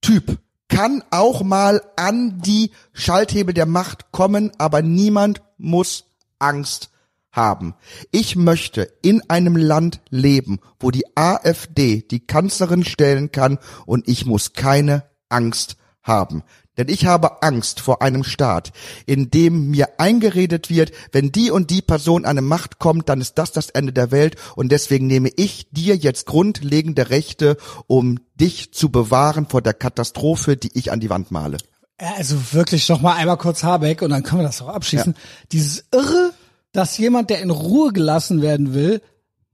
Typ 0.00 0.38
kann 0.68 1.02
auch 1.10 1.42
mal 1.42 1.82
an 1.96 2.40
die 2.40 2.70
Schalthebel 2.92 3.54
der 3.54 3.66
Macht 3.66 4.12
kommen, 4.12 4.52
aber 4.58 4.82
niemand 4.82 5.42
muss 5.58 6.04
Angst 6.38 6.90
haben. 7.30 7.74
Ich 8.10 8.36
möchte 8.36 8.92
in 9.02 9.28
einem 9.28 9.56
Land 9.56 10.00
leben, 10.10 10.60
wo 10.78 10.90
die 10.90 11.04
AfD 11.16 12.02
die 12.02 12.26
Kanzlerin 12.26 12.84
stellen 12.84 13.32
kann 13.32 13.58
und 13.86 14.08
ich 14.08 14.24
muss 14.26 14.52
keine 14.52 15.04
Angst 15.28 15.76
haben. 16.04 16.44
Denn 16.76 16.88
ich 16.88 17.06
habe 17.06 17.42
Angst 17.42 17.80
vor 17.80 18.02
einem 18.02 18.24
Staat, 18.24 18.72
in 19.06 19.30
dem 19.30 19.70
mir 19.70 20.00
eingeredet 20.00 20.70
wird, 20.70 20.92
wenn 21.12 21.30
die 21.30 21.50
und 21.50 21.70
die 21.70 21.82
Person 21.82 22.24
an 22.24 22.30
eine 22.30 22.42
Macht 22.42 22.78
kommt, 22.78 23.08
dann 23.08 23.20
ist 23.20 23.38
das 23.38 23.52
das 23.52 23.70
Ende 23.70 23.92
der 23.92 24.10
Welt 24.10 24.36
und 24.56 24.70
deswegen 24.72 25.06
nehme 25.06 25.30
ich 25.36 25.68
dir 25.70 25.96
jetzt 25.96 26.26
grundlegende 26.26 27.10
Rechte, 27.10 27.56
um 27.86 28.18
dich 28.34 28.72
zu 28.72 28.90
bewahren 28.90 29.46
vor 29.46 29.62
der 29.62 29.74
Katastrophe, 29.74 30.56
die 30.56 30.70
ich 30.74 30.90
an 30.90 31.00
die 31.00 31.10
Wand 31.10 31.30
male. 31.30 31.58
Ja, 32.00 32.14
Also 32.16 32.52
wirklich 32.52 32.88
noch 32.88 33.00
mal 33.00 33.14
einmal 33.14 33.38
kurz 33.38 33.62
Habeck 33.62 34.02
und 34.02 34.10
dann 34.10 34.24
können 34.24 34.40
wir 34.40 34.46
das 34.46 34.60
auch 34.62 34.68
abschließen. 34.68 35.14
Dieses 35.52 35.84
Irre, 35.92 36.32
dass 36.72 36.98
jemand, 36.98 37.30
der 37.30 37.40
in 37.40 37.50
Ruhe 37.50 37.92
gelassen 37.92 38.42
werden 38.42 38.74
will, 38.74 39.00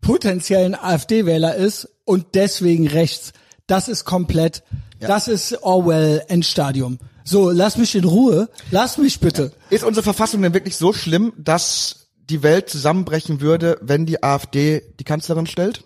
potenziell 0.01 0.64
ein 0.64 0.74
AfD-Wähler 0.74 1.55
ist 1.55 1.88
und 2.07 2.28
deswegen 2.34 2.86
rechts. 2.86 3.34
Das 3.70 3.86
ist 3.86 4.04
komplett, 4.04 4.64
das 4.98 5.28
ist 5.28 5.62
Orwell 5.62 6.24
Endstadium. 6.26 6.98
So, 7.22 7.50
lass 7.50 7.76
mich 7.76 7.94
in 7.94 8.02
Ruhe, 8.02 8.48
lass 8.72 8.98
mich 8.98 9.20
bitte. 9.20 9.52
Ist 9.70 9.84
unsere 9.84 10.02
Verfassung 10.02 10.42
denn 10.42 10.54
wirklich 10.54 10.76
so 10.76 10.92
schlimm, 10.92 11.32
dass 11.38 12.08
die 12.28 12.42
Welt 12.42 12.68
zusammenbrechen 12.68 13.40
würde, 13.40 13.78
wenn 13.80 14.06
die 14.06 14.24
AfD 14.24 14.82
die 14.98 15.04
Kanzlerin 15.04 15.46
stellt? 15.46 15.84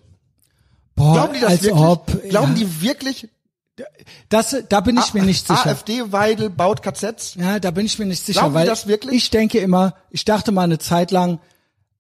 Boah, 0.95 1.13
Glauben 1.13 1.35
die 1.35 1.41
das 1.41 1.51
als 1.51 1.63
wirklich? 1.63 1.85
ob, 1.85 2.29
Glauben 2.31 2.57
ja, 2.57 2.65
die 2.65 2.81
wirklich? 2.81 3.29
das, 4.31 4.57
da 4.69 4.81
bin 4.81 4.97
ich 4.97 5.13
mir 5.13 5.23
nicht 5.23 5.47
sicher. 5.47 5.67
AfD 5.67 6.11
Weidel 6.11 6.49
baut 6.49 6.81
KZs? 6.81 7.35
Ja, 7.35 7.61
da 7.61 7.71
bin 7.71 7.85
ich 7.85 7.99
mir 7.99 8.07
nicht 8.07 8.25
sicher, 8.25 8.41
Glauben 8.41 8.55
die 8.55 8.61
weil 8.61 8.67
das 8.67 8.87
wirklich? 8.87 9.15
ich 9.15 9.31
denke 9.31 9.59
immer, 9.59 9.95
ich 10.09 10.25
dachte 10.25 10.53
mal 10.53 10.63
eine 10.63 10.79
Zeit 10.79 11.11
lang, 11.11 11.39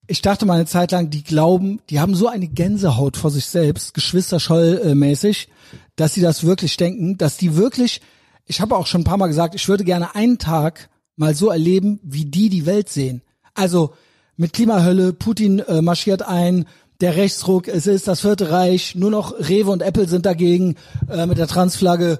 ich 0.07 0.23
dachte 0.23 0.47
mal 0.47 0.55
eine 0.55 0.67
Zeit 0.67 0.93
lang, 0.93 1.11
die 1.11 1.25
glauben, 1.25 1.81
die 1.91 2.01
haben 2.01 2.15
so 2.15 2.29
eine 2.29 2.47
Gänsehaut 2.47 3.17
vor 3.17 3.31
sich 3.31 3.47
selbst, 3.47 3.95
Geschwisterscholl-mäßig, 3.95 5.49
dass 5.97 6.15
sie 6.15 6.21
das 6.21 6.45
wirklich 6.45 6.77
denken, 6.77 7.17
dass 7.17 7.37
die 7.37 7.57
wirklich, 7.57 8.01
ich 8.45 8.61
habe 8.61 8.77
auch 8.77 8.87
schon 8.87 9.03
ein 9.03 9.05
paar 9.05 9.17
Mal 9.17 9.29
gesagt, 9.29 9.55
ich 9.55 9.69
würde 9.69 9.85
gerne 9.85 10.15
einen 10.15 10.39
Tag 10.39 10.91
mal 11.17 11.35
so 11.35 11.49
erleben, 11.49 12.01
wie 12.03 12.25
die 12.25 12.49
die 12.49 12.67
Welt 12.67 12.89
sehen. 12.89 13.23
Also 13.55 13.95
mit 14.37 14.53
Klimahölle, 14.53 15.13
Putin 15.13 15.61
äh, 15.61 15.81
marschiert 15.81 16.23
ein, 16.23 16.67
der 17.01 17.17
Rechtsruck, 17.17 17.69
es 17.69 17.87
ist 17.87 18.09
das 18.09 18.21
vierte 18.21 18.51
Reich, 18.51 18.95
nur 18.95 19.11
noch 19.11 19.33
Rewe 19.39 19.71
und 19.71 19.83
Apple 19.83 20.09
sind 20.09 20.27
dagegen 20.27 20.77
äh, 21.09 21.27
mit 21.27 21.39
der 21.39 21.49
Transflagge. 21.49 22.19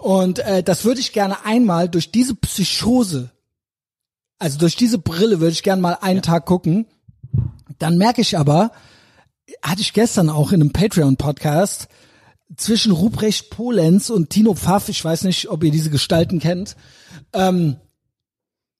Und 0.00 0.38
äh, 0.40 0.62
das 0.62 0.84
würde 0.84 1.00
ich 1.00 1.12
gerne 1.12 1.44
einmal 1.44 1.88
durch 1.88 2.10
diese 2.10 2.34
Psychose, 2.34 3.30
also 4.38 4.58
durch 4.58 4.76
diese 4.76 4.98
Brille 4.98 5.40
würde 5.40 5.52
ich 5.52 5.62
gerne 5.62 5.80
mal 5.80 5.98
einen 6.00 6.22
Tag 6.22 6.44
gucken. 6.46 6.86
Dann 7.78 7.98
merke 7.98 8.20
ich 8.20 8.36
aber, 8.38 8.72
hatte 9.62 9.80
ich 9.80 9.92
gestern 9.92 10.30
auch 10.30 10.52
in 10.52 10.60
einem 10.60 10.72
Patreon-Podcast, 10.72 11.88
zwischen 12.56 12.92
Ruprecht 12.92 13.50
Polenz 13.50 14.10
und 14.10 14.30
Tino 14.30 14.54
Pfaff, 14.54 14.88
ich 14.88 15.04
weiß 15.04 15.24
nicht, 15.24 15.48
ob 15.48 15.64
ihr 15.64 15.70
diese 15.70 15.90
Gestalten 15.90 16.38
kennt, 16.38 16.76
ähm, 17.32 17.76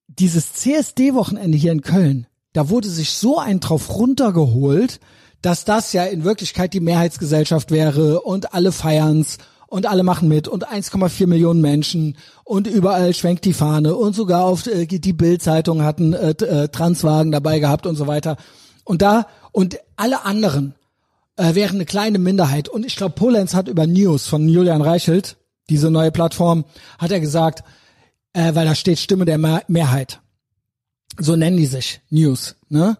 dieses 0.07 0.53
CSD-Wochenende 0.53 1.57
hier 1.57 1.71
in 1.71 1.81
Köln, 1.81 2.27
da 2.53 2.69
wurde 2.69 2.89
sich 2.89 3.11
so 3.11 3.37
ein 3.37 3.59
drauf 3.59 3.93
runtergeholt, 3.93 4.99
dass 5.41 5.65
das 5.65 5.93
ja 5.93 6.05
in 6.05 6.23
Wirklichkeit 6.23 6.73
die 6.73 6.79
Mehrheitsgesellschaft 6.79 7.69
wäre 7.69 8.21
und 8.21 8.53
alle 8.53 8.71
feiern's 8.71 9.37
und 9.67 9.87
alle 9.87 10.03
machen 10.03 10.29
mit 10.29 10.47
und 10.47 10.67
1,4 10.67 11.27
Millionen 11.27 11.59
Menschen 11.59 12.17
und 12.43 12.67
überall 12.67 13.13
schwenkt 13.13 13.45
die 13.45 13.53
Fahne 13.53 13.95
und 13.95 14.15
sogar 14.15 14.45
auf 14.45 14.67
äh, 14.67 14.85
die 14.85 15.13
Bild-Zeitung 15.13 15.83
hatten 15.83 16.13
äh, 16.13 16.29
äh, 16.29 16.69
Transwagen 16.69 17.31
dabei 17.31 17.59
gehabt 17.59 17.85
und 17.85 17.95
so 17.95 18.07
weiter. 18.07 18.37
Und 18.85 19.01
da 19.01 19.27
und 19.51 19.79
alle 19.97 20.23
anderen 20.23 20.75
äh, 21.35 21.55
wären 21.55 21.75
eine 21.75 21.85
kleine 21.85 22.19
Minderheit. 22.19 22.69
Und 22.69 22.85
ich 22.85 22.95
glaube, 22.95 23.15
Polenz 23.15 23.53
hat 23.53 23.67
über 23.67 23.85
News 23.85 24.27
von 24.27 24.47
Julian 24.47 24.81
Reichelt, 24.81 25.35
diese 25.69 25.91
neue 25.91 26.11
Plattform, 26.11 26.63
hat 26.97 27.11
er 27.11 27.19
gesagt, 27.19 27.63
äh, 28.33 28.55
weil 28.55 28.65
da 28.65 28.75
steht 28.75 28.99
Stimme 28.99 29.25
der 29.25 29.37
Mehr 29.37 29.63
Mehrheit. 29.67 30.21
So 31.17 31.35
nennen 31.35 31.57
die 31.57 31.65
sich, 31.65 32.01
News, 32.09 32.55
ne? 32.69 32.97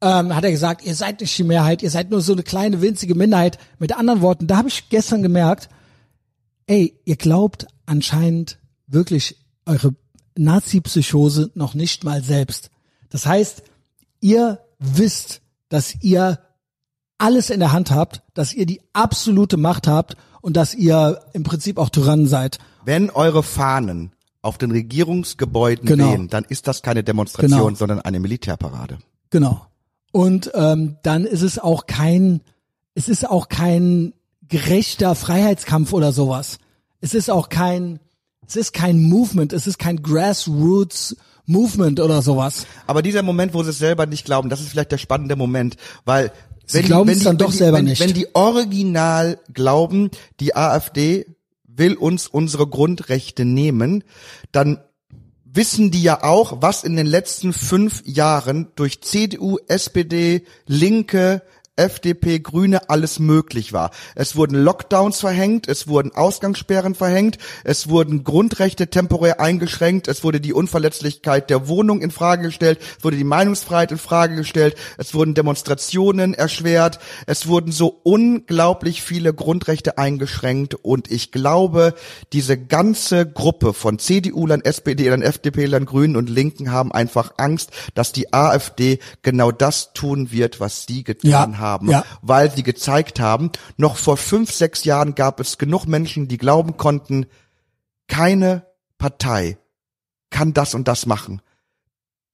Ähm, 0.00 0.34
hat 0.34 0.44
er 0.44 0.52
gesagt, 0.52 0.84
ihr 0.84 0.94
seid 0.94 1.20
nicht 1.20 1.36
die 1.36 1.44
Mehrheit, 1.44 1.82
ihr 1.82 1.90
seid 1.90 2.10
nur 2.10 2.20
so 2.20 2.32
eine 2.32 2.44
kleine 2.44 2.80
winzige 2.80 3.16
Minderheit. 3.16 3.58
Mit 3.80 3.96
anderen 3.96 4.20
Worten, 4.20 4.46
da 4.46 4.58
habe 4.58 4.68
ich 4.68 4.88
gestern 4.90 5.22
gemerkt, 5.22 5.68
ey, 6.66 7.00
ihr 7.04 7.16
glaubt 7.16 7.66
anscheinend 7.84 8.58
wirklich 8.86 9.36
eure 9.66 9.94
Nazi-Psychose 10.36 11.50
noch 11.54 11.74
nicht 11.74 12.04
mal 12.04 12.22
selbst. 12.22 12.70
Das 13.10 13.26
heißt, 13.26 13.64
ihr 14.20 14.60
wisst, 14.78 15.40
dass 15.68 15.94
ihr 16.02 16.38
alles 17.18 17.50
in 17.50 17.60
der 17.60 17.72
Hand 17.72 17.90
habt, 17.90 18.22
dass 18.34 18.52
ihr 18.54 18.64
die 18.66 18.80
absolute 18.92 19.56
Macht 19.56 19.86
habt 19.86 20.16
und 20.40 20.56
dass 20.56 20.74
ihr 20.74 21.20
im 21.32 21.42
Prinzip 21.42 21.78
auch 21.78 21.88
Tyrannen 21.90 22.28
seid. 22.28 22.58
Wenn 22.84 23.10
eure 23.10 23.42
Fahnen 23.42 24.12
auf 24.40 24.56
den 24.56 24.70
Regierungsgebäuden 24.70 25.84
Genau. 25.84 26.12
wehen, 26.12 26.28
dann 26.28 26.44
ist 26.44 26.68
das 26.68 26.82
keine 26.82 27.02
Demonstration, 27.02 27.58
Genau. 27.58 27.74
sondern 27.74 28.00
eine 28.00 28.20
Militärparade. 28.20 28.98
Genau. 29.30 29.66
Und 30.12 30.50
ähm, 30.54 30.96
dann 31.02 31.24
ist 31.24 31.42
es 31.42 31.58
auch 31.58 31.86
kein, 31.86 32.40
es 32.94 33.08
ist 33.08 33.28
auch 33.28 33.48
kein 33.48 34.14
gerechter 34.48 35.14
Freiheitskampf 35.14 35.92
oder 35.92 36.12
sowas. 36.12 36.58
Es 37.00 37.14
ist 37.14 37.30
auch 37.30 37.48
kein, 37.48 37.98
es 38.46 38.56
ist 38.56 38.72
kein 38.72 39.02
Movement, 39.02 39.52
es 39.52 39.66
ist 39.66 39.78
kein 39.78 40.02
Grassroots 40.02 41.16
Movement 41.48 41.98
oder 41.98 42.22
sowas. 42.22 42.66
Aber 42.86 43.02
dieser 43.02 43.22
Moment, 43.22 43.54
wo 43.54 43.62
sie 43.62 43.70
es 43.70 43.78
selber 43.78 44.06
nicht 44.06 44.24
glauben, 44.24 44.50
das 44.50 44.60
ist 44.60 44.68
vielleicht 44.68 44.92
der 44.92 44.98
spannende 44.98 45.34
Moment, 45.34 45.76
weil 46.04 46.30
Sie 46.70 46.82
glauben 46.82 47.08
es 47.08 47.24
dann 47.24 47.38
doch 47.38 47.46
wenn 47.46 47.52
die, 47.52 47.58
selber 47.58 47.78
wenn, 47.78 47.84
nicht. 47.86 48.00
Wenn 48.00 48.12
die 48.12 48.34
original 48.34 49.38
glauben, 49.54 50.10
die 50.38 50.54
AfD 50.54 51.24
will 51.66 51.94
uns 51.94 52.26
unsere 52.26 52.66
Grundrechte 52.66 53.46
nehmen, 53.46 54.04
dann 54.52 54.78
wissen 55.44 55.90
die 55.90 56.02
ja 56.02 56.22
auch, 56.22 56.60
was 56.60 56.84
in 56.84 56.96
den 56.96 57.06
letzten 57.06 57.54
fünf 57.54 58.02
Jahren 58.04 58.68
durch 58.76 59.00
CDU, 59.00 59.56
SPD, 59.66 60.44
Linke, 60.66 61.42
FDP, 61.78 62.40
Grüne 62.40 62.90
alles 62.90 63.18
möglich 63.18 63.72
war. 63.72 63.90
Es 64.14 64.36
wurden 64.36 64.62
Lockdowns 64.62 65.20
verhängt, 65.20 65.68
es 65.68 65.88
wurden 65.88 66.14
Ausgangssperren 66.14 66.94
verhängt, 66.94 67.38
es 67.64 67.88
wurden 67.88 68.24
Grundrechte 68.24 68.88
temporär 68.88 69.40
eingeschränkt, 69.40 70.08
es 70.08 70.24
wurde 70.24 70.40
die 70.40 70.52
Unverletzlichkeit 70.52 71.50
der 71.50 71.68
Wohnung 71.68 72.00
in 72.00 72.10
Frage 72.10 72.44
gestellt, 72.44 72.80
es 72.98 73.04
wurde 73.04 73.16
die 73.16 73.24
Meinungsfreiheit 73.24 73.92
in 73.92 73.98
Frage 73.98 74.36
gestellt, 74.36 74.76
es 74.96 75.14
wurden 75.14 75.34
Demonstrationen 75.34 76.34
erschwert, 76.34 76.98
es 77.26 77.46
wurden 77.46 77.72
so 77.72 78.00
unglaublich 78.02 79.02
viele 79.02 79.32
Grundrechte 79.32 79.98
eingeschränkt. 79.98 80.74
Und 80.74 81.10
ich 81.10 81.32
glaube, 81.32 81.94
diese 82.32 82.58
ganze 82.58 83.26
Gruppe 83.26 83.72
von 83.72 83.98
CDU-Lern, 83.98 84.62
SPD-Lern, 84.62 85.22
FDP-Lern, 85.22 85.86
Grünen 85.86 86.16
und 86.16 86.28
Linken 86.28 86.72
haben 86.72 86.92
einfach 86.92 87.34
Angst, 87.36 87.70
dass 87.94 88.12
die 88.12 88.32
AfD 88.32 88.98
genau 89.22 89.52
das 89.52 89.92
tun 89.92 90.32
wird, 90.32 90.60
was 90.60 90.86
sie 90.86 91.04
getan 91.04 91.30
Ja, 91.30 91.38
haben 91.40 91.58
haben, 91.68 91.90
ja. 91.90 92.04
weil 92.22 92.50
sie 92.50 92.62
gezeigt 92.62 93.20
haben, 93.20 93.50
noch 93.76 93.96
vor 93.96 94.16
fünf, 94.16 94.50
sechs 94.52 94.84
Jahren 94.84 95.14
gab 95.14 95.40
es 95.40 95.58
genug 95.58 95.86
Menschen, 95.86 96.28
die 96.28 96.38
glauben 96.38 96.76
konnten, 96.76 97.26
keine 98.06 98.66
Partei 98.98 99.58
kann 100.30 100.52
das 100.54 100.74
und 100.74 100.88
das 100.88 101.06
machen. 101.06 101.40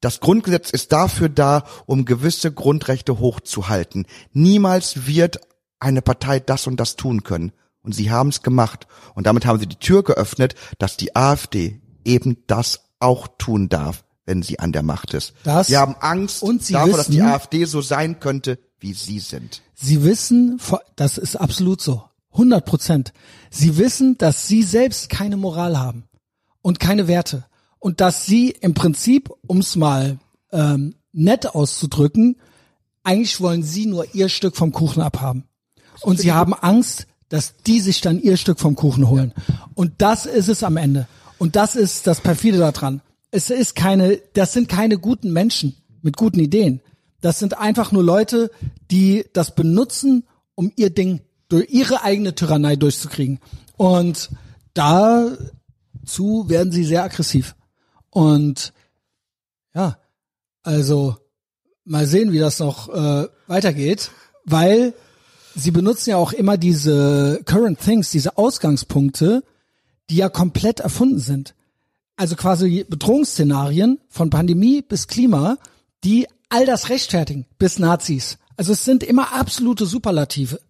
Das 0.00 0.20
Grundgesetz 0.20 0.70
ist 0.70 0.92
dafür 0.92 1.28
da, 1.28 1.64
um 1.86 2.04
gewisse 2.04 2.52
Grundrechte 2.52 3.18
hochzuhalten. 3.18 4.06
Niemals 4.32 5.06
wird 5.06 5.40
eine 5.80 6.02
Partei 6.02 6.40
das 6.40 6.66
und 6.66 6.78
das 6.78 6.96
tun 6.96 7.22
können. 7.22 7.52
Und 7.82 7.94
sie 7.94 8.10
haben 8.10 8.28
es 8.30 8.42
gemacht. 8.42 8.86
Und 9.14 9.26
damit 9.26 9.46
haben 9.46 9.58
sie 9.58 9.66
die 9.66 9.78
Tür 9.78 10.02
geöffnet, 10.02 10.54
dass 10.78 10.96
die 10.96 11.14
AfD 11.16 11.80
eben 12.04 12.38
das 12.46 12.80
auch 12.98 13.28
tun 13.38 13.68
darf, 13.68 14.04
wenn 14.26 14.42
sie 14.42 14.58
an 14.58 14.72
der 14.72 14.82
Macht 14.82 15.14
ist. 15.14 15.34
Das- 15.44 15.66
sie 15.68 15.76
haben 15.76 15.94
Angst 16.00 16.42
davor, 16.42 16.96
dass 16.96 17.06
die 17.08 17.18
wissen- 17.18 17.28
AfD 17.28 17.64
so 17.64 17.80
sein 17.82 18.20
könnte, 18.20 18.58
wie 18.84 18.92
sie 18.92 19.18
sind. 19.18 19.62
Sie 19.74 20.04
wissen, 20.04 20.60
das 20.94 21.16
ist 21.16 21.36
absolut 21.36 21.80
so, 21.80 22.04
100 22.32 22.66
Prozent. 22.66 23.12
Sie 23.50 23.78
wissen, 23.78 24.18
dass 24.18 24.46
sie 24.46 24.62
selbst 24.62 25.08
keine 25.08 25.38
Moral 25.38 25.78
haben 25.78 26.04
und 26.60 26.80
keine 26.80 27.08
Werte 27.08 27.46
und 27.78 28.02
dass 28.02 28.26
sie 28.26 28.50
im 28.50 28.74
Prinzip, 28.74 29.30
um 29.46 29.58
es 29.58 29.74
mal 29.74 30.18
ähm, 30.52 30.96
nett 31.12 31.46
auszudrücken, 31.46 32.36
eigentlich 33.04 33.40
wollen 33.40 33.62
sie 33.62 33.86
nur 33.86 34.14
ihr 34.14 34.28
Stück 34.28 34.54
vom 34.54 34.70
Kuchen 34.70 35.02
abhaben. 35.02 35.44
Und 36.02 36.20
sie 36.20 36.32
haben 36.32 36.52
Angst, 36.52 37.06
dass 37.30 37.56
die 37.66 37.80
sich 37.80 38.02
dann 38.02 38.20
ihr 38.20 38.36
Stück 38.36 38.60
vom 38.60 38.74
Kuchen 38.74 39.08
holen. 39.08 39.32
Und 39.74 39.92
das 39.98 40.26
ist 40.26 40.48
es 40.48 40.62
am 40.62 40.76
Ende. 40.76 41.08
Und 41.38 41.56
das 41.56 41.74
ist 41.74 42.06
das 42.06 42.20
perfide 42.20 42.58
daran. 42.58 43.00
Es 43.30 43.48
ist 43.48 43.76
keine, 43.76 44.20
das 44.34 44.52
sind 44.52 44.68
keine 44.68 44.98
guten 44.98 45.32
Menschen 45.32 45.74
mit 46.02 46.18
guten 46.18 46.40
Ideen. 46.40 46.82
Das 47.24 47.38
sind 47.38 47.56
einfach 47.56 47.90
nur 47.90 48.04
Leute, 48.04 48.50
die 48.90 49.24
das 49.32 49.54
benutzen, 49.54 50.24
um 50.54 50.70
ihr 50.76 50.90
Ding 50.90 51.22
durch 51.48 51.70
ihre 51.70 52.02
eigene 52.02 52.34
Tyrannei 52.34 52.76
durchzukriegen. 52.76 53.40
Und 53.78 54.28
dazu 54.74 56.50
werden 56.50 56.70
sie 56.70 56.84
sehr 56.84 57.02
aggressiv. 57.02 57.56
Und 58.10 58.74
ja, 59.74 59.96
also 60.64 61.16
mal 61.86 62.06
sehen, 62.06 62.30
wie 62.30 62.40
das 62.40 62.58
noch 62.58 62.90
äh, 62.90 63.26
weitergeht, 63.46 64.10
weil 64.44 64.92
sie 65.54 65.70
benutzen 65.70 66.10
ja 66.10 66.18
auch 66.18 66.34
immer 66.34 66.58
diese 66.58 67.40
Current 67.46 67.80
Things, 67.80 68.10
diese 68.10 68.36
Ausgangspunkte, 68.36 69.42
die 70.10 70.16
ja 70.16 70.28
komplett 70.28 70.80
erfunden 70.80 71.20
sind. 71.20 71.54
Also 72.16 72.36
quasi 72.36 72.84
Bedrohungsszenarien 72.86 73.98
von 74.10 74.28
Pandemie 74.28 74.82
bis 74.82 75.06
Klima, 75.06 75.56
die 76.04 76.26
all 76.54 76.66
das 76.66 76.88
rechtfertigen, 76.88 77.46
bis 77.58 77.80
Nazis. 77.80 78.38
Also 78.56 78.72
es 78.72 78.84
sind 78.84 79.02
immer 79.02 79.34
absolute 79.34 79.86
Superlative, 79.86 80.60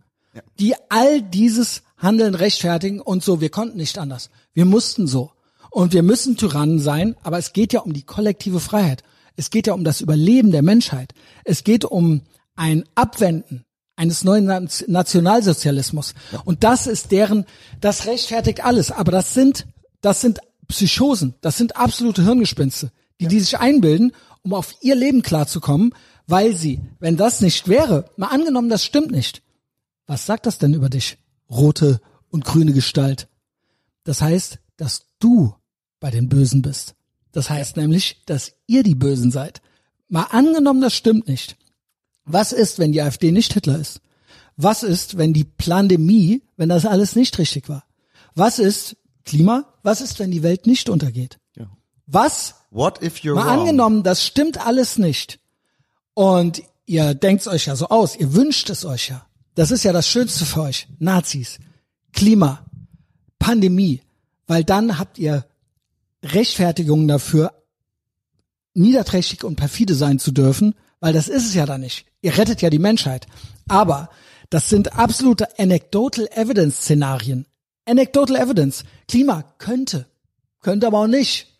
die 0.59 0.75
all 0.89 1.21
dieses 1.21 1.83
Handeln 1.99 2.35
rechtfertigen 2.35 3.01
und 3.01 3.23
so, 3.23 3.43
wir 3.43 3.51
konnten 3.51 3.77
nicht 3.77 3.99
anders. 3.99 4.31
Wir 4.55 4.65
mussten 4.65 5.07
so. 5.07 5.33
Und 5.71 5.93
wir 5.93 6.03
müssen 6.03 6.37
Tyrannen 6.37 6.79
sein, 6.79 7.17
aber 7.23 7.37
es 7.39 7.53
geht 7.53 7.73
ja 7.73 7.81
um 7.81 7.93
die 7.93 8.05
kollektive 8.05 8.61
Freiheit. 8.61 9.03
Es 9.37 9.51
geht 9.51 9.67
ja 9.67 9.75
um 9.75 9.85
das 9.85 10.01
Überleben 10.01 10.53
der 10.53 10.63
Menschheit. 10.63 11.13
Es 11.45 11.65
geht 11.65 11.85
um 11.85 12.23
ein 12.57 12.85
Abwenden 12.95 13.65
eines 13.97 14.25
neuen 14.25 14.47
Nationalsozialismus. 14.87 16.15
Und 16.45 16.65
das 16.65 16.87
ist 16.87 17.11
deren, 17.11 17.45
das 17.81 18.07
rechtfertigt 18.07 18.65
alles. 18.65 18.91
Aber 18.91 19.13
das 19.13 19.35
sind, 19.35 19.67
das 20.01 20.21
sind 20.21 20.39
Psychosen. 20.69 21.35
Das 21.43 21.59
sind 21.59 21.77
absolute 21.77 22.23
Hirngespinste, 22.23 22.91
die, 23.21 23.29
die 23.29 23.41
sich 23.41 23.59
einbilden, 23.59 24.13
um 24.45 24.55
auf 24.55 24.77
ihr 24.83 24.95
Leben 24.95 25.23
klarzukommen, 25.23 25.95
weil 26.27 26.55
sie, 26.55 26.81
wenn 27.01 27.17
das 27.17 27.41
nicht 27.41 27.67
wäre, 27.67 28.11
mal 28.17 28.29
angenommen, 28.29 28.69
das 28.69 28.85
stimmt 28.85 29.11
nicht. 29.11 29.43
Was 30.07 30.27
sagt 30.27 30.47
das 30.47 30.59
denn 30.59 30.75
über 30.75 30.89
dich, 30.89 31.19
rote 31.51 32.01
und 32.31 32.45
grüne 32.45 32.73
Gestalt? 32.73 33.29
Das 34.05 34.21
heißt, 34.21 34.59
dass 34.77 35.07
du 35.19 35.55
bei 35.99 36.11
den 36.11 36.29
Bösen 36.29 36.63
bist. 36.63 36.95
Das 37.33 37.51
heißt 37.51 37.77
nämlich, 37.77 38.23
dass 38.27 38.53
ihr 38.67 38.83
die 38.83 38.95
Bösen 38.95 39.31
seid. 39.31 39.63
Mal 40.09 40.25
angenommen, 40.25 40.83
das 40.83 40.95
stimmt 40.95 41.27
nicht. 41.27 41.57
Was 42.25 42.53
ist, 42.53 42.79
wenn 42.79 42.93
die 42.93 43.03
AfD 43.03 43.33
nicht 43.33 43.53
Hitler 43.55 43.79
ist? 43.79 44.01
Was 44.57 44.83
ist, 44.83 45.17
wenn 45.17 45.33
die 45.33 45.45
Pandemie, 45.45 46.43
wenn 46.57 46.69
das 46.69 46.87
alles 46.87 47.17
nicht 47.17 47.39
richtig 47.39 47.69
war? 47.69 47.85
Was 48.35 48.59
ist 48.59 48.97
Klima? 49.25 49.75
Was 49.83 50.01
ist, 50.01 50.19
wenn 50.19 50.31
die 50.31 50.43
Welt 50.43 50.67
nicht 50.67 50.89
untergeht? 50.89 51.39
Ja. 51.57 51.67
Was 52.07 52.55
What 52.75 53.01
if 53.03 53.19
you're 53.19 53.37
Mal 53.37 53.47
wrong? 53.47 53.61
angenommen, 53.61 54.03
das 54.03 54.27
stimmt 54.27 54.59
alles 54.59 54.99
nicht. 54.99 55.39
Und 56.13 56.61
ihr 56.87 57.15
denkt's 57.15 57.47
euch 57.47 57.67
ja 57.67 57.77
so 57.77 57.87
aus, 57.89 58.17
ihr 58.17 58.35
wünscht 58.35 58.69
es 58.69 58.85
euch 58.85 59.11
ja. 59.11 59.25
Das 59.55 59.71
ist 59.71 59.85
ja 59.85 59.93
das 59.93 60.09
Schönste 60.09 60.45
für 60.45 60.63
euch. 60.63 60.89
Nazis, 60.99 61.61
Klima, 62.13 62.67
Pandemie. 63.39 64.03
Weil 64.49 64.65
dann 64.65 64.99
habt 64.99 65.19
ihr 65.19 65.47
Rechtfertigungen 66.25 67.07
dafür, 67.07 67.53
niederträchtig 68.75 69.45
und 69.45 69.55
perfide 69.55 69.95
sein 69.95 70.19
zu 70.19 70.33
dürfen, 70.33 70.75
weil 70.99 71.13
das 71.13 71.29
ist 71.29 71.47
es 71.47 71.55
ja 71.55 71.67
dann 71.67 71.83
nicht. 71.83 72.07
Ihr 72.23 72.37
rettet 72.37 72.61
ja 72.61 72.71
die 72.71 72.81
Menschheit. 72.81 73.29
Aber 73.69 74.11
das 74.51 74.69
sind 74.69 74.99
absolute 74.99 75.61
anecdotal 75.61 76.29
evidence 76.35 76.79
Szenarien. 76.79 77.47
Anecdotal 77.87 78.35
evidence. 78.35 78.83
Klima 79.07 79.45
könnte, 79.59 80.07
könnte 80.61 80.89
aber 80.89 80.99
auch 80.99 81.07
nicht. 81.07 81.54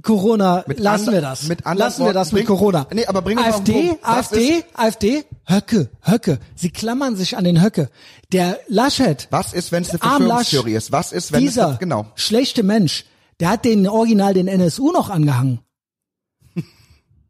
Corona, 0.00 0.64
Mit 0.66 0.80
lassen 0.80 1.12
wir 1.12 1.20
das. 1.20 1.42
mit 1.48 1.62
lassen 1.66 2.04
wir 2.06 2.14
das 2.14 2.32
mit 2.32 2.46
bring- 2.46 2.46
Corona. 2.46 2.86
Nee, 2.94 3.04
aber 3.04 3.20
bring 3.20 3.38
AfD, 3.38 3.98
AfD, 4.02 4.64
AfD, 4.72 5.24
Höcke, 5.46 5.90
Höcke. 6.00 6.38
Sie 6.54 6.70
klammern 6.70 7.14
sich 7.16 7.36
an 7.36 7.44
den 7.44 7.62
Höcke. 7.62 7.90
Der 8.32 8.58
Laschet, 8.68 9.28
Was 9.30 9.52
ist, 9.52 9.70
wenn 9.70 9.82
es 9.82 9.90
eine 9.90 9.98
Verschwörungstheorie 9.98 10.74
ist? 10.74 10.92
Was 10.92 11.12
ist, 11.12 11.32
wenn 11.32 11.40
dieser 11.42 11.72
es 11.74 11.78
genau? 11.78 12.06
schlechte 12.14 12.62
Mensch, 12.62 13.04
der 13.40 13.50
hat 13.50 13.64
den 13.66 13.86
Original 13.86 14.32
den 14.32 14.48
NSU 14.48 14.92
noch 14.92 15.10
angehangen. 15.10 15.60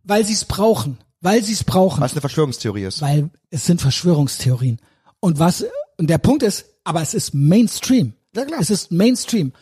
weil 0.05 0.25
sie 0.25 0.35
es 0.35 0.45
brauchen. 0.45 0.99
Weil 1.21 1.43
sie 1.43 1.53
es 1.53 1.65
brauchen. 1.65 2.01
Was 2.01 2.13
eine 2.13 2.21
Verschwörungstheorie 2.21 2.85
ist? 2.85 3.01
Weil 3.01 3.31
es 3.51 3.65
sind 3.67 3.81
Verschwörungstheorien. 3.81 4.79
Und 5.21 5.39
was, 5.39 5.65
und 5.99 6.09
der 6.11 6.19
Punkt 6.19 6.43
ist, 6.43 6.65
aber 6.85 7.01
es 7.03 7.15
ist 7.15 7.33
Mainstream. 7.35 8.15
Ja, 8.35 8.45
klar. 8.45 8.61
Es 8.61 8.71
ist 8.71 8.91
Mainstream. 8.91 9.53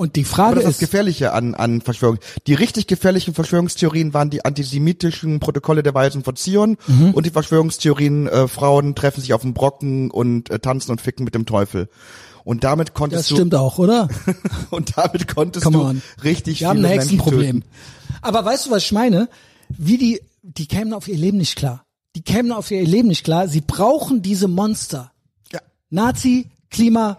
Und 0.00 0.16
die 0.16 0.24
Frage 0.24 0.54
das 0.54 0.64
ist 0.64 0.70
das 0.70 0.78
Gefährliche 0.78 1.34
an, 1.34 1.54
an 1.54 1.82
Verschwörung. 1.82 2.16
Die 2.46 2.54
richtig 2.54 2.86
gefährlichen 2.86 3.34
Verschwörungstheorien 3.34 4.14
waren 4.14 4.30
die 4.30 4.46
antisemitischen 4.46 5.40
Protokolle 5.40 5.82
der 5.82 5.92
Weisen 5.92 6.24
von 6.24 6.36
Zion 6.36 6.78
Mhm. 6.86 7.10
und 7.10 7.26
die 7.26 7.30
Verschwörungstheorien, 7.30 8.26
äh, 8.26 8.48
Frauen 8.48 8.94
treffen 8.94 9.20
sich 9.20 9.34
auf 9.34 9.42
dem 9.42 9.52
Brocken 9.52 10.10
und 10.10 10.48
äh, 10.48 10.58
tanzen 10.58 10.90
und 10.92 11.02
ficken 11.02 11.24
mit 11.24 11.34
dem 11.34 11.44
Teufel. 11.44 11.90
Und 12.44 12.64
damit 12.64 12.88
das 12.88 12.94
konntest 12.94 13.30
stimmt 13.30 13.54
auch, 13.54 13.76
oder? 13.76 14.08
du 14.24 14.32
und 14.76 14.96
damit 14.96 15.28
konntest 15.28 15.64
Come 15.64 15.76
du 15.76 15.84
on. 15.84 16.02
richtig 16.24 16.60
Wir 16.60 16.68
haben 16.70 16.78
ein 16.78 16.86
Hexenproblem. 16.86 17.62
Aber 18.22 18.42
weißt 18.42 18.66
du, 18.66 18.70
was 18.70 18.84
ich 18.84 18.92
meine? 18.92 19.28
Wie 19.68 19.98
die, 19.98 20.22
die 20.42 20.66
kämen 20.66 20.94
auf 20.94 21.08
ihr 21.08 21.18
Leben 21.18 21.36
nicht 21.36 21.56
klar. 21.56 21.84
Die 22.16 22.22
kämen 22.22 22.52
auf 22.52 22.70
ihr 22.70 22.82
Leben 22.86 23.08
nicht 23.08 23.24
klar. 23.24 23.48
Sie 23.48 23.60
brauchen 23.60 24.22
diese 24.22 24.48
Monster. 24.48 25.12
Ja. 25.52 25.60
Nazi, 25.90 26.48
Klima, 26.70 27.18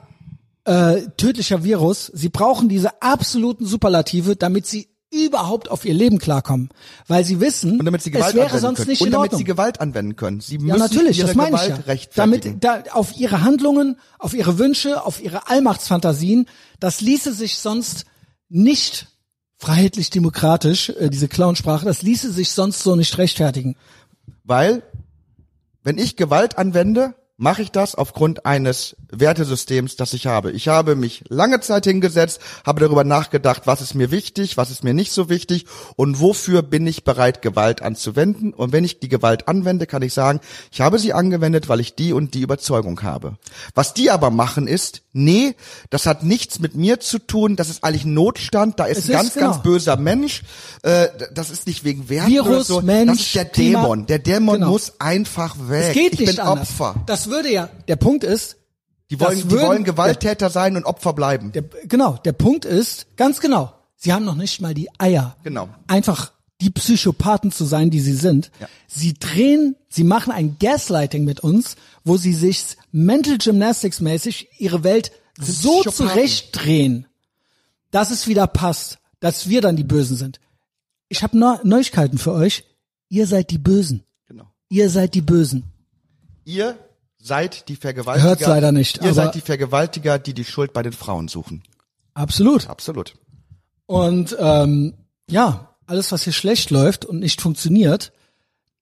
äh, 0.66 1.02
tödlicher 1.18 1.64
Virus. 1.64 2.12
Sie 2.14 2.30
brauchen 2.30 2.70
diese 2.70 3.02
absoluten 3.02 3.66
Superlative, 3.66 4.36
damit 4.36 4.68
sie 4.68 4.90
überhaupt 5.14 5.70
auf 5.70 5.84
ihr 5.84 5.94
Leben 5.94 6.20
klarkommen. 6.20 6.70
Weil 7.08 7.26
sie 7.26 7.40
wissen, 7.42 7.80
Und 7.80 7.86
damit 7.86 8.02
sie 8.02 8.12
Gewalt 8.12 8.30
es 8.30 8.36
wäre 8.36 8.46
anwenden 8.46 8.62
sonst 8.62 8.78
können. 8.78 8.90
nicht 8.90 9.02
und 9.02 9.08
in 9.08 9.12
damit 9.12 9.26
Ordnung. 9.26 9.38
sie 9.40 9.44
Gewalt 9.44 9.82
anwenden 9.82 10.16
können. 10.16 10.40
Sie 10.40 10.58
müssen 10.58 10.70
Ja, 10.70 10.78
natürlich, 10.78 11.18
ihre 11.18 11.28
das 11.28 11.36
meine 11.36 11.56
ich 11.58 11.62
Gewalt 11.64 11.80
ja. 11.80 11.86
rechtfertigen. 11.86 12.60
Damit 12.62 12.88
da, 12.88 12.94
auf 12.94 13.18
ihre 13.18 13.42
Handlungen, 13.42 13.98
auf 14.20 14.34
ihre 14.34 14.58
Wünsche, 14.58 15.06
auf 15.06 15.22
ihre 15.22 15.50
Allmachtsfantasien, 15.50 16.48
das 16.80 17.02
ließe 17.02 17.34
sich 17.34 17.58
sonst 17.58 18.06
nicht 18.48 19.08
freiheitlich-demokratisch, 19.58 20.90
äh, 20.90 21.10
diese 21.10 21.28
Clownsprache, 21.28 21.86
das 21.86 22.02
ließe 22.02 22.32
sich 22.32 22.52
sonst 22.52 22.82
so 22.82 22.96
nicht 22.96 23.18
rechtfertigen. 23.18 23.76
Weil, 24.44 24.82
wenn 25.84 25.98
ich 25.98 26.16
Gewalt 26.16 26.58
anwende, 26.58 27.16
mache 27.42 27.64
ich 27.64 27.72
das 27.72 27.96
aufgrund 27.96 28.46
eines 28.46 28.96
Wertesystems, 29.10 29.96
das 29.96 30.14
ich 30.14 30.28
habe. 30.28 30.52
Ich 30.52 30.68
habe 30.68 30.96
mich 30.96 31.24
lange 31.28 31.60
Zeit 31.60 31.86
hingesetzt, 31.86 32.40
habe 32.64 32.82
darüber 32.82 33.04
nachgedacht, 33.04 33.64
was 33.66 33.82
ist 33.82 33.96
mir 33.96 34.12
wichtig, 34.12 34.58
was 34.58 34.70
ist 34.70 34.84
mir 34.84 34.94
nicht 34.94 35.12
so 35.12 35.28
wichtig 35.28 35.66
und 35.96 36.20
wofür 36.22 36.62
bin 36.62 36.86
ich 36.86 37.04
bereit, 37.04 37.42
Gewalt 37.42 37.82
anzuwenden. 37.82 38.54
Und 38.54 38.74
wenn 38.74 38.84
ich 38.84 39.00
die 39.00 39.10
Gewalt 39.10 39.48
anwende, 39.48 39.88
kann 39.88 40.04
ich 40.04 40.14
sagen, 40.14 40.40
ich 40.72 40.82
habe 40.82 41.00
sie 41.00 41.14
angewendet, 41.14 41.68
weil 41.68 41.80
ich 41.80 41.96
die 41.96 42.14
und 42.14 42.36
die 42.36 42.42
Überzeugung 42.42 43.02
habe. 43.02 43.38
Was 43.74 43.96
die 43.96 44.12
aber 44.12 44.30
machen 44.30 44.68
ist, 44.68 45.02
nee, 45.12 45.56
das 45.90 46.06
hat 46.06 46.24
nichts 46.24 46.60
mit 46.60 46.76
mir 46.76 47.00
zu 47.00 47.18
tun, 47.18 47.56
das 47.56 47.70
ist 47.70 47.84
eigentlich 47.84 48.06
Notstand, 48.06 48.80
da 48.80 48.86
ist 48.86 49.00
Es 49.00 49.06
ein 49.06 49.10
ist, 49.10 49.18
ganz, 49.18 49.34
genau. 49.34 49.52
ganz 49.52 49.64
böser 49.64 49.98
Mensch, 49.98 50.44
äh, 50.84 51.08
das 51.34 51.50
ist 51.50 51.66
nicht 51.66 51.84
wegen 51.84 52.08
Wert 52.08 52.28
Virus, 52.28 52.48
oder 52.48 52.64
so, 52.64 52.76
das 52.76 52.86
Mensch, 52.86 53.20
ist 53.22 53.36
der 53.36 53.46
Dämon. 53.46 54.06
Der 54.06 54.20
Dämon 54.20 54.60
Genau. 54.60 54.70
muss 54.74 54.94
einfach 55.00 55.56
weg. 55.68 55.86
Es 55.88 55.94
geht 55.94 56.14
ich 56.14 56.20
nicht 56.20 56.36
bin 56.36 56.40
anders. 56.40 56.70
Opfer. 56.70 56.96
Das 57.08 57.31
würde 57.32 57.52
ja, 57.52 57.70
der 57.88 57.96
Punkt 57.96 58.24
ist, 58.24 58.58
Die 59.10 59.20
wollen, 59.20 59.38
die 59.38 59.50
würden- 59.52 59.68
wollen 59.68 59.84
Gewalttäter 59.84 60.50
sein 60.50 60.76
und 60.76 60.86
Opfer 60.86 61.14
bleiben. 61.14 61.52
der, 61.52 61.64
genau, 61.88 62.18
der 62.24 62.34
Punkt 62.34 62.66
ist, 62.66 63.08
ganz 63.18 63.40
genau, 63.40 63.74
sie 63.96 64.14
haben 64.14 64.26
noch 64.26 64.36
nicht 64.36 64.62
mal 64.62 64.74
die 64.74 64.90
Eier. 65.00 65.36
Genau. 65.44 65.70
Einfach 65.88 66.32
die 66.62 66.70
Psychopathen 66.70 67.52
zu 67.52 67.66
sein, 67.66 67.90
die 67.90 68.00
sie 68.00 68.14
sind. 68.14 68.52
Ja. 68.60 68.68
Sie 68.88 69.16
drehen, 69.16 69.76
sie 69.90 70.04
machen 70.04 70.32
ein 70.32 70.58
Gaslighting 70.60 71.24
mit 71.26 71.40
uns, 71.40 71.76
wo 72.04 72.18
sie 72.18 72.34
sich 72.36 72.78
Mental 72.92 73.40
Gymnastics 73.40 74.00
mäßig 74.00 74.48
ihre 74.60 74.84
Welt 74.84 75.12
so 75.40 75.82
zurechtdrehen, 75.82 77.08
dass 77.90 78.12
es 78.12 78.28
wieder 78.28 78.46
passt, 78.48 79.00
dass 79.20 79.50
wir 79.50 79.62
dann 79.62 79.76
die 79.76 79.84
Bösen 79.84 80.18
sind. 80.18 80.40
Ich 81.10 81.24
habe 81.24 81.38
Neu 81.38 81.58
Neuigkeiten 81.64 82.18
für 82.20 82.32
euch. 82.34 82.64
Ihr 83.10 83.26
seid 83.28 83.50
die 83.50 83.58
Bösen. 83.58 84.04
Genau. 84.28 84.46
Ihr 84.70 84.90
seid 84.90 85.16
die 85.16 85.22
Bösen. 85.22 85.64
Ihr 86.46 86.78
seid 87.22 87.68
die 87.70 87.76
Vergewaltiger. 87.76 88.30
Hört's 88.30 88.48
leider 88.48 88.72
nicht, 88.72 89.04
Ihr 89.04 89.14
seid 89.14 89.36
die 89.36 89.42
Vergewaltiger, 89.42 90.20
die 90.20 90.34
die 90.34 90.46
Schuld 90.46 90.74
bei 90.74 90.82
den 90.82 90.94
Frauen 90.94 91.28
suchen. 91.28 91.64
Absolut. 92.14 92.68
Absolut. 92.68 93.14
Und 93.86 94.36
ähm, 94.40 94.94
ja, 95.30 95.76
alles, 95.86 96.12
was 96.12 96.24
hier 96.24 96.34
schlecht 96.34 96.72
läuft 96.72 97.06
und 97.06 97.20
nicht 97.20 97.42
funktioniert, 97.42 98.12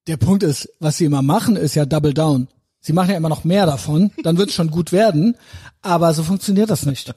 der 0.08 0.18
Punkt 0.18 0.44
ist, 0.44 0.70
was 0.80 0.98
sie 0.98 1.06
immer 1.06 1.22
machen, 1.22 1.56
ist 1.56 1.76
ja 1.76 1.86
Double 1.86 2.14
Down. 2.14 2.48
Sie 2.80 2.94
machen 2.94 3.12
ja 3.12 3.18
immer 3.18 3.30
noch 3.30 3.44
mehr 3.44 3.66
davon, 3.66 4.12
dann 4.24 4.38
wird 4.38 4.50
es 4.50 4.56
schon 4.56 4.72
gut 4.72 4.92
werden, 4.92 5.36
aber 5.82 6.14
so 6.14 6.24
funktioniert 6.24 6.70
das 6.70 6.86
nicht. 6.86 7.14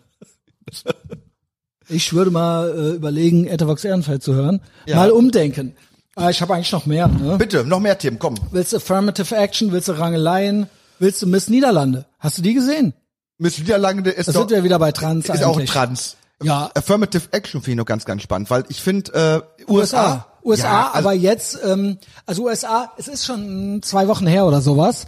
Ich 1.89 2.12
würde 2.12 2.31
mal 2.31 2.68
äh, 2.70 2.97
überlegen, 2.97 3.47
Etavox 3.47 3.85
Ehrenfeld 3.85 4.23
zu 4.23 4.35
hören. 4.35 4.61
Ja. 4.87 4.97
Mal 4.97 5.11
umdenken. 5.11 5.77
Ah, 6.14 6.31
ich 6.31 6.41
habe 6.43 6.55
eigentlich 6.55 6.73
noch 6.73 6.87
mehr. 6.87 7.09
Ne? 7.09 7.37
Bitte, 7.39 7.64
noch 7.64 7.81
mehr 7.81 7.99
Themen, 7.99 8.18
komm. 8.18 8.35
Willst 8.51 8.73
du 8.73 8.79
Affirmative 8.79 9.35
Action? 9.37 9.73
Willst 9.73 9.89
du 9.89 9.93
Rangeleien? 9.93 10.68
Willst 11.03 11.20
du 11.20 11.26
Miss 11.26 11.48
Niederlande? 11.48 12.07
Hast 12.20 12.38
du 12.38 12.42
die 12.42 12.55
gesehen? 12.55 12.94
Miss 13.36 13.59
Niederlande 13.59 14.11
ist 14.11 14.28
Da 14.28 14.32
doch, 14.32 14.42
sind 14.42 14.50
wir 14.50 14.62
wieder 14.62 14.78
bei 14.78 14.92
Trans 14.92 15.28
ist 15.28 15.42
auch 15.42 15.57
eigentlich. 15.57 15.68
trans. 15.68 16.16
Ja. 16.44 16.70
Affirmative 16.74 17.24
Action 17.32 17.61
finde 17.61 17.72
ich 17.72 17.76
noch 17.78 17.86
ganz, 17.86 18.05
ganz 18.05 18.22
spannend, 18.22 18.50
weil 18.50 18.62
ich 18.68 18.80
finde, 18.80 19.44
äh, 19.59 19.64
USA. 19.68 19.74
USA. 19.74 20.26
USA, 20.44 20.62
ja, 20.68 20.86
also, 20.92 20.98
aber 20.98 21.12
jetzt, 21.16 21.59
ähm, 21.64 21.98
also 22.24 22.44
USA, 22.44 22.92
es 22.98 23.09
ist 23.09 23.26
schon 23.26 23.80
zwei 23.82 24.07
Wochen 24.07 24.28
her 24.28 24.46
oder 24.46 24.61
sowas. 24.61 25.07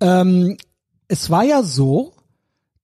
Ähm, 0.00 0.56
es 1.06 1.30
war 1.30 1.44
ja 1.44 1.62
so, 1.62 2.12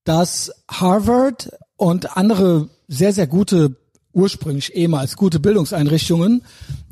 dass 0.04 0.52
Harvard 0.70 1.50
und 1.74 2.16
andere 2.16 2.68
sehr, 2.86 3.12
sehr 3.12 3.26
gute, 3.26 3.74
ursprünglich 4.12 4.72
ehemals 4.76 5.16
gute 5.16 5.40
Bildungseinrichtungen, 5.40 6.44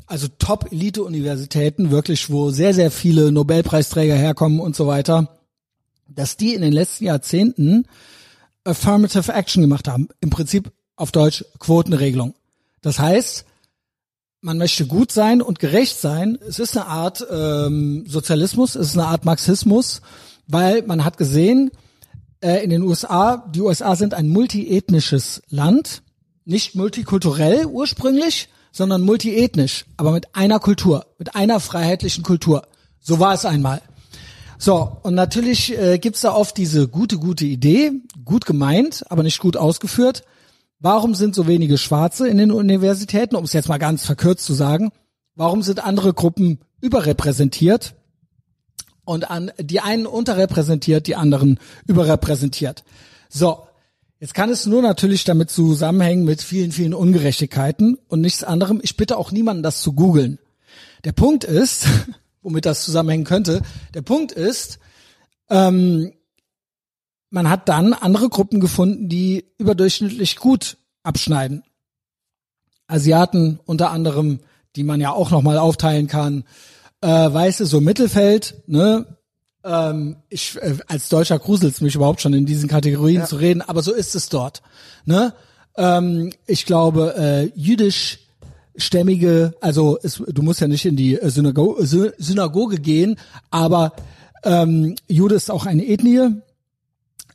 also 0.05 0.27
Top-Elite-Universitäten, 0.37 1.91
wirklich, 1.91 2.29
wo 2.29 2.49
sehr, 2.49 2.73
sehr 2.73 2.91
viele 2.91 3.31
Nobelpreisträger 3.31 4.15
herkommen 4.15 4.59
und 4.59 4.75
so 4.75 4.85
weiter, 4.87 5.34
dass 6.07 6.37
die 6.37 6.53
in 6.53 6.61
den 6.61 6.73
letzten 6.73 7.05
Jahrzehnten 7.05 7.87
Affirmative 8.63 9.31
Action 9.31 9.61
gemacht 9.61 9.87
haben. 9.87 10.09
Im 10.21 10.29
Prinzip 10.29 10.71
auf 10.95 11.11
Deutsch 11.11 11.45
Quotenregelung. 11.59 12.33
Das 12.81 12.99
heißt, 12.99 13.45
man 14.41 14.57
möchte 14.57 14.85
gut 14.85 15.11
sein 15.11 15.41
und 15.41 15.59
gerecht 15.59 15.99
sein. 15.99 16.37
Es 16.47 16.59
ist 16.59 16.77
eine 16.77 16.87
Art 16.87 17.25
ähm, 17.31 18.05
Sozialismus, 18.07 18.75
es 18.75 18.89
ist 18.89 18.97
eine 18.97 19.07
Art 19.07 19.25
Marxismus, 19.25 20.01
weil 20.47 20.83
man 20.83 21.03
hat 21.03 21.17
gesehen, 21.17 21.71
äh, 22.41 22.63
in 22.63 22.69
den 22.69 22.83
USA, 22.83 23.37
die 23.37 23.61
USA 23.61 23.95
sind 23.95 24.13
ein 24.13 24.29
multiethnisches 24.29 25.41
Land, 25.49 26.03
nicht 26.45 26.75
multikulturell 26.75 27.65
ursprünglich, 27.65 28.49
sondern 28.71 29.01
multiethnisch, 29.01 29.85
aber 29.97 30.11
mit 30.11 30.35
einer 30.35 30.59
Kultur, 30.59 31.07
mit 31.17 31.35
einer 31.35 31.59
freiheitlichen 31.59 32.23
Kultur. 32.23 32.67
So 32.99 33.19
war 33.19 33.33
es 33.33 33.45
einmal. 33.45 33.81
So, 34.57 34.97
und 35.03 35.15
natürlich 35.15 35.77
äh, 35.77 35.97
gibt's 35.99 36.21
da 36.21 36.33
oft 36.33 36.57
diese 36.57 36.87
gute, 36.87 37.17
gute 37.17 37.45
Idee, 37.45 37.91
gut 38.23 38.45
gemeint, 38.45 39.03
aber 39.09 39.23
nicht 39.23 39.39
gut 39.39 39.57
ausgeführt. 39.57 40.23
Warum 40.79 41.15
sind 41.15 41.35
so 41.35 41.47
wenige 41.47 41.77
Schwarze 41.77 42.27
in 42.27 42.37
den 42.37 42.51
Universitäten, 42.51 43.35
um 43.35 43.43
es 43.43 43.53
jetzt 43.53 43.69
mal 43.69 43.77
ganz 43.77 44.05
verkürzt 44.05 44.45
zu 44.45 44.53
sagen? 44.53 44.91
Warum 45.35 45.61
sind 45.61 45.83
andere 45.83 46.13
Gruppen 46.13 46.59
überrepräsentiert 46.81 47.95
und 49.03 49.29
an, 49.29 49.51
die 49.59 49.81
einen 49.81 50.05
unterrepräsentiert, 50.05 51.07
die 51.07 51.15
anderen 51.15 51.59
überrepräsentiert? 51.87 52.83
So, 53.29 53.67
jetzt 54.19 54.33
kann 54.33 54.49
es 54.49 54.65
nur 54.65 54.81
natürlich 54.81 55.23
damit 55.23 55.49
zusammenhängen 55.49 56.23
mit 56.23 56.41
vielen, 56.41 56.71
vielen 56.71 56.93
Ungerechtigkeiten 56.93 57.97
und 58.07 58.21
nichts 58.21 58.43
anderem. 58.43 58.79
Ich 58.81 58.95
bitte 58.95 59.17
auch 59.17 59.31
niemanden, 59.31 59.63
das 59.63 59.81
zu 59.81 59.93
googeln. 59.93 60.39
Der 61.03 61.11
Punkt 61.11 61.43
ist, 61.43 61.87
womit 62.45 62.65
das 62.65 62.85
zusammenhängen 62.85 63.25
könnte, 63.25 63.61
der 63.93 64.03
Punkt 64.03 64.31
ist, 64.31 64.79
ähm, 65.49 66.13
man 67.31 67.49
hat 67.49 67.67
dann 67.67 67.93
andere 67.93 68.29
Gruppen 68.29 68.59
gefunden, 68.61 69.09
die 69.09 69.45
überdurchschnittlich 69.57 70.37
gut 70.37 70.77
abschneiden. 71.03 71.63
Asiaten 72.87 73.59
unter 73.65 73.89
anderem, 73.89 74.39
die 74.75 74.83
man 74.83 75.01
ja 75.01 75.11
auch 75.11 75.31
nochmal 75.31 75.57
aufteilen 75.57 76.07
kann. 76.07 76.45
Äh, 77.01 77.07
weiße, 77.07 77.65
so 77.65 77.81
Mittelfeld, 77.81 78.61
ne? 78.67 79.05
Ähm, 79.63 80.17
ich, 80.29 80.55
äh, 80.61 80.77
als 80.87 81.09
Deutscher 81.09 81.39
gruselt's 81.39 81.81
mich 81.81 81.95
überhaupt 81.95 82.21
schon 82.21 82.33
in 82.33 82.45
diesen 82.45 82.69
Kategorien 82.69 83.25
zu 83.25 83.37
reden, 83.37 83.63
aber 83.63 83.81
so 83.81 83.91
ist 83.91 84.13
es 84.13 84.29
dort. 84.29 84.61
Ne? 85.05 85.33
Ähm, 85.75 86.31
ich 86.45 86.67
glaube, 86.67 87.15
äh, 87.17 87.51
jüdisch 87.59 88.19
stämmige, 88.77 89.53
also 89.61 89.97
es, 90.03 90.21
du 90.27 90.41
musst 90.41 90.61
ja 90.61 90.67
nicht 90.67 90.85
in 90.85 90.95
die 90.95 91.15
äh, 91.19 91.29
Synago 91.29 91.77
Sy 91.83 92.11
Synagoge 92.17 92.77
gehen, 92.79 93.17
aber 93.49 93.93
ähm, 94.43 94.95
Jude 95.07 95.35
ist 95.35 95.49
auch 95.51 95.65
eine 95.65 95.85
Ethnie, 95.85 96.29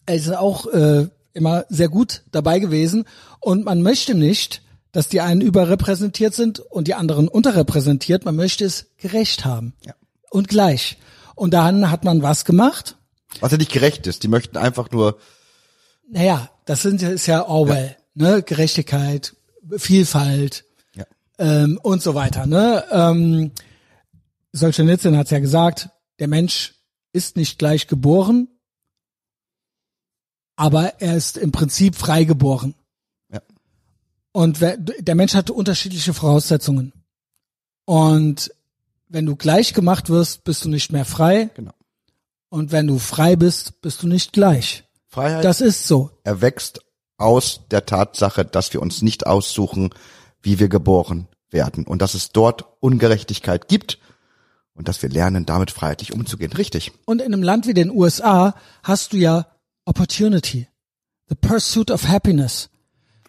er 0.07 0.15
ist 0.15 0.31
auch 0.35 0.67
äh, 0.67 1.09
immer 1.33 1.65
sehr 1.69 1.89
gut 1.89 2.23
dabei 2.33 2.59
gewesen 2.59 3.05
und 3.41 3.65
man 3.65 3.83
möchte 3.83 4.15
nicht, 4.15 4.63
dass 4.93 5.09
die 5.09 5.21
einen 5.21 5.41
überrepräsentiert 5.41 6.35
sind 6.35 6.59
und 6.59 6.89
die 6.89 6.95
anderen 6.95 7.29
unterrepräsentiert. 7.29 8.25
Man 8.25 8.35
möchte 8.37 8.65
es 8.65 8.87
gerecht 8.99 9.45
haben 9.45 9.75
Ja. 9.87 9.95
und 10.31 10.49
gleich. 10.49 10.99
Und 11.37 11.55
dann 11.55 11.91
hat 11.93 12.05
man 12.05 12.23
was 12.23 12.45
gemacht. 12.45 12.97
Was 13.39 13.53
ja 13.53 13.59
nicht 13.59 13.71
gerecht 13.73 14.07
ist. 14.09 14.25
Die 14.25 14.29
möchten 14.29 14.57
einfach 14.57 14.91
nur, 14.91 15.17
Naja, 16.09 16.51
das 16.65 16.83
sind 16.83 17.01
ist 17.03 17.27
ja 17.27 17.47
Orwell, 17.47 17.97
ne? 18.15 18.43
Gerechtigkeit, 18.43 19.37
Vielfalt 19.77 20.57
ja. 20.57 20.70
Ähm, 21.41 21.81
und 21.83 22.03
so 22.03 22.15
weiter. 22.15 22.47
Ne? 22.47 22.85
Ähm, 22.93 23.51
Solzhenitsyn 24.53 25.17
hat 25.17 25.31
ja 25.31 25.41
gesagt, 25.41 25.89
der 26.21 26.29
Mensch 26.29 26.75
ist 27.13 27.37
nicht 27.37 27.59
gleich 27.59 27.89
geboren, 27.89 28.49
aber 30.55 31.01
er 31.01 31.17
ist 31.17 31.39
im 31.39 31.51
Prinzip 31.51 31.97
frei 31.97 32.25
geboren. 32.25 32.75
Ja. 33.33 33.41
Und 34.33 34.61
wer, 34.61 34.77
der 34.77 35.15
Mensch 35.15 35.35
hat 35.35 35.51
unterschiedliche 35.51 36.13
Voraussetzungen. 36.15 36.93
Und 37.87 38.53
wenn 39.09 39.27
du 39.27 39.35
gleich 39.35 39.73
gemacht 39.73 40.11
wirst, 40.11 40.45
bist 40.45 40.65
du 40.65 40.69
nicht 40.69 40.93
mehr 40.93 41.07
frei. 41.07 41.51
Genau. 41.55 41.73
Und 42.51 42.71
wenn 42.71 42.87
du 42.87 42.99
frei 42.99 43.35
bist, 43.37 43.81
bist 43.81 44.03
du 44.03 44.07
nicht 44.07 44.33
gleich. 44.33 44.85
Freiheit 45.09 45.45
Das 45.45 45.61
ist 45.61 45.89
so. 45.89 46.11
erwächst 46.23 46.81
aus 47.17 47.63
der 47.71 47.87
Tatsache, 47.87 48.45
dass 48.45 48.73
wir 48.73 48.83
uns 48.83 49.03
nicht 49.03 49.27
aussuchen, 49.27 49.91
wie 50.43 50.59
wir 50.59 50.69
geboren 50.69 51.29
werden. 51.51 51.87
Und 51.87 52.03
dass 52.03 52.15
es 52.15 52.31
dort 52.31 52.65
Ungerechtigkeit 52.81 53.69
gibt 53.69 53.99
und 54.75 54.89
dass 54.89 55.03
wir 55.03 55.09
lernen, 55.09 55.47
damit 55.47 55.71
freiheitlich 55.71 56.13
umzugehen. 56.13 56.53
Richtig. 56.53 56.93
Und 57.05 57.21
in 57.21 57.33
einem 57.33 57.43
Land 57.43 57.67
wie 57.67 57.75
den 57.75 57.91
USA 57.91 58.55
hast 58.83 59.13
du 59.13 59.17
ja 59.17 59.47
Opportunity. 59.85 60.69
The 61.29 61.35
pursuit 61.35 61.91
of 61.91 62.09
happiness. 62.09 62.71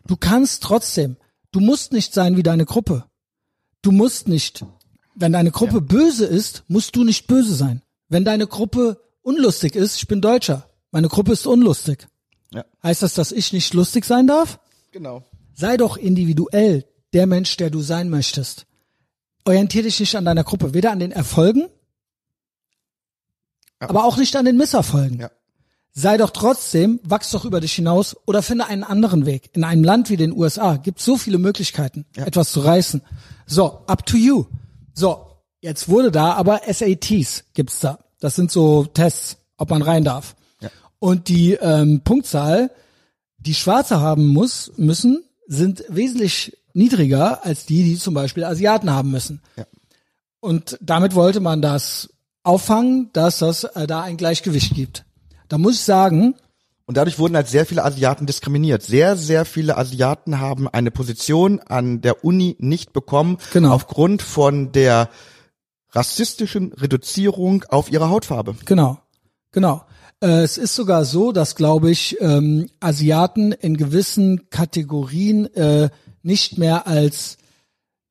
Du 0.08 0.16
kannst 0.16 0.64
trotzdem, 0.64 1.18
du 1.52 1.60
musst 1.60 1.92
nicht 1.94 2.14
sein 2.14 2.38
wie 2.38 2.44
deine 2.44 2.66
Gruppe. 2.66 3.06
Du 3.82 3.92
musst 3.92 4.28
nicht, 4.28 4.66
wenn 5.16 5.34
deine 5.34 5.52
Gruppe 5.52 5.82
böse 5.82 6.26
ist, 6.26 6.64
musst 6.68 6.96
du 6.96 7.04
nicht 7.04 7.28
böse 7.28 7.54
sein. 7.54 7.82
Wenn 8.10 8.26
deine 8.26 8.48
Gruppe 8.48 9.02
unlustig 9.22 9.76
ist, 9.76 9.98
ich 9.98 10.08
bin 10.08 10.22
Deutscher, 10.22 10.70
meine 10.92 11.08
Gruppe 11.08 11.34
ist 11.34 11.48
unlustig. 11.48 12.08
Ja. 12.54 12.66
Heißt 12.84 13.02
das, 13.02 13.14
dass 13.14 13.32
ich 13.32 13.54
nicht 13.54 13.74
lustig 13.74 14.06
sein 14.06 14.28
darf? 14.28 14.60
Genau. 14.92 15.24
Sei 15.54 15.78
doch 15.78 15.98
individuell. 15.98 16.86
Der 17.14 17.28
Mensch, 17.28 17.58
der 17.58 17.70
du 17.70 17.82
sein 17.82 18.10
möchtest. 18.10 18.66
Orientier 19.46 19.84
dich 19.84 20.00
nicht 20.00 20.16
an 20.16 20.26
deiner 20.26 20.44
Gruppe, 20.44 20.74
weder 20.74 20.92
an 20.92 21.00
den 21.00 21.12
Erfolgen, 21.12 21.68
aber 23.80 24.06
auch 24.06 24.18
nicht 24.18 24.36
an 24.36 24.46
den 24.46 24.58
Misserfolgen. 24.58 25.20
Ja. 25.20 25.32
Sei 25.94 26.18
doch 26.18 26.30
trotzdem, 26.30 27.00
wachs 27.04 27.32
doch 27.32 27.44
über 27.44 27.60
dich 27.60 27.74
hinaus 27.74 28.16
oder 28.26 28.42
finde 28.42 28.68
einen 28.68 28.84
anderen 28.84 29.26
Weg. 29.26 29.50
In 29.54 29.64
einem 29.64 29.84
Land 29.84 30.10
wie 30.10 30.16
den 30.16 30.32
USA 30.32 30.78
gibt 30.78 31.00
es 31.00 31.06
so 31.06 31.18
viele 31.18 31.38
Möglichkeiten, 31.38 32.06
etwas 32.16 32.52
zu 32.52 32.62
reißen. 32.62 33.02
So, 33.46 33.82
up 33.88 34.06
to 34.06 34.16
you. 34.16 34.46
So, 34.94 35.26
jetzt 35.60 35.90
wurde 35.90 36.12
da 36.12 36.34
aber 36.34 36.62
SATs 36.66 37.44
gibt's 37.54 37.82
da. 37.82 38.00
Das 38.20 38.36
sind 38.36 38.52
so 38.52 38.86
Tests, 38.86 39.38
ob 39.58 39.70
man 39.70 39.82
rein 39.82 40.06
darf. 40.06 40.36
Ja. 40.62 40.70
Und 41.00 41.28
die 41.28 41.54
ähm, 41.54 42.02
Punktzahl, 42.06 42.72
die 43.40 43.56
Schwarze 43.56 44.00
haben 44.00 44.28
muss, 44.28 44.72
müssen, 44.78 45.26
sind 45.48 45.84
wesentlich 45.90 46.58
niedriger 46.73 47.45
als 47.45 47.65
die, 47.65 47.84
die 47.84 47.98
zum 47.98 48.14
Beispiel 48.14 48.43
Asiaten 48.43 48.89
haben 48.91 49.11
müssen. 49.11 49.41
Ja. 49.56 49.65
Und 50.39 50.77
damit 50.81 51.14
wollte 51.15 51.39
man 51.39 51.61
das 51.61 52.10
auffangen, 52.43 53.10
dass 53.14 53.39
das 53.39 53.64
äh, 53.64 53.85
da 53.88 54.02
ein 54.02 54.18
Gleichgewicht 54.18 54.73
gibt. 54.73 55.06
Da 55.48 55.57
muss 55.57 55.76
ich 55.76 55.81
sagen, 55.81 56.35
Und 56.88 56.98
dadurch 56.98 57.19
wurden 57.19 57.35
halt 57.35 57.48
sehr 57.48 57.65
viele 57.65 57.85
Asiaten 57.85 58.26
diskriminiert. 58.26 58.81
Sehr, 58.84 59.15
sehr 59.15 59.45
viele 59.45 59.77
Asiaten 59.77 60.39
haben 60.39 60.68
eine 60.68 60.91
Position 60.91 61.60
an 61.60 62.02
der 62.02 62.26
Uni 62.26 62.56
nicht 62.60 62.91
bekommen, 62.93 63.38
Genau. 63.53 63.72
aufgrund 63.72 64.22
von 64.22 64.72
der 64.72 65.10
rassistischen 65.91 66.73
Reduzierung 66.73 67.64
auf 67.69 67.91
ihre 67.91 68.10
Hautfarbe. 68.10 68.56
Genau, 68.65 68.98
genau. 69.52 69.84
Äh, 70.22 70.41
es 70.43 70.57
ist 70.57 70.76
sogar 70.76 71.06
so, 71.06 71.31
dass, 71.31 71.56
glaube 71.56 71.91
ich, 71.91 72.18
ähm, 72.22 72.68
Asiaten 72.80 73.52
in 73.52 73.76
gewissen 73.77 74.49
Kategorien 74.49 75.53
äh, 75.56 75.89
nicht 76.23 76.57
mehr 76.57 76.88
als, 76.88 77.38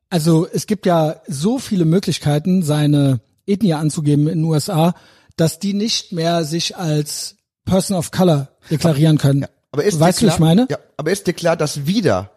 also 0.09 0.47
es 0.53 0.67
gibt 0.67 0.87
ja 0.87 1.21
so 1.27 1.59
viele 1.59 1.85
Möglichkeiten, 1.85 2.63
seine 2.63 3.21
Ethnie 3.47 3.75
anzugeben 3.75 4.29
in 4.29 4.41
den 4.41 4.45
USA, 4.45 4.95
dass 5.37 5.59
die 5.59 5.75
nicht 5.75 6.13
mehr 6.13 6.45
sich 6.45 6.77
als 6.77 7.37
Person 7.65 7.97
of 7.97 8.11
Color 8.11 8.49
deklarieren 8.71 9.19
können. 9.19 9.47
Aber 9.73 9.85
ist 9.85 10.01
weißt 10.01 10.21
du, 10.23 10.27
wie 10.27 10.31
ich 10.31 10.39
meine? 10.39 10.67
Ja, 10.71 10.79
aber 10.97 11.11
ist 11.13 11.27
dir 11.27 11.33
klar, 11.33 11.57
dass 11.57 11.87
wieder 11.87 12.31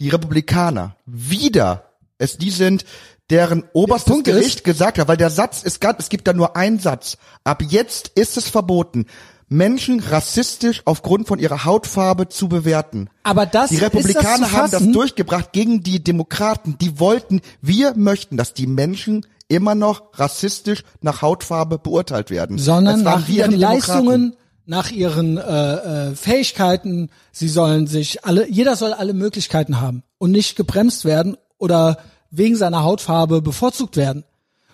die 0.00 0.08
Republikaner, 0.08 0.96
wieder 1.06 1.84
es 2.18 2.38
die 2.38 2.50
sind, 2.50 2.84
deren 3.30 3.64
oberstes 3.74 4.10
Punkt 4.12 4.26
ist- 4.28 4.34
Gericht 4.34 4.64
gesagt 4.64 4.98
hat, 4.98 5.06
weil 5.08 5.16
der 5.18 5.30
Satz, 5.30 5.60
es 5.64 5.80
gab, 5.80 6.00
es 6.00 6.08
gibt 6.08 6.26
da 6.26 6.32
nur 6.32 6.56
einen 6.56 6.78
Satz. 6.78 7.18
Ab 7.44 7.62
jetzt 7.68 8.08
ist 8.14 8.36
es 8.36 8.48
verboten, 8.48 9.06
Menschen 9.48 10.00
rassistisch 10.00 10.82
aufgrund 10.84 11.26
von 11.26 11.38
ihrer 11.38 11.64
Hautfarbe 11.64 12.28
zu 12.28 12.48
bewerten. 12.48 13.08
Aber 13.22 13.46
das 13.46 13.70
Die 13.70 13.76
ist 13.76 13.82
das 13.82 13.92
Republikaner 13.92 14.46
zu 14.46 14.52
haben 14.52 14.70
das 14.70 14.90
durchgebracht 14.90 15.52
gegen 15.52 15.82
die 15.82 16.02
Demokraten. 16.02 16.76
Die 16.78 17.00
wollten, 17.00 17.40
wir 17.62 17.94
möchten, 17.96 18.36
dass 18.36 18.54
die 18.54 18.66
Menschen 18.66 19.26
immer 19.48 19.74
noch 19.74 20.02
rassistisch 20.14 20.84
nach 21.00 21.22
Hautfarbe 21.22 21.78
beurteilt 21.78 22.30
werden. 22.30 22.58
sondern 22.58 23.02
nach 23.02 23.28
ihren. 23.28 23.52
Leistungen, 23.52 24.36
nach 24.66 24.90
ihren 24.90 25.38
äh, 25.38 26.10
äh, 26.10 26.14
Fähigkeiten. 26.14 27.08
Sie 27.32 27.48
sollen 27.48 27.86
sich 27.86 28.26
alle, 28.26 28.48
jeder 28.50 28.76
soll 28.76 28.92
alle 28.92 29.14
Möglichkeiten 29.14 29.80
haben 29.80 30.02
und 30.18 30.30
nicht 30.30 30.56
gebremst 30.56 31.06
werden 31.06 31.38
oder 31.56 31.98
wegen 32.30 32.54
seiner 32.54 32.82
Hautfarbe 32.82 33.40
bevorzugt 33.40 33.96
werden. 33.96 34.24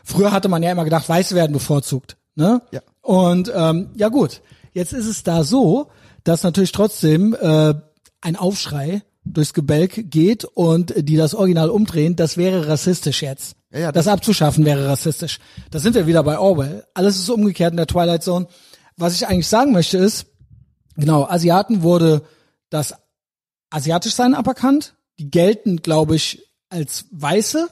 Früher 0.03 0.33
hatte 0.33 0.49
man 0.49 0.65
ja 0.65 0.73
immer 0.73 0.85
gedacht, 0.85 1.09
Weiße 1.09 1.37
werden 1.37 1.53
bevorzugt. 1.53 2.17
Ne? 2.35 2.61
Ja. 2.73 2.81
Und 3.03 3.53
ähm, 3.55 3.91
ja 3.95 4.09
gut, 4.09 4.43
jetzt 4.75 4.93
ist 4.93 5.07
es 5.07 5.23
da 5.23 5.43
so, 5.45 5.89
dass 6.25 6.43
natürlich 6.43 6.73
trotzdem 6.73 7.35
äh, 7.35 7.75
ein 8.21 8.37
Aufschrei 8.37 9.03
durchs 9.25 9.55
Gebälk 9.55 10.11
geht 10.11 10.45
und 10.45 10.93
die 10.97 11.17
das 11.17 11.35
Original 11.35 11.71
umdrehen, 11.71 12.17
das 12.17 12.37
wäre 12.37 12.69
rassistisch 12.69 13.23
jetzt. 13.23 13.57
Ja, 13.73 13.79
ja, 13.79 13.93
das 13.93 14.07
abzuschaffen 14.07 14.65
wäre 14.65 14.87
rassistisch. 14.87 15.41
Da 15.71 15.79
sind 15.79 15.95
wir 15.95 16.07
wieder 16.07 16.23
bei 16.23 16.39
Orwell. 16.39 16.85
Alles 16.95 17.17
ist 17.17 17.31
umgekehrt 17.31 17.73
in 17.73 17.79
der 17.79 17.87
Twilight 17.87 18.23
Zone. 18.23 18.47
Was 18.97 19.15
ich 19.15 19.27
eigentlich 19.27 19.49
sagen 19.49 19.73
möchte 19.73 19.99
ist, 19.99 20.27
genau, 20.97 21.25
Asiaten 21.25 21.83
wurde 21.83 22.23
das 22.71 22.95
Asiatischsein 23.71 24.35
aberkannt. 24.35 24.95
Die 25.19 25.31
gelten, 25.31 25.79
glaube 25.79 26.17
ich, 26.17 26.47
als 26.69 27.07
Weiße. 27.11 27.69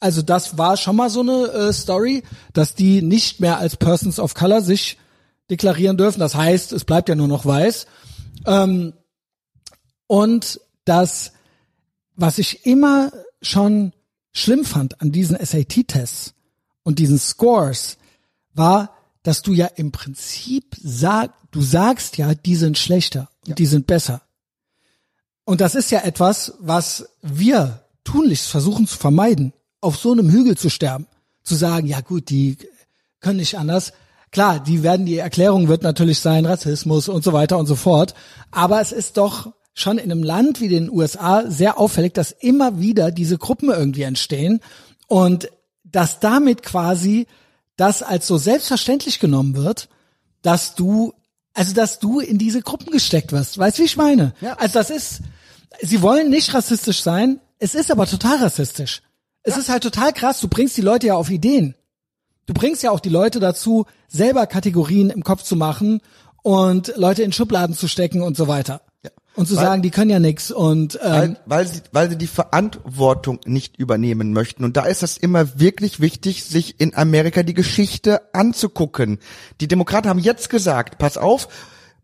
Also 0.00 0.22
das 0.22 0.56
war 0.56 0.76
schon 0.76 0.96
mal 0.96 1.10
so 1.10 1.20
eine 1.20 1.48
äh, 1.48 1.72
Story, 1.72 2.22
dass 2.52 2.74
die 2.74 3.02
nicht 3.02 3.40
mehr 3.40 3.58
als 3.58 3.76
Persons 3.76 4.20
of 4.20 4.34
Color 4.34 4.62
sich 4.62 4.96
deklarieren 5.50 5.96
dürfen. 5.96 6.20
Das 6.20 6.34
heißt, 6.34 6.72
es 6.72 6.84
bleibt 6.84 7.08
ja 7.08 7.14
nur 7.14 7.28
noch 7.28 7.46
weiß. 7.46 7.86
Ähm, 8.46 8.92
und 10.06 10.60
das, 10.84 11.32
was 12.16 12.38
ich 12.38 12.66
immer 12.66 13.12
schon 13.42 13.92
schlimm 14.32 14.64
fand 14.64 15.00
an 15.00 15.12
diesen 15.12 15.36
SAT-Tests 15.36 16.34
und 16.82 16.98
diesen 16.98 17.18
Scores, 17.18 17.98
war, 18.54 18.94
dass 19.22 19.42
du 19.42 19.52
ja 19.52 19.66
im 19.66 19.92
Prinzip 19.92 20.76
sag, 20.82 21.32
du 21.50 21.62
sagst 21.62 22.16
ja, 22.16 22.34
die 22.34 22.56
sind 22.56 22.78
schlechter 22.78 23.28
und 23.46 23.58
die 23.58 23.66
sind 23.66 23.86
besser. 23.86 24.22
Und 25.44 25.60
das 25.60 25.74
ist 25.74 25.90
ja 25.90 26.00
etwas, 26.00 26.54
was 26.58 27.08
wir 27.22 27.84
tunlichst 28.04 28.48
versuchen 28.48 28.86
zu 28.86 28.98
vermeiden, 28.98 29.52
auf 29.80 29.96
so 29.96 30.12
einem 30.12 30.30
Hügel 30.30 30.56
zu 30.56 30.70
sterben, 30.70 31.06
zu 31.42 31.54
sagen, 31.54 31.86
ja 31.86 32.00
gut, 32.00 32.30
die 32.30 32.58
können 33.20 33.38
nicht 33.38 33.56
anders. 33.56 33.92
Klar, 34.30 34.60
die 34.60 34.82
werden, 34.82 35.06
die 35.06 35.18
Erklärung 35.18 35.68
wird 35.68 35.82
natürlich 35.82 36.20
sein, 36.20 36.44
Rassismus 36.44 37.08
und 37.08 37.24
so 37.24 37.32
weiter 37.32 37.58
und 37.58 37.66
so 37.66 37.76
fort. 37.76 38.14
Aber 38.50 38.80
es 38.80 38.92
ist 38.92 39.16
doch 39.16 39.52
schon 39.74 39.98
in 39.98 40.10
einem 40.10 40.22
Land 40.22 40.60
wie 40.60 40.68
den 40.68 40.90
USA 40.90 41.44
sehr 41.48 41.78
auffällig, 41.78 42.12
dass 42.14 42.32
immer 42.32 42.80
wieder 42.80 43.10
diese 43.10 43.38
Gruppen 43.38 43.70
irgendwie 43.70 44.02
entstehen 44.02 44.60
und 45.06 45.48
dass 45.84 46.20
damit 46.20 46.62
quasi 46.62 47.26
das 47.76 48.02
als 48.02 48.26
so 48.26 48.36
selbstverständlich 48.36 49.20
genommen 49.20 49.56
wird, 49.56 49.88
dass 50.42 50.74
du, 50.74 51.14
also 51.54 51.74
dass 51.74 52.00
du 52.00 52.20
in 52.20 52.38
diese 52.38 52.60
Gruppen 52.60 52.90
gesteckt 52.90 53.32
wirst. 53.32 53.56
Weißt 53.56 53.78
du, 53.78 53.82
wie 53.82 53.86
ich 53.86 53.96
meine? 53.96 54.34
Ja. 54.40 54.54
Also 54.54 54.74
das 54.74 54.90
ist, 54.90 55.20
sie 55.80 56.02
wollen 56.02 56.28
nicht 56.28 56.52
rassistisch 56.52 57.02
sein, 57.02 57.40
es 57.58 57.74
ist 57.74 57.90
aber 57.90 58.06
total 58.06 58.38
rassistisch. 58.38 59.02
Es 59.42 59.56
ist 59.56 59.68
halt 59.68 59.82
total 59.82 60.12
krass, 60.12 60.40
du 60.40 60.48
bringst 60.48 60.76
die 60.76 60.82
Leute 60.82 61.06
ja 61.06 61.14
auf 61.14 61.30
Ideen. 61.30 61.74
Du 62.48 62.54
bringst 62.54 62.82
ja 62.82 62.90
auch 62.90 63.00
die 63.00 63.10
Leute 63.10 63.40
dazu, 63.40 63.84
selber 64.08 64.46
Kategorien 64.46 65.10
im 65.10 65.22
Kopf 65.22 65.42
zu 65.42 65.54
machen 65.54 66.00
und 66.42 66.94
Leute 66.96 67.22
in 67.22 67.30
Schubladen 67.30 67.76
zu 67.76 67.88
stecken 67.88 68.22
und 68.22 68.38
so 68.38 68.48
weiter. 68.48 68.80
Ja. 69.04 69.10
Und 69.34 69.46
zu 69.46 69.56
Weil- 69.56 69.64
sagen, 69.64 69.82
die 69.82 69.90
können 69.90 70.10
ja 70.10 70.18
nix 70.18 70.50
und 70.50 70.98
ähm, 71.02 71.10
weil, 71.12 71.36
weil, 71.44 71.66
sie, 71.66 71.80
weil 71.92 72.08
sie 72.08 72.16
die 72.16 72.26
Verantwortung 72.26 73.38
nicht 73.44 73.76
übernehmen 73.76 74.32
möchten. 74.32 74.64
Und 74.64 74.78
da 74.78 74.86
ist 74.86 75.02
es 75.02 75.18
immer 75.18 75.60
wirklich 75.60 76.00
wichtig, 76.00 76.42
sich 76.42 76.80
in 76.80 76.96
Amerika 76.96 77.42
die 77.42 77.52
Geschichte 77.52 78.34
anzugucken. 78.34 79.18
Die 79.60 79.68
Demokraten 79.68 80.08
haben 80.08 80.18
jetzt 80.18 80.48
gesagt, 80.48 80.96
pass 80.96 81.18
auf, 81.18 81.48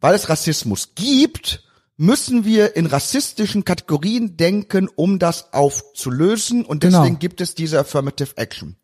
weil 0.03 0.15
es 0.15 0.29
Rassismus 0.29 0.91
gibt, 0.95 1.65
müssen 1.97 2.45
wir 2.45 2.75
in 2.75 2.87
rassistischen 2.87 3.65
Kategorien 3.65 4.37
denken, 4.37 4.89
um 4.97 5.19
das 5.21 5.53
aufzulösen. 5.53 6.65
Und 6.65 6.81
Genau. 6.81 6.99
deswegen 7.01 7.21
gibt 7.21 7.41
es 7.41 7.55
diese 7.55 7.79
Affirmative 7.79 8.37
Action. 8.37 8.77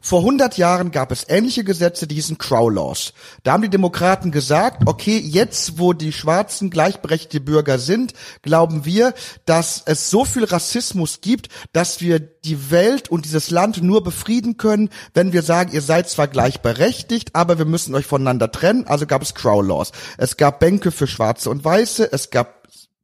Vor 0.00 0.20
100 0.20 0.58
Jahren 0.58 0.90
gab 0.90 1.10
es 1.10 1.24
ähnliche 1.28 1.64
Gesetze, 1.64 2.06
die 2.06 2.16
hießen 2.16 2.36
Crow 2.36 2.70
Laws. 2.70 3.14
Da 3.42 3.52
haben 3.52 3.62
die 3.62 3.70
Demokraten 3.70 4.30
gesagt, 4.30 4.82
okay, 4.86 5.18
jetzt 5.18 5.78
wo 5.78 5.92
die 5.94 6.12
schwarzen 6.12 6.68
gleichberechtigte 6.68 7.40
Bürger 7.40 7.78
sind, 7.78 8.12
glauben 8.42 8.84
wir, 8.84 9.14
dass 9.46 9.82
es 9.86 10.10
so 10.10 10.24
viel 10.26 10.44
Rassismus 10.44 11.20
gibt, 11.22 11.48
dass 11.72 12.00
wir 12.02 12.20
die 12.20 12.70
Welt 12.70 13.10
und 13.10 13.24
dieses 13.24 13.50
Land 13.50 13.82
nur 13.82 14.04
befrieden 14.04 14.58
können, 14.58 14.90
wenn 15.14 15.32
wir 15.32 15.42
sagen, 15.42 15.72
ihr 15.72 15.82
seid 15.82 16.08
zwar 16.08 16.28
gleichberechtigt, 16.28 17.34
aber 17.34 17.58
wir 17.58 17.64
müssen 17.64 17.94
euch 17.94 18.06
voneinander 18.06 18.52
trennen. 18.52 18.86
Also 18.86 19.06
gab 19.06 19.22
es 19.22 19.34
Crow 19.34 19.64
Laws. 19.64 19.92
Es 20.18 20.36
gab 20.36 20.60
Bänke 20.60 20.90
für 20.90 21.06
Schwarze 21.06 21.50
und 21.50 21.64
Weiße, 21.64 22.12
es 22.12 22.30
gab 22.30 22.57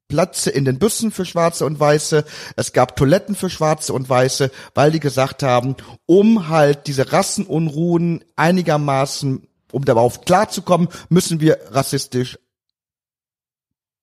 Plätze 0.09 0.51
in 0.51 0.64
den 0.64 0.78
Bussen 0.78 1.10
für 1.10 1.24
Schwarze 1.24 1.64
und 1.64 1.81
Weiße, 1.81 2.24
es 2.56 2.72
gab 2.72 2.97
Toiletten 2.97 3.35
für 3.35 3.51
Schwarze 3.51 3.93
und 3.93 4.09
Weiße, 4.09 4.51
weil 4.74 4.93
die 4.93 5.01
gesagt 5.01 5.43
haben, 5.43 5.76
um 6.06 6.48
halt 6.48 6.86
diese 6.86 7.12
Rassenunruhen 7.12 8.24
einigermaßen, 8.36 9.47
um 9.72 9.85
darauf 9.85 10.20
klarzukommen, 10.20 10.89
müssen 11.09 11.40
wir 11.40 11.59
rassistisch 11.70 12.39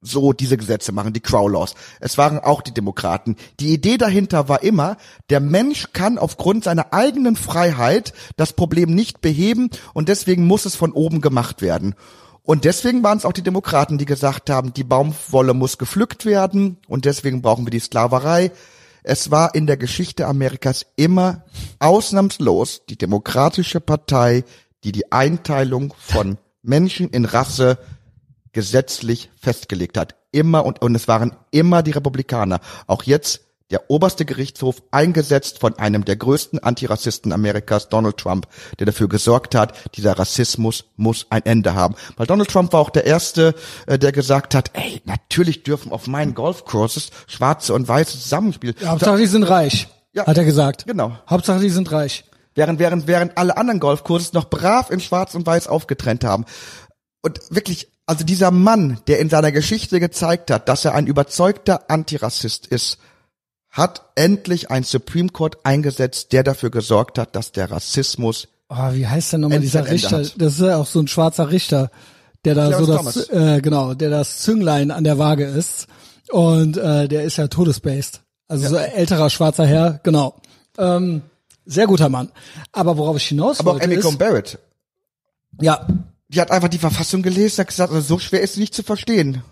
so 0.02 0.34
diese 0.34 0.58
Gesetze 0.58 0.92
machen, 0.92 1.14
die 1.14 1.20
Crow 1.20 1.50
Laws. 1.50 1.76
Es 2.00 2.18
waren 2.18 2.40
auch 2.40 2.62
die 2.62 2.74
Demokraten. 2.74 3.36
Die 3.60 3.72
Idee 3.72 3.98
dahinter 3.98 4.50
war 4.50 4.64
immer, 4.64 4.98
der 5.30 5.40
Mensch 5.40 5.94
kann 5.94 6.18
aufgrund 6.18 6.64
seiner 6.64 6.92
eigenen 6.92 7.36
Freiheit 7.36 8.14
das 8.36 8.54
Problem 8.54 8.96
nicht 8.96 9.22
beheben 9.22 9.70
und 9.94 10.10
deswegen 10.10 10.48
muss 10.48 10.66
es 10.66 10.76
von 10.76 10.92
oben 10.92 11.22
gemacht 11.22 11.62
werden. 11.62 11.96
Und 12.44 12.66
deswegen 12.66 13.04
waren 13.04 13.18
es 13.18 13.26
auch 13.26 13.34
die 13.34 13.44
Demokraten, 13.44 13.98
die 13.98 14.06
gesagt 14.06 14.50
haben, 14.50 14.74
die 14.74 14.84
Baumwolle 14.84 15.54
muss 15.54 15.78
gepflückt 15.78 16.26
werden 16.26 16.78
und 16.88 17.06
deswegen 17.06 17.42
brauchen 17.42 17.66
wir 17.66 17.72
die 17.72 17.80
Sklaverei. 17.80 18.52
Es 19.04 19.32
war 19.32 19.56
in 19.56 19.68
der 19.68 19.78
Geschichte 19.78 20.28
Amerikas 20.28 20.86
immer 20.96 21.44
ausnahmslos 21.80 22.84
die 22.90 22.98
Demokratische 22.98 23.80
Partei, 23.80 24.44
die 24.84 24.92
die 24.92 25.12
Einteilung 25.12 25.94
von 25.98 26.38
Menschen 26.64 27.10
in 27.10 27.26
Rasse 27.26 27.78
gesetzlich 28.54 29.30
festgelegt 29.40 29.98
hat. 29.98 30.16
Immer 30.32 30.66
und, 30.66 30.82
und 30.82 30.96
es 30.96 31.08
waren 31.08 31.36
immer 31.52 31.84
die 31.84 31.92
Republikaner. 31.92 32.60
Auch 32.88 33.04
jetzt 33.04 33.42
der 33.72 33.90
oberste 33.90 34.26
Gerichtshof, 34.26 34.84
eingesetzt 34.92 35.60
von 35.60 35.78
einem 35.80 36.06
der 36.06 36.18
größten 36.18 36.60
Antirassisten 36.60 37.32
Amerikas, 37.34 37.90
Donald 37.90 38.18
Trump, 38.18 38.48
der 38.80 38.86
dafür 38.86 39.08
gesorgt 39.10 39.56
hat, 39.56 39.74
dieser 39.96 40.20
Rassismus 40.20 40.86
muss 40.98 41.26
ein 41.30 41.46
Ende 41.46 41.74
haben. 41.74 41.96
Weil 42.18 42.28
Donald 42.28 42.50
Trump 42.50 42.74
war 42.74 42.82
auch 42.82 42.90
der 42.90 43.06
Erste, 43.06 43.56
äh, 43.88 43.98
der 43.98 44.12
gesagt 44.12 44.54
hat, 44.56 44.72
ey, 44.74 45.02
natürlich 45.06 45.64
dürfen 45.64 45.92
auf 45.92 46.08
meinen 46.08 46.36
Golfcourses 46.36 47.10
Schwarze 47.28 47.74
und 47.74 47.88
Weiße 47.88 48.20
zusammenspielen. 48.20 48.76
Ja, 48.80 48.90
Hauptsache, 48.90 49.18
die 49.18 49.28
sind 49.28 49.44
reich, 49.44 49.88
Ja. 50.14 50.28
hat 50.28 50.38
er 50.38 50.46
gesagt. 50.46 50.86
Genau. 50.86 51.18
Hauptsache, 51.30 51.60
die 51.60 51.70
sind 51.70 51.92
reich. 51.92 52.26
Während, 52.54 52.80
während, 52.80 53.08
während 53.08 53.38
alle 53.38 53.56
anderen 53.56 53.80
Golfkurses 53.80 54.34
noch 54.34 54.50
brav 54.50 54.90
in 54.92 55.00
Schwarz 55.00 55.36
und 55.36 55.46
Weiß 55.48 55.68
aufgetrennt 55.68 56.26
haben. 56.26 56.44
Und 57.22 57.40
wirklich, 57.50 57.88
also 58.06 58.26
dieser 58.26 58.52
Mann, 58.52 59.00
der 59.08 59.20
in 59.20 59.30
seiner 59.30 59.54
Geschichte 59.54 60.02
gezeigt 60.02 60.52
hat, 60.52 60.68
dass 60.68 60.84
er 60.84 60.94
ein 60.94 61.08
überzeugter 61.08 61.90
Antirassist 61.90 62.68
ist, 62.68 62.98
hat 63.72 64.04
endlich 64.16 64.70
ein 64.70 64.84
Supreme 64.84 65.30
Court 65.30 65.58
eingesetzt, 65.66 66.34
der 66.34 66.44
dafür 66.44 66.70
gesorgt 66.70 67.18
hat, 67.18 67.36
dass 67.36 67.52
der 67.52 67.72
Rassismus 67.72 68.48
Oh, 68.74 68.94
wie 68.94 69.06
heißt 69.06 69.34
denn 69.34 69.42
nochmal 69.42 69.60
dieser 69.60 69.90
Richter? 69.90 70.20
hat. 70.20 70.34
Das 70.38 70.54
ist 70.54 70.62
ja 70.62 70.78
auch 70.78 70.86
so 70.86 71.02
ein 71.02 71.08
schwarzer 71.10 71.52
Richter, 71.52 71.92
der 72.46 72.56
da 72.56 72.72
so 72.72 72.86
Clarence 72.86 73.14
das, 73.16 73.28
Thomas. 73.28 73.58
äh, 73.58 73.62
genau, 73.62 73.94
der 73.94 74.10
das 74.10 74.40
Zünglein 74.40 74.92
an 74.92 75.04
der 75.04 75.18
Waage 75.18 75.44
ist. 75.44 75.88
Und 76.30 76.78
äh, 76.78 77.10
der 77.10 77.24
ist 77.26 77.36
ja 77.36 77.50
todesbased. 77.50 78.22
Also 78.48 78.70
so 78.70 78.78
älterer 78.78 79.30
schwarzer 79.30 79.66
Herr, 79.66 80.00
genau. 80.04 80.36
Ähm, 80.78 81.22
sehr 81.66 81.86
guter 81.86 82.08
Mann. 82.08 82.32
Aber 82.72 82.98
worauf 82.98 83.18
ich 83.18 83.28
hinaus 83.28 83.60
aber 83.60 83.72
auch 83.72 83.74
wollte 83.76 83.86
Amy 83.88 83.96
ist, 83.96 84.18
Barrett, 84.18 84.60
ja, 85.60 85.86
die 86.30 86.40
hat 86.40 86.52
einfach 86.52 86.70
die 86.70 86.78
Verfassung 86.78 87.22
gelesen, 87.24 87.60
hat 87.60 87.68
gesagt, 87.68 87.92
also 87.92 88.08
so 88.08 88.20
schwer 88.20 88.42
ist 88.42 88.54
sie 88.54 88.62
nicht 88.62 88.74
zu 88.74 88.84
verstehen. 88.84 89.44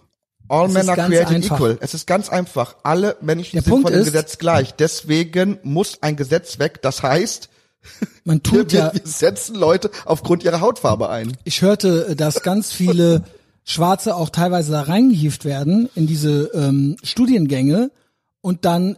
All 0.49 0.67
Es 0.67 0.73
men 0.73 0.89
are 0.89 1.07
created 1.07 1.27
einfach. 1.35 1.55
equal. 1.57 1.77
Es 1.79 1.93
ist 1.93 2.07
ganz 2.07 2.27
einfach. 2.29 2.75
Alle 2.83 3.15
Menschen 3.21 3.53
Der 3.57 3.61
sind 3.63 3.71
Punkt 3.71 3.83
vor 3.87 3.91
dem 3.91 4.01
ist- 4.01 4.07
Gesetz 4.07 4.37
gleich. 4.37 4.73
Deswegen 4.73 5.59
muss 5.63 6.01
ein 6.01 6.15
Gesetz 6.15 6.59
weg. 6.59 6.81
Das 6.81 7.03
heißt, 7.03 7.49
man 8.25 8.37
wir, 8.43 8.43
tut 8.43 8.73
ja, 8.73 8.91
wir 8.93 9.01
setzen 9.05 9.55
Leute 9.55 9.89
aufgrund 10.05 10.43
ihrer 10.43 10.59
Hautfarbe 10.61 11.09
ein. 11.09 11.37
ich 11.45 11.61
hörte, 11.61 12.15
dass 12.15 12.41
ganz 12.41 12.73
viele 12.73 13.23
Schwarze 13.63 14.15
auch 14.15 14.29
teilweise 14.29 14.71
da 14.71 14.81
reingehieft 14.81 15.45
werden 15.45 15.87
in 15.95 16.07
diese 16.07 16.49
ähm, 16.55 16.97
Studiengänge 17.03 17.91
und 18.41 18.65
dann 18.65 18.97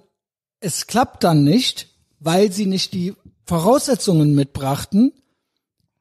es 0.62 0.88
klappt 0.88 1.24
dann 1.24 1.44
nicht, 1.44 1.90
weil 2.20 2.52
sie 2.52 2.68
nicht 2.68 2.94
die 2.94 3.14
Voraussetzungen 3.46 4.36
mitbrachten, 4.36 5.12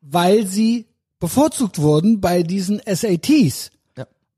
weil 0.02 0.46
sie 0.46 0.86
bevorzugt 1.18 1.78
wurden 1.80 2.20
bei 2.20 2.42
diesen 2.42 2.80
SATs. 2.86 3.70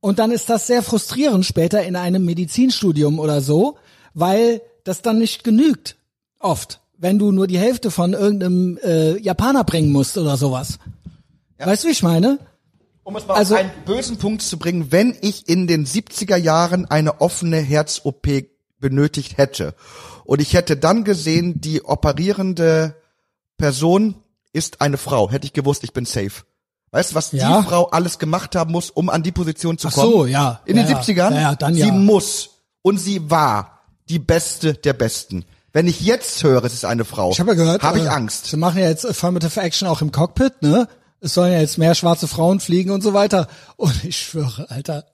Ja. 0.03 0.09
Und 0.09 0.19
dann 0.19 0.31
ist 0.33 0.51
das 0.51 0.66
sehr 0.66 0.83
frustrierend 0.83 1.47
später 1.47 1.83
in 1.83 1.97
einem 1.97 2.24
Medizinstudium 2.24 3.19
oder 3.19 3.41
so, 3.41 3.77
weil 4.15 4.61
das 4.85 5.01
dann 5.03 5.19
nicht 5.19 5.45
genügt. 5.45 5.97
Oft. 6.41 6.81
Wenn 6.99 7.19
du 7.19 7.33
nur 7.33 7.47
die 7.47 7.59
Hälfte 7.59 7.91
von 7.91 8.12
irgendeinem 8.12 8.79
äh, 8.83 9.16
Japaner 9.19 9.65
bringen 9.65 9.93
musst 9.93 10.16
oder 10.19 10.37
sowas. 10.37 10.79
Weißt 11.59 11.85
du, 11.85 11.89
wie 11.89 11.93
ich 11.93 12.03
meine? 12.03 12.39
Um 13.05 13.16
es 13.16 13.27
mal 13.27 13.35
Also- 13.35 13.55
auf 13.55 13.61
einen 13.61 13.70
bösen 13.85 14.16
Punkt 14.19 14.43
zu 14.43 14.59
bringen, 14.59 14.91
wenn 14.91 15.16
ich 15.20 15.49
in 15.49 15.66
den 15.66 15.87
70er 15.87 16.37
Jahren 16.37 16.85
eine 16.87 17.20
offene 17.20 17.59
Herz-OP 17.59 18.47
benötigt 18.79 19.37
hätte 19.39 19.74
und 20.24 20.41
ich 20.41 20.55
hätte 20.55 20.77
dann 20.77 21.05
gesehen, 21.05 21.61
die 21.61 21.83
operierende 21.83 22.97
Person 23.57 24.16
ist 24.53 24.81
eine 24.81 24.97
Frau, 24.99 25.31
hätte 25.31 25.47
ich 25.47 25.53
gewusst, 25.53 25.85
ich 25.85 25.93
bin 25.93 26.05
safe. 26.05 26.43
Weißt 26.93 27.10
du, 27.12 27.14
was 27.16 27.32
Ja. 27.32 27.60
die 27.62 27.66
Frau 27.69 27.86
alles 27.89 28.19
gemacht 28.19 28.55
haben 28.55 28.70
muss, 28.70 28.90
um 28.90 29.09
an 29.09 29.23
die 29.23 29.32
Position 29.32 29.78
zu 29.78 29.89
Ach 29.89 29.93
kommen? 29.94 30.12
so, 30.12 30.27
ja. 30.27 30.60
In 30.66 30.77
Ja, 30.77 30.82
den 30.85 30.93
ja. 30.93 31.01
70ern? 31.01 31.35
Ja, 31.35 31.40
ja, 31.40 31.55
dann 31.56 31.74
sie 31.74 31.81
ja. 31.81 31.93
muss 31.93 32.51
und 32.82 32.98
sie 32.98 33.31
war 33.31 33.81
die 34.09 34.19
Beste 34.19 34.74
der 34.74 34.93
Besten. 34.93 35.44
Wenn 35.73 35.86
ich 35.86 36.02
jetzt 36.02 36.43
höre, 36.44 36.62
es 36.64 36.74
ist 36.74 36.85
eine 36.85 37.06
Frau, 37.06 37.31
Ich 37.32 37.40
habe 37.40 37.52
ja 37.52 37.56
gehört, 37.56 37.82
habe 37.82 37.98
ich 37.98 38.05
äh, 38.05 38.09
Angst. 38.09 38.47
Sie 38.47 38.59
machen 38.59 38.78
ja 38.78 38.89
jetzt 38.90 39.06
Affirmative 39.06 39.59
Action 39.60 39.89
auch 39.89 40.02
im 40.02 40.12
Cockpit, 40.12 40.60
ne? 40.60 40.86
Es 41.20 41.35
sollen 41.35 41.52
ja 41.52 41.60
jetzt 41.60 41.78
mehr 41.78 41.94
schwarze 41.94 42.28
Frauen 42.28 42.60
fliegen 42.60 42.90
und 42.90 43.01
so 43.02 43.14
weiter. 43.14 43.47
Und 43.77 44.05
ich 44.05 44.19
schwöre, 44.19 44.69
Alter, 44.70 45.06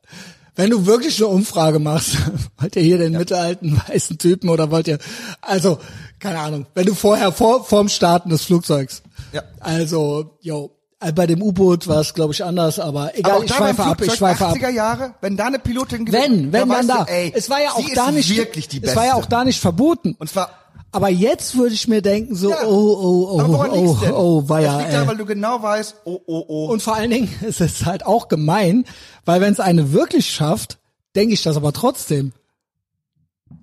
wenn 0.57 0.71
du 0.71 0.85
wirklich 0.87 1.19
eine 1.19 1.29
Umfrage 1.29 1.79
machst, 1.79 2.17
wollt 2.59 2.75
ihr 2.75 2.83
hier 2.83 2.99
den 2.99 3.13
mittelalten 3.13 3.81
weißen 3.87 4.19
Typen 4.19 4.49
oder 4.49 4.73
wollt 4.73 4.89
ihr, 4.89 4.99
also, 5.43 5.79
keine 6.19 6.41
Ahnung, 6.41 6.67
wenn 6.75 6.87
du 6.87 6.95
vorher, 6.95 7.31
vor, 7.31 7.65
vorm 7.65 7.89
Starten 7.89 8.31
des 8.31 8.43
Flugzeugs, 8.43 9.03
Ja. 9.33 9.43
also, 9.61 10.39
yo, 10.41 10.73
bei 11.15 11.27
dem 11.27 11.43
U-Boot 11.43 11.87
war 11.87 12.01
es, 12.01 12.13
glaube 12.13 12.33
ich, 12.33 12.45
anders, 12.45 12.81
aber 12.81 13.17
egal, 13.17 13.37
Aber 13.37 13.45
ich 13.45 13.55
schweife 13.55 13.85
ab, 13.85 14.01
ich 14.03 14.13
schweife 14.15 14.47
ab. 14.47 14.57
80er 14.57 14.71
Jahre, 14.71 15.15
wenn 15.21 15.37
da 15.37 15.47
eine 15.47 15.59
Pilotin 15.61 16.11
Wenn, 16.11 16.53
wenn 16.53 16.69
weißt 16.69 16.89
dann 16.89 16.99
da. 16.99 17.05
Du, 17.05 17.13
ey, 17.13 17.33
es 17.35 17.49
war 17.49 17.63
ja 17.63 17.71
auch 17.71 17.85
da 17.95 18.11
nicht, 18.11 18.37
wirklich 18.37 18.67
die 18.69 18.79
es 18.79 18.83
Beste. 18.83 18.97
war 18.97 19.07
ja 19.07 19.15
auch 19.15 19.27
da 19.27 19.45
nicht 19.45 19.61
verboten. 19.61 20.17
Und 20.19 20.29
zwar, 20.29 20.51
Aber 20.91 21.09
jetzt 21.09 21.57
würde 21.57 21.75
ich 21.75 21.87
mir 21.87 22.03
denken 22.03 22.35
so, 22.35 22.51
Ja. 22.51 22.65
oh, 22.65 22.99
oh, 23.01 23.29
oh, 23.37 23.41
aber 23.41 23.73
oh, 23.73 23.97
denn? 24.01 24.13
oh, 24.13 24.49
war 24.49 24.59
Es 24.59 24.65
ja, 24.67 24.79
liegt 24.79 24.93
daran, 24.93 25.09
weil 25.09 25.17
du 25.19 25.25
genau 25.27 25.63
weißt, 25.63 25.95
oh, 26.05 26.19
oh, 26.27 26.45
oh. 26.49 26.67
Und 26.73 26.83
vor 26.83 26.97
allen 26.97 27.11
Dingen 27.11 27.33
ist 27.43 27.61
es 27.61 27.87
halt 27.87 28.05
auch 28.05 28.27
gemein, 28.27 28.85
weil 29.25 29.41
wenn 29.41 29.53
es 29.53 29.61
eine 29.61 29.93
wirklich 29.93 30.29
schafft, 30.29 30.79
denke 31.15 31.35
ich 31.35 31.43
das 31.45 31.57
aber 31.57 31.73
trotzdem. 31.73 32.33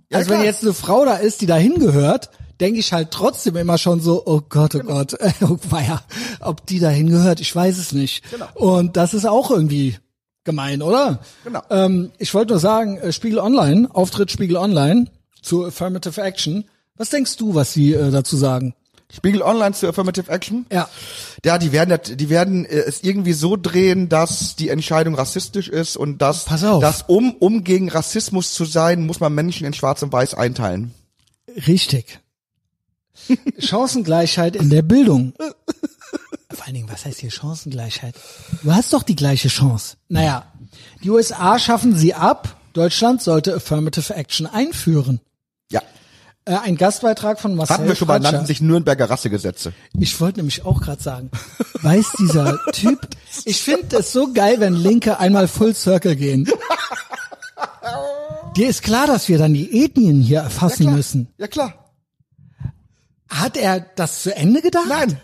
Ja, 0.09 0.19
also 0.19 0.29
wenn 0.29 0.37
klar. 0.37 0.45
jetzt 0.45 0.63
eine 0.63 0.73
Frau 0.73 1.03
da 1.03 1.15
ist, 1.15 1.41
die 1.41 1.47
da 1.47 1.55
hingehört, 1.57 2.29
denke 2.59 2.79
ich 2.79 2.93
halt 2.93 3.11
trotzdem 3.11 3.55
immer 3.55 3.77
schon 3.77 4.01
so, 4.01 4.23
oh 4.25 4.41
Gott, 4.47 4.75
oh 4.75 4.79
Genau. 4.79 4.93
Gott, 4.93 5.13
äh, 5.13 5.31
oh 5.41 5.57
weia, 5.69 6.01
ob 6.39 6.65
die 6.65 6.79
da 6.79 6.89
hingehört, 6.89 7.39
ich 7.39 7.55
weiß 7.55 7.77
es 7.77 7.91
nicht. 7.91 8.29
Genau. 8.31 8.47
Und 8.55 8.97
das 8.97 9.13
ist 9.13 9.25
auch 9.25 9.51
irgendwie 9.51 9.97
gemein, 10.43 10.81
oder? 10.81 11.19
Genau. 11.43 11.61
Ähm, 11.69 12.11
ich 12.17 12.33
wollte 12.33 12.53
nur 12.53 12.59
sagen, 12.59 12.97
äh, 12.97 13.11
Spiegel 13.11 13.39
Online, 13.39 13.89
Auftritt 13.93 14.31
Spiegel 14.31 14.57
Online 14.57 15.05
zu 15.41 15.65
Affirmative 15.65 16.21
Action. 16.21 16.65
Was 16.97 17.09
denkst 17.09 17.35
du, 17.37 17.55
was 17.55 17.73
sie 17.73 17.93
äh, 17.93 18.11
dazu 18.11 18.37
sagen? 18.37 18.73
Spiegel 19.13 19.41
Online 19.41 19.73
zu 19.73 19.87
Affirmative 19.87 20.31
Action. 20.31 20.65
Ja. 20.71 20.89
Ja, 21.43 21.57
die 21.57 21.71
werden, 21.71 21.97
die 22.17 22.29
werden 22.29 22.65
äh, 22.65 22.79
es 22.79 23.03
irgendwie 23.03 23.33
so 23.33 23.55
drehen, 23.55 24.09
dass 24.09 24.55
die 24.55 24.69
Entscheidung 24.69 25.15
rassistisch 25.15 25.67
ist 25.69 25.95
und 25.97 26.21
dass, 26.21 26.45
dass 26.45 27.03
um, 27.03 27.33
um 27.33 27.63
gegen 27.63 27.89
Rassismus 27.89 28.53
zu 28.53 28.65
sein, 28.65 29.05
muss 29.05 29.19
man 29.19 29.33
Menschen 29.33 29.65
in 29.65 29.73
Schwarz 29.73 30.01
und 30.01 30.11
Weiß 30.11 30.33
einteilen. 30.33 30.93
Richtig. 31.67 32.19
Chancengleichheit 33.59 34.55
in 34.55 34.69
der 34.69 34.81
Bildung. 34.81 35.33
Vor 36.51 36.65
allen 36.65 36.75
Dingen, 36.75 36.89
was 36.89 37.05
heißt 37.05 37.19
hier 37.19 37.31
Chancengleichheit? 37.31 38.15
Du 38.63 38.73
hast 38.73 38.93
doch 38.93 39.03
die 39.03 39.15
gleiche 39.15 39.49
Chance. 39.49 39.97
Naja, 40.09 40.45
die 41.03 41.09
USA 41.09 41.59
schaffen 41.59 41.95
sie 41.95 42.13
ab. 42.13 42.59
Deutschland 42.73 43.21
sollte 43.21 43.55
Affirmative 43.55 44.13
Action 44.15 44.47
einführen. 44.47 45.21
Ja. 45.71 45.81
Äh, 46.45 46.55
ein 46.57 46.77
Gastbeitrag 46.77 47.39
von 47.39 47.55
Marcel 47.55 47.75
Hatten 47.75 47.87
wir 47.87 47.95
schon 47.95 48.07
mal, 48.07 48.15
Fratscher. 48.15 48.31
nannten 48.33 48.47
sich 48.47 48.61
Nürnberger 48.61 49.09
Rassegesetze. 49.09 49.73
Ich 49.97 50.19
wollte 50.19 50.39
nämlich 50.39 50.65
auch 50.65 50.81
gerade 50.81 51.01
sagen, 51.01 51.31
weiß 51.81 52.05
dieser 52.19 52.59
Typ, 52.73 53.07
ich 53.45 53.61
finde 53.61 53.97
es 53.97 54.11
so 54.11 54.33
geil, 54.33 54.59
wenn 54.59 54.73
Linke 54.73 55.19
einmal 55.19 55.47
Full 55.47 55.73
Circle 55.73 56.15
gehen. 56.15 56.49
Dir 58.55 58.69
ist 58.69 58.83
klar, 58.83 59.07
dass 59.07 59.27
wir 59.27 59.37
dann 59.37 59.53
die 59.53 59.83
Ethnien 59.83 60.21
hier 60.21 60.39
erfassen 60.39 60.83
klar. 60.83 60.95
müssen. 60.95 61.27
Ja 61.37 61.47
klar. 61.47 61.73
Hat 63.29 63.57
er 63.57 63.79
das 63.79 64.23
zu 64.23 64.35
Ende 64.35 64.61
gedacht? 64.61 64.87
Nein. 64.87 65.19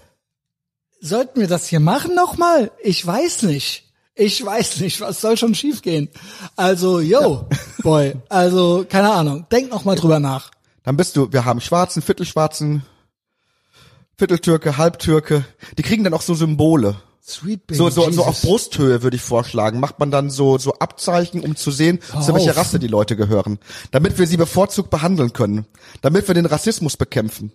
Sollten 0.99 1.40
wir 1.40 1.48
das 1.48 1.68
hier 1.68 1.80
machen 1.80 2.15
nochmal? 2.15 2.72
Ich 2.84 3.06
weiß 3.06 3.44
nicht. 3.44 3.91
Ich 4.14 4.45
weiß 4.45 4.82
nicht, 4.82 5.02
was 5.02 5.22
soll 5.22 5.38
schon 5.38 5.56
schiefgehen. 5.56 6.10
Also, 6.56 6.99
yo, 6.99 7.48
boy, 7.84 8.14
also, 8.30 8.86
keine 8.88 9.11
Ahnung. 9.11 9.45
Denk 9.52 9.72
noch 9.72 9.86
mal 9.86 9.95
drüber 9.95 10.19
nach. 10.19 10.52
Dann 10.84 10.98
bist 10.98 11.15
du, 11.15 11.32
wir 11.32 11.45
haben 11.45 11.61
Schwarzen, 11.61 12.02
Viertelschwarzen, 12.02 12.84
Vierteltürke, 14.18 14.78
Halbtürke. 14.78 15.45
Die 15.78 15.84
kriegen 15.84 16.03
dann 16.03 16.14
auch 16.14 16.22
so 16.22 16.36
Symbole. 16.36 16.98
Sweet 17.23 17.68
Baby 17.68 17.78
So, 17.78 17.90
so, 17.90 18.11
so 18.11 18.26
auf 18.26 18.41
Brusthöhe 18.41 19.03
würde 19.03 19.15
ich 19.15 19.22
vorschlagen. 19.22 19.80
Macht 19.80 19.99
man 19.99 20.11
dann 20.11 20.30
so, 20.30 20.57
so 20.57 20.73
Abzeichen, 20.73 21.41
um 21.41 21.56
zu 21.56 21.72
sehen, 21.72 21.99
zu 22.02 22.34
welcher. 22.34 22.57
Rasse 22.57 22.80
die 22.80 22.88
Leute 22.88 23.15
gehören. 23.15 23.60
Damit 23.91 24.18
wir 24.18 24.28
sie 24.28 24.38
bevorzugt 24.38 24.90
behandeln 24.90 25.32
können. 25.34 25.65
Damit 26.02 26.28
wir 26.28 26.36
den 26.36 26.48
Rassismus 26.48 26.98
bekämpfen. 26.98 27.53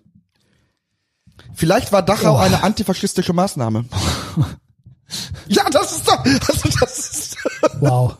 Vielleicht 1.56 1.90
war 1.90 2.02
Dachau 2.02 2.34
Oh. 2.34 2.38
eine 2.38 2.62
antifaschistische 2.62 3.32
Maßnahme. 3.32 3.86
ja, 5.48 5.68
das 5.70 5.92
ist 5.96 6.06
doch, 6.06 6.24
also 6.24 6.68
das 6.80 6.98
ist, 6.98 7.36
Wow. 7.80 8.16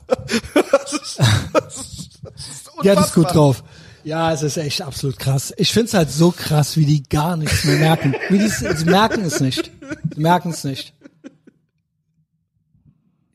das 0.55 0.93
ist, 0.95 1.19
das 1.53 1.77
ist, 1.77 2.21
das 2.25 2.35
ist 2.49 2.71
Ja, 2.83 2.95
das 2.95 3.09
ist 3.09 3.15
gut 3.15 3.33
drauf. 3.35 3.63
Ja, 4.05 4.33
es 4.33 4.43
ist 4.43 4.57
echt 4.57 4.83
absolut 4.83 5.19
krass. 5.19 5.53
Ich 5.57 5.73
find's 5.73 5.93
halt 5.93 6.11
so 6.11 6.31
krass, 6.31 6.77
wie 6.77 6.87
die 6.87 7.03
gar 7.03 7.37
nichts 7.37 7.65
mehr 7.65 7.77
merken. 7.79 8.15
Wie 8.31 8.39
die, 8.39 8.49
sie 8.49 8.85
merken 8.85 9.23
es 9.25 9.41
nicht. 9.41 9.71
Sie 10.15 10.21
merken 10.21 10.51
es 10.51 10.63
nicht. 10.65 10.95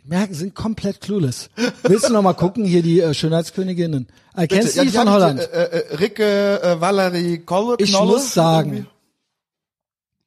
Die 0.03 0.07
merken, 0.07 0.33
sind 0.33 0.55
komplett 0.55 1.01
clueless. 1.01 1.49
Willst 1.83 2.07
du 2.09 2.13
noch 2.13 2.21
mal 2.21 2.33
gucken, 2.33 2.63
hier 2.65 2.81
die 2.81 3.01
äh, 3.01 3.13
Schönheitsköniginnen? 3.13 4.07
Äh, 4.35 4.47
kennst 4.47 4.75
du 4.75 4.79
Ja, 4.79 4.83
die 4.85 4.91
von 4.91 5.09
Holland? 5.09 5.41
Äh, 5.41 5.43
äh, 5.45 5.95
Ricke, 5.97 6.61
äh, 6.63 6.79
Valerie 6.81 7.39
Kolle, 7.39 7.75
Ich 7.79 7.91
muss 7.91 8.33
sagen, 8.33 8.71
irgendwie. 8.73 8.89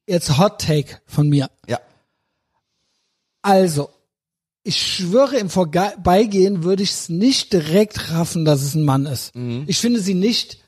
Jetzt 0.06 0.38
Hot 0.38 0.60
Take 0.60 1.00
von 1.06 1.28
mir. 1.28 1.50
Ja. 1.68 1.80
Also, 3.42 3.90
ich 4.62 4.80
schwöre, 4.80 5.36
im 5.36 5.50
Vorbeigehen 5.50 6.64
würde 6.64 6.82
ich 6.82 6.90
es 6.90 7.08
nicht 7.10 7.52
direkt 7.52 8.10
raffen, 8.10 8.44
dass 8.44 8.62
es 8.62 8.74
ein 8.74 8.82
Mann 8.82 9.06
ist. 9.06 9.34
Mhm. 9.34 9.64
Ich 9.66 9.78
finde 9.78 10.00
sie 10.00 10.14
nicht 10.14 10.58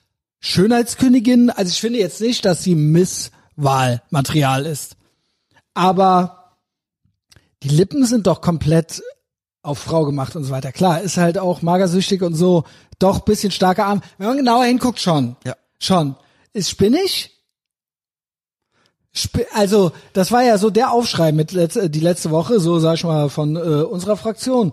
Schönheitskönigin. 0.40 1.50
Also 1.50 1.70
ich 1.70 1.80
finde 1.80 1.98
jetzt 1.98 2.20
nicht, 2.20 2.44
dass 2.44 2.62
sie 2.62 2.74
Misswahlmaterial 2.74 4.66
ist. 4.66 4.96
Aber 5.72 6.58
die 7.62 7.68
Lippen 7.68 8.04
sind 8.04 8.26
doch 8.26 8.42
komplett 8.42 9.02
auf 9.62 9.78
Frau 9.78 10.04
gemacht 10.04 10.36
und 10.36 10.44
so 10.44 10.50
weiter. 10.50 10.72
Klar, 10.72 11.00
ist 11.00 11.16
halt 11.16 11.38
auch 11.38 11.62
magersüchtig 11.62 12.22
und 12.22 12.34
so, 12.34 12.64
doch 12.98 13.20
bisschen 13.20 13.50
starker 13.50 13.86
Arm. 13.86 14.02
Wenn 14.18 14.28
man 14.28 14.36
genauer 14.36 14.64
hinguckt, 14.64 15.00
schon. 15.00 15.36
Ja. 15.44 15.56
Schon. 15.78 16.16
Ist 16.52 16.70
spinnig? 16.70 17.35
Also, 19.52 19.93
das 20.12 20.30
war 20.32 20.43
ja 20.43 20.59
so 20.59 20.70
der 20.70 20.93
Aufschrei 20.93 21.32
mit 21.32 21.52
letz 21.52 21.78
die 21.82 22.01
letzte 22.01 22.30
Woche, 22.30 22.60
so 22.60 22.78
sag 22.78 22.94
ich 22.94 23.05
mal, 23.05 23.28
von 23.28 23.56
äh, 23.56 23.59
unserer 23.59 24.16
Fraktion. 24.16 24.72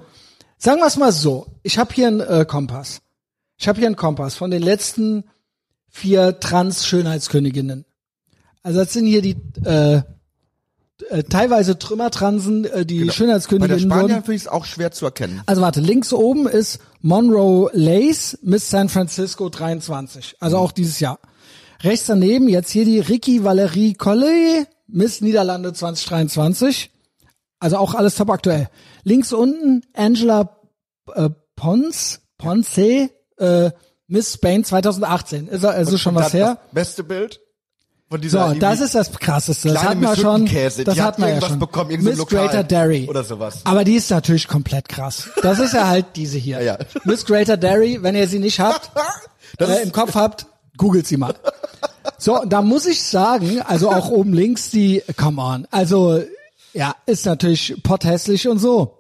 Sagen 0.57 0.80
wir 0.80 0.88
es 0.88 0.98
mal 0.98 1.11
so, 1.11 1.48
ich 1.61 1.78
habe 1.78 1.94
hier 1.94 2.07
einen 2.07 2.20
äh, 2.20 2.45
Kompass. 2.48 3.02
Ich 3.57 3.68
habe 3.68 3.80
hier 3.80 3.88
einen 3.88 3.95
Kompass 3.95 4.36
von 4.36 4.52
den 4.52 4.61
letzten 4.61 5.24
vier 5.90 6.40
Trans-Schönheitsköniginnen. 6.40 7.86
Also 8.64 8.80
das 8.80 8.94
sind 8.94 9.06
hier 9.06 9.22
die 9.22 9.36
äh, 9.65 10.02
äh, 11.10 11.24
teilweise 11.24 11.78
Trümmertransen, 11.78 12.65
äh, 12.65 12.86
die 12.86 12.95
Genau. 12.95 13.02
Bei 13.02 13.06
der 13.07 13.14
Schönheitsköniginnen 13.14 13.80
Spanier 13.80 14.02
wurden. 14.03 14.14
finde 14.24 14.36
ich 14.36 14.41
es 14.44 14.48
auch 14.48 14.65
schwer 14.65 14.91
zu 14.91 15.06
erkennen. 15.06 15.41
Also 15.45 15.61
warte, 15.61 15.82
links 15.82 16.14
oben 16.14 16.48
ist 16.48 16.80
Monroe 17.02 17.70
Lace, 17.74 18.38
Miss 18.41 18.70
San 18.70 18.90
Francisco 18.90 19.49
23. 19.49 20.38
Also 20.40 20.57
auch 20.57 20.72
dieses 20.72 20.99
Jahr. 20.99 21.20
Rechts 21.84 22.05
daneben 22.05 22.47
jetzt 22.47 22.72
hier 22.72 22.85
die 22.85 22.99
Ricky 22.99 23.43
Valerie 23.43 23.93
Colley, 23.93 24.65
Miss 24.88 25.19
Niederlande 25.19 25.73
2023. 25.73 26.91
Also 27.60 27.77
auch 27.77 27.93
alles 27.93 28.15
top 28.15 28.30
aktuell. 28.30 28.69
Links 29.03 29.34
unten 29.34 29.84
Angela 29.93 30.57
äh, 31.14 31.30
Pons, 31.55 32.22
Ponce, 32.38 33.10
äh, 33.38 33.72
Miss 34.07 34.34
Spain 34.34 34.64
2018. 34.64 35.47
Ist 35.49 35.65
also 35.65 35.97
schon 35.97 36.15
was 36.15 36.34
her. 36.34 36.60
Das 36.65 36.73
beste 36.73 37.03
Bild 37.03 37.41
von 38.10 38.22
dieser 38.22 38.49
So, 38.49 38.60
das 38.60 38.80
ist 38.80 38.95
das 38.95 39.11
krasseste. 39.11 39.69
Das 39.69 39.84
hatten 39.84 40.01
wir 40.01 40.10
Miss 40.11 40.19
schon. 40.19 40.45
Das 40.85 40.99
hat 40.99 41.18
wir 41.19 41.30
ja 41.30 41.41
schon. 41.41 41.60
bekommen, 41.60 42.01
Miss 42.01 42.18
Lokal 42.18 42.47
Greater 42.47 42.64
Dairy. 42.64 43.07
oder 43.10 43.23
sowas. 43.23 43.61
Aber 43.65 43.84
die 43.84 43.95
ist 43.95 44.10
natürlich 44.10 44.47
komplett 44.47 44.88
krass. 44.88 45.30
Das 45.41 45.60
ist 45.60 45.73
ja 45.73 45.88
halt 45.88 46.05
diese 46.15 46.38
hier. 46.38 46.53
Ja, 46.61 46.77
ja. 46.77 46.85
Miss 47.03 47.26
Greater 47.26 47.57
Dairy, 47.57 48.03
wenn 48.03 48.15
ihr 48.15 48.27
sie 48.27 48.39
nicht 48.39 48.60
habt, 48.60 48.91
äh, 49.60 49.81
im 49.81 49.91
Kopf 49.91 50.15
habt, 50.15 50.45
googelt 50.78 51.08
sie 51.08 51.18
mal. 51.18 51.36
So, 52.18 52.40
da 52.45 52.62
muss 52.62 52.86
ich 52.86 53.04
sagen, 53.04 53.62
also 53.62 53.91
auch 53.91 54.10
oben 54.10 54.34
links 54.34 54.70
die, 54.70 55.04
come 55.18 55.41
on, 55.41 55.68
also 55.72 56.22
ja, 56.74 56.95
ist 57.06 57.26
natürlich 57.26 57.76
potthässlich 57.84 58.48
und 58.48 58.60
so. 58.60 58.98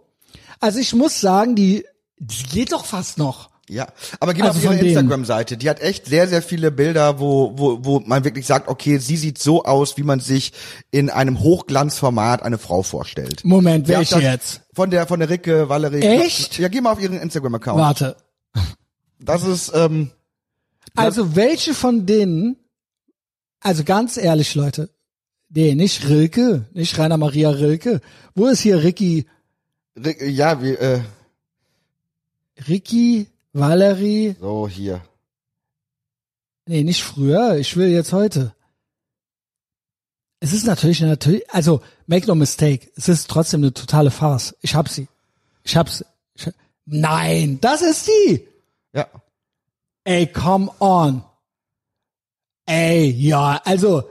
Also 0.59 0.79
ich 0.79 0.93
muss 0.93 1.19
sagen, 1.19 1.55
die, 1.55 1.85
die 2.17 2.43
geht 2.43 2.71
doch 2.71 2.85
fast 2.85 3.17
noch. 3.17 3.49
Ja, 3.69 3.87
aber 4.19 4.33
geh 4.33 4.41
mal 4.41 4.49
Also 4.49 4.67
auf 4.67 4.75
ihre. 4.75 4.85
Instagram-Seite. 4.85 5.55
Die 5.55 5.69
hat 5.69 5.79
echt 5.81 6.05
sehr, 6.05 6.27
sehr 6.27 6.41
viele 6.41 6.69
Bilder, 6.69 7.19
wo, 7.19 7.53
wo, 7.55 7.79
wo 7.81 7.99
man 8.01 8.25
wirklich 8.25 8.45
sagt, 8.45 8.67
okay, 8.67 8.97
sie 8.97 9.15
sieht 9.15 9.37
so 9.39 9.63
aus, 9.63 9.97
wie 9.97 10.03
man 10.03 10.19
sich 10.19 10.51
in 10.91 11.09
einem 11.09 11.39
Hochglanzformat 11.39 12.43
eine 12.43 12.57
Frau 12.57 12.83
vorstellt. 12.83 13.45
Moment, 13.45 13.87
Wer 13.87 13.99
welche 13.99 14.19
jetzt? 14.19 14.61
Von 14.73 14.89
der, 14.89 15.07
von 15.07 15.19
der 15.19 15.29
Ricke 15.29 15.69
Valerie. 15.69 16.01
Echt? 16.01 16.59
Ja, 16.59 16.67
geh 16.67 16.81
mal 16.81 16.91
auf 16.91 17.01
ihren 17.01 17.19
Instagram-Account. 17.19 17.79
Warte. 17.79 18.17
Das 19.19 19.43
ist, 19.45 19.71
ähm, 19.73 20.11
Also 20.95 21.35
welche 21.35 21.73
von 21.73 22.05
denen, 22.05 22.57
also 23.59 23.83
ganz 23.83 24.17
ehrlich, 24.17 24.53
Leute, 24.55 24.89
nee, 25.49 25.75
nicht 25.75 26.07
Rilke, 26.07 26.65
nicht 26.73 26.97
Rainer 26.97 27.17
Maria 27.17 27.49
Rilke. 27.49 28.01
Wo 28.35 28.47
ist 28.47 28.61
hier 28.61 28.83
Ricky, 28.83 29.25
Rick, 29.95 30.21
ja, 30.21 30.61
wie, 30.61 30.73
äh, 30.73 31.01
Ricky, 32.67 33.27
Valerie, 33.53 34.35
so 34.39 34.67
hier. 34.67 35.01
nee, 36.67 36.83
nicht 36.83 37.03
früher, 37.03 37.57
ich 37.57 37.75
will 37.75 37.89
jetzt 37.89 38.13
heute. 38.13 38.53
Es 40.39 40.51
ist 40.51 40.65
natürlich, 40.65 40.99
natürlich, 41.01 41.49
also, 41.51 41.81
make 42.05 42.27
no 42.27 42.35
mistake, 42.35 42.91
es 42.95 43.07
ist 43.07 43.29
trotzdem 43.29 43.61
eine 43.61 43.73
totale 43.73 44.11
Farce. 44.11 44.55
Ich 44.61 44.75
hab 44.75 44.89
sie. 44.89 45.07
Ich 45.63 45.77
hab 45.77 45.89
sie. 45.89 46.05
Ich, 46.35 46.51
nein, 46.85 47.59
das 47.61 47.81
ist 47.81 48.07
die! 48.07 48.45
Ja. 48.91 49.07
Ey, 50.05 50.27
come 50.27 50.69
on. 50.79 51.23
Ey, 52.65 53.09
ja, 53.09 53.61
also, 53.65 54.03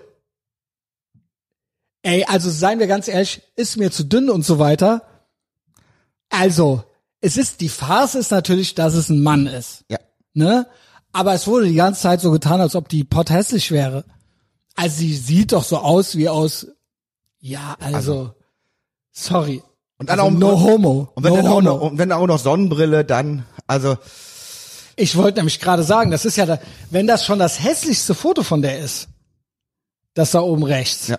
ey, 2.03 2.25
also 2.25 2.51
seien 2.51 2.79
wir 2.79 2.87
ganz 2.87 3.09
ehrlich, 3.09 3.43
ist 3.57 3.77
mir 3.77 3.91
zu 3.91 4.05
dünn 4.05 4.31
und 4.31 4.45
so 4.45 4.59
weiter. 4.59 5.03
Also, 6.31 6.83
es 7.21 7.37
ist, 7.37 7.61
die 7.61 7.69
Farce 7.69 8.15
ist 8.15 8.31
natürlich, 8.31 8.75
dass 8.75 8.95
es 8.95 9.09
ein 9.09 9.23
Mann 9.23 9.47
ist, 9.47 9.85
Ja. 9.89 9.99
ne? 10.35 10.67
Aber 11.15 11.35
es 11.35 11.47
wurde 11.47 11.67
die 11.67 11.75
ganze 11.75 12.01
Zeit 12.01 12.23
so 12.23 12.31
getan, 12.31 12.61
als 12.63 12.75
ob 12.75 12.89
die 12.89 13.05
Pot 13.05 13.29
hässlich 13.31 13.71
wäre. 13.71 14.05
Also, 14.77 14.97
sie 14.99 15.15
sieht 15.15 15.53
doch 15.53 15.65
so 15.65 15.77
aus 15.79 16.17
wie 16.17 16.29
aus, 16.29 16.67
ja, 17.39 17.77
also, 17.81 18.35
sorry. 19.13 19.63
Und 19.99 20.09
dann 20.09 20.19
also, 20.21 20.35
auch, 20.35 20.39
no 20.39 20.61
homo. 20.61 21.13
Und 21.15 21.25
wenn, 21.25 21.33
no 21.33 21.37
dann 21.37 21.47
auch 21.47 21.57
homo. 21.57 21.61
noch, 21.61 21.81
und 21.83 21.99
wenn 21.99 22.13
auch 22.13 22.27
noch 22.27 22.39
Sonnenbrille, 22.39 23.05
dann, 23.05 23.45
also, 23.67 23.97
Ich 24.97 25.17
wollte 25.17 25.39
nämlich 25.39 25.61
gerade 25.61 25.83
sagen, 25.83 26.11
das 26.11 26.25
ist 26.25 26.37
ja, 26.37 26.47
da, 26.47 26.59
wenn 26.91 27.07
das 27.07 27.25
schon 27.25 27.39
das 27.39 27.63
hässlichste 27.63 28.15
Foto 28.15 28.43
von 28.43 28.63
der 28.63 28.79
ist, 28.79 29.09
das 30.15 30.33
da 30.33 30.41
oben 30.41 30.65
rechts. 30.65 31.09
ja. 31.09 31.19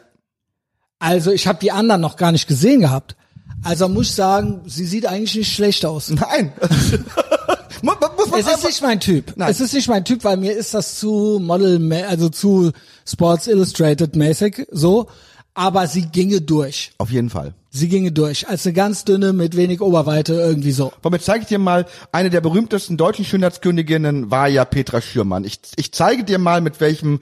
Also 1.00 1.32
ich 1.32 1.48
habe 1.48 1.60
die 1.60 1.72
anderen 1.72 2.00
noch 2.00 2.16
gar 2.16 2.32
nicht 2.32 2.48
gesehen 2.48 2.80
gehabt. 2.80 3.18
Also 3.64 3.90
muss 3.90 4.08
ich 4.08 4.16
sagen, 4.16 4.62
sie 4.68 4.86
sieht 4.86 5.06
eigentlich 5.06 5.36
nicht 5.36 5.54
schlecht 5.54 5.86
aus. 5.86 6.10
Nein. 6.10 6.54
muss, 7.82 7.98
man 8.30 8.40
Es 8.40 8.48
ist 8.48 8.64
nicht 8.64 8.82
mein 8.82 9.00
Typ. 9.02 9.34
Nein. 9.36 9.52
Es 9.52 9.60
ist 9.60 9.74
nicht 9.74 9.90
mein 9.90 10.06
Typ, 10.06 10.24
weil 10.24 10.38
mir 10.38 10.54
ist 10.54 10.74
das 10.74 11.00
zu 11.00 11.40
Model, 11.42 11.92
also 12.04 12.30
zu 12.30 12.72
Sports 13.06 13.48
Illustrated 13.48 14.16
mäßig 14.16 14.66
so. 14.72 15.08
Aber 15.56 15.88
sie 15.88 16.08
ginge 16.08 16.42
durch. 16.42 16.94
Auf 16.98 17.12
jeden 17.12 17.30
Fall. 17.30 17.54
Sie 17.70 17.88
ginge 17.88 18.12
durch. 18.12 18.48
Als 18.48 18.66
eine 18.66 18.74
ganz 18.74 19.06
dünne 19.06 19.34
mit 19.34 19.56
wenig 19.56 19.82
Oberweite 19.82 20.34
irgendwie 20.34 20.72
so. 20.72 20.92
Jetzt 21.12 21.26
zeige 21.26 21.42
ich 21.42 21.48
dir 21.48 21.60
mal, 21.60 21.86
eine 22.12 22.30
der 22.30 22.42
berühmtesten 22.42 22.98
deutschen 22.98 23.24
Schönheitsköniginnen 23.24 24.32
war 24.32 24.48
ja 24.48 24.66
Petra 24.66 25.02
Schürmann. 25.02 25.44
Ich, 25.44 25.60
ich 25.76 25.92
zeige 25.92 26.24
dir 26.24 26.40
mal, 26.40 26.62
mit 26.62 26.80
welchem 26.82 27.20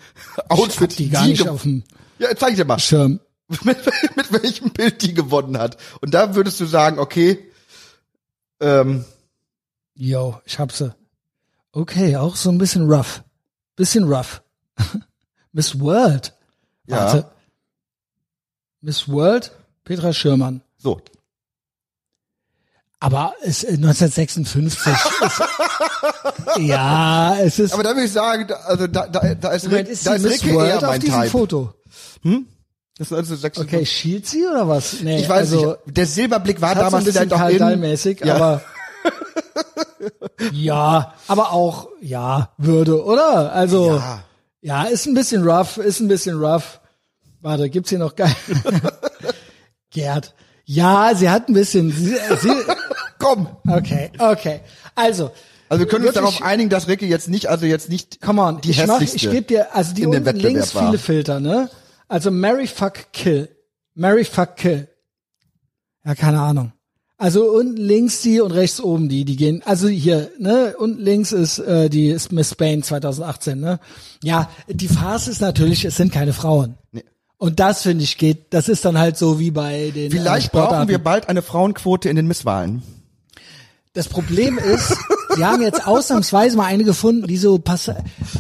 Outfit 0.47 0.97
die 0.97 1.09
gar 1.09 1.23
sie 1.23 1.31
nicht 1.31 1.47
auf 1.47 1.63
dem 1.63 1.83
Ja, 2.19 2.29
zeige 2.35 2.53
ich 2.53 2.57
dir 2.57 2.65
mal, 2.65 2.79
Schirm. 2.79 3.19
mit, 3.63 3.77
mit 4.15 4.31
welchem 4.31 4.69
Bild 4.71 5.01
die 5.01 5.13
gewonnen 5.13 5.57
hat. 5.57 5.77
Und 5.99 6.13
da 6.13 6.35
würdest 6.35 6.59
du 6.61 6.65
sagen, 6.65 6.99
okay, 6.99 7.39
ähm, 8.61 9.03
Yo, 9.95 10.39
ich 10.45 10.57
hab 10.57 10.71
sie. 10.71 10.95
Okay, 11.73 12.15
auch 12.15 12.35
so 12.35 12.49
ein 12.49 12.57
bisschen 12.57 12.89
rough. 12.89 13.23
Bisschen 13.75 14.03
rough. 14.11 14.41
Miss 15.51 15.79
World. 15.79 16.33
Ja. 16.87 16.97
Warte. 16.97 17.31
Miss 18.81 19.07
World, 19.07 19.51
Petra 19.83 20.13
Schürmann. 20.13 20.61
so. 20.77 21.01
Aber 23.03 23.33
es 23.41 23.63
äh, 23.63 23.73
1956 23.73 24.77
ist, 24.93 24.97
Ja, 26.59 27.35
es 27.39 27.57
ist 27.57 27.73
Aber 27.73 27.81
da 27.83 27.95
will 27.95 28.05
ich 28.05 28.11
sagen, 28.11 28.47
also 28.65 28.85
da, 28.87 29.07
da, 29.07 29.33
da 29.33 29.49
ist, 29.53 29.71
Rick, 29.71 29.87
ist 29.87 30.05
da 30.05 30.13
ist 30.13 30.21
Miss 30.23 30.43
Ricke 30.43 30.53
World 30.55 30.69
eher 30.69 30.77
auf 30.77 30.83
mein 30.83 30.99
diesem 30.99 31.19
Type. 31.21 31.29
Foto. 31.31 31.73
Das 32.23 33.07
ist 33.07 33.13
1956. 33.13 33.63
Okay, 33.63 33.85
schielt 33.87 34.27
sie 34.27 34.45
oder 34.45 34.67
was? 34.67 35.01
Nee, 35.01 35.19
Ich 35.21 35.27
weiß 35.29 35.51
also, 35.51 35.77
nicht, 35.85 35.97
der 35.97 36.05
Silberblick 36.05 36.61
war 36.61 36.69
hat 36.69 36.77
so 36.77 36.81
ein 36.83 36.85
damals 36.91 37.05
bisschen 37.05 37.23
in, 37.23 37.29
Karl-Dahl-mäßig, 37.29 38.19
Ja. 38.23 38.35
aber 38.35 38.61
ja, 40.51 41.13
aber 41.27 41.51
auch 41.53 41.87
ja 42.01 42.51
Würde, 42.57 43.03
oder? 43.03 43.51
Also 43.53 43.95
Ja. 43.95 44.23
ja, 44.61 44.83
ist 44.83 45.07
ein 45.07 45.15
bisschen 45.15 45.47
rough, 45.47 45.77
ist 45.77 45.99
ein 46.01 46.07
bisschen 46.07 46.39
rough. 46.39 46.80
Warte, 47.41 47.69
gibt's 47.69 47.89
hier 47.89 47.99
noch 47.99 48.15
geil? 48.15 48.35
Gerd. 49.91 50.33
Ja, 50.65 51.13
sie 51.15 51.29
hat 51.29 51.49
ein 51.49 51.53
bisschen. 51.53 51.91
Sie, 51.91 52.15
sie, 52.39 52.49
Komm. 53.19 53.47
okay, 53.67 54.11
okay. 54.17 54.61
Also, 54.95 55.31
Also 55.69 55.83
wir 55.83 55.87
können 55.87 56.05
uns 56.05 56.13
darauf 56.15 56.41
einigen, 56.41 56.69
dass 56.69 56.87
Ricke 56.87 57.05
jetzt 57.05 57.29
nicht, 57.29 57.47
also 57.47 57.65
jetzt 57.65 57.89
nicht 57.89 58.21
Come 58.21 58.41
on, 58.41 58.61
die 58.61 58.71
ich 58.71 58.85
mach, 58.87 59.01
ich 59.01 59.29
gebe 59.29 59.43
dir, 59.43 59.75
also 59.75 59.93
die 59.93 60.05
unten 60.05 60.35
links 60.37 60.73
war. 60.75 60.85
viele 60.87 60.97
Filter, 60.97 61.39
ne? 61.39 61.69
Also 62.07 62.31
Mary 62.31 62.67
fuck 62.67 63.11
kill. 63.13 63.49
Mary 63.93 64.23
fuck 64.23 64.55
kill. 64.55 64.87
Ja, 66.05 66.15
keine 66.15 66.41
Ahnung. 66.41 66.73
Also 67.17 67.51
unten 67.51 67.77
links 67.77 68.21
die 68.21 68.41
und 68.41 68.51
rechts 68.51 68.81
oben 68.81 69.07
die, 69.07 69.25
die 69.25 69.35
gehen, 69.35 69.61
also 69.63 69.87
hier, 69.87 70.31
ne, 70.39 70.73
unten 70.79 70.99
links 70.99 71.31
ist 71.31 71.59
äh, 71.59 71.87
die 71.87 72.07
ist 72.09 72.31
Miss 72.31 72.49
Spain 72.49 72.81
2018, 72.81 73.59
ne? 73.59 73.79
Ja, 74.23 74.49
die 74.67 74.87
Farce 74.87 75.27
ist 75.27 75.39
natürlich, 75.39 75.85
es 75.85 75.95
sind 75.97 76.11
keine 76.11 76.33
Frauen. 76.33 76.79
Nee. 76.91 77.03
Und 77.41 77.59
das 77.59 77.81
finde 77.81 78.03
ich 78.03 78.19
geht, 78.19 78.53
das 78.53 78.69
ist 78.69 78.85
dann 78.85 78.99
halt 78.99 79.17
so 79.17 79.39
wie 79.39 79.49
bei 79.49 79.89
den 79.95 80.11
äh, 80.11 80.15
Vielleicht 80.15 80.45
Sportarten. 80.45 80.75
brauchen 80.75 80.89
wir 80.89 80.99
bald 80.99 81.27
eine 81.27 81.41
Frauenquote 81.41 82.07
in 82.07 82.15
den 82.15 82.27
Misswahlen. 82.27 82.83
Das 83.93 84.07
Problem 84.09 84.59
ist, 84.59 84.95
wir 85.35 85.47
haben 85.47 85.63
jetzt 85.63 85.87
ausnahmsweise 85.87 86.55
mal 86.55 86.65
eine 86.65 86.83
gefunden, 86.83 87.25
die 87.25 87.37
so 87.37 87.57
pass. 87.57 87.89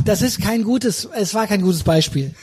Das 0.05 0.21
ist 0.21 0.39
kein 0.39 0.61
gutes, 0.61 1.09
es 1.15 1.33
war 1.33 1.47
kein 1.47 1.63
gutes 1.63 1.81
Beispiel. 1.81 2.35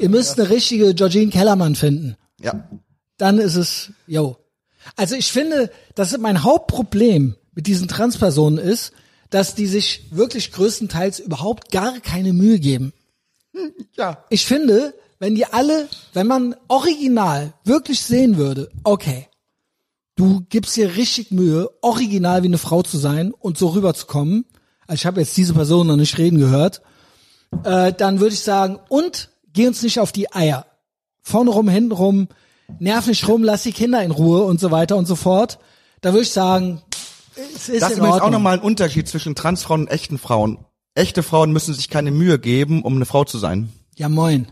Ihr 0.00 0.08
müsst 0.08 0.40
eine 0.40 0.50
richtige 0.50 0.92
Georgine 0.92 1.30
Kellermann 1.30 1.76
finden. 1.76 2.16
Ja. 2.40 2.68
Dann 3.16 3.38
ist 3.38 3.54
es, 3.54 3.92
yo. 4.08 4.38
Also 4.96 5.14
ich 5.14 5.30
finde, 5.30 5.70
das 5.94 6.10
ist 6.10 6.18
mein 6.18 6.42
Hauptproblem 6.42 7.36
mit 7.54 7.68
diesen 7.68 7.86
Transpersonen 7.86 8.58
ist, 8.58 8.92
dass 9.30 9.54
die 9.54 9.68
sich 9.68 10.08
wirklich 10.10 10.50
größtenteils 10.50 11.20
überhaupt 11.20 11.70
gar 11.70 12.00
keine 12.00 12.32
Mühe 12.32 12.58
geben. 12.58 12.92
Ja. 13.96 14.24
Ich 14.30 14.46
finde, 14.46 14.94
wenn 15.22 15.36
die 15.36 15.46
alle, 15.46 15.88
wenn 16.14 16.26
man 16.26 16.56
original 16.66 17.54
wirklich 17.62 18.02
sehen 18.02 18.38
würde, 18.38 18.70
okay, 18.82 19.28
du 20.16 20.44
gibst 20.48 20.74
dir 20.74 20.96
richtig 20.96 21.30
Mühe, 21.30 21.70
original 21.80 22.42
wie 22.42 22.48
eine 22.48 22.58
Frau 22.58 22.82
zu 22.82 22.98
sein 22.98 23.30
und 23.30 23.56
so 23.56 23.68
rüberzukommen. 23.68 24.46
Also 24.88 24.94
ich 24.94 25.06
habe 25.06 25.20
jetzt 25.20 25.36
diese 25.36 25.54
Person 25.54 25.86
noch 25.86 25.94
nicht 25.94 26.18
reden 26.18 26.40
gehört. 26.40 26.82
Äh, 27.62 27.92
dann 27.92 28.18
würde 28.18 28.34
ich 28.34 28.40
sagen, 28.40 28.80
und 28.88 29.30
geh 29.52 29.68
uns 29.68 29.80
nicht 29.84 30.00
auf 30.00 30.10
die 30.10 30.32
Eier. 30.32 30.66
Vorne 31.20 31.50
rum, 31.50 31.68
hinten 31.68 31.92
rum, 31.92 32.26
nerv 32.80 33.06
nicht 33.06 33.28
rum, 33.28 33.44
lass 33.44 33.62
die 33.62 33.72
Kinder 33.72 34.02
in 34.02 34.10
Ruhe 34.10 34.42
und 34.42 34.58
so 34.58 34.72
weiter 34.72 34.96
und 34.96 35.06
so 35.06 35.14
fort. 35.14 35.60
Da 36.00 36.12
würde 36.12 36.24
ich 36.24 36.32
sagen, 36.32 36.82
es 37.36 37.68
ist 37.68 37.80
Das 37.80 37.90
ist 37.92 37.98
in 37.98 37.98
übrigens 37.98 38.16
auch 38.16 38.24
Ordnung. 38.24 38.30
nochmal 38.32 38.54
ein 38.54 38.64
Unterschied 38.64 39.06
zwischen 39.06 39.36
Transfrauen 39.36 39.82
und 39.82 39.88
echten 39.88 40.18
Frauen. 40.18 40.58
Echte 40.96 41.22
Frauen 41.22 41.52
müssen 41.52 41.74
sich 41.74 41.90
keine 41.90 42.10
Mühe 42.10 42.40
geben, 42.40 42.82
um 42.82 42.96
eine 42.96 43.06
Frau 43.06 43.22
zu 43.22 43.38
sein. 43.38 43.72
Ja, 43.94 44.08
moin. 44.08 44.48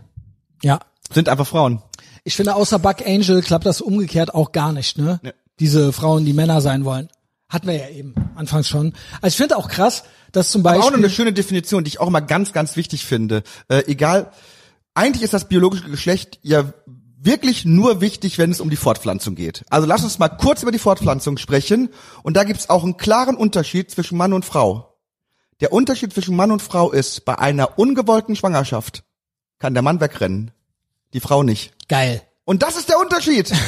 Ja. 0.63 0.79
Sind 1.11 1.29
einfach 1.29 1.47
Frauen. 1.47 1.81
Ich 2.23 2.35
finde, 2.35 2.55
außer 2.55 2.79
Buck 2.79 3.05
Angel 3.05 3.41
klappt 3.41 3.65
das 3.65 3.81
umgekehrt 3.81 4.33
auch 4.33 4.51
gar 4.51 4.71
nicht, 4.71 4.97
ne? 4.97 5.19
Ja. 5.23 5.31
Diese 5.59 5.91
Frauen, 5.91 6.25
die 6.25 6.33
Männer 6.33 6.61
sein 6.61 6.85
wollen. 6.85 7.09
Hatten 7.49 7.67
wir 7.67 7.75
ja 7.75 7.89
eben 7.89 8.15
anfangs 8.35 8.69
schon. 8.69 8.93
Also 9.21 9.33
ich 9.33 9.37
finde 9.37 9.57
auch 9.57 9.67
krass, 9.67 10.03
dass 10.31 10.51
zum 10.51 10.65
Aber 10.65 10.77
auch 10.77 10.83
Beispiel. 10.83 10.99
eine 10.99 11.09
schöne 11.09 11.33
Definition, 11.33 11.83
die 11.83 11.89
ich 11.89 11.99
auch 11.99 12.07
immer 12.07 12.21
ganz, 12.21 12.53
ganz 12.53 12.75
wichtig 12.77 13.05
finde. 13.05 13.43
Äh, 13.67 13.83
egal, 13.87 14.31
eigentlich 14.93 15.23
ist 15.23 15.33
das 15.33 15.49
biologische 15.49 15.89
Geschlecht 15.89 16.39
ja 16.43 16.73
wirklich 17.23 17.65
nur 17.65 18.01
wichtig, 18.01 18.37
wenn 18.37 18.51
es 18.51 18.61
um 18.61 18.69
die 18.69 18.77
Fortpflanzung 18.77 19.35
geht. 19.35 19.63
Also 19.69 19.85
lass 19.85 20.03
uns 20.03 20.17
mal 20.17 20.29
kurz 20.29 20.63
über 20.63 20.71
die 20.71 20.79
Fortpflanzung 20.79 21.37
sprechen. 21.37 21.89
Und 22.23 22.37
da 22.37 22.43
gibt 22.43 22.59
es 22.61 22.69
auch 22.69 22.83
einen 22.83 22.97
klaren 22.97 23.35
Unterschied 23.35 23.91
zwischen 23.91 24.17
Mann 24.17 24.33
und 24.33 24.45
Frau. 24.45 24.97
Der 25.59 25.71
Unterschied 25.73 26.13
zwischen 26.13 26.35
Mann 26.35 26.51
und 26.51 26.61
Frau 26.61 26.91
ist, 26.91 27.25
bei 27.25 27.37
einer 27.37 27.77
ungewollten 27.77 28.35
Schwangerschaft 28.35 29.03
kann 29.61 29.73
der 29.75 29.83
Mann 29.83 30.01
wegrennen, 30.01 30.51
die 31.13 31.19
Frau 31.19 31.43
nicht. 31.43 31.71
Geil. 31.87 32.21
Und 32.43 32.63
das 32.63 32.75
ist 32.75 32.89
der 32.89 32.99
Unterschied. 32.99 33.51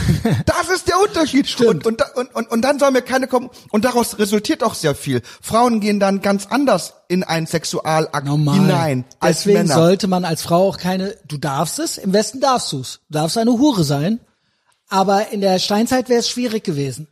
Das 0.45 0.69
ist 0.69 0.87
der 0.87 0.99
Unterschied. 0.99 1.47
Stimmt. 1.47 1.85
Und, 1.85 2.01
und, 2.15 2.33
und, 2.35 2.49
und, 2.49 2.61
dann 2.61 2.79
soll 2.79 2.91
mir 2.91 3.01
keine 3.01 3.27
kommen. 3.27 3.49
Und 3.71 3.85
daraus 3.85 4.17
resultiert 4.17 4.63
auch 4.63 4.73
sehr 4.73 4.95
viel. 4.95 5.21
Frauen 5.41 5.81
gehen 5.81 5.99
dann 5.99 6.21
ganz 6.21 6.47
anders 6.47 6.93
in 7.09 7.23
einen 7.23 7.45
Sexualakt 7.45 8.25
Normal. 8.25 8.55
hinein 8.55 9.05
als 9.19 9.39
Deswegen 9.39 9.59
Männer. 9.59 9.73
sollte 9.75 10.07
man 10.07 10.23
als 10.25 10.41
Frau 10.41 10.69
auch 10.69 10.77
keine, 10.77 11.15
du 11.27 11.37
darfst 11.37 11.79
es, 11.79 11.97
im 11.97 12.13
Westen 12.13 12.39
darfst 12.39 12.71
du's. 12.71 13.01
Du 13.09 13.15
darfst 13.15 13.37
eine 13.37 13.51
Hure 13.51 13.83
sein. 13.83 14.21
Aber 14.87 15.29
in 15.29 15.41
der 15.41 15.59
Steinzeit 15.59 16.07
wäre 16.07 16.19
es 16.19 16.29
schwierig 16.29 16.63
gewesen. 16.63 17.07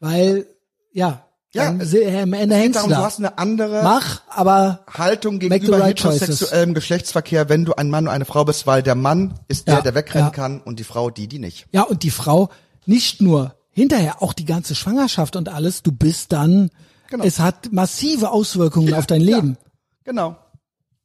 Weil, 0.00 0.46
ja, 0.92 1.24
Ja, 1.54 1.70
dann 1.70 1.80
am 1.82 2.32
Ende 2.32 2.56
hängst 2.56 2.76
Darum, 2.76 2.90
du 2.90 2.96
hast 2.96 3.18
eine 3.18 3.36
andere 3.36 3.82
Mach, 3.82 4.22
aber 4.28 4.80
Haltung 4.90 5.38
gegenüber 5.38 5.80
right 5.80 5.98
heterosexuellem 5.98 6.72
Geschlechtsverkehr, 6.72 7.50
wenn 7.50 7.66
du 7.66 7.74
ein 7.74 7.90
Mann 7.90 8.06
und 8.06 8.12
eine 8.12 8.24
Frau 8.24 8.44
bist, 8.46 8.66
weil 8.66 8.82
der 8.82 8.94
Mann 8.94 9.34
ist 9.48 9.68
der, 9.68 9.74
Ja, 9.76 9.80
der 9.82 9.94
wegrennen 9.94 10.28
ja. 10.28 10.32
kann 10.32 10.60
und 10.62 10.78
die 10.80 10.84
Frau 10.84 11.10
die, 11.10 11.28
die 11.28 11.38
nicht. 11.38 11.66
Ja, 11.72 11.82
und 11.82 12.04
die 12.04 12.10
Frau 12.10 12.48
nicht 12.86 13.20
nur 13.20 13.54
hinterher, 13.70 14.22
auch 14.22 14.32
die 14.32 14.46
ganze 14.46 14.74
Schwangerschaft 14.74 15.36
und 15.36 15.50
alles, 15.50 15.82
du 15.82 15.92
bist 15.92 16.32
dann, 16.32 16.70
Genau. 17.10 17.24
es 17.24 17.38
hat 17.38 17.70
massive 17.72 18.30
Auswirkungen 18.30 18.94
auf 18.94 19.06
dein 19.06 19.20
Leben 19.20 19.58
Genau. 20.04 20.36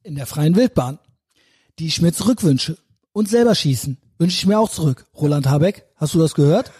in 0.02 0.14
der 0.14 0.24
freien 0.26 0.56
Wildbahn, 0.56 0.98
die 1.78 1.86
ich 1.88 2.00
mir 2.00 2.12
zurückwünsche. 2.12 2.78
Und 3.12 3.28
selber 3.28 3.54
schießen, 3.54 3.98
wünsche 4.18 4.36
ich 4.36 4.46
mir 4.46 4.58
auch 4.58 4.70
zurück. 4.70 5.04
Roland 5.14 5.46
Habeck, 5.48 5.84
hast 5.96 6.14
du 6.14 6.18
das 6.18 6.34
gehört? 6.34 6.70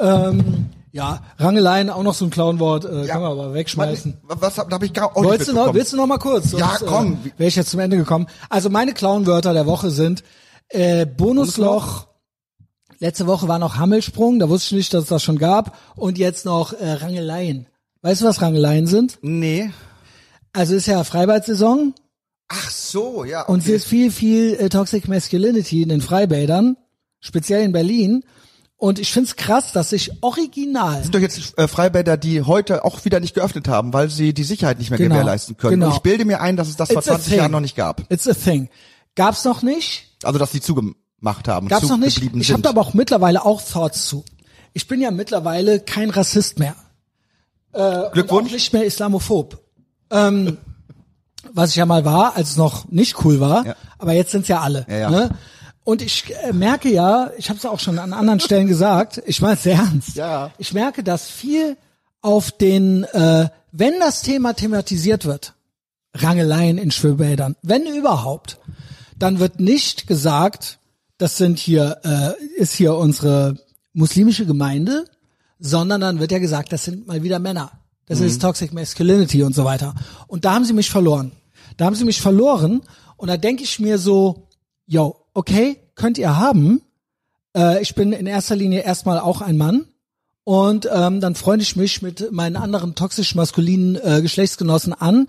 Ähm, 0.00 0.70
ja, 0.92 1.20
Rangeleien, 1.38 1.90
auch 1.90 2.02
noch 2.02 2.14
so 2.14 2.24
ein 2.24 2.30
Clownwort, 2.30 2.84
äh, 2.84 3.06
kann 3.06 3.20
man 3.22 3.32
aber 3.32 3.54
wegschmeißen. 3.54 4.18
Was, 4.22 4.40
was 4.40 4.58
hab- 4.58 4.70
da 4.70 4.74
habe 4.74 4.86
ich 4.86 4.92
gar 4.92 5.16
auch 5.16 5.22
nicht 5.22 5.46
du 5.48 5.52
noch, 5.52 5.74
willst 5.74 5.92
du 5.92 5.96
noch 5.96 6.06
mal 6.06 6.18
kurz? 6.18 6.52
Ja, 6.52 6.76
Sonst, 6.78 6.86
komm. 6.86 7.14
Äh, 7.24 7.38
Wäre 7.38 7.48
ich 7.48 7.56
jetzt 7.56 7.70
zum 7.70 7.80
Ende 7.80 7.96
gekommen. 7.96 8.26
Also 8.48 8.70
meine 8.70 8.94
Clownwörter 8.94 9.52
der 9.52 9.66
Woche 9.66 9.90
sind 9.90 10.22
äh, 10.68 11.06
Bonusloch. 11.06 12.06
Letzte 13.00 13.26
Woche 13.26 13.46
war 13.46 13.58
noch 13.58 13.76
Hammelsprung, 13.76 14.38
da 14.40 14.48
wusste 14.48 14.74
ich 14.74 14.78
nicht, 14.78 14.94
dass 14.94 15.04
es 15.04 15.08
das 15.08 15.22
schon 15.22 15.38
gab. 15.38 15.76
Und 15.94 16.18
jetzt 16.18 16.44
noch 16.44 16.72
äh, 16.72 16.92
Rangeleien. 16.92 17.66
Weißt 18.02 18.22
du, 18.22 18.26
was 18.26 18.42
Rangeleien 18.42 18.86
sind? 18.86 19.18
Nee. 19.22 19.70
Also 20.52 20.74
ist 20.74 20.86
ja 20.86 21.04
Freibad-Saison 21.04 21.94
Ach 22.48 22.70
so, 22.70 23.24
ja. 23.24 23.42
und 23.42 23.58
es 23.58 23.64
okay. 23.66 23.76
ist 23.76 23.86
viel, 23.86 24.10
viel 24.10 24.54
äh, 24.54 24.68
Toxic 24.68 25.06
Masculinity 25.06 25.82
in 25.82 25.90
den 25.90 26.00
Freibädern, 26.00 26.76
speziell 27.20 27.62
in 27.62 27.72
Berlin. 27.72 28.24
Und 28.80 29.00
ich 29.00 29.12
find's 29.12 29.34
krass, 29.34 29.72
dass 29.72 29.90
sich 29.90 30.12
original 30.22 31.02
sind 31.02 31.12
doch 31.12 31.18
jetzt 31.20 31.58
äh, 31.58 31.66
Freibäder, 31.66 32.16
die 32.16 32.42
heute 32.42 32.84
auch 32.84 33.04
wieder 33.04 33.18
nicht 33.18 33.34
geöffnet 33.34 33.66
haben, 33.66 33.92
weil 33.92 34.08
sie 34.08 34.32
die 34.32 34.44
Sicherheit 34.44 34.78
nicht 34.78 34.90
mehr 34.90 34.98
Genau, 34.98 35.16
gewährleisten 35.16 35.56
können. 35.56 35.72
genau. 35.80 35.86
Und 35.88 35.94
ich 35.94 35.98
bilde 36.02 36.24
mir 36.24 36.40
ein, 36.40 36.56
dass 36.56 36.68
es 36.68 36.76
das 36.76 36.88
vor 36.92 36.98
It's 36.98 37.08
a 37.08 37.14
20 37.16 37.34
Jahren 37.34 37.50
noch 37.50 37.58
nicht 37.60 37.74
gab. 37.76 38.02
It's 38.10 38.28
a 38.28 38.34
thing. 38.34 38.68
Gab's 39.16 39.44
noch 39.44 39.62
nicht? 39.62 40.16
Also 40.22 40.38
dass 40.38 40.52
sie 40.52 40.60
zugemacht 40.60 41.48
haben, 41.48 41.66
Gab's 41.66 41.88
noch 41.88 41.96
nicht. 41.96 42.22
Ich 42.22 42.52
habe 42.52 42.62
da 42.62 42.68
aber 42.70 42.80
auch 42.80 42.94
mittlerweile 42.94 43.44
auch 43.44 43.60
Thoughts 43.60 44.06
zu. 44.06 44.24
Ich 44.74 44.86
bin 44.86 45.00
ja 45.00 45.10
mittlerweile 45.10 45.80
kein 45.80 46.10
Rassist 46.10 46.60
mehr. 46.60 46.76
Und 47.72 47.82
auch 47.82 48.12
Glückwunsch. 48.12 48.52
nicht 48.52 48.72
mehr 48.72 48.84
Islamophob. 48.84 49.58
Ähm, 50.12 50.56
was 51.52 51.70
ich 51.70 51.76
ja 51.76 51.86
mal 51.86 52.04
war, 52.04 52.36
als 52.36 52.50
es 52.50 52.56
noch 52.56 52.86
nicht 52.88 53.24
cool 53.24 53.40
war, 53.40 53.66
Ja. 53.66 53.74
aber 53.98 54.12
jetzt 54.12 54.30
sind's 54.30 54.46
ja 54.48 54.60
alle. 54.60 54.86
Ja, 54.88 54.96
ja. 54.98 55.10
Ne? 55.10 55.30
Und 55.88 56.02
ich 56.02 56.24
äh, 56.42 56.52
merke 56.52 56.92
ja, 56.92 57.30
ich 57.38 57.48
habe 57.48 57.58
es 57.58 57.64
auch 57.64 57.80
schon 57.80 57.98
an 57.98 58.12
anderen 58.12 58.40
Stellen 58.40 58.68
gesagt, 58.68 59.22
ich 59.24 59.40
meine 59.40 59.54
es 59.54 59.62
sehr 59.62 59.76
ernst. 59.76 60.16
Ja. 60.16 60.50
Ich 60.58 60.74
merke, 60.74 61.02
dass 61.02 61.30
viel 61.30 61.78
auf 62.20 62.52
den, 62.52 63.04
äh, 63.04 63.48
wenn 63.72 63.98
das 63.98 64.20
Thema 64.20 64.52
thematisiert 64.52 65.24
wird, 65.24 65.54
Rangeleien 66.12 66.76
in 66.76 66.90
Schwimmbädern, 66.90 67.56
wenn 67.62 67.86
überhaupt, 67.86 68.58
dann 69.18 69.38
wird 69.38 69.60
nicht 69.60 70.06
gesagt, 70.06 70.78
das 71.16 71.38
sind 71.38 71.58
hier, 71.58 71.96
äh, 72.04 72.60
ist 72.60 72.74
hier 72.74 72.94
unsere 72.94 73.56
muslimische 73.94 74.44
Gemeinde, 74.44 75.06
sondern 75.58 76.02
dann 76.02 76.20
wird 76.20 76.32
ja 76.32 76.38
gesagt, 76.38 76.70
das 76.70 76.84
sind 76.84 77.06
mal 77.06 77.22
wieder 77.22 77.38
Männer. 77.38 77.70
Das 78.04 78.20
ist 78.20 78.42
Toxic 78.42 78.74
Masculinity 78.74 79.42
und 79.42 79.54
so 79.54 79.64
weiter. 79.64 79.94
Und 80.26 80.44
da 80.44 80.52
haben 80.52 80.66
sie 80.66 80.74
mich 80.74 80.90
verloren. 80.90 81.32
Da 81.78 81.86
haben 81.86 81.94
sie 81.94 82.04
mich 82.04 82.20
verloren 82.20 82.82
und 83.16 83.28
da 83.28 83.38
denke 83.38 83.62
ich 83.62 83.80
mir 83.80 83.96
so, 83.96 84.48
yo, 84.84 85.16
okay, 85.38 85.78
könnt 85.94 86.18
ihr 86.18 86.36
haben. 86.36 86.82
Äh, 87.56 87.80
ich 87.80 87.94
bin 87.94 88.12
in 88.12 88.26
erster 88.26 88.56
Linie 88.56 88.82
erstmal 88.82 89.20
auch 89.20 89.40
ein 89.40 89.56
Mann 89.56 89.86
und 90.42 90.88
ähm, 90.92 91.20
dann 91.20 91.36
freunde 91.36 91.62
ich 91.62 91.76
mich 91.76 92.02
mit 92.02 92.32
meinen 92.32 92.56
anderen 92.56 92.96
toxisch 92.96 93.36
maskulinen 93.36 93.96
äh, 94.02 94.20
Geschlechtsgenossen 94.20 94.92
an, 94.92 95.28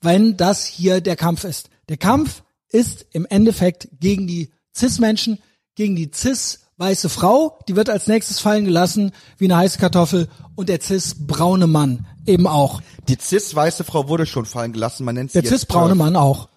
wenn 0.00 0.38
das 0.38 0.64
hier 0.64 1.02
der 1.02 1.16
Kampf 1.16 1.44
ist. 1.44 1.68
Der 1.90 1.98
Kampf 1.98 2.42
ist 2.70 3.04
im 3.12 3.26
Endeffekt 3.26 3.88
gegen 4.00 4.26
die 4.26 4.50
Cis-Menschen, 4.74 5.38
gegen 5.74 5.94
die 5.94 6.10
cis-weiße 6.10 7.10
Frau, 7.10 7.58
die 7.68 7.76
wird 7.76 7.90
als 7.90 8.06
nächstes 8.06 8.40
fallen 8.40 8.64
gelassen 8.64 9.12
wie 9.36 9.44
eine 9.44 9.58
heiße 9.58 9.78
Kartoffel 9.78 10.28
und 10.54 10.70
der 10.70 10.80
cis-braune 10.80 11.66
Mann 11.66 12.06
eben 12.24 12.46
auch. 12.46 12.80
Die 13.08 13.16
cis-weiße 13.16 13.84
Frau 13.84 14.08
wurde 14.08 14.24
schon 14.24 14.46
fallen 14.46 14.72
gelassen, 14.72 15.04
man 15.04 15.16
nennt 15.16 15.32
sie 15.32 15.42
Der 15.42 15.50
cis-braune. 15.50 15.94
Mann 15.96 16.16
auch. 16.16 16.48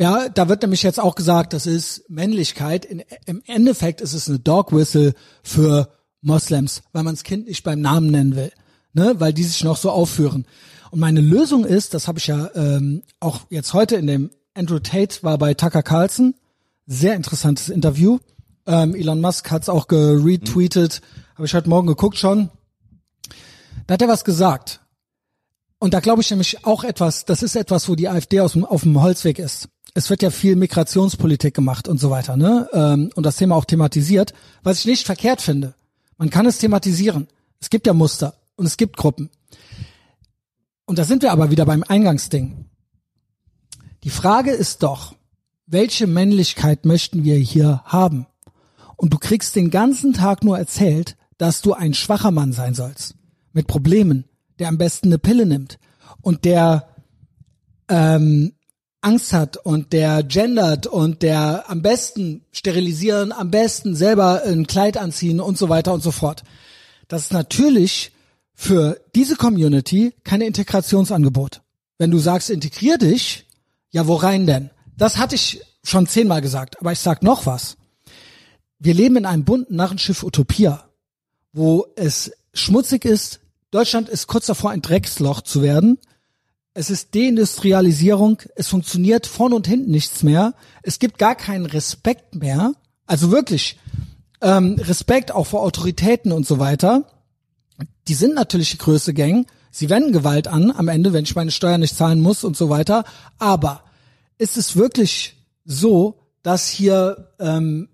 Ja. 0.00 0.28
Da 0.30 0.48
wird 0.48 0.62
nämlich 0.62 0.82
jetzt 0.82 0.98
auch 0.98 1.14
gesagt, 1.14 1.52
das 1.52 1.66
ist 1.66 2.08
Männlichkeit. 2.08 2.84
In, 2.84 3.02
Im 3.26 3.42
Endeffekt 3.46 4.00
ist 4.00 4.14
es 4.14 4.28
eine 4.28 4.38
Dog 4.38 4.72
Whistle 4.72 5.14
für 5.42 5.90
Moslems, 6.22 6.82
weil 6.92 7.02
man 7.02 7.14
das 7.14 7.22
Kind 7.24 7.46
nicht 7.46 7.62
beim 7.64 7.80
Namen 7.80 8.10
nennen 8.10 8.34
will, 8.34 8.50
ne, 8.94 9.14
weil 9.18 9.32
die 9.32 9.44
sich 9.44 9.62
noch 9.62 9.76
so 9.76 9.90
aufführen. 9.90 10.46
Und 10.90 11.00
meine 11.00 11.20
Lösung 11.20 11.64
ist, 11.64 11.94
das 11.94 12.08
habe 12.08 12.18
ich 12.18 12.26
ja 12.26 12.50
ähm, 12.54 13.02
auch 13.20 13.40
jetzt 13.50 13.74
heute 13.74 13.96
in 13.96 14.06
dem 14.06 14.30
Andrew 14.54 14.78
Tate 14.78 15.22
war 15.22 15.38
bei 15.38 15.54
Tucker 15.54 15.82
Carlson, 15.82 16.34
sehr 16.86 17.14
interessantes 17.14 17.68
Interview. 17.68 18.18
Ähm, 18.66 18.94
Elon 18.94 19.20
Musk 19.20 19.50
hat 19.50 19.62
es 19.62 19.68
auch 19.68 19.86
geretweetet, 19.86 21.02
habe 21.34 21.46
ich 21.46 21.54
heute 21.54 21.68
Morgen 21.68 21.86
geguckt 21.86 22.18
schon. 22.18 22.50
Da 23.86 23.94
hat 23.94 24.02
er 24.02 24.08
was 24.08 24.24
gesagt. 24.24 24.80
Und 25.78 25.94
da 25.94 26.00
glaube 26.00 26.20
ich 26.20 26.30
nämlich 26.30 26.66
auch 26.66 26.84
etwas, 26.84 27.24
das 27.24 27.42
ist 27.42 27.56
etwas, 27.56 27.88
wo 27.88 27.94
die 27.94 28.08
AfD 28.08 28.40
aus 28.40 28.56
auf 28.56 28.82
dem 28.82 29.00
Holzweg 29.00 29.38
ist. 29.38 29.68
Es 29.94 30.08
wird 30.08 30.22
ja 30.22 30.30
viel 30.30 30.56
Migrationspolitik 30.56 31.54
gemacht 31.54 31.88
und 31.88 31.98
so 31.98 32.10
weiter, 32.10 32.36
ne? 32.36 32.68
Ähm, 32.72 33.10
und 33.14 33.26
das 33.26 33.36
Thema 33.36 33.56
auch 33.56 33.64
thematisiert, 33.64 34.32
was 34.62 34.80
ich 34.80 34.86
nicht 34.86 35.06
verkehrt 35.06 35.40
finde. 35.40 35.74
Man 36.16 36.30
kann 36.30 36.46
es 36.46 36.58
thematisieren. 36.58 37.28
Es 37.60 37.70
gibt 37.70 37.86
ja 37.86 37.92
Muster 37.92 38.34
und 38.56 38.66
es 38.66 38.76
gibt 38.76 38.96
Gruppen. 38.96 39.30
Und 40.84 40.98
da 40.98 41.04
sind 41.04 41.22
wir 41.22 41.32
aber 41.32 41.50
wieder 41.50 41.66
beim 41.66 41.82
Eingangsding. 41.82 42.66
Die 44.04 44.10
Frage 44.10 44.50
ist 44.50 44.82
doch, 44.82 45.14
welche 45.66 46.06
Männlichkeit 46.06 46.84
möchten 46.84 47.24
wir 47.24 47.36
hier 47.36 47.82
haben? 47.84 48.26
Und 48.96 49.12
du 49.12 49.18
kriegst 49.18 49.56
den 49.56 49.70
ganzen 49.70 50.12
Tag 50.12 50.42
nur 50.42 50.58
erzählt, 50.58 51.16
dass 51.38 51.62
du 51.62 51.72
ein 51.74 51.94
schwacher 51.94 52.30
Mann 52.30 52.52
sein 52.52 52.74
sollst. 52.74 53.14
Mit 53.52 53.66
Problemen, 53.66 54.24
der 54.58 54.68
am 54.68 54.78
besten 54.78 55.08
eine 55.08 55.18
Pille 55.18 55.46
nimmt 55.46 55.78
und 56.20 56.44
der 56.44 56.88
ähm, 57.88 58.52
Angst 59.02 59.32
hat 59.32 59.56
und 59.56 59.92
der 59.92 60.22
gendert 60.22 60.86
und 60.86 61.22
der 61.22 61.70
am 61.70 61.82
besten 61.82 62.44
sterilisieren, 62.52 63.32
am 63.32 63.50
besten 63.50 63.96
selber 63.96 64.42
ein 64.44 64.66
Kleid 64.66 64.96
anziehen 64.96 65.40
und 65.40 65.56
so 65.56 65.68
weiter 65.68 65.92
und 65.92 66.02
so 66.02 66.10
fort. 66.10 66.42
Das 67.08 67.22
ist 67.22 67.32
natürlich 67.32 68.12
für 68.54 69.00
diese 69.14 69.36
Community 69.36 70.12
keine 70.22 70.46
Integrationsangebot. 70.46 71.62
wenn 71.98 72.10
du 72.10 72.18
sagst, 72.18 72.48
integrier 72.48 72.96
dich, 72.96 73.46
ja, 73.90 74.06
wo 74.06 74.14
rein 74.14 74.46
denn? 74.46 74.70
Das 74.96 75.18
hatte 75.18 75.34
ich 75.34 75.60
schon 75.84 76.06
zehnmal 76.06 76.40
gesagt, 76.40 76.80
aber 76.80 76.92
ich 76.92 76.98
sag 76.98 77.22
noch 77.22 77.44
was. 77.44 77.76
Wir 78.78 78.94
leben 78.94 79.16
in 79.16 79.26
einem 79.26 79.44
bunten 79.44 79.76
Narrenschiff 79.76 80.22
Utopia, 80.22 80.88
wo 81.52 81.86
es 81.96 82.32
schmutzig 82.54 83.04
ist. 83.04 83.40
Deutschland 83.70 84.08
ist 84.08 84.28
kurz 84.28 84.46
davor, 84.46 84.70
ein 84.70 84.80
Drecksloch 84.80 85.42
zu 85.42 85.62
werden. 85.62 85.98
Es 86.72 86.88
ist 86.88 87.14
Deindustrialisierung. 87.14 88.42
Es 88.54 88.68
funktioniert 88.68 89.26
vorn 89.26 89.52
und 89.52 89.66
hinten 89.66 89.90
nichts 89.90 90.22
mehr. 90.22 90.54
Es 90.82 90.98
gibt 90.98 91.18
gar 91.18 91.34
keinen 91.34 91.66
Respekt 91.66 92.36
mehr. 92.36 92.72
Also 93.06 93.30
wirklich 93.32 93.78
ähm, 94.40 94.76
Respekt 94.78 95.32
auch 95.32 95.48
vor 95.48 95.62
Autoritäten 95.62 96.32
und 96.32 96.46
so 96.46 96.58
weiter. 96.58 97.06
Die 98.06 98.14
sind 98.14 98.34
natürlich 98.34 98.70
die 98.70 98.78
größte 98.78 99.14
Gang. 99.14 99.46
Sie 99.72 99.90
wenden 99.90 100.12
Gewalt 100.12 100.48
an 100.48 100.70
am 100.70 100.88
Ende, 100.88 101.12
wenn 101.12 101.24
ich 101.24 101.34
meine 101.34 101.50
Steuern 101.50 101.80
nicht 101.80 101.96
zahlen 101.96 102.20
muss 102.20 102.44
und 102.44 102.56
so 102.56 102.70
weiter. 102.70 103.04
Aber 103.38 103.84
ist 104.38 104.56
es 104.56 104.76
wirklich 104.76 105.36
so, 105.64 106.20
dass 106.42 106.68
hier, 106.68 107.32
ähm, 107.38 107.88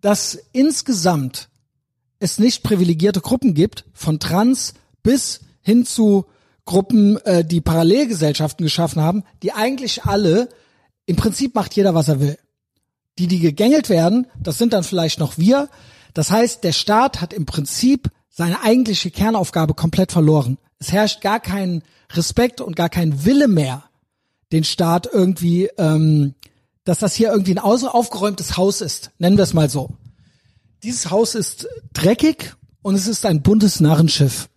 dass 0.00 0.38
insgesamt 0.52 1.48
es 2.18 2.38
nicht 2.38 2.62
privilegierte 2.62 3.20
Gruppen 3.20 3.54
gibt, 3.54 3.84
von 3.94 4.18
Trans 4.18 4.74
bis 5.02 5.40
hin 5.62 5.86
zu 5.86 6.26
Gruppen, 6.70 7.16
äh, 7.24 7.44
die 7.44 7.60
Parallelgesellschaften 7.60 8.64
geschaffen 8.64 9.02
haben, 9.02 9.24
die 9.42 9.50
eigentlich 9.50 10.04
alle, 10.04 10.48
im 11.04 11.16
Prinzip 11.16 11.56
macht 11.56 11.74
jeder, 11.74 11.96
was 11.96 12.06
er 12.06 12.20
will. 12.20 12.38
Die, 13.18 13.26
die 13.26 13.40
gegängelt 13.40 13.88
werden, 13.88 14.28
das 14.40 14.58
sind 14.58 14.72
dann 14.72 14.84
vielleicht 14.84 15.18
noch 15.18 15.36
wir. 15.36 15.68
Das 16.14 16.30
heißt, 16.30 16.62
der 16.62 16.70
Staat 16.70 17.20
hat 17.20 17.32
im 17.32 17.44
Prinzip 17.44 18.08
seine 18.28 18.62
eigentliche 18.62 19.10
Kernaufgabe 19.10 19.74
komplett 19.74 20.12
verloren. 20.12 20.58
Es 20.78 20.92
herrscht 20.92 21.22
gar 21.22 21.40
kein 21.40 21.82
Respekt 22.12 22.60
und 22.60 22.76
gar 22.76 22.88
kein 22.88 23.24
Wille 23.24 23.48
mehr, 23.48 23.82
den 24.52 24.62
Staat 24.62 25.08
irgendwie, 25.12 25.70
ähm, 25.76 26.36
dass 26.84 27.00
das 27.00 27.16
hier 27.16 27.32
irgendwie 27.32 27.54
ein 27.54 27.58
aufgeräumtes 27.58 28.56
Haus 28.56 28.80
ist, 28.80 29.10
nennen 29.18 29.36
wir 29.36 29.42
es 29.42 29.54
mal 29.54 29.68
so. 29.68 29.90
Dieses 30.84 31.10
Haus 31.10 31.34
ist 31.34 31.66
dreckig 31.94 32.54
und 32.82 32.94
es 32.94 33.08
ist 33.08 33.26
ein 33.26 33.42
buntes 33.42 33.80
Narrenschiff. 33.80 34.48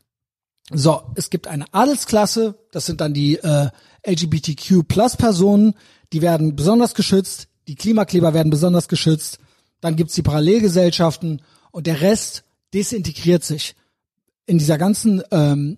So, 0.72 1.02
es 1.15 1.30
gibt 1.30 1.48
eine 1.48 1.65
Adelsklasse, 1.73 2.56
das 2.72 2.85
sind 2.85 3.02
dann 3.02 3.14
die 3.14 3.35
äh, 3.38 3.69
LGBTQ-Plus-Personen, 4.06 5.73
die 6.14 6.22
werden 6.22 6.56
besonders 6.56 6.94
geschützt, 6.94 7.48
die 7.68 7.76
Klimakleber 7.76 8.34
werden 8.34 8.49
besonders 8.49 8.88
geschützt, 8.88 9.40
dann 9.81 9.95
gibt's 9.95 10.15
die 10.15 10.22
Parallelgesellschaften 10.22 11.41
und 11.72 11.88
der 11.88 12.02
Rest 12.02 12.44
desintegriert 12.73 13.44
sich. 13.44 13.76
In 14.45 14.57
dieser 14.57 14.77
ganzen 14.77 15.22
ähm, 15.31 15.77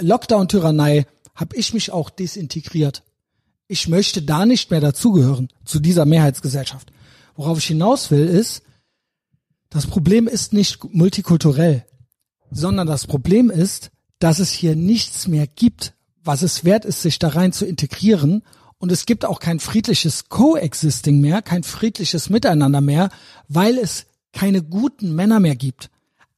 Lockdown-Tyrannei 0.00 1.06
habe 1.34 1.56
ich 1.56 1.74
mich 1.74 1.90
auch 1.90 2.10
desintegriert. 2.10 3.02
Ich 3.66 3.88
möchte 3.88 4.22
da 4.22 4.46
nicht 4.46 4.70
mehr 4.70 4.80
dazugehören, 4.80 5.48
zu 5.64 5.80
dieser 5.80 6.04
Mehrheitsgesellschaft. 6.04 6.92
Worauf 7.34 7.58
ich 7.58 7.66
hinaus 7.66 8.10
will, 8.10 8.26
ist, 8.26 8.62
das 9.70 9.86
Problem 9.86 10.28
ist 10.28 10.52
nicht 10.52 10.84
multikulturell, 10.94 11.84
sondern 12.54 12.86
das 12.86 13.06
Problem 13.06 13.50
ist, 13.50 13.90
dass 14.18 14.38
es 14.38 14.50
hier 14.50 14.76
nichts 14.76 15.28
mehr 15.28 15.46
gibt, 15.46 15.92
was 16.22 16.42
es 16.42 16.64
wert 16.64 16.84
ist, 16.84 17.02
sich 17.02 17.18
da 17.18 17.28
rein 17.28 17.52
zu 17.52 17.66
integrieren. 17.66 18.42
Und 18.78 18.92
es 18.92 19.06
gibt 19.06 19.24
auch 19.24 19.40
kein 19.40 19.60
friedliches 19.60 20.28
Coexisting 20.28 21.20
mehr, 21.20 21.42
kein 21.42 21.64
friedliches 21.64 22.30
Miteinander 22.30 22.80
mehr, 22.80 23.10
weil 23.48 23.76
es 23.76 24.06
keine 24.32 24.62
guten 24.62 25.14
Männer 25.14 25.40
mehr 25.40 25.56
gibt. 25.56 25.90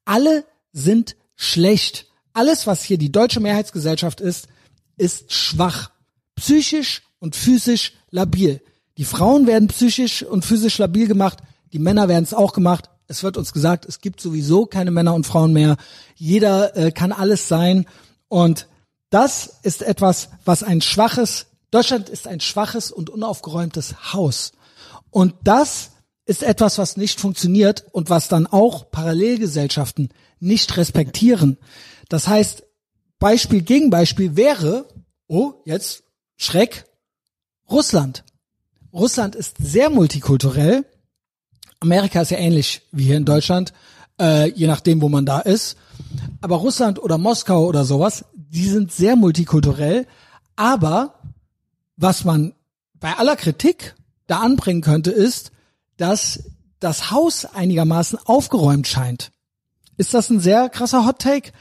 Alle 0.05 0.45
sind 0.73 1.17
schlecht. 1.37 2.07
Alles, 2.33 2.67
was 2.67 2.83
hier 2.83 2.99
die 2.99 3.13
deutsche 3.13 3.41
Mehrheitsgesellschaft 3.41 4.21
ist, 4.21 4.49
ist 4.97 5.33
schwach. 5.33 5.91
Psychisch 6.35 7.03
und 7.19 7.37
physisch 7.37 7.93
labil. 8.11 8.61
Die 8.99 9.05
Frauen 9.05 9.47
werden 9.47 9.69
psychisch 9.69 10.23
und 10.23 10.45
physisch 10.45 10.79
labil 10.79 11.07
gemacht, 11.07 11.39
die 11.73 11.79
Männer 11.79 12.09
werden 12.09 12.25
es 12.25 12.35
auch 12.35 12.53
gemacht. 12.53 12.89
Es 13.09 13.23
wird 13.23 13.37
uns 13.37 13.53
gesagt, 13.53 13.87
es 13.87 14.01
gibt 14.01 14.21
sowieso 14.21 14.67
keine 14.67 14.91
Männer 14.91 15.15
und 15.15 15.27
Frauen 15.27 15.53
mehr. 15.53 15.77
Jeder 16.17 16.77
äh, 16.77 16.91
kann 16.93 17.13
alles 17.13 17.49
sein. 17.49 17.87
Und 18.29 18.67
das 19.11 19.59
ist 19.63 19.83
etwas, 19.83 20.31
was 20.45 20.63
ein 20.63 20.81
schwaches, 20.81 21.47
Deutschland 21.71 22.09
ist 22.09 22.27
ein 22.27 22.41
schwaches 22.41 22.91
und 22.91 23.11
unaufgeräumtes 23.11 24.13
Haus. 24.13 24.53
Und 25.11 25.35
das 25.45 25.91
ist 26.25 26.43
etwas, 26.43 26.79
was 26.79 26.97
nicht 26.97 27.21
funktioniert 27.21 27.85
und 27.93 28.11
was 28.11 28.29
dann 28.29 28.47
auch 28.47 28.91
Parallelgesellschaften 28.91 30.11
nicht 30.41 30.77
respektieren. 30.77 31.57
Das 32.09 32.27
heißt, 32.27 32.65
Beispiel 33.19 33.63
Gegenbeispiel 33.63 34.37
wäre, 34.37 34.89
oh, 35.29 35.55
jetzt 35.65 36.03
Schreck, 36.37 36.85
Russland. 37.71 38.25
Russland 38.93 39.35
ist 39.35 39.57
sehr 39.59 39.91
multikulturell. 39.91 40.85
Amerika 41.87 42.21
ist 42.21 42.31
ja 42.31 42.39
ähnlich 42.39 42.83
wie 42.91 43.05
hier 43.05 43.17
in 43.17 43.25
Deutschland, 43.25 43.73
äh, 44.21 44.51
je 44.51 44.67
nachdem, 44.67 45.01
wo 45.03 45.09
man 45.09 45.25
da 45.25 45.41
ist. 45.41 45.77
Aber 46.41 46.57
Russland 46.57 46.99
oder 46.99 47.17
Moskau 47.17 47.65
oder 47.67 47.85
sowas, 47.85 48.25
die 48.35 48.69
sind 48.69 48.93
sehr 48.93 49.15
multikulturell. 49.15 50.07
Aber 50.57 51.15
was 51.97 52.25
man 52.25 52.55
bei 52.95 53.13
aller 53.17 53.37
Kritik 53.37 53.95
da 54.27 54.41
anbringen 54.41 54.81
könnte, 54.81 55.13
ist, 55.13 55.53
dass 55.97 56.51
das 56.81 57.11
Haus 57.11 57.45
einigermaßen 57.45 58.19
aufgeräumt 58.25 58.89
scheint. 58.89 59.31
Ist 59.97 60.13
das 60.13 60.29
ein 60.29 60.41
sehr 60.41 60.69
krasser 60.69 61.07
Hot 61.07 61.21
Take? 61.21 61.53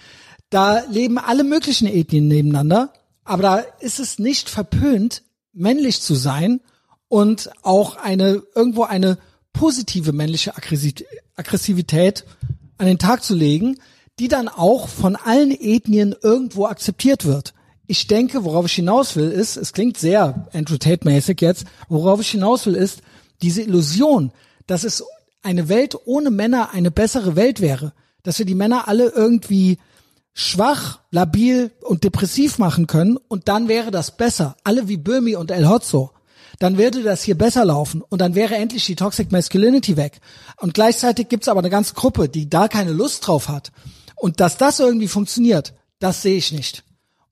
Da 0.50 0.84
leben 0.90 1.18
alle 1.18 1.44
möglichen 1.44 1.88
Ethnien 1.88 2.28
nebeneinander, 2.28 2.92
aber 3.24 3.42
da 3.44 3.58
ist 3.80 4.00
es 4.00 4.20
nicht 4.20 4.50
verpönt, 4.50 5.24
männlich 5.54 6.02
zu 6.02 6.16
sein 6.16 6.62
und 7.08 7.50
auch 7.62 7.96
eine 7.96 8.44
irgendwo 8.56 8.84
eine 8.84 9.18
positive 9.58 10.14
männliche 10.14 10.54
Aggressivität 10.56 12.26
an 12.78 12.86
den 12.86 13.00
Tag 13.00 13.24
zu 13.24 13.34
legen, 13.34 13.78
die 14.20 14.28
dann 14.28 14.48
auch 14.48 14.88
von 14.88 15.16
allen 15.16 15.52
Ethnien 15.52 16.16
irgendwo 16.22 16.66
akzeptiert 16.68 17.26
wird. 17.26 17.54
Ich 17.88 18.08
denke, 18.08 18.44
worauf 18.44 18.66
ich 18.66 18.74
hinaus 18.74 19.16
will, 19.16 19.30
ist, 19.30 19.58
es 19.58 19.74
klingt 19.74 19.98
sehr 19.98 20.48
Andrew 20.54 20.78
Tate-mäßig 20.78 21.40
jetzt, 21.42 21.66
worauf 21.88 22.20
ich 22.22 22.30
hinaus 22.30 22.66
will, 22.66 22.76
ist 22.76 23.02
diese 23.42 23.62
Illusion, 23.62 24.32
dass 24.68 24.84
es 24.84 25.04
eine 25.44 25.70
Welt 25.70 25.96
ohne 26.06 26.32
Männer 26.32 26.72
eine 26.74 26.92
bessere 26.92 27.36
Welt 27.36 27.62
wäre, 27.62 27.94
dass 28.24 28.40
wir 28.40 28.46
die 28.46 28.56
Männer 28.56 28.88
alle 28.88 29.10
irgendwie 29.10 29.78
schwach, 30.34 31.00
labil 31.12 31.72
und 31.82 32.04
depressiv 32.04 32.58
machen 32.58 32.88
können 32.88 33.18
und 33.18 33.48
dann 33.48 33.68
wäre 33.68 33.92
das 33.92 34.18
besser. 34.18 34.58
Alle 34.64 34.88
wie 34.88 34.98
Böhmi 34.98 35.36
und 35.36 35.52
El 35.52 35.70
Hotzo. 35.70 36.12
Dann 36.60 36.78
würde 36.78 37.04
das 37.04 37.24
hier 37.24 37.38
besser 37.38 37.66
laufen 37.66 38.02
und 38.02 38.20
dann 38.20 38.36
wäre 38.36 38.56
endlich 38.56 38.86
die 38.86 38.96
Toxic 38.96 39.32
Masculinity 39.32 39.98
weg. 39.98 40.20
Und 40.58 40.74
gleichzeitig 40.74 41.30
gibt's 41.30 41.48
aber 41.48 41.60
eine 41.60 41.70
ganze 41.70 41.94
Gruppe, 41.94 42.30
die 42.30 42.50
da 42.50 42.68
keine 42.68 42.92
Lust 42.92 43.28
drauf 43.28 43.50
hat. 43.50 43.72
Und 44.16 44.40
dass 44.40 44.58
das 44.58 44.80
irgendwie 44.80 45.08
funktioniert, 45.08 45.74
das 46.00 46.22
sehe 46.22 46.38
ich 46.38 46.52
nicht. 46.52 46.84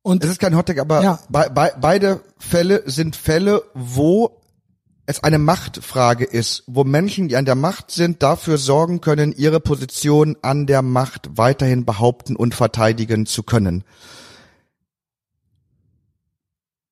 Und 0.01 0.23
es 0.23 0.31
ist 0.31 0.39
kein 0.39 0.55
Hottag, 0.55 0.79
aber 0.79 1.01
Ja. 1.01 1.19
be 1.29 1.49
be 1.53 1.71
beide 1.79 2.21
Fälle 2.37 2.83
sind 2.85 3.15
Fälle, 3.15 3.63
wo 3.73 4.41
es 5.05 5.23
eine 5.23 5.39
Machtfrage 5.39 6.25
ist, 6.25 6.63
wo 6.67 6.83
Menschen, 6.83 7.27
die 7.27 7.35
an 7.35 7.45
der 7.45 7.55
Macht 7.55 7.91
sind, 7.91 8.23
dafür 8.23 8.57
sorgen 8.57 9.01
können, 9.01 9.33
ihre 9.33 9.59
Position 9.59 10.37
an 10.41 10.65
der 10.65 10.81
Macht 10.81 11.37
weiterhin 11.37 11.85
behaupten 11.85 12.35
und 12.35 12.55
verteidigen 12.55 13.25
zu 13.25 13.43
können. 13.43 13.83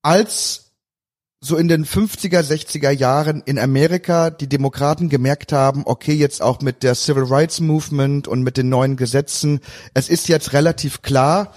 Als 0.02 0.71
so 1.44 1.56
in 1.56 1.66
den 1.66 1.84
50er, 1.84 2.40
60er 2.40 2.90
Jahren 2.90 3.42
in 3.44 3.58
Amerika 3.58 4.30
die 4.30 4.48
Demokraten 4.48 5.08
gemerkt 5.08 5.52
haben, 5.52 5.82
okay, 5.84 6.12
jetzt 6.12 6.40
auch 6.40 6.60
mit 6.60 6.84
der 6.84 6.94
Civil 6.94 7.24
Rights 7.24 7.58
Movement 7.58 8.28
und 8.28 8.42
mit 8.42 8.56
den 8.56 8.68
neuen 8.68 8.96
Gesetzen, 8.96 9.58
es 9.92 10.08
ist 10.08 10.28
jetzt 10.28 10.52
relativ 10.52 11.02
klar, 11.02 11.52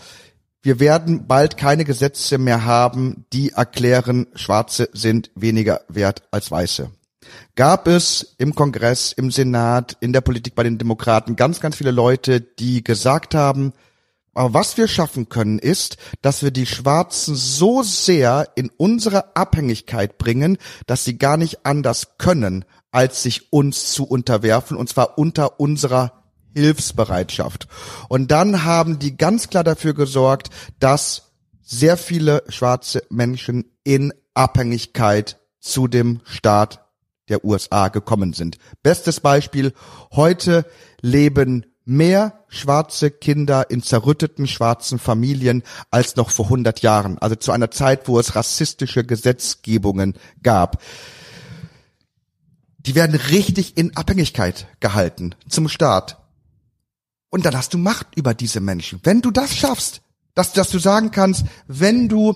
wir 0.63 0.79
werden 0.79 1.27
bald 1.27 1.57
keine 1.57 1.85
Gesetze 1.85 2.39
mehr 2.39 2.65
haben, 2.65 3.25
die 3.31 3.51
erklären, 3.51 4.25
Schwarze 4.33 4.89
sind 4.93 5.29
weniger 5.35 5.81
wert 5.87 6.23
als 6.31 6.49
Weiße. 6.49 6.89
Gab 7.55 7.87
es 7.87 8.35
im 8.39 8.55
Kongress, 8.55 9.11
im 9.11 9.29
Senat, 9.29 9.97
in 9.99 10.13
der 10.13 10.21
Politik 10.21 10.55
bei 10.55 10.63
den 10.63 10.79
Demokraten 10.79 11.35
ganz, 11.35 11.59
ganz 11.59 11.75
viele 11.75 11.91
Leute, 11.91 12.41
die 12.41 12.83
gesagt 12.83 13.35
haben, 13.35 13.73
aber 14.35 14.53
was 14.53 14.77
wir 14.77 14.87
schaffen 14.87 15.29
können, 15.29 15.59
ist, 15.59 15.97
dass 16.21 16.43
wir 16.43 16.51
die 16.51 16.65
Schwarzen 16.65 17.35
so 17.35 17.83
sehr 17.83 18.49
in 18.55 18.69
unsere 18.77 19.35
Abhängigkeit 19.35 20.17
bringen, 20.17 20.57
dass 20.85 21.05
sie 21.05 21.17
gar 21.17 21.37
nicht 21.37 21.65
anders 21.65 22.17
können, 22.17 22.65
als 22.91 23.23
sich 23.23 23.51
uns 23.53 23.93
zu 23.93 24.05
unterwerfen, 24.05 24.77
und 24.77 24.89
zwar 24.89 25.17
unter 25.17 25.59
unserer 25.59 26.23
Hilfsbereitschaft. 26.53 27.67
Und 28.09 28.29
dann 28.31 28.63
haben 28.65 28.99
die 28.99 29.17
ganz 29.17 29.49
klar 29.49 29.63
dafür 29.63 29.93
gesorgt, 29.93 30.49
dass 30.79 31.33
sehr 31.61 31.97
viele 31.97 32.43
schwarze 32.49 33.03
Menschen 33.09 33.71
in 33.83 34.13
Abhängigkeit 34.33 35.39
zu 35.59 35.87
dem 35.87 36.21
Staat 36.25 36.85
der 37.29 37.43
USA 37.43 37.87
gekommen 37.87 38.33
sind. 38.33 38.57
Bestes 38.83 39.19
Beispiel, 39.19 39.73
heute 40.11 40.65
leben 41.01 41.65
mehr 41.85 42.43
schwarze 42.47 43.11
Kinder 43.11 43.69
in 43.69 43.81
zerrütteten 43.81 44.47
schwarzen 44.47 44.99
Familien 44.99 45.63
als 45.91 46.15
noch 46.15 46.31
vor 46.31 46.45
100 46.45 46.81
Jahren, 46.81 47.17
also 47.19 47.35
zu 47.35 47.51
einer 47.51 47.71
Zeit, 47.71 48.07
wo 48.07 48.19
es 48.19 48.35
rassistische 48.35 49.03
Gesetzgebungen 49.03 50.15
gab. 50.41 50.81
Die 52.79 52.95
werden 52.95 53.15
richtig 53.15 53.77
in 53.77 53.95
Abhängigkeit 53.95 54.67
gehalten 54.79 55.35
zum 55.47 55.69
Staat. 55.69 56.17
Und 57.29 57.45
dann 57.45 57.55
hast 57.55 57.73
du 57.73 57.77
Macht 57.77 58.15
über 58.15 58.33
diese 58.33 58.59
Menschen. 58.59 58.99
Wenn 59.03 59.21
du 59.21 59.31
das 59.31 59.55
schaffst, 59.55 60.01
dass, 60.33 60.53
dass 60.53 60.69
du 60.69 60.79
sagen 60.79 61.11
kannst, 61.11 61.45
wenn 61.67 62.09
du 62.09 62.35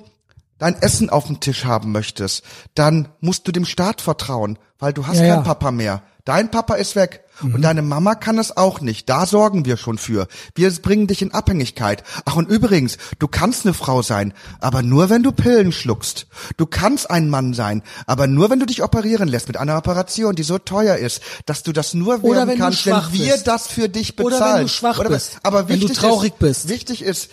dein 0.57 0.76
Essen 0.81 1.09
auf 1.09 1.27
dem 1.27 1.39
Tisch 1.39 1.65
haben 1.65 1.91
möchtest, 1.91 2.43
dann 2.76 3.09
musst 3.21 3.47
du 3.47 3.51
dem 3.51 3.65
Staat 3.65 4.01
vertrauen, 4.01 4.59
weil 4.80 4.93
du 4.93 5.06
hast 5.07 5.18
Ja, 5.18 5.22
keinen 5.23 5.30
ja. 5.38 5.41
Papa 5.41 5.72
mehr. 5.72 6.01
Dein 6.26 6.51
Papa 6.51 6.76
ist 6.76 6.95
weg 6.95 7.22
Mhm. 7.41 7.56
und 7.56 7.61
deine 7.61 7.81
Mama 7.81 8.15
kann 8.15 8.38
es 8.38 8.56
auch 8.57 8.81
nicht. 8.81 9.07
Da 9.10 9.26
sorgen 9.26 9.64
wir 9.65 9.77
schon 9.77 9.97
für. 9.97 10.27
Wir 10.56 10.69
bringen 10.72 11.07
dich 11.07 11.22
in 11.22 11.34
Abhängigkeit. 11.34 12.03
Ach 12.26 12.35
und 12.35 12.49
übrigens, 12.49 12.97
du 13.18 13.27
kannst 13.30 13.65
eine 13.65 13.73
Frau 13.73 14.01
sein, 14.01 14.34
aber 14.60 14.84
nur 14.84 15.10
wenn 15.10 15.23
du 15.23 15.31
Pillen 15.31 15.72
schluckst. 15.72 16.27
Du 16.57 16.65
kannst 16.65 17.10
ein 17.10 17.30
Mann 17.30 17.53
sein, 17.53 17.81
aber 18.06 18.27
nur 18.27 18.49
wenn 18.49 18.60
du 18.60 18.65
dich 18.65 18.84
operieren 18.84 19.30
lässt 19.30 19.47
mit 19.47 19.56
einer 19.57 19.77
Operation, 19.77 20.35
die 20.35 20.43
so 20.43 20.57
teuer 20.57 20.97
ist, 20.97 21.22
dass 21.45 21.64
du 21.64 21.72
das 21.72 21.93
nur 21.93 22.23
Oder 22.23 22.39
werden 22.39 22.49
wenn 22.49 22.57
kannst, 22.60 22.85
wenn 22.85 22.95
wir 23.14 23.34
bist. 23.34 23.47
das 23.47 23.68
für 23.68 23.88
dich 23.89 24.19
Oder 24.19 24.31
bezahlen. 24.35 24.56
wenn 24.57 24.61
du 24.64 24.69
schwach 24.69 25.03
bist. 25.07 25.38
Aber 25.43 25.69
Wenn 25.69 25.80
du 25.80 25.88
wichtig 25.88 25.97
traurig 25.97 26.34
ist, 26.34 26.39
bist. 26.39 26.69
Wichtig 26.69 27.01
ist, 27.01 27.30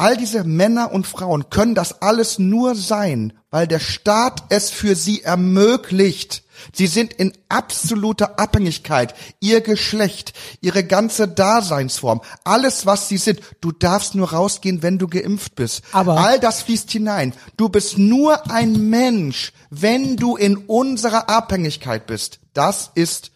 all 0.00 0.16
diese 0.16 0.44
Männer 0.44 0.92
und 0.92 1.06
Frauen 1.06 1.50
können 1.50 1.74
das 1.74 2.02
alles 2.02 2.38
nur 2.38 2.74
sein, 2.74 3.32
weil 3.50 3.66
der 3.66 3.80
Staat 3.80 4.44
es 4.48 4.70
für 4.70 4.94
sie 4.96 5.22
ermöglicht. 5.22 6.42
Sie 6.74 6.86
sind 6.86 7.14
in 7.14 7.32
absoluter 7.48 8.38
Abhängigkeit. 8.38 9.14
Ihr 9.40 9.62
Geschlecht, 9.62 10.34
ihre 10.60 10.84
ganze 10.84 11.26
Daseinsform, 11.26 12.20
alles 12.44 12.84
was 12.84 13.08
sie 13.08 13.16
sind. 13.16 13.40
Du 13.62 13.72
darfst 13.72 14.14
nur 14.14 14.32
rausgehen, 14.32 14.82
wenn 14.82 14.98
du 14.98 15.08
geimpft 15.08 15.54
bist. 15.54 15.82
Aber- 15.92 16.18
all 16.18 16.38
das 16.38 16.60
fließt 16.62 16.90
hinein. 16.90 17.32
Du 17.56 17.68
bist 17.70 17.96
nur 17.96 18.50
ein 18.50 18.90
Mensch, 18.90 19.52
wenn 19.70 20.16
du 20.16 20.36
in 20.36 20.56
unserer 20.58 21.30
Abhängigkeit 21.30 22.06
bist. 22.06 22.40
Das 22.52 22.90
ist 22.94 23.30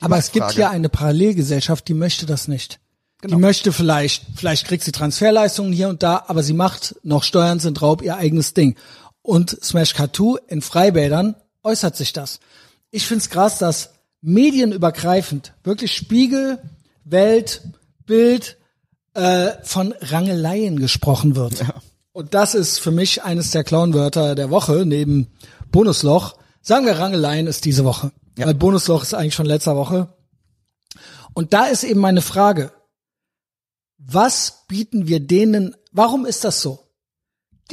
Aber 0.00 0.18
es 0.18 0.26
gibt 0.32 0.44
Machtfrage. 0.44 0.54
hier 0.68 0.70
eine 0.70 0.90
Parallelgesellschaft, 0.90 1.88
die 1.88 1.94
möchte 1.94 2.26
das 2.26 2.46
nicht. 2.46 2.78
Genau. 3.24 3.36
Die 3.36 3.40
möchte 3.40 3.72
vielleicht, 3.72 4.22
vielleicht 4.36 4.66
kriegt 4.66 4.84
sie 4.84 4.92
Transferleistungen 4.92 5.72
hier 5.72 5.88
und 5.88 6.02
da, 6.02 6.24
aber 6.26 6.42
sie 6.42 6.52
macht 6.52 6.96
noch 7.04 7.22
Steuern 7.22 7.58
sind 7.58 7.80
Raub 7.80 8.02
ihr 8.02 8.18
eigenes 8.18 8.52
Ding. 8.52 8.76
Und 9.22 9.56
Smash 9.64 9.94
Tattoo 9.94 10.36
in 10.46 10.60
Freibädern 10.60 11.34
äußert 11.62 11.96
sich 11.96 12.12
das. 12.12 12.38
Ich 12.90 13.06
find's 13.06 13.30
krass, 13.30 13.56
dass 13.56 13.94
medienübergreifend 14.20 15.54
wirklich 15.62 15.96
Spiegel, 15.96 16.58
Welt, 17.04 17.62
Bild 18.04 18.58
äh, 19.14 19.52
von 19.62 19.94
Rangeleien 20.02 20.78
gesprochen 20.78 21.34
wird. 21.34 21.64
Und 22.12 22.34
das 22.34 22.54
ist 22.54 22.78
für 22.78 22.90
mich 22.90 23.22
eines 23.22 23.52
der 23.52 23.64
Clownwörter 23.64 24.34
der 24.34 24.50
Woche 24.50 24.84
neben 24.84 25.28
Bonusloch. 25.72 26.36
Sagen 26.60 26.84
wir 26.84 26.98
Rangeleien 26.98 27.46
ist 27.46 27.64
diese 27.64 27.86
Woche. 27.86 28.12
Ja. 28.36 28.44
Weil 28.48 28.54
Bonusloch 28.54 29.02
ist 29.02 29.14
eigentlich 29.14 29.34
schon 29.34 29.46
letzter 29.46 29.76
Woche. 29.76 30.08
Und 31.32 31.54
da 31.54 31.64
ist 31.64 31.84
eben 31.84 32.00
meine 32.00 32.20
Frage. 32.20 32.70
Was 34.06 34.64
bieten 34.68 35.06
wir 35.06 35.20
denen, 35.20 35.74
warum 35.92 36.26
ist 36.26 36.44
das 36.44 36.60
so? 36.60 36.80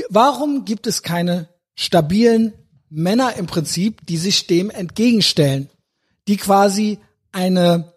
Warum 0.09 0.63
gibt 0.63 0.87
es 0.87 1.03
keine 1.03 1.49
stabilen 1.75 2.53
Männer 2.89 3.35
im 3.35 3.47
Prinzip, 3.47 4.05
die 4.05 4.17
sich 4.17 4.47
dem 4.47 4.69
entgegenstellen? 4.69 5.69
Die 6.27 6.37
quasi 6.37 6.99
eine, 7.33 7.93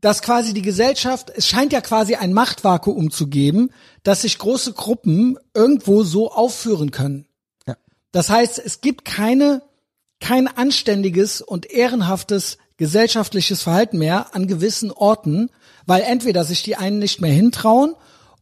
dass 0.00 0.22
quasi 0.22 0.54
die 0.54 0.62
Gesellschaft, 0.62 1.32
es 1.34 1.48
scheint 1.48 1.72
ja 1.72 1.80
quasi 1.80 2.14
ein 2.14 2.32
Machtvakuum 2.32 3.10
zu 3.10 3.26
geben, 3.26 3.70
dass 4.04 4.22
sich 4.22 4.38
große 4.38 4.74
Gruppen 4.74 5.36
irgendwo 5.54 6.04
so 6.04 6.30
aufführen 6.30 6.92
können. 6.92 7.26
Ja. 7.66 7.76
Das 8.12 8.30
heißt, 8.30 8.60
es 8.64 8.80
gibt 8.80 9.04
keine, 9.04 9.62
kein 10.20 10.46
anständiges 10.46 11.40
und 11.40 11.66
ehrenhaftes 11.70 12.58
gesellschaftliches 12.76 13.62
Verhalten 13.62 13.98
mehr 13.98 14.34
an 14.36 14.46
gewissen 14.46 14.92
Orten, 14.92 15.50
weil 15.88 16.02
entweder 16.02 16.44
sich 16.44 16.62
die 16.62 16.76
einen 16.76 17.00
nicht 17.00 17.20
mehr 17.20 17.32
hintrauen 17.32 17.94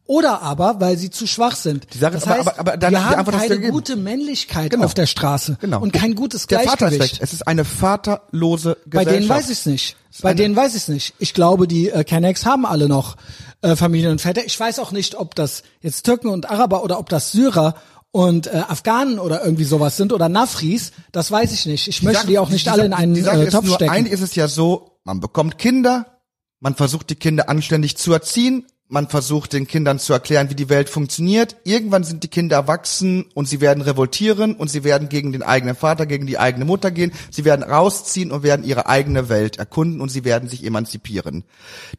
oder 0.05 0.41
aber, 0.41 0.79
weil 0.79 0.97
sie 0.97 1.09
zu 1.09 1.27
schwach 1.27 1.55
sind. 1.55 1.93
Die 1.93 1.97
Sache- 1.97 2.13
das 2.13 2.23
aber- 2.23 2.35
heißt, 2.35 2.47
aber- 2.47 2.59
aber 2.59 2.77
dann 2.77 2.93
wir 2.93 2.99
die 2.99 3.05
haben 3.05 3.15
Antwort 3.19 3.37
keine 3.47 3.71
gute 3.71 3.95
Männlichkeit 3.97 4.69
Genau. 4.71 4.85
auf 4.85 4.93
der 4.93 5.05
Straße 5.05 5.57
Genau. 5.59 5.81
und 5.81 5.91
kein 5.91 6.15
gutes 6.15 6.47
Der 6.47 6.59
Vater 6.59 6.71
ist 6.73 6.77
Gleichgewicht. 6.79 7.13
weg. 7.15 7.19
Es 7.23 7.33
ist 7.33 7.45
eine 7.47 7.65
vaterlose 7.65 8.77
Bei 8.85 9.03
Gesellschaft. 9.03 9.15
denen 9.15 9.29
weiß 9.29 9.45
ich 9.49 9.59
es 9.59 9.65
nicht. 9.65 9.95
Bei 10.21 10.33
denen 10.33 10.55
weiß 10.55 10.71
ich 10.75 10.83
es 10.83 10.87
nicht. 10.87 11.13
Ich 11.19 11.33
glaube, 11.33 11.67
die 11.67 11.89
äh, 11.89 12.03
Kennex 12.03 12.45
haben 12.45 12.65
alle 12.65 12.87
noch 12.87 13.17
äh, 13.61 13.75
Familien 13.75 14.11
und 14.11 14.21
Väter. 14.21 14.45
Ich 14.45 14.57
weiß 14.59 14.79
auch 14.79 14.91
nicht, 14.91 15.15
ob 15.15 15.35
das 15.35 15.63
jetzt 15.81 16.03
Türken 16.05 16.27
und 16.29 16.49
Araber 16.49 16.83
oder 16.83 16.99
ob 16.99 17.09
das 17.09 17.31
Syrer 17.31 17.75
und 18.11 18.47
äh, 18.47 18.63
Afghanen 18.67 19.19
oder 19.19 19.43
irgendwie 19.43 19.63
sowas 19.65 19.97
sind 19.97 20.13
oder 20.13 20.29
Nafris. 20.29 20.91
Das 21.11 21.31
weiß 21.31 21.51
ich 21.51 21.65
nicht. 21.65 21.87
Ich 21.87 22.01
möchte 22.01 22.19
Sache- 22.21 22.27
die 22.27 22.39
auch 22.39 22.49
nicht 22.49 22.65
die 22.65 22.69
alle 22.69 22.83
Sache- 22.83 22.87
in 22.87 22.93
einen 22.93 23.13
die 23.13 23.21
Sache 23.21 23.41
äh, 23.41 23.45
ist 23.47 23.51
Topf 23.53 23.65
nur, 23.65 23.75
stecken. 23.75 23.91
Eigentlich 23.91 24.13
ist 24.13 24.21
es 24.21 24.35
ja 24.35 24.47
so, 24.47 24.97
man 25.03 25.19
bekommt 25.19 25.57
Kinder, 25.57 26.16
man 26.59 26.75
versucht 26.75 27.09
die 27.09 27.15
Kinder 27.15 27.49
anständig 27.49 27.97
zu 27.97 28.13
erziehen, 28.13 28.65
man 28.89 29.09
versucht 29.09 29.51
den 29.51 29.67
Kindern 29.67 29.99
zu 29.99 30.13
erklären, 30.13 30.49
wie 30.49 30.55
die 30.55 30.69
Welt 30.69 30.87
funktioniert. 30.89 31.57
Irgendwann 31.65 32.05
sind 32.05 32.23
die 32.23 32.29
Kinder 32.29 32.55
erwachsen 32.55 33.25
und 33.33 33.45
sie 33.47 33.59
werden 33.59 33.83
revoltieren 33.83 34.55
und 34.55 34.69
sie 34.69 34.85
werden 34.85 35.09
gegen 35.09 35.33
den 35.33 35.43
eigenen 35.43 35.75
Vater, 35.75 36.05
gegen 36.05 36.25
die 36.25 36.39
eigene 36.39 36.63
Mutter 36.63 36.89
gehen. 36.91 37.11
Sie 37.29 37.43
werden 37.43 37.63
rausziehen 37.63 38.31
und 38.31 38.43
werden 38.43 38.65
ihre 38.65 38.87
eigene 38.87 39.27
Welt 39.27 39.57
erkunden 39.57 39.99
und 39.99 40.07
sie 40.09 40.23
werden 40.23 40.47
sich 40.47 40.63
emanzipieren. 40.63 41.43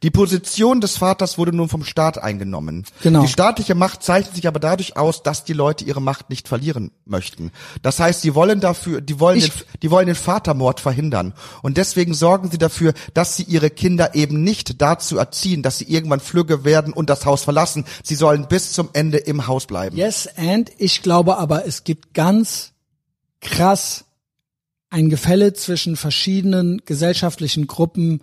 Die 0.02 0.10
Position 0.10 0.80
des 0.80 0.96
Vaters 0.96 1.36
wurde 1.36 1.54
nun 1.54 1.68
vom 1.68 1.84
Staat 1.84 2.16
eingenommen. 2.16 2.84
Genau. 3.02 3.20
Die 3.20 3.28
staatliche 3.28 3.74
Macht 3.74 4.02
zeichnet 4.02 4.34
sich 4.36 4.48
aber 4.48 4.58
dadurch 4.58 4.96
aus, 4.96 5.22
dass 5.22 5.44
die 5.44 5.52
Leute 5.52 5.84
ihre 5.84 6.00
Macht 6.00 6.30
nicht 6.30 6.48
verlieren 6.48 6.90
möchten. 7.04 7.50
Das 7.82 8.00
heißt, 8.00 8.22
sie 8.22 8.34
wollen 8.34 8.60
dafür, 8.60 9.02
die 9.02 9.20
wollen, 9.20 9.36
Ich- 9.38 9.50
den, 9.50 9.62
die 9.82 9.90
wollen 9.90 10.06
den 10.06 10.16
Vatermord 10.16 10.80
verhindern. 10.80 11.34
Und 11.60 11.76
deswegen 11.76 12.14
sorgen 12.14 12.50
sie 12.50 12.58
dafür, 12.58 12.94
dass 13.12 13.36
sie 13.36 13.42
ihre 13.42 13.68
Kinder 13.68 14.14
eben 14.14 14.42
nicht 14.42 14.80
dazu 14.80 15.18
erziehen, 15.18 15.62
dass 15.62 15.76
sie 15.76 15.84
irgendwann 15.84 16.20
flügge 16.20 16.64
werden 16.64 16.77
und 16.86 17.10
das 17.10 17.26
Haus 17.26 17.42
verlassen. 17.44 17.84
Sie 18.02 18.14
sollen 18.14 18.48
bis 18.48 18.72
zum 18.72 18.90
Ende 18.92 19.18
im 19.18 19.46
Haus 19.46 19.66
bleiben. 19.66 19.96
Yes, 19.96 20.28
and 20.36 20.70
ich 20.78 21.02
glaube 21.02 21.36
aber, 21.38 21.66
es 21.66 21.84
gibt 21.84 22.14
ganz 22.14 22.72
krass 23.40 24.04
ein 24.90 25.10
Gefälle 25.10 25.52
zwischen 25.52 25.96
verschiedenen 25.96 26.82
gesellschaftlichen 26.84 27.66
Gruppen. 27.66 28.22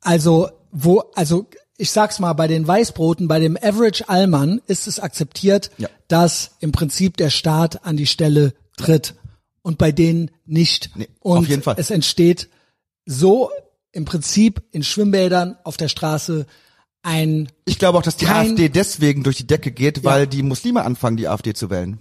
Also, 0.00 0.48
wo, 0.70 1.04
also, 1.14 1.46
ich 1.76 1.90
sag's 1.90 2.18
mal, 2.18 2.32
bei 2.32 2.46
den 2.48 2.66
Weißbroten, 2.66 3.28
bei 3.28 3.38
dem 3.38 3.56
Average 3.56 4.08
Allmann 4.08 4.60
ist 4.66 4.86
es 4.86 4.98
akzeptiert, 4.98 5.70
Ja. 5.78 5.88
dass 6.08 6.52
im 6.60 6.72
Prinzip 6.72 7.16
der 7.16 7.30
Staat 7.30 7.84
an 7.84 7.96
die 7.96 8.06
Stelle 8.06 8.54
tritt 8.76 9.14
und 9.62 9.76
bei 9.78 9.92
denen 9.92 10.30
nicht. 10.46 10.90
Nee, 10.94 11.08
und 11.20 11.38
auf 11.38 11.48
jeden 11.48 11.62
Fall. 11.62 11.76
es 11.78 11.90
entsteht 11.90 12.48
so 13.04 13.50
im 13.92 14.04
Prinzip 14.04 14.62
in 14.70 14.82
Schwimmbädern 14.82 15.56
auf 15.64 15.76
der 15.76 15.88
Straße 15.88 16.46
ein 17.02 17.48
Ich 17.64 17.78
glaube 17.78 17.98
auch, 17.98 18.02
dass 18.02 18.16
die 18.16 18.24
Kein- 18.26 18.50
AfD 18.50 18.68
deswegen 18.68 19.22
durch 19.22 19.36
die 19.36 19.46
Decke 19.46 19.70
geht, 19.70 20.04
weil 20.04 20.26
die 20.26 20.42
Muslime 20.42 20.82
anfangen, 20.84 21.16
die 21.16 21.28
AfD 21.28 21.54
zu 21.54 21.70
wählen. 21.70 21.98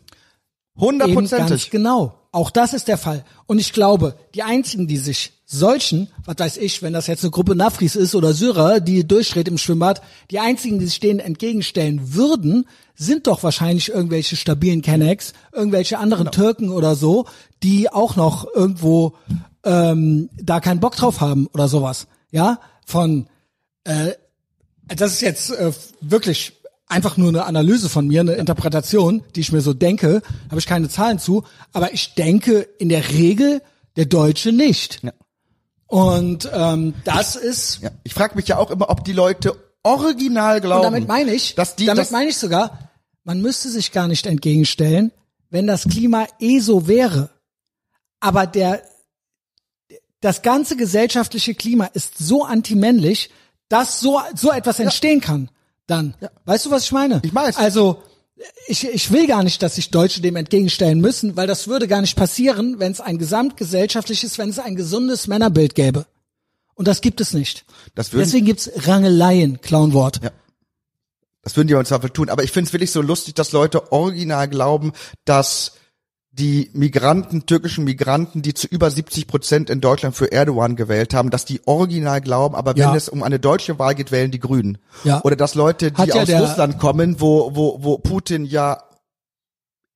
Hundertprozentig. 0.77 1.69
genau. 1.71 2.13
Auch 2.31 2.51
das 2.51 2.73
ist 2.73 2.87
der 2.87 2.97
Fall. 2.99 3.25
Und 3.47 3.57
ich 3.57 3.73
glaube, 3.73 4.15
die 4.35 4.43
einzigen, 4.43 4.85
die 4.87 4.97
sich 4.97 5.31
solchen, 5.45 6.09
was 6.25 6.35
weiß 6.37 6.57
ich, 6.57 6.83
wenn 6.83 6.93
das 6.93 7.07
jetzt 7.07 7.23
eine 7.23 7.31
Gruppe 7.31 7.55
Nafris 7.55 7.95
ist 7.95 8.13
oder 8.13 8.33
Syrer, 8.33 8.79
die 8.79 9.07
durchdreht 9.07 9.47
im 9.47 9.57
Schwimmbad, 9.57 10.01
die 10.29 10.37
einzigen, 10.39 10.77
die 10.77 10.85
sich 10.85 10.99
denen 10.99 11.19
entgegenstellen 11.19 12.13
würden, 12.13 12.67
sind 12.93 13.25
doch 13.25 13.41
wahrscheinlich 13.43 13.89
irgendwelche 13.89 14.35
stabilen 14.35 14.81
Kennex, 14.83 15.33
irgendwelche 15.51 15.97
anderen 15.97 16.25
Genau. 16.25 16.35
Türken 16.35 16.69
oder 16.69 16.95
so, 16.95 17.25
die 17.63 17.91
auch 17.91 18.15
noch 18.17 18.45
irgendwo 18.53 19.15
ähm, 19.63 20.29
da 20.39 20.59
keinen 20.59 20.79
Bock 20.81 20.95
drauf 20.95 21.21
haben 21.21 21.47
oder 21.47 21.67
sowas. 21.69 22.07
Ja, 22.29 22.59
von 22.85 23.27
äh, 23.85 24.11
das 24.87 25.13
ist 25.13 25.21
jetzt 25.21 25.51
äh, 25.51 25.71
wirklich 26.01 26.53
einfach 26.87 27.17
nur 27.17 27.29
eine 27.29 27.45
Analyse 27.45 27.89
von 27.89 28.07
mir, 28.07 28.21
eine 28.21 28.33
Interpretation, 28.33 29.23
die 29.35 29.41
ich 29.41 29.51
mir 29.51 29.61
so 29.61 29.73
denke, 29.73 30.21
habe 30.49 30.59
ich 30.59 30.65
keine 30.65 30.89
Zahlen 30.89 31.19
zu, 31.19 31.43
aber 31.73 31.93
ich 31.93 32.15
denke 32.15 32.61
in 32.79 32.89
der 32.89 33.09
Regel 33.09 33.61
der 33.95 34.05
Deutsche 34.05 34.51
nicht. 34.51 34.99
Ja. 35.03 35.11
Und 35.87 36.49
ähm, 36.53 36.93
das 37.03 37.35
ist, 37.35 37.81
Ja. 37.81 37.91
Ich 38.03 38.13
frage 38.13 38.35
mich 38.35 38.47
ja 38.47 38.57
auch 38.57 38.71
immer, 38.71 38.89
ob 38.89 39.03
die 39.03 39.13
Leute 39.13 39.55
original 39.83 40.61
glauben. 40.61 40.85
und 40.85 40.93
damit 40.93 41.07
meine 41.07 41.33
ich, 41.33 41.55
dass 41.55 41.75
die, 41.75 41.85
damit 41.85 42.11
meine 42.11 42.29
ich 42.29 42.37
sogar, 42.37 42.91
man 43.23 43.41
müsste 43.41 43.69
sich 43.69 43.91
gar 43.91 44.07
nicht 44.07 44.25
entgegenstellen, 44.25 45.11
wenn 45.49 45.67
das 45.67 45.83
Klima 45.83 46.27
eh 46.39 46.59
so 46.59 46.87
wäre. 46.87 47.29
Aber 48.19 48.47
der, 48.47 48.81
das 50.19 50.41
ganze 50.41 50.75
gesellschaftliche 50.75 51.55
Klima 51.55 51.85
ist 51.85 52.17
so 52.17 52.43
antimännlich, 52.43 53.29
dass 53.69 53.99
so, 53.99 54.19
so 54.35 54.51
etwas 54.51 54.79
entstehen 54.79 55.21
kann. 55.21 55.49
Dann. 55.87 56.15
Weißt 56.45 56.65
du, 56.65 56.71
was 56.71 56.83
ich 56.83 56.91
meine? 56.91 57.21
Ich 57.23 57.33
weiß. 57.33 57.57
Also, 57.57 58.03
ich, 58.67 58.87
ich 58.87 59.11
will 59.11 59.25
gar 59.25 59.43
nicht, 59.43 59.63
dass 59.63 59.75
sich 59.75 59.89
Deutsche 59.89 60.21
dem 60.21 60.35
entgegenstellen 60.35 60.99
müssen, 60.99 61.35
weil 61.37 61.47
das 61.47 61.67
würde 61.67 61.87
gar 61.87 62.01
nicht 62.01 62.15
passieren, 62.15 62.79
wenn 62.79 62.91
es 62.91 63.01
ein 63.01 63.17
gesamtgesellschaftliches, 63.17 64.37
wenn 64.37 64.49
es 64.49 64.59
ein 64.59 64.75
gesundes 64.75 65.27
Männerbild 65.27 65.75
gäbe. 65.75 66.05
Und 66.75 66.87
das 66.87 67.01
gibt 67.01 67.21
es 67.21 67.33
nicht. 67.33 67.65
Das 67.95 68.13
würden- 68.13 68.25
Deswegen 68.25 68.45
gibt's 68.45 68.69
Rangeleien, 68.75 69.61
Clownwort. 69.61 70.19
Ja. 70.23 70.31
Das 71.41 71.55
würden 71.55 71.67
die 71.69 71.73
im 71.73 71.85
Zweifel 71.85 72.09
tun. 72.09 72.29
Aber 72.29 72.43
ich 72.43 72.51
finde 72.51 72.67
es 72.67 72.73
wirklich 72.73 72.91
so 72.91 73.01
lustig, 73.01 73.33
dass 73.35 73.53
Leute 73.53 73.91
original 73.91 74.47
glauben, 74.49 74.91
dass 75.25 75.71
die 76.37 76.69
Migranten, 76.73 77.45
türkischen 77.45 77.83
Migranten, 77.83 78.41
die 78.41 78.53
zu 78.53 78.67
über 78.67 78.91
70 78.91 79.27
Prozent 79.27 79.69
in 79.69 79.81
Deutschland 79.81 80.15
für 80.15 80.31
Erdogan 80.31 80.75
gewählt 80.75 81.13
haben, 81.13 81.29
dass 81.31 81.45
die 81.45 81.61
original 81.65 82.21
glauben, 82.21 82.55
aber 82.55 82.71
wenn 82.75 82.83
Ja. 82.83 82.95
es 82.95 83.09
um 83.09 83.23
eine 83.23 83.39
deutsche 83.39 83.79
Wahl 83.79 83.95
geht, 83.95 84.11
wählen 84.11 84.29
die 84.31 84.39
Grünen. 84.39 84.77
Ja. 85.03 85.21
Oder 85.23 85.35
dass 85.35 85.55
Leute, 85.55 85.91
die 85.91 86.03
ja 86.03 86.15
aus 86.21 86.29
Russland 86.29 86.77
kommen, 86.79 87.19
wo, 87.19 87.55
wo, 87.55 87.79
wo 87.83 87.97
Putin 87.97 88.45
ja 88.45 88.83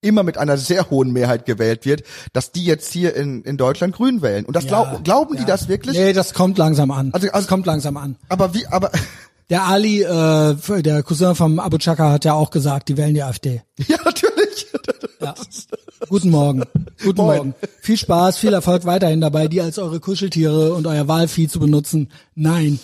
immer 0.02 0.24
mit 0.24 0.38
einer 0.40 0.58
sehr 0.58 0.90
hohen 0.90 1.12
Mehrheit 1.14 1.46
gewählt 1.46 1.86
wird, 1.86 2.04
dass 2.34 2.52
die 2.52 2.66
jetzt 2.66 2.92
hier 2.92 3.16
in, 3.16 3.44
in 3.44 3.58
Deutschland 3.58 3.96
Grün 3.96 4.24
wählen. 4.24 4.46
Und 4.46 4.56
das 4.56 4.66
glaub, 4.66 5.04
glauben 5.04 5.36
die 5.36 5.42
ja. 5.42 5.48
das 5.48 5.68
wirklich? 5.68 5.96
Nee, 5.96 6.14
das 6.14 6.34
kommt 6.34 6.58
langsam 6.58 6.90
an. 6.90 7.12
Also- 7.14 7.28
also- 7.28 7.38
das 7.38 7.48
kommt 7.48 7.68
langsam 7.68 7.98
an. 7.98 8.16
Aber 8.28 8.56
wie, 8.56 8.66
aber, 8.66 8.90
Der 9.52 9.68
Ali, 9.68 10.02
äh, 10.02 10.82
der 10.82 11.03
Cousin 11.03 11.36
vom 11.36 11.60
Abu 11.60 11.78
Chaka 11.78 12.10
hat 12.10 12.23
ja 12.23 12.34
auch 12.34 12.52
gesagt, 12.52 12.88
die 12.88 12.95
wählen 12.95 13.14
die 13.14 13.22
AfD. 13.22 13.61
ja, 13.88 13.98
natürlich. 14.06 14.68
Ja. 15.19 15.36
Guten 16.07 16.30
Morgen. 16.30 16.64
Guten 17.03 17.22
Moin. 17.22 17.38
Morgen. 17.38 17.56
Viel 17.82 17.98
Spaß, 17.98 18.38
viel 18.38 18.53
Erfolg 18.53 18.86
weiterhin 18.86 19.19
dabei, 19.19 19.49
die 19.49 19.60
als 19.60 19.78
eure 19.78 19.99
Kuscheltiere 19.99 20.73
und 20.73 20.88
euer 20.88 21.10
Wahlvieh 21.10 21.49
zu 21.49 21.60
benutzen. 21.60 22.14
Nein. 22.34 22.80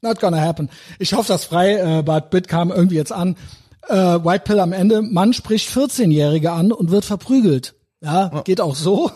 Not 0.00 0.20
gonna 0.20 0.40
happen. 0.40 0.70
Ich 1.00 1.12
hoffe, 1.12 1.32
das 1.32 1.46
Freibad 1.46 2.30
Bit 2.30 2.46
kam 2.46 2.70
irgendwie 2.70 2.94
jetzt 2.96 3.12
an. 3.12 3.34
Äh, 3.88 3.96
White 3.96 4.44
Pill 4.44 4.60
am 4.60 4.72
Ende. 4.72 5.02
Mann 5.02 5.32
spricht 5.32 5.68
14-Jährige 5.70 6.52
an 6.52 6.70
und 6.70 6.92
wird 6.92 7.04
verprügelt. 7.04 7.74
Ja, 8.04 8.42
geht 8.44 8.60
auch 8.60 8.76
so. 8.76 9.10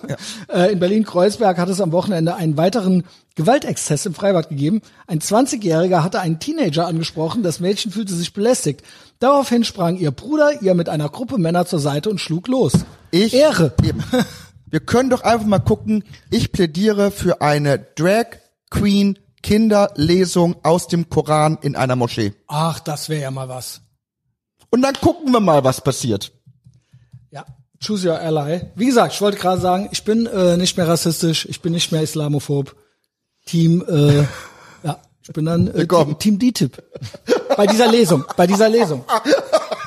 Äh, 0.49 0.73
in 0.73 0.79
Berlin-Kreuzberg 0.79 1.59
hat 1.59 1.69
es 1.69 1.81
am 1.81 1.93
Wochenende 1.93 2.35
einen 2.35 2.57
weiteren 2.57 3.05
Gewaltexzess 3.35 4.07
im 4.07 4.15
Freibad 4.15 4.49
gegeben. 4.49 4.81
Ein 5.07 5.21
20-Jähriger 5.21 6.03
hatte 6.03 6.21
einen 6.21 6.41
Teenager 6.41 6.87
angesprochen, 6.87 7.43
das 7.43 7.61
Mädchen 7.61 7.93
fühlte 7.93 8.15
sich 8.15 8.33
belästigt. 8.33 8.83
Daraufhin 9.19 9.65
sprang 9.65 9.97
ihr 9.99 10.11
Bruder 10.11 10.63
ihr 10.63 10.75
mit 10.75 10.89
einer 10.89 11.11
Gruppe 11.11 11.37
Männer 11.37 11.67
zur 11.67 11.81
Seite 11.81 12.09
und 12.09 12.19
schlug 12.19 12.49
los. 12.49 12.73
Ich, 13.11 13.35
Ehre. 13.35 13.75
Wir 14.71 14.81
können 14.81 15.11
doch 15.11 15.23
einfach 15.23 15.47
mal 15.47 15.59
gucken. 15.59 16.05
Ich 16.31 16.53
plädiere 16.53 17.11
für 17.11 17.41
eine 17.43 17.79
Drag 17.79 18.27
Queen 18.71 19.19
Kinderlesung 19.43 20.57
aus 20.63 20.89
dem 20.89 21.09
Koran 21.09 21.59
in 21.63 21.77
einer 21.77 21.97
Moschee. 21.97 22.35
Ach, 22.47 22.81
das 22.81 23.09
wäre 23.09 23.23
ja 23.23 23.31
mal 23.31 23.49
was. 23.49 23.81
Und 24.71 24.83
dann 24.83 24.95
gucken 24.95 25.33
wir 25.33 25.41
mal, 25.41 25.65
was 25.65 25.81
passiert. 25.83 26.33
Ja, 27.31 27.45
choose 27.81 28.09
your 28.09 28.19
ally. 28.19 28.61
Wie 28.75 28.87
gesagt, 28.87 29.15
ich 29.15 29.21
wollte 29.21 29.39
gerade 29.39 29.61
sagen, 29.61 29.89
ich 29.93 30.05
bin 30.05 30.27
äh, 30.27 30.57
nicht 30.57 30.77
mehr 30.77 30.89
rassistisch, 30.89 31.47
ich 31.49 31.61
bin 31.61 31.73
nicht 31.73 31.93
mehr 31.93 32.03
islamophob. 32.03 32.75
Team, 33.47 33.85
äh, 33.89 34.25
ja, 34.83 35.01
ich 35.23 35.33
bin 35.33 35.47
dann 35.47 35.69
äh. 35.69 35.87
Team, 35.87 36.19
Team 36.19 36.39
D-Tip. 36.39 36.83
Bei 37.57 37.67
dieser 37.67 37.89
Lesung, 37.89 38.25
bei 38.37 38.47
dieser 38.47 38.69
Lesung. 38.69 39.05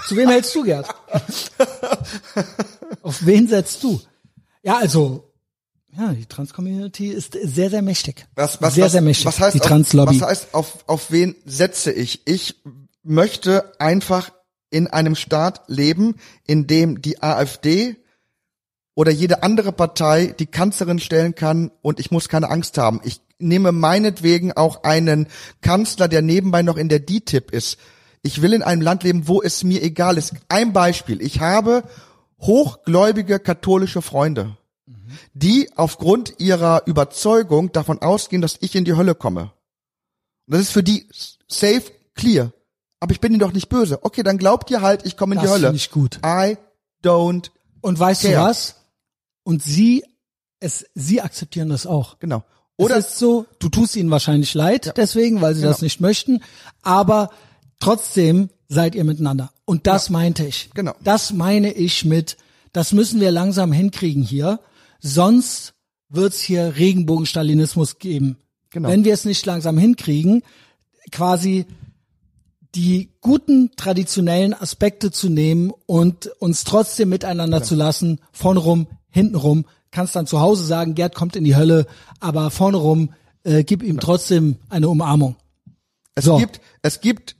Zu 0.07 0.18
wem 0.18 0.30
hältst 0.30 0.53
du, 0.55 0.63
Gerd? 0.63 0.88
Auf 3.01 3.26
wen 3.26 3.47
setzt 3.47 3.84
du? 3.84 4.01
Ja, 4.63 4.77
also, 4.77 5.31
ja, 5.97 6.13
die 6.13 6.26
Trans-Community 6.26 7.07
ist 7.07 7.38
sehr, 7.43 7.69
sehr 7.69 7.81
mächtig. 7.81 8.26
Was, 8.35 8.61
was, 8.61 8.76
sehr, 8.76 8.85
was, 8.85 8.91
sehr 8.93 9.01
mächtig. 9.01 9.26
Was 9.26 9.39
heißt, 9.39 9.55
die 9.55 9.59
Trans-Lobby. 9.59 10.19
was 10.19 10.27
heißt, 10.27 10.53
auf, 10.53 10.84
auf 10.88 11.11
wen 11.11 11.35
setze 11.45 11.91
ich? 11.91 12.27
Ich 12.27 12.55
möchte 13.03 13.80
einfach 13.80 14.31
in 14.72 14.88
einem 14.88 15.15
Staat 15.15 15.61
leben, 15.68 16.15
in 16.48 16.65
dem 16.65 17.02
die 17.02 17.22
AfD 17.22 17.98
oder 18.95 19.11
jede 19.11 19.43
andere 19.43 19.72
Partei 19.72 20.27
die 20.27 20.48
Kanzlerin 20.48 20.99
stellen 20.99 21.35
kann 21.35 21.72
und 21.81 21.99
ich 21.99 22.10
muss 22.10 22.30
keine 22.30 22.49
Angst 22.49 22.77
haben. 22.77 23.02
Ich 23.03 23.22
nehme 23.38 23.72
meinetwegen 23.72 24.53
auch 24.53 24.84
einen 24.84 25.27
Kanzler, 25.61 26.07
der 26.07 26.22
nebenbei 26.22 26.64
noch 26.64 26.77
in 26.77 26.89
der 26.89 26.99
DTIP 26.99 27.52
ist. 27.52 27.77
Ich 28.23 28.41
will 28.41 28.53
in 28.53 28.64
einem 28.64 28.81
Land 28.81 29.03
leben, 29.03 29.27
wo 29.27 29.41
es 29.41 29.64
mir 29.64 29.81
egal 29.81 30.18
ist. 30.18 30.34
Ein 30.48 30.73
Beispiel. 30.73 31.22
Ich 31.22 31.39
habe 31.39 31.84
hochgläubige 32.39 33.39
katholische 33.39 34.02
Freunde, 34.02 34.57
die 35.34 35.69
aufgrund 35.76 36.39
ihrer 36.39 36.84
Überzeugung 36.85 37.72
davon 37.72 37.99
ausgehen, 37.99 38.41
dass 38.41 38.57
ich 38.61 38.76
in 38.76 38.85
die 38.85 38.95
Hölle 38.95 39.15
komme. 39.15 39.52
Und 40.45 40.56
das 40.56 40.61
ist 40.61 40.72
für 40.72 40.84
die 40.84 41.07
safe 41.48 41.84
clear. 42.14 42.52
Aber 43.02 43.11
ich 43.11 43.19
bin 43.19 43.34
ihnen 43.34 43.40
doch 43.41 43.52
nicht 43.52 43.68
böse. 43.68 43.99
Okay, 44.06 44.23
dann 44.23 44.38
glaubt 44.38 44.72
ihr 44.72 44.82
halt, 44.82 45.06
ich 45.06 45.18
komme 45.18 45.36
in 45.36 45.41
die 45.41 45.45
Das 45.45 45.53
Hölle. 45.56 45.68
finde 45.68 45.78
ich 45.78 45.91
gut. 45.91 46.19
I 46.26 46.56
don't 47.03 47.49
Und 47.82 47.99
weißt 47.99 48.22
care. 48.22 48.34
du 48.36 48.40
was? 48.41 48.76
Und 49.44 49.61
sie, 49.64 50.06
es, 50.61 50.86
sie 50.95 51.19
akzeptieren 51.22 51.68
das 51.69 51.86
auch. 51.86 52.19
Genau. 52.19 52.44
Oder 52.78 52.95
es 52.98 53.10
ist 53.10 53.18
so, 53.19 53.45
du 53.60 53.69
tust 53.69 53.95
ihnen 53.95 54.10
wahrscheinlich 54.11 54.53
leid 54.53 54.94
deswegen, 54.98 55.41
weil 55.41 55.56
sie 55.56 55.61
das 55.61 55.78
Genau. 55.78 55.86
nicht 55.86 55.99
möchten, 55.99 56.41
aber 56.84 57.30
trotzdem 57.80 58.49
seid 58.69 58.95
ihr 58.95 59.03
miteinander. 59.03 59.52
Und 59.65 59.86
das 59.88 60.10
meinte 60.10 60.45
ich. 60.45 60.69
Genau. 60.73 60.94
Das 61.03 61.34
meine 61.34 61.73
ich 61.73 62.06
mit, 62.06 62.38
das 62.72 62.91
müssen 62.94 63.19
wir 63.19 63.32
langsam 63.32 63.72
hinkriegen 63.72 64.23
hier, 64.23 64.60
sonst 64.99 65.73
wird's 66.10 66.40
hier 66.40 66.76
Regenbogenstalinismus 66.78 67.98
geben. 67.99 68.38
Genau. 68.69 68.90
Wenn 68.90 69.03
wir 69.03 69.14
es 69.14 69.26
nicht 69.26 69.45
langsam 69.45 69.78
hinkriegen, 69.78 70.44
quasi 71.11 71.65
die 72.76 73.10
guten 73.19 73.76
traditionellen 73.76 74.53
Aspekte 74.53 75.11
zu 75.11 75.30
nehmen 75.30 75.72
und 75.85 76.27
uns 76.39 76.64
trotzdem 76.64 77.10
miteinander 77.10 77.64
zu 77.64 77.76
lassen, 77.76 78.22
vorne 78.31 78.60
rum, 78.60 78.88
hinten 79.10 79.35
rum, 79.35 79.65
kannst 79.91 80.15
dann 80.15 80.27
zu 80.27 80.39
Hause 80.39 80.64
sagen, 80.64 80.95
Gerd 80.95 81.15
kommt 81.15 81.35
in 81.35 81.43
die 81.43 81.56
Hölle, 81.56 81.85
aber 82.19 82.49
vorne 82.49 82.77
rum, 82.77 83.14
äh, 83.43 83.64
gib 83.64 83.84
ihm 83.84 83.99
trotzdem 83.99 84.57
eine 84.69 84.88
Umarmung. 84.88 85.35
es 86.15 86.26
so. 86.26 86.38
gibt, 86.38 86.61
es 86.81 87.02
gibt 87.02 87.35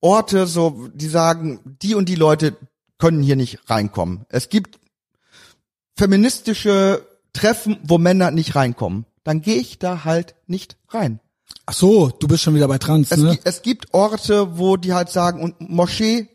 Orte, 0.00 0.46
so, 0.46 0.88
die 0.94 1.08
sagen, 1.08 1.60
die 1.64 1.94
und 1.94 2.08
die 2.08 2.16
Leute 2.16 2.56
können 2.98 3.22
hier 3.22 3.36
nicht 3.36 3.70
reinkommen. 3.70 4.24
Es 4.28 4.48
gibt 4.48 4.80
feministische 5.96 7.06
Treffen, 7.32 7.78
wo 7.82 7.98
Männer 7.98 8.30
nicht 8.30 8.54
reinkommen. 8.54 9.06
Dann 9.24 9.42
gehe 9.42 9.56
ich 9.56 9.78
da 9.78 10.04
halt 10.04 10.34
nicht 10.46 10.76
rein. 10.88 11.20
Ach 11.66 11.74
so, 11.74 12.08
du 12.08 12.26
bist 12.26 12.42
schon 12.42 12.54
wieder 12.54 12.68
bei 12.68 12.78
Trans, 12.78 13.10
Es, 13.10 13.18
ne? 13.18 13.38
es 13.44 13.62
gibt 13.62 13.94
Orte, 13.94 14.58
wo 14.58 14.76
die 14.76 14.92
halt 14.92 15.10
sagen, 15.10 15.42
und 15.42 15.60
Moschee, 15.60 16.28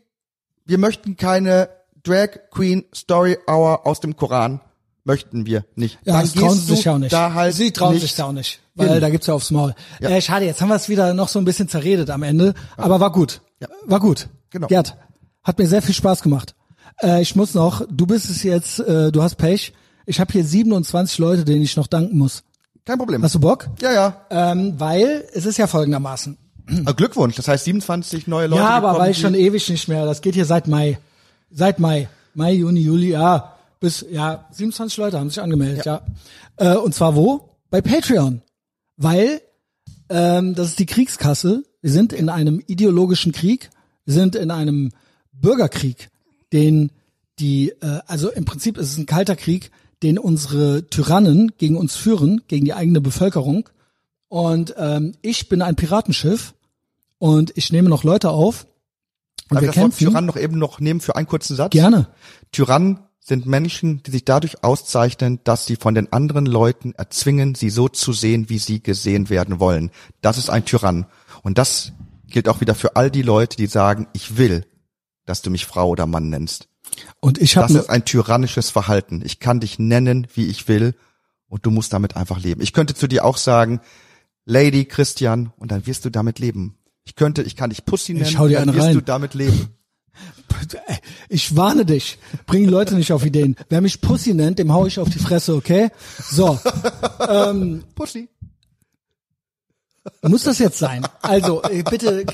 wir 0.64 0.78
möchten 0.78 1.16
keine 1.16 1.68
Drag 2.02 2.28
Queen 2.50 2.84
Story 2.94 3.36
Hour 3.46 3.86
aus 3.86 4.00
dem 4.00 4.16
Koran, 4.16 4.60
möchten 5.04 5.46
wir 5.46 5.64
nicht. 5.74 5.98
Ja, 6.04 6.14
Dann 6.14 6.22
das 6.22 6.34
trauen 6.34 6.58
sie 6.58 6.74
sich 6.74 6.84
ja 6.84 6.94
auch 6.94 6.98
nicht. 6.98 7.12
Da 7.12 7.34
halt 7.34 7.54
sie 7.54 7.72
trauen 7.72 7.94
nicht 7.94 8.02
sich 8.02 8.14
da 8.14 8.24
auch 8.24 8.32
nicht, 8.32 8.60
weil 8.74 8.90
hin. 8.90 9.00
da 9.00 9.10
gibt's 9.10 9.26
ja 9.26 9.34
aufs 9.34 9.50
Maul. 9.50 9.74
Ja. 10.00 10.10
Äh, 10.10 10.22
schade, 10.22 10.46
jetzt 10.46 10.60
haben 10.60 10.68
wir 10.68 10.76
es 10.76 10.88
wieder 10.88 11.12
noch 11.14 11.28
so 11.28 11.38
ein 11.38 11.44
bisschen 11.44 11.68
zerredet 11.68 12.10
am 12.10 12.22
Ende, 12.22 12.54
aber 12.76 13.00
war 13.00 13.12
gut. 13.12 13.40
Ja. 13.60 13.68
War 13.86 14.00
gut. 14.00 14.28
Genau. 14.50 14.66
Gerd, 14.68 14.96
hat 15.42 15.58
mir 15.58 15.66
sehr 15.66 15.82
viel 15.82 15.94
Spaß 15.94 16.22
gemacht. 16.22 16.54
Äh, 17.02 17.22
ich 17.22 17.36
muss 17.36 17.54
noch, 17.54 17.82
du 17.90 18.06
bist 18.06 18.30
es 18.30 18.42
jetzt, 18.42 18.80
äh, 18.80 19.12
du 19.12 19.22
hast 19.22 19.36
Pech. 19.36 19.72
Ich 20.06 20.20
habe 20.20 20.32
hier 20.32 20.44
27 20.44 21.18
Leute, 21.18 21.44
denen 21.44 21.62
ich 21.62 21.76
noch 21.76 21.86
danken 21.86 22.16
muss. 22.16 22.44
Kein 22.88 22.96
Problem. 22.96 23.22
Hast 23.22 23.34
du 23.34 23.40
Bock? 23.40 23.68
ja, 23.82 23.92
ja. 23.92 24.26
Ähm, 24.30 24.72
weil 24.78 25.26
es 25.34 25.44
ist 25.44 25.58
ja 25.58 25.66
folgendermaßen. 25.66 26.38
Äh, 26.86 26.94
Glückwunsch, 26.94 27.36
das 27.36 27.46
heißt 27.46 27.66
27 27.66 28.26
neue 28.28 28.46
Leute. 28.46 28.62
ja, 28.62 28.70
aber 28.70 28.98
weil 28.98 29.12
schon 29.12 29.34
ewig 29.34 29.68
nicht 29.68 29.88
mehr. 29.88 30.06
Das 30.06 30.22
geht 30.22 30.34
hier 30.34 30.46
seit 30.46 30.68
Mai. 30.68 30.98
Seit 31.50 31.80
Mai. 31.80 32.08
Mai, 32.32 32.52
Juni, 32.52 32.80
Juli, 32.80 33.10
ja. 33.10 33.52
Bis, 33.78 34.06
ja, 34.10 34.46
27 34.52 34.96
Leute 34.96 35.20
haben 35.20 35.28
sich 35.28 35.42
angemeldet, 35.42 35.84
ja. 35.84 36.00
Äh, 36.56 36.76
und 36.76 36.94
zwar 36.94 37.14
wo? 37.14 37.50
Bei 37.68 37.82
Patreon. 37.82 38.40
Weil, 38.96 39.42
ähm, 40.08 40.54
das 40.54 40.68
ist 40.68 40.78
die 40.78 40.86
Kriegskasse. 40.86 41.64
Wir 41.82 41.90
sind 41.90 42.14
in 42.14 42.30
einem 42.30 42.58
ideologischen 42.68 43.32
Krieg. 43.32 43.68
Wir 44.06 44.14
sind 44.14 44.34
in 44.34 44.50
einem 44.50 44.92
Bürgerkrieg, 45.32 46.08
den 46.54 46.90
die, 47.38 47.68
äh, 47.82 48.00
also 48.06 48.30
im 48.30 48.46
Prinzip 48.46 48.78
ist 48.78 48.92
es 48.92 48.96
ein 48.96 49.04
kalter 49.04 49.36
Krieg, 49.36 49.72
den 50.02 50.18
unsere 50.18 50.88
Tyrannen 50.88 51.52
gegen 51.58 51.76
uns 51.76 51.96
führen, 51.96 52.42
gegen 52.48 52.64
die 52.64 52.74
eigene 52.74 53.00
Bevölkerung. 53.00 53.68
Und 54.28 54.74
ähm, 54.78 55.14
ich 55.22 55.48
bin 55.48 55.62
ein 55.62 55.76
Piratenschiff 55.76 56.54
und 57.18 57.52
ich 57.56 57.72
nehme 57.72 57.88
noch 57.88 58.04
Leute 58.04 58.30
auf. 58.30 58.66
Und 59.50 59.54
Darf 59.56 59.62
wir 59.62 59.68
ich 59.70 59.74
das 59.74 59.84
Wort. 59.84 59.96
Tyrann 59.96 60.26
noch 60.26 60.36
eben 60.36 60.58
noch 60.58 60.80
nehmen 60.80 61.00
für 61.00 61.16
einen 61.16 61.26
kurzen 61.26 61.56
Satz? 61.56 61.70
Gerne. 61.70 62.08
Tyrannen 62.52 63.00
sind 63.20 63.46
Menschen, 63.46 64.02
die 64.02 64.10
sich 64.10 64.24
dadurch 64.24 64.64
auszeichnen, 64.64 65.40
dass 65.44 65.66
sie 65.66 65.76
von 65.76 65.94
den 65.94 66.12
anderen 66.12 66.46
Leuten 66.46 66.92
erzwingen, 66.94 67.54
sie 67.54 67.70
so 67.70 67.88
zu 67.88 68.12
sehen, 68.12 68.48
wie 68.48 68.58
sie 68.58 68.82
gesehen 68.82 69.28
werden 69.28 69.60
wollen. 69.60 69.90
Das 70.22 70.38
ist 70.38 70.50
ein 70.50 70.64
Tyrann. 70.64 71.06
Und 71.42 71.58
das 71.58 71.92
gilt 72.26 72.48
auch 72.48 72.60
wieder 72.60 72.74
für 72.74 72.96
all 72.96 73.10
die 73.10 73.22
Leute, 73.22 73.56
die 73.56 73.66
sagen, 73.66 74.08
ich 74.12 74.36
will, 74.38 74.64
dass 75.26 75.42
du 75.42 75.50
mich 75.50 75.66
Frau 75.66 75.88
oder 75.90 76.06
Mann 76.06 76.30
nennst. 76.30 76.68
Und 77.20 77.38
ich 77.38 77.54
Das 77.54 77.64
habe 77.64 77.78
ist 77.78 77.90
ein 77.90 78.04
tyrannisches 78.04 78.70
Verhalten. 78.70 79.22
Ich 79.24 79.40
kann 79.40 79.60
dich 79.60 79.78
nennen, 79.78 80.26
wie 80.34 80.46
ich 80.46 80.68
will, 80.68 80.94
und 81.48 81.64
du 81.64 81.70
musst 81.70 81.92
damit 81.92 82.16
einfach 82.16 82.40
leben. 82.40 82.60
Ich 82.60 82.72
könnte 82.72 82.94
zu 82.94 83.06
dir 83.06 83.24
auch 83.24 83.36
sagen, 83.36 83.80
Lady 84.44 84.84
Christian, 84.84 85.52
und 85.56 85.72
dann 85.72 85.86
wirst 85.86 86.04
du 86.04 86.10
damit 86.10 86.38
leben. 86.38 86.76
Ich 87.04 87.16
könnte, 87.16 87.42
ich 87.42 87.56
kann 87.56 87.70
dich 87.70 87.84
Pussy 87.84 88.14
nennen, 88.14 88.38
hau 88.38 88.48
dir 88.48 88.58
dann 88.58 88.68
eine 88.68 88.76
wirst 88.76 88.88
rein. 88.88 88.94
du 88.94 89.02
damit 89.02 89.34
leben. 89.34 89.68
ich 91.28 91.56
warne 91.56 91.84
dich. 91.84 92.18
Bring 92.46 92.68
Leute 92.68 92.94
nicht 92.94 93.12
auf 93.12 93.24
Ideen. 93.24 93.56
Wer 93.68 93.80
mich 93.80 94.00
Pussy 94.00 94.34
nennt, 94.34 94.58
dem 94.58 94.72
hau 94.72 94.86
ich 94.86 94.98
auf 94.98 95.08
die 95.08 95.18
Fresse, 95.18 95.54
okay? 95.54 95.90
So. 96.22 96.58
Pussy. 97.94 98.28
Muss 100.22 100.44
das 100.44 100.58
jetzt 100.58 100.78
sein? 100.78 101.06
Also, 101.22 101.62
äh, 101.62 101.82
bitte, 101.82 102.24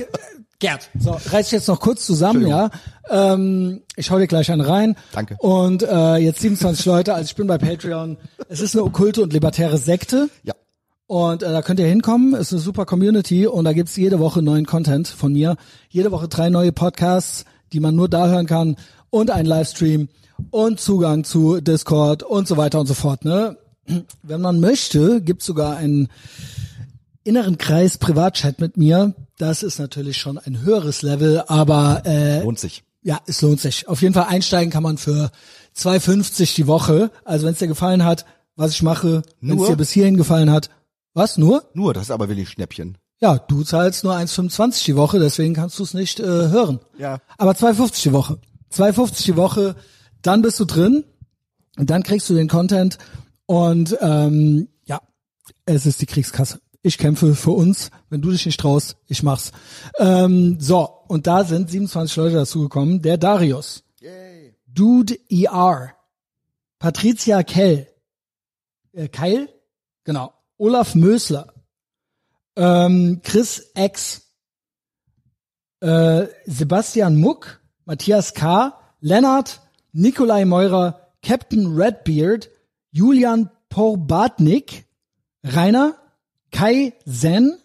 Gerd, 0.58 0.88
so, 0.98 1.10
reiß 1.10 1.46
dich 1.46 1.52
jetzt 1.52 1.68
noch 1.68 1.80
kurz 1.80 2.06
zusammen, 2.06 2.46
ja. 2.46 2.70
Ähm, 3.10 3.82
ich 3.96 4.10
hau 4.10 4.18
dir 4.18 4.26
gleich 4.26 4.50
einen 4.50 4.60
rein. 4.60 4.96
Danke. 5.12 5.36
Und 5.40 5.82
äh, 5.82 6.16
jetzt 6.16 6.40
27 6.40 6.86
Leute, 6.86 7.14
also 7.14 7.26
ich 7.26 7.36
bin 7.36 7.46
bei 7.46 7.58
Patreon. 7.58 8.16
Es 8.48 8.60
ist 8.60 8.74
eine 8.74 8.84
okkulte 8.84 9.22
und 9.22 9.32
libertäre 9.32 9.78
Sekte. 9.78 10.28
Ja. 10.42 10.54
Und 11.06 11.42
äh, 11.42 11.52
da 11.52 11.60
könnt 11.60 11.80
ihr 11.80 11.86
hinkommen, 11.86 12.34
ist 12.34 12.52
eine 12.52 12.62
super 12.62 12.86
Community 12.86 13.46
und 13.46 13.64
da 13.64 13.72
gibt's 13.72 13.96
jede 13.96 14.20
Woche 14.20 14.42
neuen 14.42 14.64
Content 14.64 15.08
von 15.08 15.32
mir. 15.32 15.56
Jede 15.90 16.10
Woche 16.12 16.28
drei 16.28 16.48
neue 16.48 16.72
Podcasts, 16.72 17.44
die 17.72 17.80
man 17.80 17.94
nur 17.94 18.08
da 18.08 18.28
hören 18.28 18.46
kann 18.46 18.76
und 19.10 19.30
ein 19.30 19.44
Livestream 19.44 20.08
und 20.50 20.80
Zugang 20.80 21.24
zu 21.24 21.60
Discord 21.60 22.22
und 22.22 22.48
so 22.48 22.56
weiter 22.56 22.80
und 22.80 22.86
so 22.86 22.94
fort. 22.94 23.24
Ne? 23.24 23.58
Wenn 24.22 24.40
man 24.40 24.60
möchte, 24.60 25.20
gibt's 25.20 25.44
sogar 25.44 25.76
einen 25.76 26.08
inneren 27.24 27.58
Kreis 27.58 27.98
Privatchat 27.98 28.60
mit 28.60 28.76
mir. 28.76 29.14
Das 29.38 29.62
ist 29.62 29.78
natürlich 29.78 30.18
schon 30.18 30.38
ein 30.38 30.60
höheres 30.60 31.02
Level, 31.02 31.42
aber 31.48 32.02
äh, 32.04 32.42
Lohnt 32.42 32.58
sich. 32.58 32.84
ja, 33.02 33.18
es 33.26 33.42
lohnt 33.42 33.60
sich. 33.60 33.88
Auf 33.88 34.02
jeden 34.02 34.14
Fall 34.14 34.26
einsteigen 34.28 34.70
kann 34.70 34.82
man 34.82 34.98
für 34.98 35.30
2,50 35.76 36.54
die 36.54 36.66
Woche. 36.66 37.10
Also 37.24 37.46
wenn 37.46 37.54
es 37.54 37.58
dir 37.58 37.66
gefallen 37.68 38.04
hat, 38.04 38.24
was 38.56 38.70
ich 38.72 38.82
mache, 38.82 39.22
wenn 39.40 39.58
es 39.58 39.66
dir 39.68 39.76
bis 39.76 39.90
hierhin 39.90 40.16
gefallen 40.16 40.50
hat. 40.50 40.70
Was, 41.14 41.38
nur? 41.38 41.64
Nur, 41.74 41.94
das 41.94 42.04
ist 42.04 42.10
aber 42.10 42.28
Willi 42.28 42.46
Schnäppchen. 42.46 42.98
Ja, 43.20 43.38
du 43.38 43.62
zahlst 43.64 44.04
nur 44.04 44.14
1,25 44.14 44.84
die 44.84 44.96
Woche, 44.96 45.18
deswegen 45.18 45.54
kannst 45.54 45.78
du 45.78 45.82
es 45.84 45.94
nicht 45.94 46.20
äh, 46.20 46.24
hören. 46.24 46.80
Ja. 46.98 47.18
Aber 47.38 47.52
2,50 47.52 48.02
die 48.02 48.12
Woche. 48.12 48.38
2,50 48.72 49.24
die 49.24 49.36
Woche, 49.36 49.76
dann 50.22 50.42
bist 50.42 50.58
du 50.60 50.64
drin 50.64 51.04
und 51.76 51.90
dann 51.90 52.02
kriegst 52.02 52.28
du 52.28 52.34
den 52.34 52.48
Content 52.48 52.98
und 53.46 53.96
ähm, 54.00 54.68
ja, 54.84 55.00
es 55.66 55.86
ist 55.86 56.00
die 56.00 56.06
Kriegskasse. 56.06 56.58
Ich 56.86 56.98
kämpfe 56.98 57.34
für 57.34 57.52
uns. 57.52 57.90
Wenn 58.10 58.20
du 58.20 58.30
dich 58.30 58.44
nicht 58.44 58.60
traust, 58.60 58.98
ich 59.06 59.22
mach's. 59.22 59.52
Ähm, 59.98 60.58
so, 60.60 60.86
und 61.08 61.26
da 61.26 61.42
sind 61.44 61.70
27 61.70 62.14
Leute 62.16 62.34
dazugekommen. 62.34 63.00
Der 63.00 63.16
Darius. 63.16 63.84
Dude 64.66 65.16
ER. 65.30 65.94
Patricia 66.78 67.42
Kell. 67.42 67.88
Äh, 68.92 69.08
Keil? 69.08 69.48
Genau. 70.04 70.34
Olaf 70.58 70.94
Mösler. 70.94 71.54
Ähm, 72.54 73.22
Chris 73.22 73.70
X. 73.74 74.30
Äh, 75.80 76.26
Sebastian 76.44 77.16
Muck. 77.16 77.62
Matthias 77.86 78.34
K. 78.34 78.78
Lennart. 79.00 79.62
Nikolai 79.92 80.44
Meurer. 80.44 81.12
Captain 81.22 81.74
Redbeard. 81.74 82.50
Julian 82.90 83.50
Porbatnik. 83.70 84.84
Rainer. 85.42 85.96
Kai 86.54 86.94
Zen. 87.04 87.58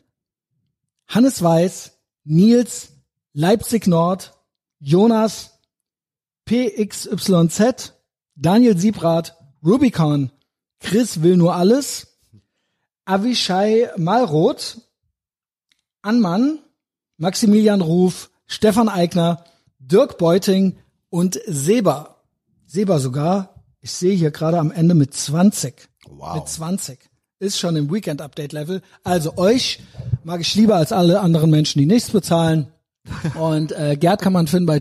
Hannes 1.08 1.42
Weiß. 1.44 1.92
Nils. 2.24 2.90
Leipzig 3.34 3.88
Nord. 3.88 4.34
Jonas. 4.80 5.60
PXYZ. 6.46 7.94
Daniel 8.36 8.78
Siebrat. 8.78 9.38
Rubicon. 9.64 10.32
Chris 10.80 11.22
will 11.22 11.38
nur 11.38 11.56
alles. 11.56 12.08
Avishai 13.06 13.90
Malroth, 13.98 14.82
Anmann, 16.04 16.60
Maximilian 17.18 17.82
Ruf, 17.82 18.30
Stefan 18.46 18.88
Eigner, 18.88 19.44
Dirk 19.80 20.20
Beuting 20.20 20.78
und 21.10 21.40
Seba. 21.48 22.24
Seba 22.68 23.00
sogar, 23.00 23.64
ich 23.82 23.92
sehe 23.92 24.14
hier 24.16 24.30
gerade 24.30 24.60
am 24.60 24.72
Ende 24.72 24.94
mit 24.94 25.16
20. 25.16 25.90
Wow. 26.08 26.36
Mit 26.36 26.50
20. 26.50 27.09
Ist 27.40 27.58
schon 27.58 27.78
im 27.78 27.90
Weekend-Update-Level. 27.92 28.82
Also 29.06 29.38
euch 29.38 29.80
mag 30.26 30.42
ich 30.42 30.54
lieber 30.56 30.76
als 30.76 30.92
alle 30.92 31.22
anderen 31.22 31.50
Menschen, 31.50 31.80
die 31.80 31.86
nichts 31.86 32.12
bezahlen. 32.12 32.68
Und 33.40 33.72
äh, 33.72 33.96
Gerd 33.98 34.22
kann 34.22 34.34
man 34.34 34.48
finden 34.48 34.66
bei 34.66 34.78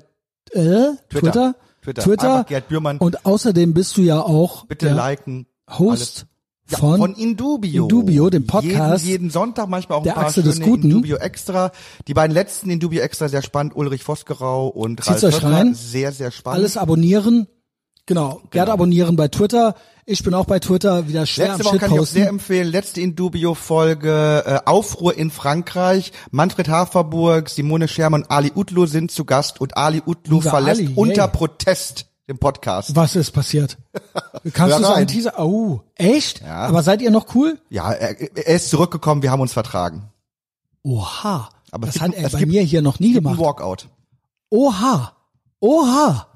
äh, 0.50 0.96
Twitter. 1.08 1.54
Twitter. 1.82 2.02
Twitter. 2.02 2.44
Gerd 2.48 2.68
Bührmann. 2.68 2.98
Und 2.98 3.24
außerdem 3.24 3.74
bist 3.74 3.96
du 3.96 4.02
ja 4.02 4.20
auch 4.20 4.66
Bitte 4.66 4.90
liken. 4.90 5.46
Host 5.70 6.26
Ja, 6.70 6.78
von, 6.78 6.98
von 6.98 7.14
Indubio. 7.14 7.84
Indubio, 7.84 8.28
dem 8.28 8.46
Podcast. 8.46 9.04
Jeden, 9.04 9.22
jeden 9.22 9.30
Sonntag, 9.30 9.68
manchmal 9.68 9.98
auch 9.98 10.02
Der 10.02 10.14
ein 10.14 10.16
paar 10.16 10.26
Achse 10.26 10.42
des 10.42 10.60
Guten. 10.60 10.90
Indubio 10.90 11.16
Extra. 11.16 11.70
Die 12.08 12.14
beiden 12.14 12.34
letzten 12.34 12.70
Indubio 12.70 13.00
Extra 13.00 13.28
sehr 13.28 13.42
spannend. 13.42 13.76
Ulrich 13.76 14.02
Vosgerau 14.02 14.66
und 14.66 15.02
Zieht's 15.04 15.22
Ralf 15.22 15.36
euch 15.36 15.44
rein. 15.44 15.74
Sehr, 15.74 16.10
sehr 16.10 16.32
spannend. 16.32 16.58
alles 16.58 16.76
abonnieren. 16.76 17.46
Genau, 18.08 18.40
Gerd 18.50 18.70
abonnieren 18.70 19.16
bei 19.16 19.28
Twitter. 19.28 19.74
Ich 20.06 20.24
bin 20.24 20.32
auch 20.32 20.46
bei 20.46 20.58
Twitter 20.60 21.08
wieder 21.08 21.26
schwer 21.26 21.48
Letzte 21.48 21.60
am 21.60 21.66
Woche 21.66 21.78
kann 21.78 21.92
ich 21.92 22.00
auch 22.00 22.06
sehr 22.06 22.28
empfehlen. 22.28 22.66
Letzte 22.68 23.02
Indubio-Folge 23.02 24.44
äh, 24.46 24.58
Aufruhr 24.64 25.14
in 25.18 25.30
Frankreich. 25.30 26.12
Manfred 26.30 26.70
Haferburg, 26.70 27.50
Simone 27.50 27.86
Schermann 27.86 28.22
und 28.22 28.30
Ali 28.30 28.50
Utlu 28.54 28.86
sind 28.86 29.10
zu 29.10 29.26
Gast 29.26 29.60
und 29.60 29.76
Ali 29.76 30.02
Utlu 30.06 30.38
Unser 30.38 30.48
verlässt 30.48 30.80
Ali, 30.80 30.92
unter 30.94 31.24
yay. 31.24 31.30
Protest 31.30 32.06
den 32.28 32.38
Podcast. 32.38 32.96
Was 32.96 33.14
ist 33.14 33.32
passiert? 33.32 33.76
Kannst 34.54 34.78
du 34.78 34.84
so 34.84 34.92
einen. 34.94 35.06
Teaser? 35.06 35.38
Oh, 35.38 35.80
echt? 35.94 36.40
Ja. 36.40 36.60
Aber 36.60 36.82
seid 36.82 37.02
ihr 37.02 37.10
noch 37.10 37.34
cool? 37.34 37.58
Ja, 37.68 37.92
er, 37.92 38.18
er 38.38 38.54
ist 38.56 38.70
zurückgekommen, 38.70 39.20
wir 39.20 39.30
haben 39.30 39.42
uns 39.42 39.52
vertragen. 39.52 40.08
Oha. 40.82 41.50
Aber 41.70 41.84
das 41.86 41.96
gibt- 41.96 42.04
hat 42.06 42.14
er 42.14 42.30
bei 42.30 42.38
gibt- 42.38 42.52
mir 42.52 42.62
hier 42.62 42.80
noch 42.80 43.00
nie 43.00 43.12
gemacht. 43.12 43.38
Walkout. 43.38 43.88
Oha. 44.48 45.12
Oha. 45.60 46.26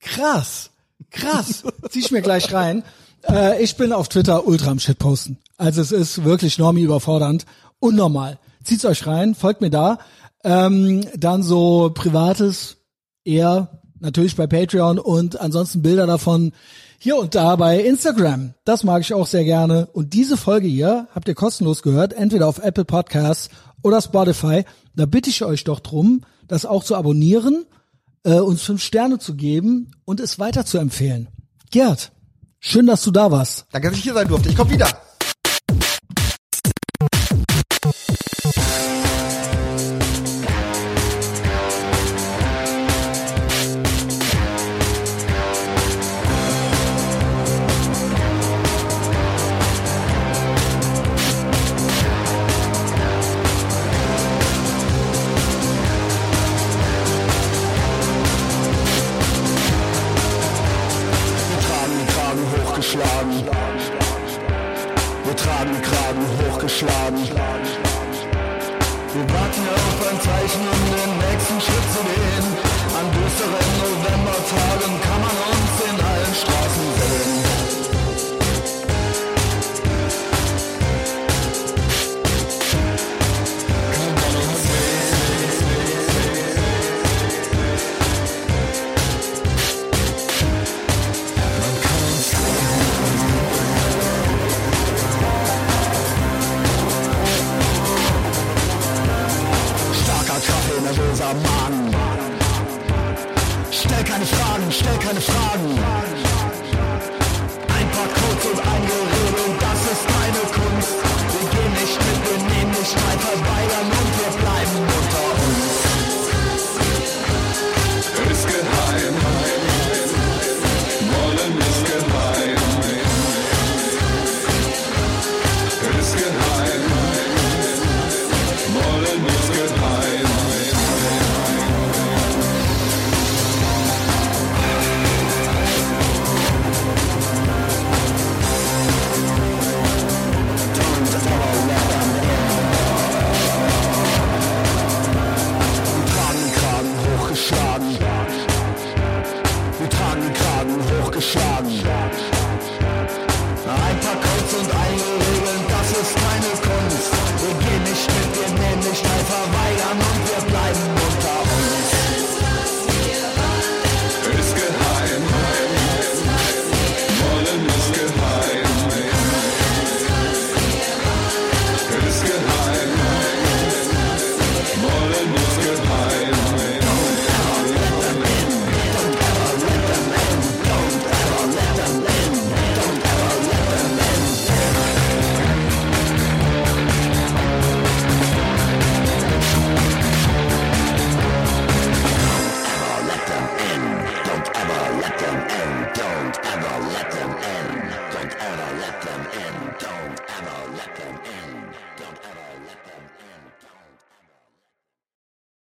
Krass. 0.00 0.70
Krass. 1.14 1.62
Zieh 1.90 2.00
ich 2.00 2.10
mir 2.10 2.22
gleich 2.22 2.52
rein. 2.52 2.82
Äh, 3.28 3.62
ich 3.62 3.76
bin 3.76 3.92
auf 3.92 4.08
Twitter 4.08 4.46
ultra 4.46 4.70
am 4.70 4.78
Shitposten. 4.78 5.38
Also 5.56 5.80
es 5.80 5.92
ist 5.92 6.24
wirklich 6.24 6.58
normie 6.58 6.82
überfordernd. 6.82 7.46
Unnormal. 7.78 8.38
Zieht's 8.64 8.84
euch 8.84 9.06
rein, 9.06 9.34
folgt 9.34 9.60
mir 9.60 9.70
da. 9.70 9.98
Ähm, 10.42 11.06
dann 11.16 11.42
so 11.42 11.90
privates, 11.94 12.76
eher 13.24 13.80
natürlich 14.00 14.36
bei 14.36 14.46
Patreon 14.46 14.98
und 14.98 15.40
ansonsten 15.40 15.82
Bilder 15.82 16.06
davon 16.06 16.52
hier 16.98 17.16
und 17.16 17.34
da 17.34 17.56
bei 17.56 17.80
Instagram. 17.80 18.54
Das 18.64 18.84
mag 18.84 19.02
ich 19.02 19.14
auch 19.14 19.26
sehr 19.26 19.44
gerne. 19.44 19.88
Und 19.92 20.12
diese 20.12 20.36
Folge 20.36 20.66
hier 20.66 21.08
habt 21.14 21.28
ihr 21.28 21.34
kostenlos 21.34 21.82
gehört, 21.82 22.12
entweder 22.12 22.48
auf 22.48 22.58
Apple 22.58 22.84
Podcasts 22.84 23.50
oder 23.82 24.00
Spotify. 24.00 24.64
Da 24.94 25.06
bitte 25.06 25.30
ich 25.30 25.44
euch 25.44 25.64
doch 25.64 25.80
drum, 25.80 26.22
das 26.48 26.66
auch 26.66 26.84
zu 26.84 26.96
abonnieren 26.96 27.66
äh, 28.24 28.40
uns 28.40 28.62
fünf 28.62 28.82
Sterne 28.82 29.18
zu 29.18 29.34
geben 29.36 29.92
und 30.04 30.20
es 30.20 30.38
weiter 30.38 30.64
zu 30.64 30.78
empfehlen. 30.78 31.28
Gerd, 31.70 32.12
schön, 32.58 32.86
dass 32.86 33.02
du 33.02 33.10
da 33.10 33.30
warst. 33.30 33.66
Danke, 33.70 33.88
dass 33.88 33.98
ich 33.98 34.04
hier 34.04 34.14
sein 34.14 34.28
durfte. 34.28 34.48
Ich 34.48 34.56
komme 34.56 34.70
wieder. 34.70 34.88